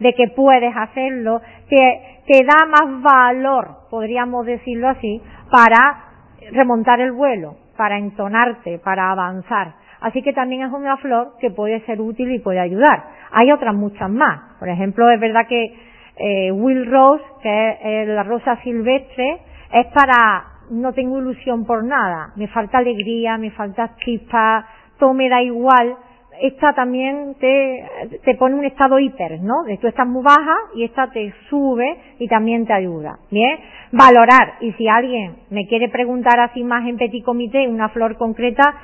de 0.00 0.14
que 0.14 0.28
puedes 0.34 0.76
hacerlo, 0.76 1.40
te, 1.68 2.22
te 2.26 2.44
da 2.44 2.66
más 2.66 3.00
valor, 3.00 3.68
podríamos 3.88 4.44
decirlo 4.44 4.88
así, 4.88 5.22
para 5.48 6.06
remontar 6.50 7.00
el 7.00 7.12
vuelo, 7.12 7.54
para 7.76 7.98
entonarte, 7.98 8.80
para 8.80 9.12
avanzar. 9.12 9.74
Así 10.00 10.22
que 10.22 10.32
también 10.32 10.62
es 10.62 10.72
una 10.72 10.96
flor 10.96 11.34
que 11.40 11.52
puede 11.52 11.82
ser 11.86 12.00
útil 12.00 12.32
y 12.32 12.40
puede 12.40 12.58
ayudar. 12.58 13.04
Hay 13.30 13.52
otras 13.52 13.76
muchas 13.76 14.10
más. 14.10 14.56
Por 14.58 14.68
ejemplo, 14.68 15.08
es 15.08 15.20
verdad 15.20 15.46
que 15.46 15.72
eh, 16.16 16.50
Will 16.50 16.90
Rose, 16.90 17.24
que 17.42 17.78
es 18.02 18.08
la 18.08 18.24
rosa 18.24 18.56
silvestre, 18.62 19.38
es 19.72 19.86
para 19.94 20.58
no 20.70 20.92
tengo 20.92 21.18
ilusión 21.18 21.64
por 21.64 21.84
nada, 21.84 22.32
me 22.36 22.46
falta 22.48 22.78
alegría, 22.78 23.38
me 23.38 23.50
falta 23.50 23.94
chispa, 24.04 24.66
todo 24.98 25.14
me 25.14 25.28
da 25.28 25.42
igual, 25.42 25.96
esta 26.40 26.72
también 26.72 27.34
te, 27.40 27.84
te 28.24 28.34
pone 28.36 28.54
un 28.54 28.64
estado 28.64 28.98
hiper, 28.98 29.40
¿no? 29.40 29.64
De 29.64 29.76
tú 29.78 29.88
estás 29.88 30.06
muy 30.06 30.22
baja 30.22 30.54
y 30.74 30.84
esta 30.84 31.10
te 31.10 31.32
sube 31.48 31.98
y 32.18 32.28
también 32.28 32.66
te 32.66 32.72
ayuda. 32.72 33.18
Bien, 33.30 33.58
valorar. 33.92 34.54
Y 34.60 34.72
si 34.72 34.88
alguien 34.88 35.36
me 35.50 35.66
quiere 35.66 35.88
preguntar 35.88 36.38
así 36.40 36.62
más 36.62 36.86
en 36.86 36.96
petit 36.96 37.24
comité 37.24 37.68
una 37.68 37.88
flor 37.88 38.16
concreta, 38.16 38.74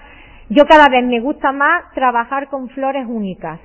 yo 0.50 0.66
cada 0.66 0.88
vez 0.88 1.04
me 1.04 1.20
gusta 1.20 1.52
más 1.52 1.92
trabajar 1.94 2.48
con 2.48 2.68
flores 2.70 3.06
únicas. 3.08 3.60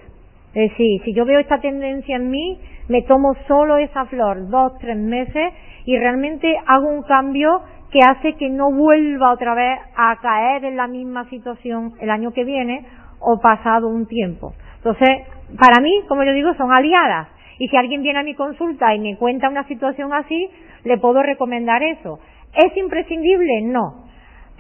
Es 0.54 0.72
decir, 0.72 1.02
si 1.04 1.14
yo 1.14 1.26
veo 1.26 1.40
esta 1.40 1.60
tendencia 1.60 2.16
en 2.16 2.30
mí, 2.30 2.60
me 2.88 3.04
tomo 3.04 3.36
solo 3.48 3.78
esa 3.78 4.06
flor 4.06 4.50
dos, 4.50 4.78
tres 4.80 4.98
meses 4.98 5.54
y 5.86 5.98
realmente 5.98 6.56
hago 6.66 6.88
un 6.88 7.04
cambio 7.04 7.62
que 7.92 8.00
hace 8.06 8.36
que 8.36 8.50
no 8.50 8.72
vuelva 8.72 9.32
otra 9.32 9.56
vez 9.56 9.80
a 9.96 10.16
caer 10.22 10.66
en 10.66 10.78
la 10.78 10.88
misma 10.88 11.28
situación 11.30 11.94
el 12.00 12.10
año 12.10 12.32
que 12.32 12.44
viene 12.44 12.86
o 13.20 13.40
pasado 13.40 13.88
un 13.88 14.06
tiempo. 14.06 14.54
Entonces, 14.78 15.10
para 15.58 15.82
mí, 15.82 16.04
como 16.08 16.24
yo 16.24 16.34
digo, 16.34 16.54
son 16.54 16.72
aliadas. 16.72 17.28
Y 17.58 17.68
si 17.68 17.76
alguien 17.76 18.02
viene 18.02 18.20
a 18.20 18.24
mi 18.24 18.36
consulta 18.36 18.94
y 18.96 19.00
me 19.00 19.18
cuenta 19.18 19.50
una 19.50 19.68
situación 19.68 20.14
así, 20.14 20.50
le 20.84 20.98
puedo 20.98 21.22
recomendar 21.22 21.84
eso. 21.84 22.20
¿Es 22.54 22.76
imprescindible? 22.78 23.62
No. 23.64 24.06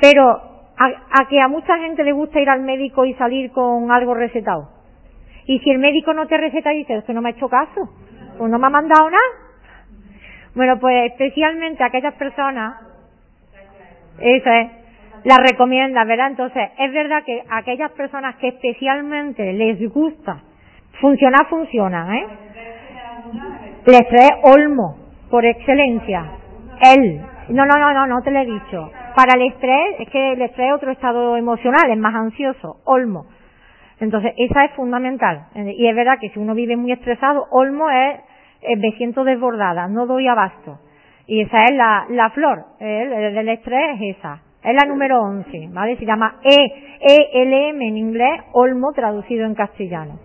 Pero 0.01 0.41
a, 0.77 1.25
que 1.29 1.39
a 1.39 1.47
mucha 1.47 1.77
gente 1.77 2.03
le 2.03 2.11
gusta 2.11 2.39
ir 2.39 2.49
al 2.49 2.61
médico 2.61 3.05
y 3.05 3.13
salir 3.13 3.51
con 3.51 3.91
algo 3.91 4.13
recetado. 4.13 4.69
Y 5.45 5.59
si 5.59 5.69
el 5.71 5.79
médico 5.79 6.13
no 6.13 6.27
te 6.27 6.37
receta 6.37 6.73
y 6.73 6.79
dice, 6.79 6.97
es 6.97 7.03
que 7.05 7.13
no 7.13 7.21
me 7.21 7.29
ha 7.29 7.31
hecho 7.31 7.47
caso, 7.47 7.89
pues 8.37 8.51
no 8.51 8.59
me 8.59 8.67
ha 8.67 8.69
mandado 8.69 9.09
nada. 9.09 9.49
Bueno, 10.55 10.79
pues 10.79 11.11
especialmente 11.11 11.83
aquellas 11.83 12.15
personas 12.15 12.88
eso 14.21 14.49
es. 14.51 14.71
La 15.25 15.35
recomienda, 15.37 16.05
¿verdad? 16.05 16.27
Entonces, 16.27 16.69
es 16.77 16.93
verdad 16.93 17.23
que 17.25 17.43
aquellas 17.49 17.91
personas 17.91 18.35
que 18.37 18.49
especialmente 18.49 19.51
les 19.51 19.91
gusta 19.91 20.43
funcionar, 21.01 21.47
funcionan, 21.49 22.13
¿eh? 22.13 22.27
Les 23.85 24.07
trae 24.07 24.29
Olmo, 24.43 24.97
por 25.29 25.45
excelencia. 25.45 26.25
Él. 26.95 27.21
No, 27.49 27.65
no, 27.65 27.77
no, 27.77 27.93
no, 27.93 28.07
no 28.07 28.21
te 28.21 28.31
lo 28.31 28.39
he 28.39 28.45
dicho. 28.45 28.91
Para 29.15 29.33
el 29.35 29.51
estrés, 29.51 29.99
es 29.99 30.09
que 30.09 30.33
el 30.33 30.41
estrés 30.41 30.71
otro 30.73 30.91
estado 30.91 31.35
emocional, 31.35 31.89
es 31.89 31.97
más 31.97 32.15
ansioso. 32.15 32.77
Olmo. 32.85 33.25
Entonces, 33.99 34.33
esa 34.37 34.65
es 34.65 34.71
fundamental. 34.73 35.47
Y 35.55 35.87
es 35.87 35.95
verdad 35.95 36.19
que 36.21 36.29
si 36.29 36.39
uno 36.39 36.53
vive 36.53 36.77
muy 36.77 36.91
estresado, 36.91 37.45
Olmo 37.51 37.89
es, 37.89 38.19
me 38.77 38.91
siento 38.93 39.23
desbordada, 39.23 39.87
no 39.87 40.05
doy 40.05 40.27
abasto. 40.27 40.79
Y 41.29 41.41
esa 41.41 41.65
es 41.65 41.75
la, 41.75 42.07
la 42.09 42.31
flor 42.31 42.65
¿eh? 42.79 43.31
del 43.35 43.49
estrés, 43.49 44.01
es 44.01 44.17
esa. 44.17 44.41
Es 44.63 44.73
la 44.73 44.83
número 44.87 45.21
11, 45.21 45.69
¿vale? 45.71 45.95
Se 45.97 46.05
llama 46.05 46.37
E, 46.41 46.55
E-L-M 47.01 47.87
en 47.87 47.97
inglés, 47.97 48.41
olmo 48.53 48.91
traducido 48.93 49.45
en 49.45 49.53
castellano. 49.53 50.17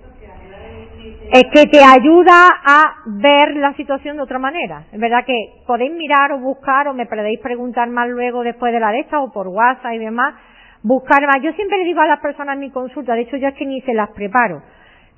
Es 1.31 1.44
que 1.52 1.66
te 1.66 1.81
ayuda 1.85 2.48
a 2.66 2.94
ver 3.05 3.55
la 3.56 3.74
situación 3.74 4.16
de 4.16 4.22
otra 4.22 4.39
manera. 4.39 4.85
Es 4.93 4.98
verdad 4.98 5.26
que 5.26 5.36
podéis 5.66 5.93
mirar 5.93 6.32
o 6.32 6.39
buscar 6.39 6.89
o 6.89 6.94
me 6.94 7.05
podéis 7.05 7.39
preguntar 7.40 7.86
más 7.90 8.09
luego 8.09 8.43
después 8.43 8.72
de 8.72 8.81
la 8.81 8.90
de 8.90 9.01
esta 9.01 9.20
o 9.20 9.31
por 9.31 9.48
WhatsApp 9.48 9.93
y 9.93 9.98
demás. 9.98 10.36
Buscar 10.82 11.20
más. 11.26 11.43
Yo 11.43 11.52
siempre 11.52 11.76
le 11.76 11.85
digo 11.85 12.01
a 12.01 12.06
las 12.06 12.20
personas 12.20 12.55
en 12.55 12.60
mi 12.60 12.70
consulta, 12.70 13.14
de 13.14 13.20
hecho 13.20 13.36
yo 13.36 13.48
es 13.48 13.55
que 13.56 13.66
ni 13.66 13.82
se 13.82 13.93
las 13.93 14.09
preparo. 14.12 14.62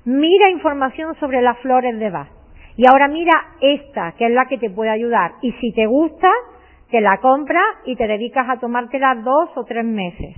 Mira 0.03 0.49
información 0.49 1.15
sobre 1.15 1.41
las 1.41 1.57
flores 1.59 1.97
de 1.97 2.09
Bach 2.09 2.36
y 2.77 2.85
ahora 2.85 3.07
mira 3.07 3.33
esta, 3.59 4.13
que 4.13 4.27
es 4.27 4.31
la 4.31 4.45
que 4.45 4.59
te 4.59 4.69
puede 4.69 4.91
ayudar. 4.91 5.31
Y 5.41 5.51
si 5.53 5.73
te 5.73 5.87
gusta, 5.87 6.29
te 6.91 7.01
la 7.01 7.17
compras 7.17 7.65
y 7.85 7.95
te 7.95 8.07
dedicas 8.07 8.47
a 8.47 8.59
tomártela 8.59 9.15
dos 9.15 9.49
o 9.55 9.65
tres 9.65 9.83
meses. 9.83 10.35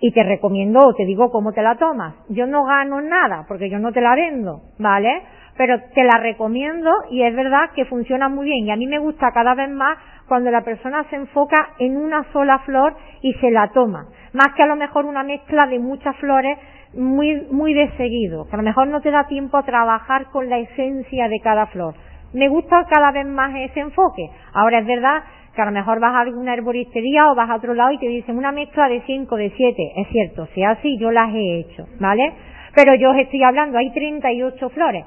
Y 0.00 0.12
te 0.12 0.22
recomiendo 0.22 0.80
o 0.80 0.94
te 0.94 1.04
digo 1.04 1.30
cómo 1.30 1.52
te 1.52 1.60
la 1.60 1.76
tomas. 1.76 2.14
Yo 2.30 2.46
no 2.46 2.64
gano 2.64 3.02
nada 3.02 3.44
porque 3.46 3.68
yo 3.68 3.78
no 3.78 3.92
te 3.92 4.00
la 4.00 4.14
vendo, 4.14 4.62
¿vale? 4.78 5.22
Pero 5.58 5.78
te 5.94 6.04
la 6.04 6.18
recomiendo 6.18 6.90
y 7.10 7.22
es 7.22 7.34
verdad 7.36 7.70
que 7.74 7.84
funciona 7.84 8.30
muy 8.30 8.46
bien. 8.46 8.66
Y 8.66 8.70
a 8.70 8.76
mí 8.76 8.86
me 8.86 8.98
gusta 8.98 9.32
cada 9.32 9.54
vez 9.54 9.68
más 9.68 9.98
cuando 10.26 10.50
la 10.50 10.62
persona 10.62 11.04
se 11.10 11.16
enfoca 11.16 11.74
en 11.78 11.98
una 11.98 12.24
sola 12.32 12.60
flor 12.60 12.96
y 13.20 13.34
se 13.34 13.50
la 13.50 13.68
toma. 13.72 14.06
Más 14.32 14.54
que 14.54 14.62
a 14.62 14.66
lo 14.66 14.76
mejor 14.76 15.04
una 15.04 15.22
mezcla 15.22 15.66
de 15.66 15.80
muchas 15.80 16.16
flores 16.16 16.56
muy, 16.94 17.46
muy 17.50 17.74
de 17.74 17.90
seguido, 17.96 18.46
que 18.46 18.54
a 18.54 18.58
lo 18.58 18.62
mejor 18.62 18.88
no 18.88 19.00
te 19.00 19.10
da 19.10 19.26
tiempo 19.26 19.56
a 19.56 19.64
trabajar 19.64 20.26
con 20.30 20.48
la 20.48 20.58
esencia 20.58 21.28
de 21.28 21.40
cada 21.40 21.66
flor. 21.66 21.94
Me 22.32 22.48
gusta 22.48 22.86
cada 22.90 23.10
vez 23.12 23.26
más 23.26 23.54
ese 23.56 23.80
enfoque. 23.80 24.30
Ahora 24.52 24.80
es 24.80 24.86
verdad 24.86 25.22
que 25.54 25.62
a 25.62 25.64
lo 25.64 25.72
mejor 25.72 25.98
vas 25.98 26.14
a 26.14 26.20
alguna 26.20 26.54
herboristería 26.54 27.30
o 27.30 27.34
vas 27.34 27.50
a 27.50 27.56
otro 27.56 27.74
lado 27.74 27.92
y 27.92 27.98
te 27.98 28.06
dicen 28.06 28.36
una 28.36 28.52
mezcla 28.52 28.88
de 28.88 29.02
5, 29.06 29.36
de 29.36 29.50
7. 29.56 29.92
Es 29.96 30.08
cierto, 30.08 30.46
si 30.54 30.62
así 30.62 30.98
yo 30.98 31.10
las 31.10 31.34
he 31.34 31.60
hecho, 31.60 31.86
¿vale? 31.98 32.32
Pero 32.74 32.94
yo 32.94 33.10
os 33.10 33.16
estoy 33.16 33.42
hablando, 33.42 33.78
hay 33.78 33.90
38 33.90 34.68
flores. 34.70 35.04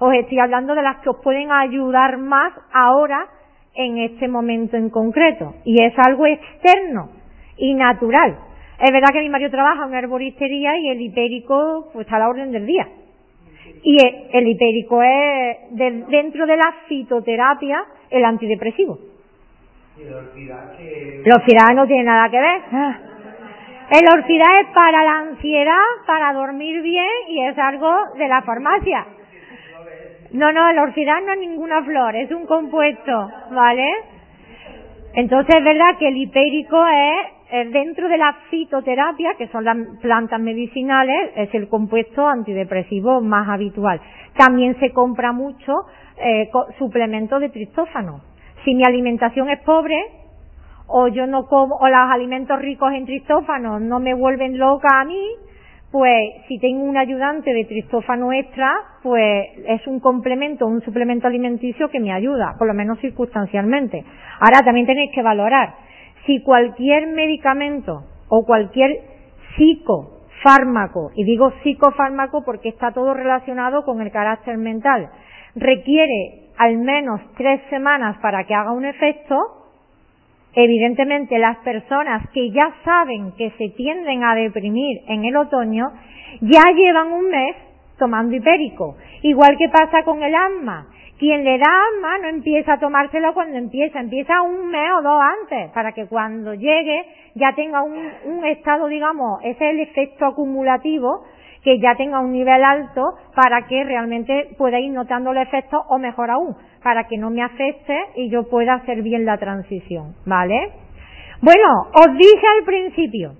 Os 0.00 0.12
estoy 0.14 0.38
hablando 0.40 0.74
de 0.74 0.82
las 0.82 0.98
que 0.98 1.10
os 1.10 1.16
pueden 1.22 1.50
ayudar 1.52 2.18
más 2.18 2.52
ahora 2.72 3.26
en 3.74 3.98
este 3.98 4.28
momento 4.28 4.76
en 4.76 4.90
concreto. 4.90 5.54
Y 5.64 5.82
es 5.82 5.94
algo 5.98 6.26
externo 6.26 7.10
y 7.56 7.74
natural. 7.74 8.36
Es 8.84 8.92
verdad 8.92 9.08
que 9.14 9.20
mi 9.20 9.30
marido 9.30 9.50
trabaja 9.50 9.84
en 9.84 9.88
una 9.88 9.98
herboristería 9.98 10.76
y 10.76 10.90
el 10.90 11.00
hipérico 11.00 11.88
pues, 11.94 12.04
está 12.04 12.16
a 12.16 12.18
la 12.18 12.28
orden 12.28 12.52
del 12.52 12.66
día. 12.66 12.86
Y 13.82 13.96
el, 14.30 14.46
hipérico 14.46 15.02
es 15.02 15.56
dentro 15.70 16.44
de 16.46 16.56
la 16.58 16.74
fitoterapia 16.86 17.82
el 18.10 18.22
antidepresivo. 18.26 18.98
¿Y 19.96 20.02
el 20.02 20.12
orfidad 20.12 20.76
que... 20.76 21.22
No 21.74 21.86
tiene 21.86 22.04
nada 22.04 22.28
que 22.28 22.38
ver. 22.38 22.60
El 23.90 24.18
orfidad 24.18 24.60
es 24.60 24.66
para 24.74 25.02
la 25.02 25.18
ansiedad, 25.18 25.84
para 26.06 26.34
dormir 26.34 26.82
bien 26.82 27.08
y 27.28 27.42
es 27.42 27.56
algo 27.56 27.90
de 28.18 28.28
la 28.28 28.42
farmacia. 28.42 29.06
No, 30.32 30.52
no, 30.52 30.68
el 30.68 30.78
orfidad 30.78 31.22
no 31.24 31.32
es 31.32 31.38
ninguna 31.38 31.82
flor, 31.84 32.16
es 32.16 32.30
un 32.30 32.44
compuesto, 32.44 33.30
¿vale? 33.50 33.88
Entonces 35.14 35.54
es 35.56 35.64
verdad 35.64 35.96
que 35.98 36.08
el 36.08 36.18
hipérico 36.18 36.84
es, 36.86 37.33
dentro 37.70 38.08
de 38.08 38.18
la 38.18 38.36
fitoterapia, 38.50 39.34
que 39.38 39.48
son 39.48 39.64
las 39.64 39.76
plantas 40.00 40.40
medicinales, 40.40 41.32
es 41.36 41.54
el 41.54 41.68
compuesto 41.68 42.26
antidepresivo 42.26 43.20
más 43.20 43.48
habitual. 43.48 44.00
También 44.36 44.78
se 44.80 44.90
compra 44.90 45.32
mucho 45.32 45.72
eh, 46.16 46.50
suplemento 46.78 47.38
de 47.38 47.50
tristófano. 47.50 48.22
Si 48.64 48.74
mi 48.74 48.84
alimentación 48.84 49.50
es 49.50 49.60
pobre, 49.60 49.96
o 50.86 51.08
yo 51.08 51.26
no 51.26 51.46
como, 51.46 51.76
o 51.76 51.88
los 51.88 52.10
alimentos 52.10 52.58
ricos 52.58 52.92
en 52.92 53.06
tristófano 53.06 53.78
no 53.78 54.00
me 54.00 54.14
vuelven 54.14 54.58
loca 54.58 55.00
a 55.00 55.04
mí, 55.04 55.24
pues 55.90 56.44
si 56.48 56.58
tengo 56.58 56.82
un 56.82 56.96
ayudante 56.96 57.52
de 57.52 57.66
tristófano 57.66 58.32
extra, 58.32 58.74
pues 59.02 59.46
es 59.66 59.86
un 59.86 60.00
complemento, 60.00 60.66
un 60.66 60.82
suplemento 60.82 61.28
alimenticio 61.28 61.88
que 61.88 62.00
me 62.00 62.12
ayuda, 62.12 62.56
por 62.58 62.66
lo 62.66 62.74
menos 62.74 62.98
circunstancialmente. 62.98 64.04
Ahora 64.40 64.64
también 64.64 64.86
tenéis 64.86 65.12
que 65.14 65.22
valorar 65.22 65.83
si 66.26 66.42
cualquier 66.42 67.08
medicamento 67.08 68.04
o 68.28 68.44
cualquier 68.44 69.00
psicofármaco, 69.56 71.10
y 71.14 71.24
digo 71.24 71.52
psicofármaco 71.62 72.44
porque 72.44 72.70
está 72.70 72.92
todo 72.92 73.14
relacionado 73.14 73.84
con 73.84 74.00
el 74.00 74.10
carácter 74.10 74.56
mental, 74.56 75.10
requiere 75.54 76.50
al 76.56 76.78
menos 76.78 77.20
tres 77.36 77.60
semanas 77.70 78.16
para 78.22 78.44
que 78.44 78.54
haga 78.54 78.72
un 78.72 78.84
efecto, 78.84 79.64
Evidentemente, 80.56 81.36
las 81.38 81.58
personas 81.58 82.28
que 82.30 82.50
ya 82.52 82.72
saben 82.84 83.32
que 83.32 83.50
se 83.58 83.70
tienden 83.70 84.22
a 84.22 84.36
deprimir 84.36 85.00
en 85.08 85.24
el 85.24 85.36
otoño, 85.36 85.90
ya 86.40 86.62
llevan 86.76 87.12
un 87.12 87.28
mes 87.28 87.56
tomando 87.98 88.36
hipérico. 88.36 88.96
Igual 89.22 89.56
que 89.58 89.68
pasa 89.68 90.04
con 90.04 90.22
el 90.22 90.34
asma. 90.34 90.86
Quien 91.24 91.42
le 91.42 91.56
da 91.56 91.64
asma 91.64 92.18
no 92.18 92.28
empieza 92.28 92.74
a 92.74 92.78
tomárselo 92.78 93.32
cuando 93.32 93.56
empieza, 93.56 93.98
empieza 93.98 94.42
un 94.42 94.68
mes 94.68 94.90
o 94.98 95.00
dos 95.00 95.18
antes, 95.40 95.70
para 95.70 95.92
que 95.92 96.06
cuando 96.06 96.52
llegue 96.52 97.06
ya 97.34 97.54
tenga 97.54 97.80
un, 97.80 97.96
un 98.26 98.44
estado, 98.44 98.88
digamos, 98.88 99.40
ese 99.42 99.70
es 99.70 99.70
el 99.72 99.80
efecto 99.80 100.26
acumulativo 100.26 101.24
que 101.62 101.80
ya 101.80 101.94
tenga 101.94 102.20
un 102.20 102.30
nivel 102.30 102.62
alto 102.62 103.14
para 103.34 103.66
que 103.66 103.84
realmente 103.84 104.50
pueda 104.58 104.78
ir 104.78 104.92
notando 104.92 105.30
el 105.30 105.38
efecto 105.38 105.82
o 105.88 105.98
mejor 105.98 106.30
aún, 106.30 106.58
para 106.82 107.04
que 107.04 107.16
no 107.16 107.30
me 107.30 107.42
afecte 107.42 107.98
y 108.16 108.28
yo 108.28 108.50
pueda 108.50 108.74
hacer 108.74 109.00
bien 109.00 109.24
la 109.24 109.38
transición, 109.38 110.14
¿vale? 110.26 110.72
Bueno, 111.40 111.86
os 111.94 112.18
dije 112.18 112.46
al 112.58 112.66
principio, 112.66 113.32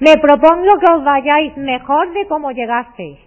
me 0.00 0.16
propongo 0.20 0.72
que 0.80 0.92
os 0.92 1.04
vayáis 1.04 1.56
mejor 1.56 2.12
de 2.12 2.26
cómo 2.26 2.50
llegasteis. 2.50 3.20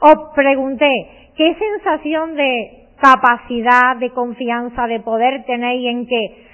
Os 0.00 0.34
pregunté, 0.34 1.27
¿qué 1.38 1.54
sensación 1.54 2.34
de 2.34 2.88
capacidad, 3.00 3.96
de 3.96 4.10
confianza, 4.10 4.88
de 4.88 5.00
poder 5.00 5.44
tenéis 5.46 5.88
en 5.88 6.06
que 6.06 6.46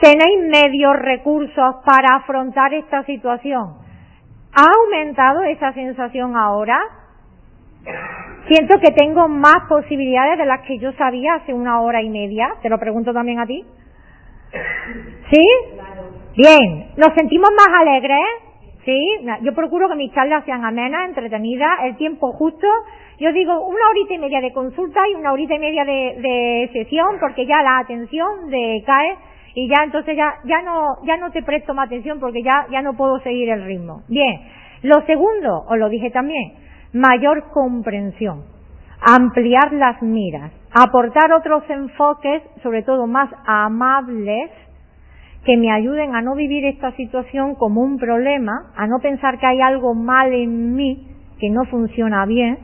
tenéis 0.00 0.50
medios, 0.50 0.96
recursos 0.96 1.76
para 1.86 2.16
afrontar 2.16 2.74
esta 2.74 3.04
situación? 3.04 3.76
¿Ha 4.52 4.66
aumentado 4.82 5.44
esa 5.44 5.72
sensación 5.72 6.36
ahora? 6.36 6.78
Siento 8.48 8.78
que 8.80 8.90
tengo 8.90 9.28
más 9.28 9.68
posibilidades 9.68 10.38
de 10.38 10.46
las 10.46 10.62
que 10.62 10.78
yo 10.78 10.92
sabía 10.92 11.34
hace 11.34 11.54
una 11.54 11.80
hora 11.80 12.02
y 12.02 12.08
media. 12.08 12.54
Te 12.62 12.68
lo 12.68 12.78
pregunto 12.78 13.12
también 13.12 13.38
a 13.38 13.46
ti. 13.46 13.64
¿Sí? 15.30 15.44
Bien. 16.36 16.92
¿Nos 16.96 17.14
sentimos 17.14 17.50
más 17.50 17.80
alegres? 17.80 18.45
¿Sí? 18.86 19.18
Yo 19.42 19.52
procuro 19.52 19.88
que 19.88 19.96
mis 19.96 20.14
charlas 20.14 20.44
sean 20.44 20.64
amenas, 20.64 21.08
entretenidas, 21.08 21.80
el 21.82 21.96
tiempo 21.96 22.32
justo. 22.32 22.66
Yo 23.18 23.32
digo 23.32 23.66
una 23.66 23.88
horita 23.90 24.14
y 24.14 24.18
media 24.18 24.40
de 24.40 24.52
consulta 24.52 25.00
y 25.10 25.14
una 25.16 25.32
horita 25.32 25.56
y 25.56 25.58
media 25.58 25.84
de, 25.84 26.16
de 26.20 26.70
sesión 26.72 27.16
porque 27.20 27.46
ya 27.46 27.62
la 27.62 27.80
atención 27.80 28.48
decae 28.48 29.16
y 29.56 29.68
ya 29.68 29.82
entonces 29.82 30.16
ya, 30.16 30.34
ya 30.44 30.62
no, 30.62 30.98
ya 31.04 31.16
no 31.16 31.32
te 31.32 31.42
presto 31.42 31.74
más 31.74 31.86
atención 31.86 32.20
porque 32.20 32.44
ya, 32.44 32.66
ya 32.70 32.80
no 32.80 32.94
puedo 32.96 33.18
seguir 33.20 33.50
el 33.50 33.64
ritmo. 33.64 34.02
Bien. 34.08 34.40
Lo 34.82 35.04
segundo, 35.06 35.64
os 35.68 35.78
lo 35.78 35.88
dije 35.88 36.10
también, 36.10 36.52
mayor 36.92 37.50
comprensión, 37.50 38.44
ampliar 39.00 39.72
las 39.72 40.00
miras, 40.02 40.52
aportar 40.70 41.32
otros 41.32 41.64
enfoques, 41.70 42.42
sobre 42.62 42.82
todo 42.82 43.06
más 43.06 43.30
amables, 43.46 44.50
que 45.46 45.56
me 45.56 45.70
ayuden 45.70 46.14
a 46.14 46.22
no 46.22 46.34
vivir 46.34 46.64
esta 46.64 46.90
situación 46.96 47.54
como 47.54 47.80
un 47.80 47.98
problema, 47.98 48.72
a 48.76 48.86
no 48.88 48.98
pensar 48.98 49.38
que 49.38 49.46
hay 49.46 49.60
algo 49.60 49.94
mal 49.94 50.32
en 50.32 50.74
mí, 50.74 51.06
que 51.38 51.48
no 51.50 51.64
funciona 51.66 52.26
bien, 52.26 52.58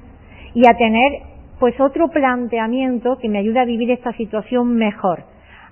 y 0.54 0.66
a 0.66 0.76
tener 0.76 1.22
pues 1.60 1.78
otro 1.80 2.08
planteamiento 2.08 3.18
que 3.18 3.28
me 3.28 3.38
ayude 3.38 3.60
a 3.60 3.64
vivir 3.64 3.92
esta 3.92 4.12
situación 4.14 4.74
mejor. 4.74 5.22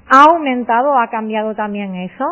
¿Ha 0.08 0.32
aumentado 0.32 0.92
o 0.92 0.98
ha 0.98 1.10
cambiado 1.10 1.54
también 1.56 1.96
eso? 1.96 2.24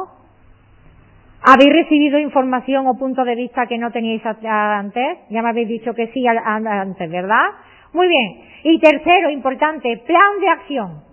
¿Habéis 1.43 1.73
recibido 1.73 2.19
información 2.19 2.87
o 2.87 2.95
punto 2.95 3.25
de 3.25 3.35
vista 3.35 3.67
que 3.67 3.79
no 3.79 3.91
teníais 3.91 4.23
antes? 4.25 5.19
Ya 5.31 5.43
me 5.43 5.49
habéis 5.51 5.69
dicho 5.69 5.93
que 5.95 6.07
sí 6.09 6.25
antes, 6.27 7.11
¿verdad? 7.11 7.47
Muy 7.93 8.07
bien. 8.07 8.43
Y 8.63 8.79
tercero, 8.79 9.31
importante, 9.31 10.03
plan 10.07 10.41
de 10.41 10.49
acción. 10.49 11.08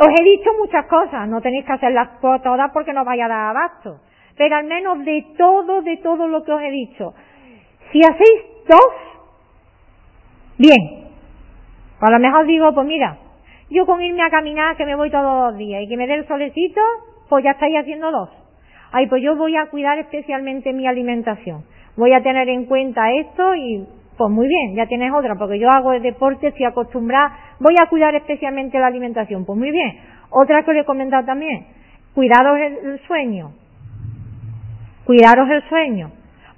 Os 0.00 0.08
he 0.08 0.22
dicho 0.22 0.50
muchas 0.58 0.86
cosas, 0.86 1.28
no 1.28 1.40
tenéis 1.40 1.64
que 1.64 1.72
hacerlas 1.72 2.20
todas 2.20 2.70
porque 2.72 2.92
no 2.92 3.04
vaya 3.04 3.26
a 3.26 3.28
dar 3.28 3.56
abasto. 3.56 4.00
Pero 4.36 4.54
al 4.54 4.64
menos 4.64 5.04
de 5.04 5.26
todo, 5.36 5.82
de 5.82 5.96
todo 5.96 6.28
lo 6.28 6.44
que 6.44 6.52
os 6.52 6.62
he 6.62 6.70
dicho. 6.70 7.14
Si 7.90 8.00
hacéis 8.00 8.42
dos, 8.68 8.94
bien. 10.56 11.08
A 12.00 12.10
lo 12.12 12.18
mejor 12.20 12.46
digo, 12.46 12.72
pues 12.72 12.86
mira, 12.86 13.18
yo 13.70 13.86
con 13.86 14.00
irme 14.00 14.22
a 14.22 14.30
caminar, 14.30 14.76
que 14.76 14.86
me 14.86 14.94
voy 14.94 15.10
todos 15.10 15.50
los 15.50 15.58
días, 15.58 15.82
y 15.82 15.88
que 15.88 15.96
me 15.96 16.06
dé 16.06 16.14
el 16.14 16.28
solecito, 16.28 16.80
pues 17.28 17.42
ya 17.42 17.52
estáis 17.52 17.76
haciendo 17.76 18.12
dos. 18.12 18.30
Ay, 18.92 19.08
pues 19.08 19.20
yo 19.22 19.34
voy 19.34 19.56
a 19.56 19.66
cuidar 19.66 19.98
especialmente 19.98 20.72
mi 20.72 20.86
alimentación. 20.86 21.64
Voy 21.96 22.12
a 22.12 22.22
tener 22.22 22.48
en 22.48 22.66
cuenta 22.66 23.10
esto 23.10 23.54
y 23.56 23.84
pues 24.18 24.30
muy 24.30 24.48
bien, 24.48 24.74
ya 24.74 24.86
tienes 24.86 25.12
otra, 25.14 25.36
porque 25.36 25.58
yo 25.58 25.70
hago 25.70 25.92
el 25.92 26.02
deporte, 26.02 26.48
estoy 26.48 26.66
acostumbrada, 26.66 27.54
voy 27.60 27.76
a 27.80 27.86
cuidar 27.86 28.14
especialmente 28.16 28.78
la 28.78 28.88
alimentación. 28.88 29.46
Pues 29.46 29.58
muy 29.58 29.70
bien. 29.70 29.98
Otra 30.30 30.62
que 30.64 30.72
os 30.72 30.76
he 30.76 30.84
comentado 30.84 31.24
también, 31.24 31.66
cuidaros 32.14 32.58
el 32.58 33.00
sueño. 33.06 33.52
Cuidaros 35.04 35.48
el 35.48 35.66
sueño. 35.70 36.10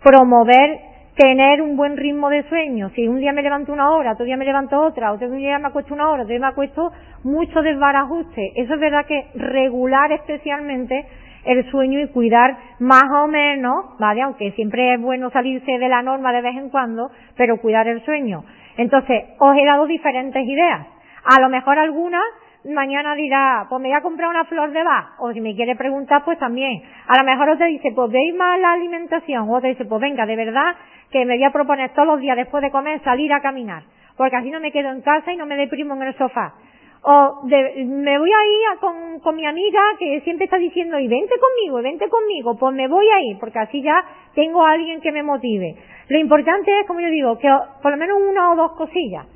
Promover 0.02 0.80
tener 1.14 1.60
un 1.60 1.76
buen 1.76 1.96
ritmo 1.96 2.30
de 2.30 2.42
sueño. 2.48 2.90
Si 2.94 3.06
un 3.06 3.18
día 3.18 3.32
me 3.32 3.42
levanto 3.42 3.72
una 3.72 3.90
hora, 3.90 4.12
otro 4.12 4.24
día 4.24 4.38
me 4.38 4.44
levanto 4.44 4.80
otra, 4.80 5.12
otro 5.12 5.30
día 5.30 5.58
me 5.58 5.68
acuesto 5.68 5.92
una 5.92 6.08
hora, 6.08 6.22
otro 6.22 6.30
día 6.30 6.40
me 6.40 6.46
acuesto 6.46 6.90
mucho 7.24 7.60
desbarajuste. 7.60 8.52
Eso 8.56 8.74
es 8.74 8.80
verdad 8.80 9.04
que 9.06 9.26
regular 9.34 10.10
especialmente 10.12 11.06
el 11.50 11.70
sueño 11.70 12.00
y 12.00 12.08
cuidar 12.08 12.56
más 12.78 13.04
o 13.12 13.26
menos, 13.26 13.98
¿vale? 13.98 14.22
Aunque 14.22 14.52
siempre 14.52 14.94
es 14.94 15.00
bueno 15.00 15.30
salirse 15.30 15.78
de 15.78 15.88
la 15.88 16.02
norma 16.02 16.32
de 16.32 16.42
vez 16.42 16.56
en 16.56 16.70
cuando, 16.70 17.10
pero 17.36 17.58
cuidar 17.58 17.88
el 17.88 18.04
sueño. 18.04 18.44
Entonces, 18.76 19.24
os 19.38 19.56
he 19.56 19.64
dado 19.64 19.86
diferentes 19.86 20.46
ideas. 20.46 20.86
A 21.24 21.40
lo 21.40 21.48
mejor 21.48 21.78
algunas 21.78 22.22
mañana 22.64 23.14
dirá, 23.14 23.66
pues 23.68 23.80
me 23.80 23.88
voy 23.88 23.96
a 23.96 24.02
comprar 24.02 24.28
una 24.28 24.44
flor 24.44 24.70
de 24.72 24.82
Bach, 24.82 25.14
o 25.18 25.32
si 25.32 25.40
me 25.40 25.54
quiere 25.54 25.76
preguntar, 25.76 26.24
pues 26.24 26.38
también. 26.38 26.82
A 27.06 27.18
lo 27.18 27.24
mejor 27.24 27.48
otra 27.48 27.66
dice, 27.66 27.92
pues 27.94 28.10
veis 28.10 28.34
más 28.34 28.60
la 28.60 28.72
alimentación, 28.72 29.48
o 29.48 29.56
otra 29.56 29.70
dice, 29.70 29.84
pues 29.84 30.00
venga, 30.00 30.26
de 30.26 30.36
verdad 30.36 30.74
que 31.10 31.24
me 31.24 31.36
voy 31.36 31.44
a 31.44 31.50
proponer 31.50 31.90
todos 31.94 32.06
los 32.06 32.20
días 32.20 32.36
después 32.36 32.62
de 32.62 32.70
comer 32.70 33.02
salir 33.02 33.32
a 33.32 33.40
caminar, 33.40 33.82
porque 34.16 34.36
así 34.36 34.50
no 34.50 34.60
me 34.60 34.72
quedo 34.72 34.90
en 34.90 35.00
casa 35.00 35.32
y 35.32 35.36
no 35.36 35.46
me 35.46 35.56
deprimo 35.56 35.94
en 35.94 36.02
el 36.02 36.14
sofá. 36.16 36.54
O 37.02 37.42
me 37.44 38.18
voy 38.18 38.30
a 38.30 38.44
ir 38.44 38.78
con, 38.78 39.20
con 39.20 39.36
mi 39.36 39.46
amiga 39.46 39.80
que 39.98 40.20
siempre 40.20 40.44
está 40.44 40.58
diciendo, 40.58 40.98
y 40.98 41.08
vente 41.08 41.34
conmigo, 41.38 41.82
vente 41.82 42.08
conmigo, 42.08 42.58
pues 42.58 42.74
me 42.74 42.88
voy 42.88 43.06
a 43.08 43.20
ir, 43.22 43.38
porque 43.38 43.58
así 43.58 43.82
ya 43.82 44.04
tengo 44.34 44.64
a 44.64 44.72
alguien 44.72 45.00
que 45.00 45.10
me 45.10 45.22
motive. 45.22 45.76
Lo 46.08 46.18
importante 46.18 46.70
es, 46.78 46.86
como 46.86 47.00
yo 47.00 47.08
digo, 47.08 47.38
que 47.38 47.48
por 47.82 47.92
lo 47.92 47.96
menos 47.96 48.18
una 48.20 48.52
o 48.52 48.56
dos 48.56 48.72
cosillas. 48.72 49.26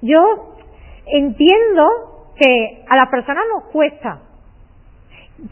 Yo 0.00 0.56
entiendo 1.06 1.86
que 2.36 2.82
a 2.88 2.96
las 2.96 3.08
personas 3.08 3.44
nos 3.54 3.70
cuesta. 3.70 4.22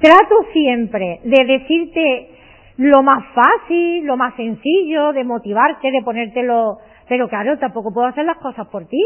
Trato 0.00 0.44
siempre 0.52 1.20
de 1.22 1.44
decirte 1.44 2.30
lo 2.78 3.02
más 3.02 3.24
fácil, 3.34 4.04
lo 4.04 4.16
más 4.16 4.34
sencillo, 4.36 5.12
de 5.12 5.22
motivarte, 5.22 5.90
de 5.90 6.02
ponértelo, 6.02 6.78
pero 7.08 7.28
claro, 7.28 7.58
tampoco 7.58 7.92
puedo 7.92 8.06
hacer 8.06 8.24
las 8.24 8.38
cosas 8.38 8.66
por 8.68 8.86
ti. 8.86 9.00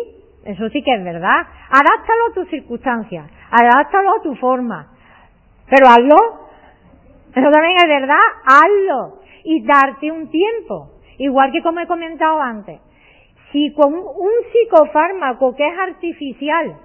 Eso 0.44 0.68
sí 0.68 0.82
que 0.82 0.94
es 0.94 1.04
verdad. 1.04 1.46
Adáptalo 1.70 2.26
a 2.30 2.34
tus 2.34 2.48
circunstancias, 2.48 3.30
adáptalo 3.50 4.10
a 4.18 4.22
tu 4.22 4.34
forma. 4.36 4.88
Pero 5.68 5.88
hazlo. 5.88 6.44
Eso 7.34 7.50
también 7.50 7.76
es 7.78 7.88
verdad, 7.88 8.20
hazlo. 8.44 9.20
Y 9.44 9.64
darte 9.64 10.10
un 10.10 10.30
tiempo. 10.30 10.90
Igual 11.18 11.52
que 11.52 11.62
como 11.62 11.80
he 11.80 11.86
comentado 11.86 12.40
antes. 12.40 12.80
Si 13.52 13.72
con 13.74 13.94
un 13.94 14.30
psicofármaco 14.52 15.54
que 15.54 15.66
es 15.66 15.78
artificial 15.78 16.76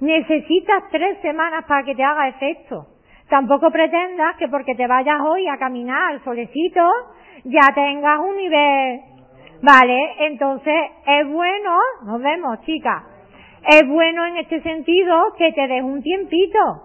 necesitas 0.00 0.84
tres 0.90 1.20
semanas 1.22 1.64
para 1.66 1.82
que 1.84 1.94
te 1.94 2.02
haga 2.02 2.28
efecto, 2.28 2.86
tampoco 3.28 3.70
pretendas 3.70 4.36
que 4.36 4.48
porque 4.48 4.74
te 4.74 4.86
vayas 4.86 5.20
hoy 5.20 5.46
a 5.48 5.58
caminar 5.58 6.22
solecito 6.24 6.80
ya 7.44 7.74
tengas 7.74 8.20
un 8.20 8.36
nivel 8.36 9.00
Vale, 9.62 10.26
entonces 10.26 10.74
es 11.06 11.26
bueno, 11.26 11.78
nos 12.04 12.22
vemos 12.22 12.60
chicas, 12.62 13.02
es 13.66 13.88
bueno 13.88 14.24
en 14.26 14.36
este 14.36 14.62
sentido 14.62 15.34
que 15.36 15.52
te 15.52 15.66
des 15.66 15.82
un 15.82 16.00
tiempito. 16.00 16.82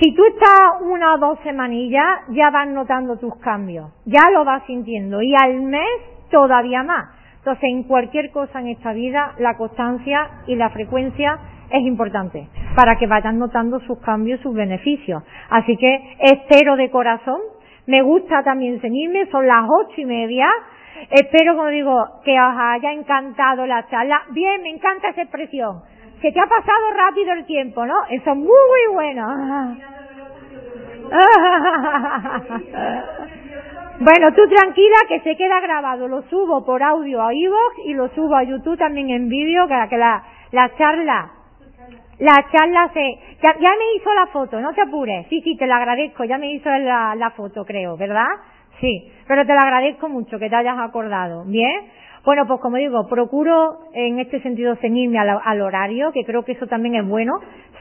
Si 0.00 0.14
tú 0.14 0.24
estás 0.24 0.80
una 0.82 1.14
o 1.14 1.18
dos 1.18 1.38
semanillas, 1.42 2.20
ya 2.30 2.50
vas 2.50 2.68
notando 2.68 3.18
tus 3.18 3.36
cambios, 3.36 3.90
ya 4.04 4.30
lo 4.32 4.44
vas 4.44 4.64
sintiendo 4.66 5.20
y 5.20 5.34
al 5.34 5.60
mes 5.62 6.28
todavía 6.30 6.82
más. 6.82 7.10
Entonces, 7.38 7.64
en 7.64 7.82
cualquier 7.84 8.30
cosa 8.30 8.60
en 8.60 8.68
esta 8.68 8.92
vida, 8.92 9.34
la 9.38 9.56
constancia 9.56 10.30
y 10.46 10.54
la 10.54 10.70
frecuencia 10.70 11.40
es 11.70 11.82
importante 11.82 12.48
para 12.76 12.96
que 12.96 13.08
vayan 13.08 13.38
notando 13.38 13.80
sus 13.80 13.98
cambios, 13.98 14.40
sus 14.40 14.54
beneficios. 14.54 15.24
Así 15.50 15.76
que 15.76 16.16
espero 16.20 16.76
de 16.76 16.90
corazón. 16.90 17.40
Me 17.86 18.00
gusta 18.02 18.44
también 18.44 18.80
seguirme, 18.80 19.26
son 19.26 19.46
las 19.46 19.64
ocho 19.68 20.00
y 20.00 20.04
media. 20.04 20.46
Espero, 21.10 21.56
como 21.56 21.68
digo, 21.68 22.20
que 22.24 22.32
os 22.40 22.54
haya 22.58 22.92
encantado 22.92 23.66
la 23.66 23.86
charla. 23.88 24.22
Bien, 24.30 24.62
me 24.62 24.70
encanta 24.70 25.08
esa 25.08 25.22
expresión. 25.22 25.82
Se 26.20 26.30
te 26.32 26.40
ha 26.40 26.46
pasado 26.46 26.90
rápido 26.96 27.32
el 27.32 27.44
tiempo, 27.46 27.84
¿no? 27.84 27.94
Eso 28.10 28.30
es 28.30 28.36
muy, 28.36 28.46
muy 28.46 28.94
bueno. 28.94 29.26
bueno, 34.00 34.32
tú 34.34 34.48
tranquila 34.48 34.96
que 35.08 35.20
se 35.20 35.36
queda 35.36 35.60
grabado. 35.60 36.08
Lo 36.08 36.22
subo 36.22 36.64
por 36.64 36.82
audio 36.82 37.22
a 37.22 37.34
iVoox 37.34 37.78
y 37.86 37.94
lo 37.94 38.08
subo 38.10 38.36
a 38.36 38.44
YouTube 38.44 38.78
también 38.78 39.10
en 39.10 39.28
vídeo, 39.28 39.68
para 39.68 39.88
que 39.88 39.98
la, 39.98 40.22
la 40.52 40.74
charla 40.76 41.32
la 42.22 42.46
charla 42.52 42.88
se... 42.94 43.18
Ya, 43.42 43.52
me 43.52 43.96
hizo 43.96 44.14
la 44.14 44.28
foto, 44.28 44.60
no 44.60 44.72
te 44.72 44.82
apures. 44.82 45.26
Sí, 45.28 45.40
sí, 45.42 45.56
te 45.56 45.66
la 45.66 45.76
agradezco. 45.76 46.22
Ya 46.22 46.38
me 46.38 46.52
hizo 46.52 46.70
la, 46.70 47.16
la 47.16 47.30
foto, 47.30 47.64
creo, 47.64 47.96
¿verdad? 47.96 48.28
Sí, 48.82 49.08
pero 49.28 49.46
te 49.46 49.54
lo 49.54 49.60
agradezco 49.60 50.08
mucho 50.08 50.40
que 50.40 50.50
te 50.50 50.56
hayas 50.56 50.76
acordado. 50.76 51.44
¿Bien? 51.46 51.82
Bueno, 52.24 52.46
pues 52.48 52.60
como 52.60 52.76
digo, 52.76 53.06
procuro 53.08 53.78
en 53.94 54.18
este 54.18 54.40
sentido 54.42 54.74
ceñirme 54.76 55.18
al, 55.18 55.60
horario, 55.60 56.10
que 56.12 56.24
creo 56.24 56.44
que 56.44 56.52
eso 56.52 56.66
también 56.66 56.96
es 56.96 57.06
bueno, 57.06 57.34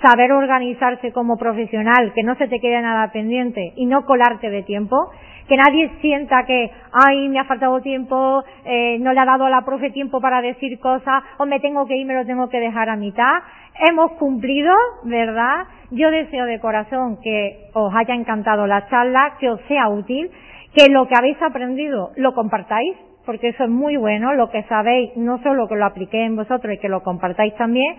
saber 0.03 0.31
organizarse 0.31 1.11
como 1.11 1.37
profesional, 1.37 2.11
que 2.13 2.23
no 2.23 2.35
se 2.35 2.47
te 2.47 2.59
quede 2.59 2.81
nada 2.81 3.11
pendiente 3.11 3.73
y 3.75 3.85
no 3.85 4.05
colarte 4.05 4.49
de 4.51 4.61
tiempo, 4.63 5.11
que 5.47 5.57
nadie 5.57 5.89
sienta 6.01 6.43
que, 6.45 6.71
ay, 6.91 7.29
me 7.29 7.39
ha 7.39 7.45
faltado 7.45 7.81
tiempo, 7.81 8.43
eh, 8.65 8.97
no 8.99 9.13
le 9.13 9.19
ha 9.19 9.25
dado 9.25 9.45
a 9.45 9.49
la 9.49 9.65
profe 9.65 9.89
tiempo 9.89 10.21
para 10.21 10.41
decir 10.41 10.79
cosas, 10.79 11.23
o 11.37 11.45
me 11.45 11.59
tengo 11.59 11.85
que 11.87 11.97
ir, 11.97 12.05
me 12.05 12.15
lo 12.15 12.25
tengo 12.25 12.47
que 12.49 12.59
dejar 12.59 12.89
a 12.89 12.95
mitad. 12.95 13.41
Hemos 13.89 14.11
cumplido, 14.13 14.73
¿verdad? 15.03 15.65
Yo 15.91 16.09
deseo 16.11 16.45
de 16.45 16.59
corazón 16.59 17.17
que 17.23 17.69
os 17.73 17.93
haya 17.95 18.13
encantado 18.13 18.65
la 18.65 18.87
charla, 18.87 19.35
que 19.39 19.49
os 19.49 19.61
sea 19.67 19.87
útil, 19.89 20.31
que 20.73 20.89
lo 20.89 21.07
que 21.07 21.15
habéis 21.17 21.41
aprendido 21.41 22.11
lo 22.15 22.33
compartáis, 22.33 22.95
porque 23.25 23.49
eso 23.49 23.65
es 23.65 23.69
muy 23.69 23.97
bueno, 23.97 24.33
lo 24.33 24.49
que 24.49 24.63
sabéis, 24.63 25.15
no 25.15 25.41
solo 25.43 25.67
que 25.67 25.75
lo 25.75 25.85
apliquéis 25.85 26.27
en 26.27 26.35
vosotros 26.35 26.73
y 26.73 26.79
que 26.79 26.89
lo 26.89 27.03
compartáis 27.03 27.55
también, 27.55 27.95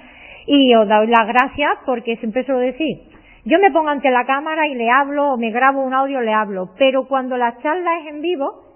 y 0.47 0.75
os 0.75 0.89
doy 0.89 1.07
las 1.07 1.27
gracias 1.27 1.71
porque 1.87 2.17
siempre 2.17 2.45
suelo 2.45 2.61
decir, 2.61 2.99
yo 3.45 3.59
me 3.59 3.71
pongo 3.71 3.89
ante 3.89 4.11
la 4.11 4.25
cámara 4.25 4.67
y 4.67 4.75
le 4.75 4.91
hablo, 4.91 5.33
o 5.33 5.37
me 5.37 5.51
grabo 5.51 5.83
un 5.83 5.95
audio, 5.95 6.21
le 6.21 6.33
hablo, 6.33 6.71
pero 6.79 7.07
cuando 7.07 7.37
la 7.37 7.57
charla 7.59 7.99
es 8.01 8.07
en 8.07 8.23
vivo, 8.23 8.73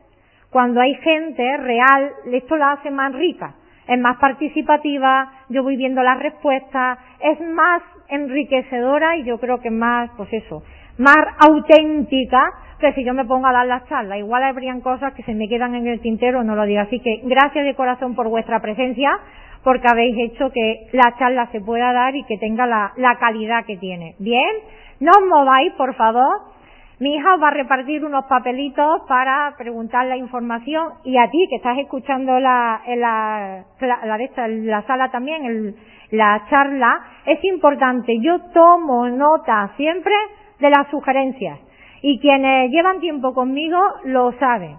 cuando 0.51 0.81
hay 0.81 0.95
gente 0.95 1.57
real, 1.57 2.13
esto 2.33 2.57
la 2.57 2.73
hace 2.73 2.91
más 2.91 3.13
rica, 3.15 3.55
es 3.89 3.99
más 4.01 4.17
participativa, 4.19 5.31
yo 5.49 5.63
voy 5.63 5.77
viendo 5.77 6.03
las 6.03 6.19
respuestas, 6.19 6.99
es 7.21 7.41
más 7.41 7.83
enriquecedora 8.09 9.17
y 9.17 9.25
yo 9.25 9.39
creo 9.39 9.61
que 9.61 9.71
más, 9.71 10.11
pues 10.17 10.33
eso, 10.33 10.63
más 10.99 11.17
auténtica 11.47 12.43
que 12.79 12.93
si 12.93 13.05
yo 13.05 13.15
me 13.15 13.25
pongo 13.25 13.47
a 13.47 13.53
dar 13.53 13.67
las 13.67 13.87
charlas. 13.89 14.19
Igual 14.19 14.43
habrían 14.43 14.81
cosas 14.81 15.15
que 15.15 15.23
se 15.23 15.35
me 15.35 15.49
quedan 15.49 15.75
en 15.75 15.87
el 15.87 16.01
tintero, 16.01 16.45
no 16.45 16.55
lo 16.55 16.65
digo. 16.65 16.81
Así 16.81 17.01
que 17.01 17.21
gracias 17.25 17.65
de 17.65 17.75
corazón 17.75 18.15
por 18.15 18.29
vuestra 18.29 18.61
presencia, 18.61 19.19
porque 19.65 19.89
habéis 19.91 20.17
hecho 20.31 20.51
que 20.53 20.89
la 20.93 21.15
charla 21.19 21.49
se 21.53 21.61
pueda 21.61 21.93
dar 21.93 22.15
y 22.15 22.25
que 22.25 22.39
tenga 22.39 22.67
la, 22.67 22.93
la 22.97 23.17
calidad 23.17 23.65
que 23.65 23.77
tiene. 23.79 24.15
Bien, 24.19 24.55
no 25.01 25.11
os 25.11 25.27
mováis, 25.27 25.73
por 25.73 25.95
favor. 25.95 26.55
Mi 26.99 27.15
hija 27.15 27.35
os 27.35 27.43
va 27.43 27.49
a 27.49 27.51
repartir 27.51 28.05
unos 28.05 28.25
papelitos 28.25 29.03
para 29.07 29.55
preguntar 29.59 30.07
la 30.07 30.17
información 30.17 30.95
y 31.05 31.19
a 31.19 31.29
ti 31.29 31.47
que 31.51 31.57
estás 31.57 31.77
escuchando 31.77 32.41
la, 32.41 32.81
la, 32.97 33.65
la, 33.81 34.49
la 34.49 34.83
sala 34.87 35.11
también, 35.11 35.45
el, 35.45 35.77
la 36.13 36.47
charla, 36.49 36.99
es 37.27 37.43
importante. 37.45 38.19
Yo 38.21 38.41
tomo 38.55 39.11
nota 39.11 39.73
siempre 39.77 40.15
de 40.59 40.71
las 40.71 40.89
sugerencias 40.91 41.59
y 42.03 42.19
quienes 42.21 42.71
llevan 42.71 43.01
tiempo 43.01 43.35
conmigo 43.35 43.79
lo 44.05 44.33
saben. 44.39 44.77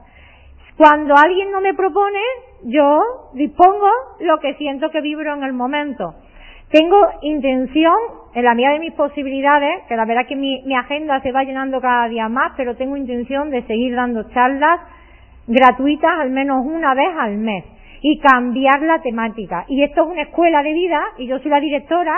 Cuando 0.77 1.15
alguien 1.15 1.51
no 1.51 1.59
me 1.59 1.73
propone, 1.73 2.19
yo 2.63 3.01
dispongo 3.33 3.89
lo 4.19 4.39
que 4.39 4.53
siento 4.55 4.91
que 4.91 5.01
vibro 5.01 5.33
en 5.33 5.43
el 5.43 5.53
momento. 5.53 6.13
Tengo 6.69 6.97
intención, 7.21 7.95
en 8.33 8.43
la 8.43 8.53
medida 8.53 8.73
de 8.73 8.79
mis 8.79 8.93
posibilidades, 8.93 9.83
que 9.87 9.95
la 9.95 10.05
verdad 10.05 10.27
que 10.27 10.35
mi, 10.35 10.61
mi 10.63 10.75
agenda 10.75 11.21
se 11.21 11.31
va 11.31 11.43
llenando 11.43 11.81
cada 11.81 12.07
día 12.09 12.29
más, 12.29 12.53
pero 12.57 12.75
tengo 12.75 12.95
intención 12.97 13.49
de 13.49 13.63
seguir 13.63 13.95
dando 13.95 14.23
charlas 14.29 14.81
gratuitas 15.47 16.11
al 16.19 16.29
menos 16.29 16.65
una 16.65 16.93
vez 16.93 17.09
al 17.17 17.37
mes 17.37 17.63
y 18.01 18.19
cambiar 18.19 18.81
la 18.81 19.01
temática. 19.01 19.65
Y 19.67 19.81
esto 19.81 20.01
es 20.01 20.07
una 20.11 20.21
escuela 20.23 20.61
de 20.61 20.73
vida 20.73 21.01
y 21.17 21.27
yo 21.27 21.39
soy 21.39 21.49
la 21.49 21.59
directora, 21.59 22.13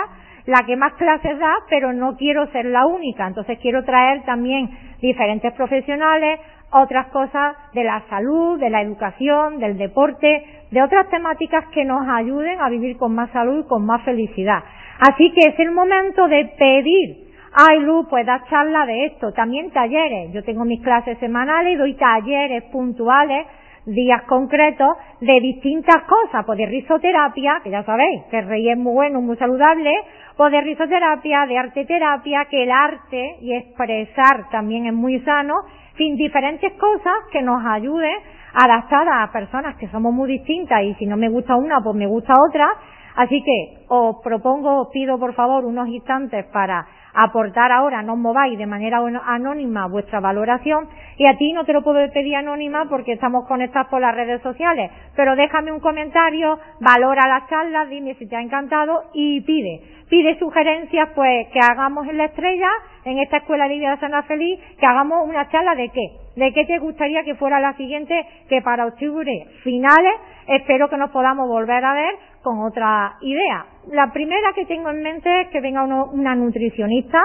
la 0.46 0.64
que 0.66 0.76
más 0.76 0.94
clases 0.94 1.38
da, 1.38 1.54
pero 1.68 1.92
no 1.92 2.16
quiero 2.16 2.46
ser 2.52 2.66
la 2.66 2.86
única. 2.86 3.26
Entonces 3.26 3.58
quiero 3.60 3.84
traer 3.84 4.22
también 4.24 4.70
diferentes 5.00 5.52
profesionales, 5.54 6.40
otras 6.72 7.06
cosas 7.08 7.56
de 7.72 7.84
la 7.84 8.02
salud, 8.08 8.58
de 8.58 8.70
la 8.70 8.82
educación, 8.82 9.58
del 9.58 9.76
deporte, 9.76 10.44
de 10.70 10.82
otras 10.82 11.08
temáticas 11.08 11.66
que 11.72 11.84
nos 11.84 12.06
ayuden 12.08 12.60
a 12.60 12.68
vivir 12.68 12.96
con 12.96 13.14
más 13.14 13.30
salud 13.30 13.64
y 13.64 13.68
con 13.68 13.84
más 13.84 14.02
felicidad. 14.02 14.62
Así 15.00 15.32
que 15.32 15.50
es 15.50 15.58
el 15.58 15.72
momento 15.72 16.28
de 16.28 16.44
pedir. 16.58 17.30
Ay, 17.52 17.80
Luz, 17.80 18.06
pues 18.08 18.24
da 18.26 18.44
charla 18.48 18.86
de 18.86 19.06
esto. 19.06 19.32
También 19.32 19.70
talleres. 19.72 20.32
Yo 20.32 20.44
tengo 20.44 20.64
mis 20.64 20.80
clases 20.82 21.18
semanales 21.18 21.74
y 21.74 21.76
doy 21.76 21.94
talleres 21.94 22.64
puntuales 22.70 23.46
días 23.86 24.22
concretos 24.22 24.96
de 25.20 25.40
distintas 25.40 26.02
cosas, 26.04 26.44
pues 26.44 26.58
de 26.58 26.66
risoterapia, 26.66 27.60
que 27.62 27.70
ya 27.70 27.82
sabéis, 27.84 28.24
que 28.30 28.38
el 28.38 28.48
rey 28.48 28.68
es 28.70 28.78
muy 28.78 28.92
bueno, 28.92 29.20
muy 29.20 29.36
saludable, 29.36 29.92
pues 30.36 30.52
de 30.52 30.60
risoterapia, 30.60 31.46
de 31.46 31.58
arteterapia, 31.58 32.44
que 32.46 32.62
el 32.62 32.70
arte 32.70 33.36
y 33.40 33.54
expresar 33.54 34.48
también 34.50 34.86
es 34.86 34.94
muy 34.94 35.20
sano, 35.20 35.54
fin, 35.94 36.16
diferentes 36.16 36.72
cosas 36.74 37.14
que 37.32 37.42
nos 37.42 37.64
ayuden 37.64 38.16
a 38.54 38.64
adaptar 38.64 39.08
a 39.08 39.30
personas 39.32 39.76
que 39.76 39.88
somos 39.88 40.12
muy 40.12 40.30
distintas 40.30 40.82
y 40.82 40.94
si 40.94 41.06
no 41.06 41.16
me 41.16 41.28
gusta 41.28 41.56
una, 41.56 41.80
pues 41.82 41.96
me 41.96 42.06
gusta 42.06 42.34
otra. 42.48 42.68
Así 43.16 43.42
que 43.42 43.84
os 43.88 44.16
propongo, 44.22 44.82
os 44.82 44.88
pido 44.92 45.18
por 45.18 45.34
favor 45.34 45.64
unos 45.64 45.88
instantes 45.88 46.46
para 46.52 46.86
aportar 47.14 47.72
ahora, 47.72 48.02
no 48.02 48.14
os 48.14 48.18
mováis 48.18 48.58
de 48.58 48.66
manera 48.66 48.98
anónima 49.26 49.86
vuestra 49.86 50.20
valoración 50.20 50.88
y 51.16 51.26
a 51.26 51.36
ti 51.36 51.52
no 51.52 51.64
te 51.64 51.72
lo 51.72 51.82
puedo 51.82 52.00
pedir 52.12 52.36
anónima 52.36 52.86
porque 52.88 53.12
estamos 53.12 53.46
conectados 53.46 53.88
por 53.88 54.00
las 54.00 54.14
redes 54.14 54.40
sociales, 54.42 54.90
pero 55.16 55.36
déjame 55.36 55.72
un 55.72 55.80
comentario, 55.80 56.58
valora 56.80 57.28
las 57.28 57.48
charlas, 57.48 57.88
dime 57.88 58.14
si 58.14 58.28
te 58.28 58.36
ha 58.36 58.40
encantado 58.40 59.04
y 59.12 59.40
pide, 59.42 59.80
pide 60.08 60.38
sugerencias 60.38 61.10
pues 61.14 61.48
que 61.48 61.60
hagamos 61.60 62.06
en 62.08 62.18
la 62.18 62.26
estrella, 62.26 62.68
en 63.04 63.18
esta 63.18 63.38
escuela 63.38 63.68
Livia 63.68 63.92
de 63.92 63.98
Sana 63.98 64.22
Feliz, 64.24 64.58
que 64.78 64.86
hagamos 64.86 65.28
una 65.28 65.48
charla 65.48 65.74
de 65.74 65.88
qué, 65.88 66.12
de 66.36 66.52
qué 66.52 66.64
te 66.66 66.78
gustaría 66.78 67.22
que 67.24 67.34
fuera 67.34 67.60
la 67.60 67.74
siguiente, 67.74 68.26
que 68.48 68.62
para 68.62 68.86
octubre 68.86 69.46
finales 69.62 70.14
espero 70.46 70.88
que 70.88 70.96
nos 70.96 71.10
podamos 71.10 71.48
volver 71.48 71.84
a 71.84 71.94
ver 71.94 72.14
con 72.42 72.60
otra 72.60 73.16
idea. 73.20 73.66
La 73.90 74.12
primera 74.12 74.52
que 74.54 74.66
tengo 74.66 74.90
en 74.90 75.02
mente 75.02 75.28
es 75.40 75.48
que 75.48 75.60
venga 75.60 75.82
una 75.82 76.36
nutricionista. 76.36 77.20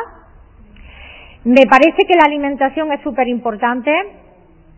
Me 1.44 1.68
parece 1.70 2.08
que 2.08 2.16
la 2.16 2.26
alimentación 2.26 2.92
es 2.92 3.02
súper 3.02 3.28
importante. 3.28 3.92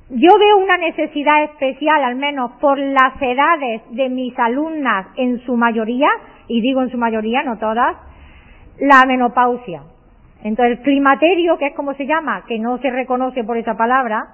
Yo 0.09 0.37
veo 0.37 0.57
una 0.57 0.75
necesidad 0.75 1.43
especial, 1.45 2.03
al 2.03 2.15
menos 2.15 2.51
por 2.59 2.77
las 2.77 3.13
edades 3.21 3.83
de 3.91 4.09
mis 4.09 4.37
alumnas 4.37 5.07
en 5.15 5.39
su 5.45 5.55
mayoría, 5.55 6.09
y 6.49 6.59
digo 6.59 6.81
en 6.81 6.89
su 6.89 6.97
mayoría, 6.97 7.43
no 7.43 7.57
todas, 7.57 7.95
la 8.79 9.05
menopausia. 9.05 9.83
Entonces, 10.43 10.79
el 10.79 10.83
climaterio, 10.83 11.57
que 11.57 11.67
es 11.67 11.73
como 11.73 11.93
se 11.93 12.05
llama, 12.05 12.43
que 12.49 12.59
no 12.59 12.79
se 12.79 12.89
reconoce 12.89 13.45
por 13.45 13.55
esa 13.55 13.77
palabra, 13.77 14.33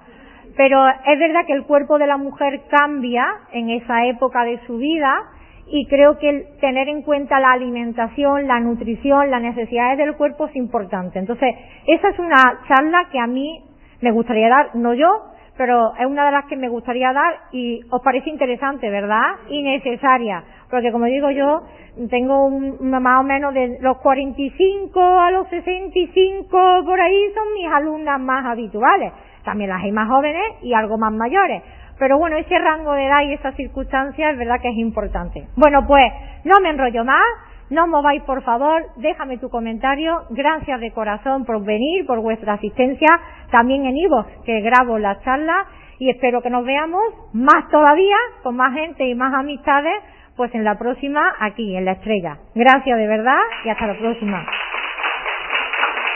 Pero 0.56 0.86
es 0.88 1.18
verdad 1.18 1.46
que 1.46 1.52
el 1.52 1.64
cuerpo 1.64 1.98
de 1.98 2.06
la 2.06 2.16
mujer 2.16 2.62
cambia 2.68 3.26
en 3.52 3.70
esa 3.70 4.06
época 4.06 4.44
de 4.44 4.60
su 4.66 4.76
vida 4.78 5.24
y 5.66 5.86
creo 5.86 6.18
que 6.18 6.28
el 6.28 6.46
tener 6.60 6.88
en 6.88 7.02
cuenta 7.02 7.40
la 7.40 7.52
alimentación, 7.52 8.46
la 8.46 8.60
nutrición, 8.60 9.30
las 9.30 9.42
necesidades 9.42 9.98
del 9.98 10.16
cuerpo 10.16 10.46
es 10.46 10.56
importante. 10.56 11.18
Entonces, 11.18 11.54
esa 11.86 12.08
es 12.10 12.18
una 12.18 12.60
charla 12.68 13.08
que 13.10 13.18
a 13.18 13.26
mí 13.26 13.62
me 14.00 14.12
gustaría 14.12 14.48
dar, 14.48 14.76
no 14.76 14.94
yo, 14.94 15.08
pero 15.56 15.94
es 15.98 16.06
una 16.06 16.26
de 16.26 16.32
las 16.32 16.46
que 16.46 16.56
me 16.56 16.68
gustaría 16.68 17.12
dar 17.12 17.34
y 17.52 17.80
os 17.90 18.02
parece 18.02 18.28
interesante, 18.28 18.90
¿verdad? 18.90 19.36
Y 19.48 19.62
necesaria, 19.62 20.42
porque 20.68 20.90
como 20.90 21.06
digo 21.06 21.30
yo, 21.30 21.62
tengo 22.10 22.46
un, 22.46 22.90
más 22.90 23.20
o 23.20 23.22
menos 23.22 23.54
de 23.54 23.78
los 23.80 23.98
45 23.98 25.00
a 25.00 25.30
los 25.30 25.48
65 25.48 26.48
por 26.84 27.00
ahí 27.00 27.32
son 27.34 27.54
mis 27.54 27.72
alumnas 27.72 28.20
más 28.20 28.44
habituales. 28.44 29.12
También 29.44 29.70
las 29.70 29.82
hay 29.82 29.92
más 29.92 30.08
jóvenes 30.08 30.42
y 30.62 30.74
algo 30.74 30.98
más 30.98 31.12
mayores. 31.12 31.62
Pero 31.98 32.18
bueno, 32.18 32.36
ese 32.36 32.58
rango 32.58 32.92
de 32.92 33.06
edad 33.06 33.22
y 33.22 33.34
esas 33.34 33.54
circunstancias 33.56 34.32
es 34.32 34.38
verdad 34.38 34.60
que 34.60 34.68
es 34.68 34.76
importante. 34.76 35.46
Bueno, 35.56 35.86
pues 35.86 36.12
no 36.44 36.60
me 36.60 36.70
enrollo 36.70 37.04
más. 37.04 37.24
No 37.70 37.86
mováis, 37.86 38.22
por 38.24 38.42
favor, 38.42 38.82
déjame 38.96 39.38
tu 39.38 39.48
comentario. 39.48 40.24
Gracias 40.30 40.80
de 40.80 40.92
corazón 40.92 41.44
por 41.44 41.64
venir, 41.64 42.06
por 42.06 42.20
vuestra 42.20 42.54
asistencia. 42.54 43.08
También 43.50 43.86
en 43.86 43.96
Ivo, 43.96 44.26
que 44.44 44.60
grabo 44.60 44.98
la 44.98 45.18
charla. 45.20 45.66
Y 45.98 46.10
espero 46.10 46.42
que 46.42 46.50
nos 46.50 46.64
veamos 46.64 47.02
más 47.32 47.68
todavía, 47.70 48.16
con 48.42 48.56
más 48.56 48.74
gente 48.74 49.04
y 49.06 49.14
más 49.14 49.32
amistades, 49.32 50.02
pues 50.36 50.54
en 50.54 50.64
la 50.64 50.76
próxima, 50.76 51.22
aquí, 51.40 51.76
en 51.76 51.84
la 51.84 51.92
estrella. 51.92 52.38
Gracias 52.54 52.98
de 52.98 53.06
verdad 53.06 53.38
y 53.64 53.70
hasta 53.70 53.86
la 53.86 53.98
próxima. 53.98 54.44